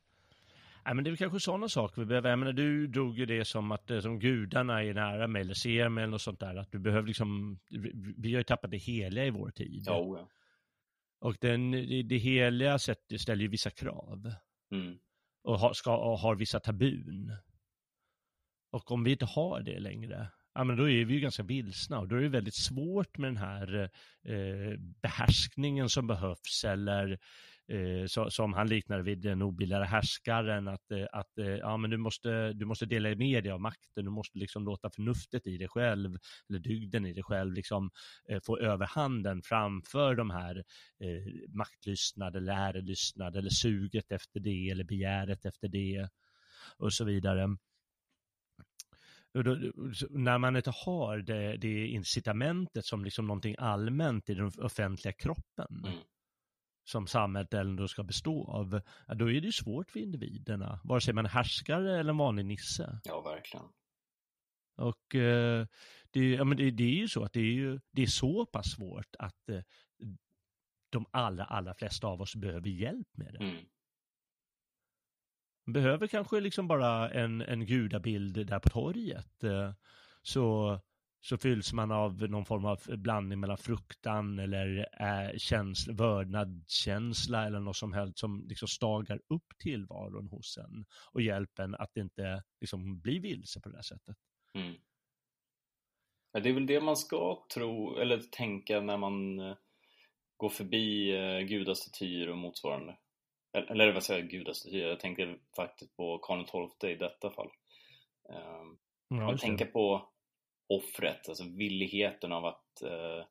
Nej, 0.85 0.95
men 0.95 1.05
det 1.05 1.11
är 1.11 1.17
kanske 1.17 1.41
sådana 1.41 1.69
saker 1.69 2.03
vi 2.03 2.07
behöver. 2.07 2.31
Jag 2.31 2.39
menar, 2.39 2.53
du 2.53 2.87
drog 2.87 3.19
ju 3.19 3.27
det 3.27 3.45
som 3.45 3.73
att 3.73 3.91
som 4.03 4.19
gudarna 4.19 4.85
är 4.85 4.95
nära 4.95 5.27
mig 5.27 5.43
eller 5.43 5.55
ser 5.55 5.89
mig 5.89 6.03
eller 6.05 6.11
något 6.11 6.23
sånt 6.23 6.41
där. 6.41 6.57
Att 6.57 6.73
du 6.73 6.79
behöver 6.79 7.09
liksom, 7.09 7.61
vi 8.17 8.33
har 8.33 8.41
ju 8.41 8.45
tappat 8.45 8.71
det 8.71 8.77
heliga 8.77 9.27
i 9.27 9.31
vår 9.31 9.51
tid. 9.51 9.83
Ja, 9.87 10.01
oh 10.01 10.19
ja. 10.19 10.29
Och 11.21 11.37
den, 11.41 11.71
det, 12.09 12.17
heliga 12.17 12.79
sätter, 12.79 13.19
ställer 13.19 13.43
ju 13.43 13.49
vissa 13.49 13.71
krav. 13.71 14.33
Mm. 14.71 14.99
Och, 15.43 15.59
har, 15.59 15.73
ska, 15.73 15.97
och 15.97 16.19
har 16.19 16.35
vissa 16.35 16.61
tabun. 16.61 17.37
Och 18.71 18.91
om 18.91 19.05
vi 19.05 19.13
inte 19.13 19.25
har 19.25 19.61
det 19.61 19.79
längre, 19.79 20.29
ja 20.55 20.65
men 20.65 20.77
då 20.77 20.91
är 20.91 21.05
vi 21.05 21.15
ju 21.15 21.21
ganska 21.21 21.43
vilsna 21.43 21.99
och 21.99 22.09
då 22.09 22.17
är 22.17 22.21
det 22.21 22.29
väldigt 22.29 22.55
svårt 22.55 23.19
med 23.19 23.29
den 23.29 23.37
här 23.37 23.91
eh, 24.23 24.79
behärskningen 24.79 25.89
som 25.89 26.07
behövs 26.07 26.65
eller 26.65 27.19
eh, 27.69 28.07
så, 28.07 28.31
som 28.31 28.53
han 28.53 28.69
liknar 28.69 29.01
vid 29.01 29.19
den 29.19 29.43
obildade 29.43 29.85
härskaren 29.85 30.69
att, 30.69 30.91
eh, 30.91 31.07
att 31.13 31.39
eh, 31.39 31.47
ja 31.47 31.77
men 31.77 31.91
du 31.91 31.97
måste, 31.97 32.53
du 32.53 32.65
måste 32.65 32.87
dela 32.87 33.15
med 33.15 33.45
dig 33.45 33.53
av 33.53 33.61
makten, 33.61 34.05
du 34.05 34.11
måste 34.11 34.39
liksom 34.39 34.65
låta 34.65 34.91
förnuftet 34.91 35.47
i 35.47 35.59
dig 35.59 35.69
själv 35.69 36.19
eller 36.49 36.59
dygden 36.59 37.07
i 37.07 37.13
dig 37.13 37.23
själv 37.23 37.53
liksom 37.53 37.91
eh, 38.29 38.41
få 38.47 38.59
överhanden 38.59 39.43
framför 39.43 40.15
de 40.15 40.31
här 40.31 40.57
eh, 41.01 42.35
eller 42.35 42.53
ärelystnad 42.53 43.37
eller 43.37 43.51
suget 43.51 44.13
efter 44.13 44.41
det 44.41 44.71
eller 44.71 44.85
begäret 44.85 45.45
efter 45.45 45.69
det 45.69 46.09
och 46.79 46.93
så 46.93 47.05
vidare 47.05 47.57
då, 49.43 49.57
när 50.11 50.39
man 50.39 50.57
inte 50.57 50.73
har 50.75 51.19
det, 51.19 51.57
det 51.57 51.87
incitamentet 51.87 52.85
som 52.85 53.05
liksom 53.05 53.27
någonting 53.27 53.55
allmänt 53.59 54.31
i 54.31 54.35
den 54.35 54.53
offentliga 54.59 55.13
kroppen 55.13 55.85
mm 55.85 55.99
som 56.85 57.07
samhället 57.07 57.55
ändå 57.55 57.89
ska 57.89 58.03
bestå 58.03 58.45
av, 58.45 58.81
då 59.17 59.31
är 59.31 59.41
det 59.41 59.47
ju 59.47 59.53
svårt 59.53 59.91
för 59.91 60.01
individerna, 60.01 60.81
vare 60.85 61.01
sig 61.01 61.15
man 61.15 61.25
är 61.25 61.31
härskare 61.31 62.01
eller 62.01 62.11
en 62.11 62.17
vanlig 62.17 62.45
nisse. 62.45 63.01
Ja, 63.05 63.21
verkligen. 63.21 63.67
Och 64.77 65.15
eh, 65.15 65.67
det, 66.11 66.31
ja, 66.31 66.45
men 66.45 66.57
det, 66.57 66.71
det, 66.71 66.85
är 66.85 66.97
ju 66.97 67.09
så 67.09 67.25
att 67.25 67.33
det 67.33 67.41
är, 67.41 67.53
ju, 67.53 67.81
det 67.91 68.03
är 68.03 68.07
så 68.07 68.47
pass 68.47 68.73
svårt 68.73 69.17
att 69.19 69.49
eh, 69.49 69.61
de 70.91 71.07
allra, 71.11 71.45
allra 71.45 71.75
flesta 71.75 72.07
av 72.07 72.21
oss 72.21 72.37
behöver 72.37 72.69
hjälp 72.69 73.09
med 73.17 73.33
det. 73.33 73.45
Mm 73.45 73.65
behöver 75.67 76.07
kanske 76.07 76.41
liksom 76.41 76.69
bara 76.69 77.11
en, 77.11 77.41
en 77.41 77.67
gudabild 77.67 78.47
där 78.47 78.59
på 78.59 78.69
torget. 78.69 79.45
Eh, 79.45 79.73
så, 80.23 80.81
så 81.25 81.39
fylls 81.39 81.73
man 81.73 81.91
av 81.93 82.31
någon 82.31 82.45
form 82.45 82.65
av 82.65 82.79
blandning 82.87 83.41
mellan 83.41 83.59
fruktan 83.59 84.39
eller 84.39 84.89
äh, 85.01 85.37
känsla, 85.37 85.95
vördnadskänsla 85.95 87.47
eller 87.47 87.61
något 87.61 87.77
som 87.77 87.93
helst 87.93 88.19
som 88.19 88.47
liksom 88.49 88.69
stagar 88.69 89.21
upp 89.29 89.59
tillvaron 89.59 90.29
hos 90.29 90.59
en 90.59 90.85
och 91.13 91.23
hjälper 91.23 91.63
en 91.63 91.75
att 91.75 91.97
inte 91.97 92.43
liksom 92.61 93.01
bli 93.01 93.19
vilse 93.19 93.61
på 93.61 93.69
det 93.69 93.77
här 93.77 93.83
sättet. 93.83 94.17
Mm. 94.55 94.75
Ja, 96.33 96.41
det 96.41 96.49
är 96.49 96.55
väl 96.55 96.67
det 96.67 96.81
man 96.81 96.97
ska 96.97 97.47
tro 97.55 97.97
eller 97.97 98.19
tänka 98.19 98.81
när 98.81 98.97
man 98.97 99.39
eh, 99.39 99.57
går 100.37 100.49
förbi 100.49 101.11
gudastatyer 101.49 102.29
och 102.29 102.39
motsvarande. 102.39 102.97
Eller 103.53 103.93
vad 103.93 104.03
säger 104.03 104.21
jag, 104.21 104.31
gudastatyer? 104.31 104.89
Jag 104.89 105.01
tänker 105.01 105.39
faktiskt 105.57 105.97
på 105.97 106.19
Karl 106.19 106.45
XII 106.45 106.91
i 106.91 106.97
detta 106.97 107.31
fall. 107.31 107.51
Um, 108.29 108.79
ja, 109.09 109.17
man 109.17 109.39
tänker 109.39 109.67
på 109.67 110.14
offret, 110.67 111.29
alltså 111.29 111.45
villigheten 111.45 112.33
av 112.33 112.45
att, 112.45 112.83
uh, 112.83 113.25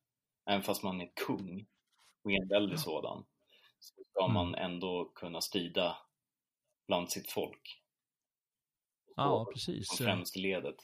även 0.45 0.63
fast 0.63 0.83
man 0.83 1.01
är 1.01 1.11
kung 1.15 1.65
och 2.23 2.31
enväldig 2.31 2.75
ja. 2.75 2.79
sådan, 2.79 3.25
så 3.79 4.03
ska 4.09 4.23
mm. 4.23 4.33
man 4.33 4.55
ändå 4.55 5.11
kunna 5.15 5.41
strida 5.41 5.97
bland 6.87 7.11
sitt 7.11 7.31
folk. 7.31 7.81
Ja, 9.15 9.47
precis. 9.53 9.87
Som 9.87 10.05
främst 10.05 10.35
ledet. 10.35 10.75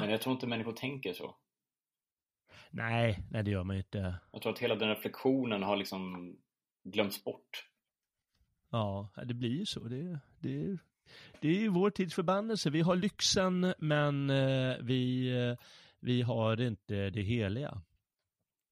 Men 0.00 0.10
jag 0.10 0.20
tror 0.20 0.32
inte 0.32 0.46
människor 0.46 0.72
tänker 0.72 1.12
så. 1.12 1.36
Nej, 2.70 3.18
nej 3.30 3.42
det 3.42 3.50
gör 3.50 3.64
man 3.64 3.76
inte. 3.76 4.14
Jag 4.32 4.42
tror 4.42 4.52
att 4.52 4.58
hela 4.58 4.74
den 4.76 4.88
reflektionen 4.88 5.62
har 5.62 5.76
liksom 5.76 6.32
glömts 6.82 7.24
bort. 7.24 7.68
Ja, 8.70 9.10
det 9.26 9.34
blir 9.34 9.58
ju 9.58 9.66
så. 9.66 9.80
Det, 9.80 10.20
det, 10.38 10.78
det 11.40 11.48
är 11.48 11.60
ju 11.60 11.68
vår 11.68 11.90
tids 11.90 12.14
förbannelse. 12.14 12.70
Vi 12.70 12.80
har 12.80 12.96
lyxen, 12.96 13.74
men 13.78 14.30
eh, 14.30 14.76
vi, 14.80 15.28
eh, 15.48 15.56
vi 16.00 16.22
har 16.22 16.60
inte 16.60 17.10
det 17.10 17.22
heliga. 17.22 17.82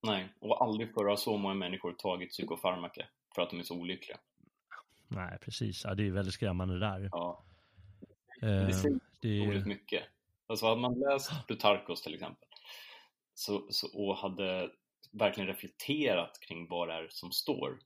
Nej, 0.02 0.28
och 0.40 0.62
aldrig 0.62 0.94
förr 0.94 1.04
har 1.04 1.16
så 1.16 1.36
många 1.36 1.54
människor 1.54 1.92
tagit 1.92 2.30
psykofarmaka 2.30 3.06
för 3.34 3.42
att 3.42 3.50
de 3.50 3.58
är 3.58 3.62
så 3.62 3.74
olyckliga. 3.80 4.18
Nej, 5.08 5.38
precis. 5.40 5.84
Ja, 5.84 5.94
det 5.94 6.06
är 6.06 6.10
väldigt 6.10 6.34
skrämmande 6.34 6.78
där. 6.78 7.08
Ja. 7.12 7.44
Eh, 8.42 8.48
Det 8.48 8.72
säger 8.74 8.98
det, 9.20 9.40
otroligt 9.40 9.66
mycket. 9.66 10.02
Alltså 10.46 10.66
hade 10.66 10.80
man 10.80 10.94
läst 10.98 11.46
Plutarkos 11.46 12.02
till 12.02 12.14
exempel 12.14 12.48
så, 13.34 13.66
så, 13.70 13.98
och 13.98 14.16
hade 14.16 14.70
verkligen 15.12 15.46
reflekterat 15.48 16.38
kring 16.40 16.68
vad 16.68 16.88
det 16.88 16.94
är 16.94 17.08
som 17.10 17.32
står 17.32 17.78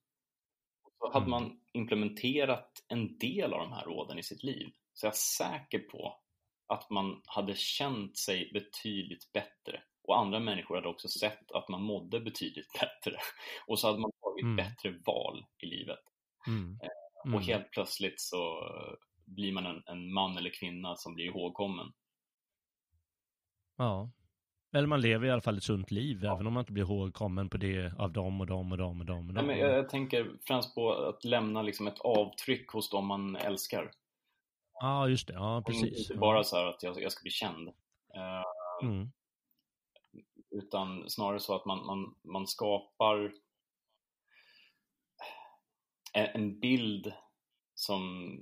så 0.98 1.12
hade 1.12 1.26
Mm. 1.26 1.30
man 1.30 1.60
implementerat 1.78 2.84
en 2.88 3.18
del 3.18 3.52
av 3.52 3.60
de 3.60 3.72
här 3.72 3.84
råden 3.84 4.18
i 4.18 4.22
sitt 4.22 4.42
liv 4.42 4.68
så 4.94 5.06
jag 5.06 5.12
är 5.12 5.16
säker 5.16 5.78
på 5.78 6.20
att 6.66 6.90
man 6.90 7.22
hade 7.26 7.54
känt 7.54 8.18
sig 8.18 8.50
betydligt 8.52 9.32
bättre 9.32 9.82
och 10.02 10.18
andra 10.18 10.40
människor 10.40 10.74
hade 10.74 10.88
också 10.88 11.08
sett 11.08 11.52
att 11.52 11.68
man 11.68 11.82
mådde 11.82 12.20
betydligt 12.20 12.72
bättre 12.72 13.18
och 13.66 13.78
så 13.78 13.86
hade 13.86 13.98
man 13.98 14.12
tagit 14.20 14.44
Mm. 14.44 14.56
bättre 14.56 14.98
val 15.06 15.46
i 15.58 15.66
livet 15.66 15.98
mm, 16.46 16.78
och 17.20 17.26
mm. 17.26 17.42
helt 17.42 17.70
plötsligt 17.70 18.20
så 18.20 18.60
blir 19.24 19.52
man 19.52 19.66
en, 19.66 19.82
en 19.86 20.12
man 20.12 20.36
eller 20.36 20.50
kvinna 20.50 20.96
som 20.96 21.14
blir 21.14 21.24
ihågkommen. 21.24 21.92
Ja. 23.76 24.10
Eller 24.72 24.86
man 24.86 25.00
lever 25.00 25.26
i 25.26 25.30
alla 25.30 25.40
fall 25.40 25.56
ett 25.56 25.62
sunt 25.62 25.90
liv, 25.90 26.24
även 26.24 26.46
om 26.46 26.52
man 26.52 26.60
inte 26.60 26.72
blir 26.72 26.84
ihågkommen 26.84 27.48
på 27.50 27.56
det 27.56 27.92
av 27.98 28.12
dem 28.12 28.40
och 28.40 28.46
dem 28.46 28.72
och 28.72 28.78
dem 28.78 29.00
och 29.00 29.06
dem 29.06 29.18
och 29.28 29.34
Nej, 29.34 29.34
dem. 29.34 29.46
men 29.46 29.58
jag, 29.58 29.88
tänker 29.88 30.32
främst 30.46 30.74
på 30.74 30.92
att 30.92 31.24
lämna 31.24 31.62
liksom 31.62 31.86
ett 31.86 31.98
avtryck 32.00 32.70
hos 32.70 32.90
dem 32.90 33.06
man 33.06 33.36
älskar. 33.36 33.90
Ja, 34.80 35.08
just 35.08 35.26
det. 35.28 35.34
Ja, 35.34 35.62
precis. 35.66 35.98
Inte 35.98 36.14
Ja. 36.14 36.20
bara 36.20 36.44
så 36.44 36.56
här 36.56 36.66
att 36.66 36.82
jag, 36.82 37.02
jag 37.02 37.12
ska 37.12 37.22
bli 37.22 37.30
känd. 37.30 37.68
Eh, 38.14 38.42
Mm. 38.82 39.10
utan 40.50 41.10
snarare 41.10 41.40
så 41.40 41.54
att 41.54 41.64
man, 41.66 41.86
man, 41.86 42.14
man 42.22 42.46
skapar 42.46 43.32
en, 46.12 46.26
en 46.34 46.60
bild 46.60 47.12
som, 47.74 48.34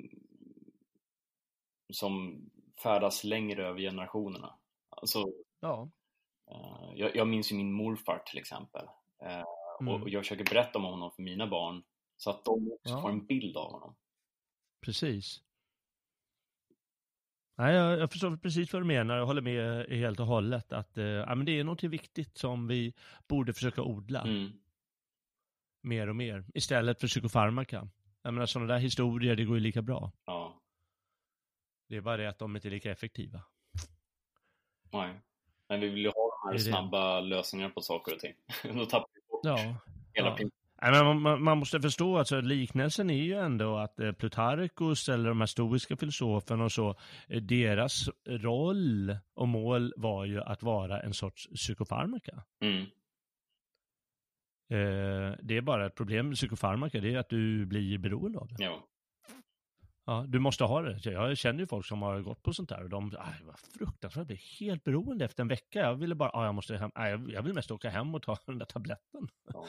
som 1.93 2.41
färdas 2.83 3.25
längre 3.25 3.67
över 3.67 3.81
generationerna. 3.81 4.55
Alltså, 4.91 5.25
Ja. 5.61 5.91
Eh, 6.51 6.93
jag, 6.95 7.17
jag 7.17 7.29
minns 7.29 7.53
ju 7.53 7.57
min 7.57 7.73
morfar 7.73 8.23
till 8.27 8.39
exempel. 8.39 8.85
Eh, 9.23 9.43
Mm. 9.81 10.03
och, 10.03 10.09
jag 10.09 10.23
försöker 10.23 10.45
berätta 10.45 10.79
om 10.79 10.85
honom 10.85 11.11
för 11.11 11.23
mina 11.23 11.47
barn 11.47 11.83
så 12.17 12.31
att 12.31 12.45
de 12.45 12.73
också 12.73 12.95
Ja. 12.95 13.01
får 13.03 13.11
en 13.11 13.27
bild 13.27 13.57
av 13.57 13.73
honom. 13.73 13.97
Precis. 14.81 15.43
Nej, 17.57 17.75
jag, 17.75 17.99
jag 17.99 18.11
förstår 18.13 18.37
precis 18.37 18.73
vad 18.73 18.83
du 18.83 18.87
menar. 18.87 19.17
Jag 19.17 19.27
håller 19.27 19.43
med 19.43 19.87
helt 19.91 20.21
och 20.21 20.27
hållet. 20.27 20.73
Att, 20.73 20.99
eh, 20.99 21.05
ja, 21.05 21.35
men 21.35 21.47
det 21.47 21.53
är 21.61 21.65
något 21.65 21.83
viktigt 21.83 22.39
som 22.39 22.67
vi 22.67 22.95
borde 23.29 23.53
försöka 23.53 23.83
odla 23.83 24.21
Mm. 24.23 24.53
mer 25.83 26.09
och 26.09 26.17
mer. 26.17 26.45
Istället 26.55 27.01
för 27.01 27.07
psykofarmaka. 27.09 27.89
Jag 28.23 28.35
menar, 28.35 28.47
sådana 28.47 28.73
där 28.73 28.81
historier, 28.81 29.37
det 29.37 29.45
går 29.45 29.57
ju 29.57 29.61
lika 29.63 29.83
bra. 29.83 30.13
Ja, 30.25 30.61
Det 31.89 31.97
är 31.97 32.01
bara 32.01 32.17
det 32.17 32.29
att 32.29 32.39
de 32.39 32.57
inte 32.57 32.69
är 32.69 32.71
lika 32.71 32.91
effektiva. 32.91 33.43
nej. 34.93 35.21
Men 35.69 35.81
vi 35.81 35.89
vill 35.89 36.03
ju 36.03 36.09
ha 36.09 36.26
här 36.47 36.59
snabba 36.59 37.21
lösningarna 37.21 37.71
på 37.75 37.81
saker 37.81 38.15
och 38.15 38.19
ting. 38.21 38.35
Då 38.79 38.87
tappar 38.87 39.09
vi 39.15 39.21
bort 39.31 39.41
Ja. 39.43 39.77
hela 40.13 40.37
ja. 40.39 40.49
Nej, 40.83 41.05
men 41.05 41.21
man- 41.23 41.43
man, 41.43 41.59
måste 41.59 41.81
förstå 41.81 42.19
att 42.19 42.29
så 42.29 42.41
liknelsen 42.41 43.11
är 43.11 43.23
ju 43.23 43.35
ändå 43.35 43.77
att 43.77 44.01
eh, 44.01 44.13
Plutarkos 44.13 45.09
eller 45.09 45.29
de 45.29 45.41
här 45.41 45.47
stoiska 45.47 45.97
filosoferna 45.97 46.65
och 46.65 46.73
så, 46.73 46.95
eh, 47.29 47.43
deras 47.43 48.09
roll 48.27 49.17
och 49.35 49.49
mål 49.49 49.93
var 49.97 50.25
ju 50.25 50.41
att 50.41 50.63
vara 50.63 51.01
en 51.03 51.15
sorts 51.15 51.49
psykofarmaka. 51.55 52.43
Mm. 52.61 52.81
Eh, 54.71 55.35
det 55.43 55.57
är 55.57 55.61
bara 55.61 55.87
ett 55.87 55.95
problem 55.95 56.27
med 56.29 56.37
psykofarmaka, 56.37 57.01
det 57.01 57.15
är 57.15 57.19
att 57.19 57.29
du 57.29 57.67
blir 57.67 57.99
beroende 57.99 58.39
av 58.39 58.49
det. 58.49 58.65
Ja. 58.65 58.87
Ja, 60.09 60.25
du 60.29 60.39
måste 60.39 60.65
ha 60.65 60.83
det. 60.83 61.11
Jag 61.11 61.39
känner 61.39 61.61
ju 61.61 61.67
folk 61.67 61.87
som 61.87 62.03
har 62.03 62.21
gått 62.21 62.43
på 62.43 62.53
sånt 62.53 62.69
där 62.69 62.83
och 62.83 62.89
de, 62.89 63.13
aj, 63.19 63.41
vad 63.45 63.59
fruktansvärt, 63.59 64.17
jag 64.17 64.27
blev 64.27 64.39
helt 64.61 64.85
beroende 64.85 65.25
efter 65.25 65.43
en 65.43 65.49
vecka. 65.49 65.79
Jag 65.79 65.95
ville 65.95 66.15
bara, 66.15 66.45
jag 66.47 66.55
måste 66.55 66.77
hem, 66.77 66.91
aj, 66.95 67.11
jag 67.29 67.43
vill 67.43 67.55
mest 67.55 67.71
åka 67.71 67.91
hem 67.91 68.15
och 68.15 68.23
ta 68.23 68.37
den 68.47 68.59
där 68.59 68.67
tabletten. 68.67 69.29
Ja. 69.53 69.67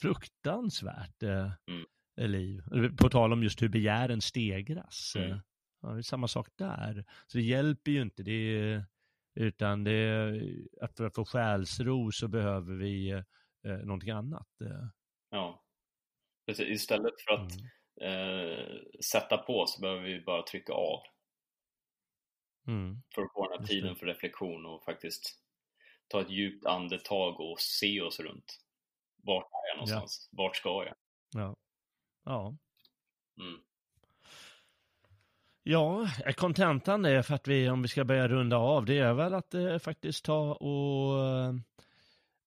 Fruktansvärt 0.00 1.22
eh, 1.22 1.50
Mm. 1.66 2.30
liv. 2.30 2.62
På 2.98 3.08
tal 3.08 3.32
om 3.32 3.42
just 3.42 3.62
hur 3.62 3.68
begären 3.68 4.20
stegras. 4.20 5.12
Mm. 5.16 5.30
Eh, 5.30 5.38
Ja, 5.82 5.90
det 5.90 5.98
är 5.98 6.02
samma 6.02 6.28
sak 6.28 6.48
där. 6.56 7.04
Så 7.26 7.38
det 7.38 7.44
hjälper 7.44 7.90
ju 7.90 8.02
inte. 8.02 8.22
Det 8.22 8.32
är, 8.32 8.84
utan 9.34 9.84
det 9.84 9.92
är, 9.92 10.42
att 10.80 10.96
för 10.96 11.04
att 11.06 11.14
få 11.14 11.24
själsro 11.24 12.12
så 12.12 12.28
behöver 12.28 12.74
vi 12.74 13.10
eh, 13.10 13.22
någonting 13.84 14.10
annat. 14.10 14.60
Eh. 14.60 14.86
ja. 15.30 15.64
Precis. 16.46 16.68
Istället 16.68 17.12
för 17.20 17.32
att 17.34 17.52
Mm. 17.52 17.66
Eh, 18.00 18.76
sätta 19.12 19.36
på 19.36 19.66
så 19.66 19.80
behöver 19.80 20.02
vi 20.02 20.20
bara 20.20 20.42
trycka 20.42 20.72
av 20.72 21.00
Mm. 22.66 23.02
för 23.14 23.22
att 23.22 23.32
få 23.32 23.48
den 23.48 23.60
här 23.60 23.66
tiden 23.66 23.96
för 23.96 24.06
reflektion 24.06 24.66
och 24.66 24.84
faktiskt 24.84 25.38
ta 26.08 26.20
ett 26.20 26.30
djupt 26.30 26.66
andetag 26.66 27.40
och 27.40 27.60
se 27.60 28.00
oss 28.00 28.20
runt. 28.20 28.60
Vart 29.16 29.44
är 29.44 29.68
jag 29.68 29.76
någonstans? 29.76 30.28
Vart 30.32 30.56
ska 30.56 30.68
jag? 30.68 30.94
Ja. 31.34 31.56
Ja. 32.24 32.56
Mm. 33.40 33.60
Ja, 35.62 36.08
kontentan 36.36 37.04
är 37.04 37.22
för 37.22 37.34
att 37.34 37.48
vi, 37.48 37.68
om 37.70 37.82
vi 37.82 37.88
ska 37.88 38.04
börja 38.04 38.28
runda 38.28 38.56
av, 38.56 38.84
det 38.84 38.98
är 38.98 39.14
väl 39.14 39.34
att 39.34 39.54
eh, 39.54 39.78
faktiskt 39.78 40.24
ta 40.24 40.54
och 40.54 41.28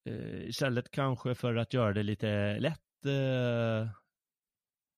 eh, 0.06 0.48
istället 0.48 0.92
kanske 0.92 1.36
för 1.36 1.56
att 1.56 1.74
göra 1.74 1.94
det 1.94 2.04
lite 2.04 2.60
lätt 2.60 3.06
eh, 3.06 3.90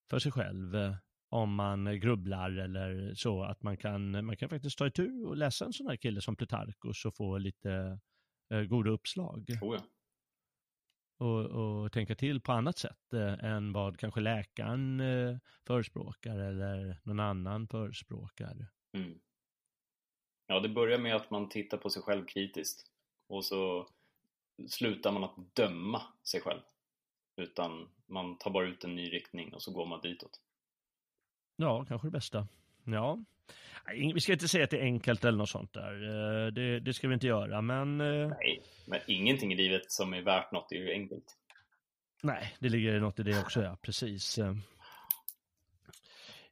för 0.09 0.19
sig 0.19 0.31
själv, 0.31 0.75
eh, 0.75 0.95
om 1.29 1.55
man 1.55 1.99
grubblar 1.99 2.51
eller 2.51 3.13
så, 3.15 3.43
att 3.43 3.63
man 3.63 3.77
kan, 3.77 4.25
man 4.25 4.37
kan 4.37 4.49
faktiskt 4.49 4.77
ta 4.77 4.87
itu 4.87 5.23
och 5.23 5.37
läsa 5.37 5.65
en 5.65 5.73
sån 5.73 5.87
här 5.87 5.95
kille 5.95 6.21
som 6.21 6.35
Plutarkos 6.35 7.05
och 7.05 7.15
få 7.15 7.37
lite 7.37 7.99
eh, 8.53 8.61
goda 8.61 8.89
uppslag 8.89 9.45
Oh, 9.61 9.75
ja. 9.75 9.83
och, 11.25 11.45
och 11.45 11.91
tänka 11.91 12.15
till 12.15 12.41
på 12.41 12.51
annat 12.51 12.77
sätt 12.77 13.13
eh, 13.13 13.43
än 13.43 13.73
vad 13.73 13.97
kanske 13.97 14.19
läkaren 14.19 14.99
eh, 14.99 15.37
förespråkar 15.67 16.39
eller 16.39 17.01
någon 17.03 17.19
annan 17.19 17.67
förespråkar. 17.67 18.67
Mm. 18.93 19.19
Ja, 20.47 20.59
det 20.59 20.69
börjar 20.69 20.99
med 20.99 21.15
att 21.15 21.31
man 21.31 21.49
tittar 21.49 21.77
på 21.77 21.89
sig 21.89 22.01
själv 22.01 22.25
kritiskt 22.25 22.91
och 23.27 23.45
så 23.45 23.87
slutar 24.67 25.11
man 25.11 25.23
att 25.23 25.55
döma 25.55 26.01
sig 26.23 26.41
själv. 26.41 26.61
Utan 27.39 27.89
man 28.07 28.37
tar 28.37 28.51
bara 28.51 28.67
ut 28.67 28.83
en 28.83 28.95
ny 28.95 29.09
riktning 29.13 29.53
och 29.53 29.61
så 29.61 29.71
går 29.71 29.85
man 29.85 30.01
ditåt. 30.01 30.41
Ja, 31.55 31.85
kanske 31.87 32.07
det 32.07 32.11
bästa. 32.11 32.47
Ja. 32.85 33.19
Vi 34.13 34.19
ska 34.21 34.33
inte 34.33 34.47
säga 34.47 34.63
att 34.63 34.69
det 34.69 34.77
är 34.77 34.83
enkelt 34.83 35.25
eller 35.25 35.37
något 35.37 35.49
sånt 35.49 35.73
där. 35.73 35.93
Eh, 36.45 36.51
Det, 36.51 36.79
det 36.79 36.93
ska 36.93 37.07
vi 37.07 37.13
inte 37.13 37.27
göra, 37.27 37.61
men 37.61 38.01
eh, 38.01 38.27
Nej, 38.27 38.63
men 38.87 38.99
ingenting 39.07 39.53
i 39.53 39.55
livet 39.55 39.91
som 39.91 40.13
är 40.13 40.21
värt 40.21 40.51
något 40.51 40.71
är 40.71 40.75
ju 40.75 40.91
enkelt. 40.91 41.37
nej, 42.23 42.55
det 42.59 42.69
ligger 42.69 42.99
något 42.99 43.19
i 43.19 43.23
det 43.23 43.39
också, 43.39 43.63
ja, 43.63 43.77
precis. 43.81 44.39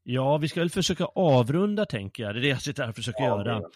Ja, 0.10 0.38
vi 0.38 0.48
ska 0.48 0.60
väl 0.60 0.70
försöka 0.70 1.06
avrunda, 1.06 1.86
tänker 1.86 2.24
jag. 2.24 2.36
Det 2.36 2.40
är 2.40 2.42
det 2.42 2.48
jag 2.48 2.62
sitter 2.62 2.84
här 2.84 2.90
och 2.90 2.96
försöker 2.96 3.24
göra. 3.24 3.62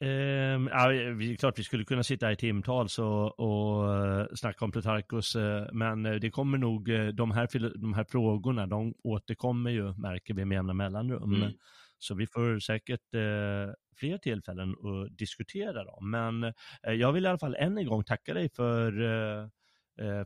Ehm, 0.00 0.68
ja, 0.72 0.88
vi, 1.16 1.36
klart 1.36 1.58
vi 1.58 1.64
skulle 1.64 1.84
kunna 1.84 2.02
sitta 2.02 2.26
här 2.26 2.32
i 2.32 2.36
timtals 2.36 2.98
och, 2.98 3.40
och 3.40 3.94
eh, 3.94 4.26
snacka 4.34 4.64
om 4.64 4.72
Plutarkos, 4.72 5.36
eh, 5.36 5.66
men 5.72 6.06
eh, 6.06 6.14
det 6.14 6.30
kommer 6.30 6.58
nog, 6.58 6.84
de 7.14 7.30
här, 7.30 7.78
de 7.78 7.94
här 7.94 8.04
frågorna, 8.04 8.66
de 8.66 8.94
återkommer 9.04 9.70
ju, 9.70 9.94
märker 9.94 10.34
vi 10.34 10.44
med 10.44 10.56
jämna 10.56 10.72
mellanrum. 10.72 11.34
Mm. 11.34 11.52
Så 11.98 12.14
vi 12.14 12.26
får 12.26 12.58
säkert 12.58 13.14
eh, 13.14 13.74
fler 13.96 14.18
tillfällen 14.18 14.70
att 14.70 15.18
diskutera 15.18 15.84
dem. 15.84 16.10
Men 16.10 16.44
eh, 16.44 16.92
jag 16.92 17.12
vill 17.12 17.24
i 17.24 17.28
alla 17.28 17.38
fall 17.38 17.54
än 17.54 17.78
en 17.78 17.86
gång 17.86 18.04
tacka 18.04 18.34
dig 18.34 18.48
för, 18.48 19.02
eh, 19.02 19.48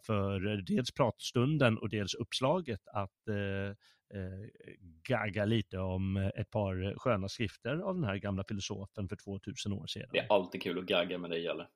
för 0.07 0.63
dels 0.63 0.95
pratstunden 0.95 1.79
och 1.79 1.89
dels 1.89 2.15
uppslaget 2.15 2.81
att 2.93 3.29
eh, 4.15 4.23
eh, 4.23 4.75
gagga 5.09 5.45
lite 5.45 5.79
om 5.79 6.17
ett 6.17 6.51
par 6.51 6.99
sköna 6.99 7.29
skrifter 7.29 7.79
av 7.79 7.95
den 7.95 8.05
här 8.05 8.17
gamla 8.17 8.45
filosofen 8.45 9.09
för 9.09 9.17
2000 9.17 9.73
år 9.73 9.87
sedan. 9.87 10.09
Det 10.13 10.19
är 10.19 10.33
alltid 10.33 10.63
kul 10.63 10.79
att 10.79 10.87
gagga 10.87 11.19
med 11.19 11.31
dig, 11.31 11.45
Jalle. 11.45 11.67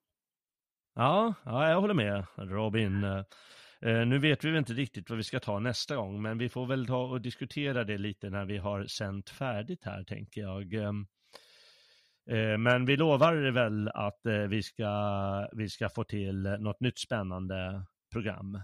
Ja, 0.94 1.34
ja, 1.44 1.70
jag 1.70 1.80
håller 1.80 1.94
med 1.94 2.24
Robin. 2.36 3.04
Eh, 3.04 3.24
eh, 3.80 4.06
nu 4.06 4.18
vet 4.18 4.44
vi 4.44 4.48
väl 4.48 4.58
inte 4.58 4.72
riktigt 4.72 5.10
vad 5.10 5.16
vi 5.16 5.24
ska 5.24 5.40
ta 5.40 5.58
nästa 5.58 5.96
gång, 5.96 6.22
men 6.22 6.38
vi 6.38 6.48
får 6.48 6.66
väl 6.66 6.86
ta 6.86 7.04
och 7.04 7.20
diskutera 7.20 7.84
det 7.84 7.98
lite 7.98 8.30
när 8.30 8.44
vi 8.44 8.58
har 8.58 8.86
sänt 8.86 9.30
färdigt 9.30 9.84
här, 9.84 10.04
tänker 10.04 10.40
jag. 10.40 10.74
Eh, 10.74 12.58
men 12.58 12.84
vi 12.84 12.96
lovar 12.96 13.50
väl 13.50 13.88
att 13.88 14.26
eh, 14.26 14.32
vi, 14.34 14.62
ska, 14.62 15.48
vi 15.52 15.68
ska 15.68 15.88
få 15.88 16.04
till 16.04 16.42
något 16.42 16.80
nytt 16.80 16.98
spännande 16.98 17.84
program. 18.12 18.62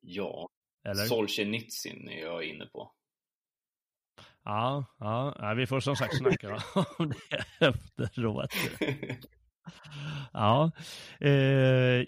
Ja, 0.00 0.48
Eller? 0.84 1.04
Solzhenitsyn 1.04 2.08
är 2.08 2.20
jag 2.20 2.44
inne 2.44 2.66
på. 2.66 2.92
Ja, 4.44 4.84
ja, 4.98 5.54
vi 5.56 5.66
får 5.66 5.80
som 5.80 5.96
sagt 5.96 6.16
snacka 6.18 6.58
om 6.98 7.08
det 7.08 7.66
efteråt. 7.66 8.54
Ja, 10.32 10.70
eh, 11.20 11.30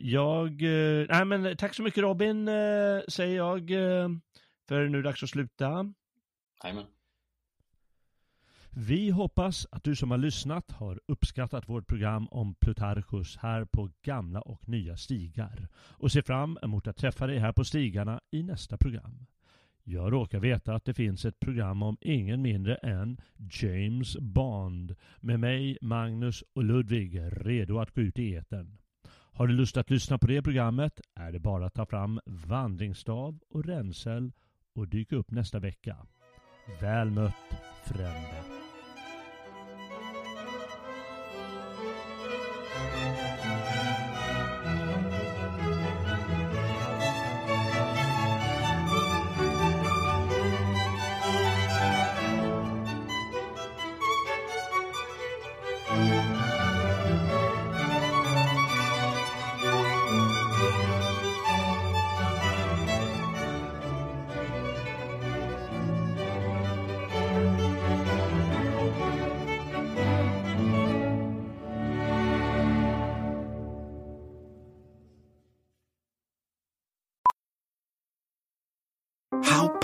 jag, 0.00 0.62
eh, 0.62 1.06
nej 1.08 1.24
men 1.24 1.56
tack 1.56 1.74
så 1.74 1.82
mycket 1.82 2.02
Robin, 2.02 2.48
eh, 2.48 3.00
säger 3.08 3.36
jag, 3.36 3.70
eh, 3.70 4.08
för 4.68 4.88
nu 4.88 4.98
är 4.98 5.02
det 5.02 5.08
dags 5.08 5.22
att 5.22 5.30
sluta. 5.30 5.94
Amen. 6.64 6.86
Vi 8.78 9.10
hoppas 9.10 9.66
att 9.70 9.84
du 9.84 9.96
som 9.96 10.10
har 10.10 10.18
lyssnat 10.18 10.72
har 10.72 11.00
uppskattat 11.08 11.68
vårt 11.68 11.86
program 11.86 12.28
om 12.30 12.54
Plutarchus 12.54 13.36
här 13.36 13.64
på 13.64 13.90
gamla 14.02 14.40
och 14.40 14.68
nya 14.68 14.96
stigar 14.96 15.68
och 15.76 16.12
ser 16.12 16.22
fram 16.22 16.58
emot 16.62 16.86
att 16.86 16.96
träffa 16.96 17.26
dig 17.26 17.38
här 17.38 17.52
på 17.52 17.64
stigarna 17.64 18.20
i 18.30 18.42
nästa 18.42 18.78
program. 18.78 19.26
Jag 19.84 20.12
råkar 20.12 20.40
veta 20.40 20.74
att 20.74 20.84
det 20.84 20.94
finns 20.94 21.24
ett 21.24 21.40
program 21.40 21.82
om 21.82 21.96
ingen 22.00 22.42
mindre 22.42 22.74
än 22.74 23.20
James 23.50 24.16
Bond 24.16 24.94
med 25.20 25.40
mig, 25.40 25.78
Magnus 25.80 26.44
och 26.54 26.64
Ludvig 26.64 27.20
redo 27.30 27.78
att 27.78 27.94
gå 27.94 28.00
ut 28.00 28.18
i 28.18 28.32
eten. 28.32 28.78
Har 29.08 29.46
du 29.46 29.54
lust 29.54 29.76
att 29.76 29.90
lyssna 29.90 30.18
på 30.18 30.26
det 30.26 30.42
programmet 30.42 31.00
är 31.14 31.32
det 31.32 31.40
bara 31.40 31.66
att 31.66 31.74
ta 31.74 31.86
fram 31.86 32.20
vandringsstav 32.26 33.38
och 33.50 33.64
ränsel 33.64 34.32
och 34.74 34.88
dyka 34.88 35.16
upp 35.16 35.30
nästa 35.30 35.58
vecka. 35.58 35.96
Väl 36.80 37.10
mött, 37.10 37.34
frände. 37.84 38.65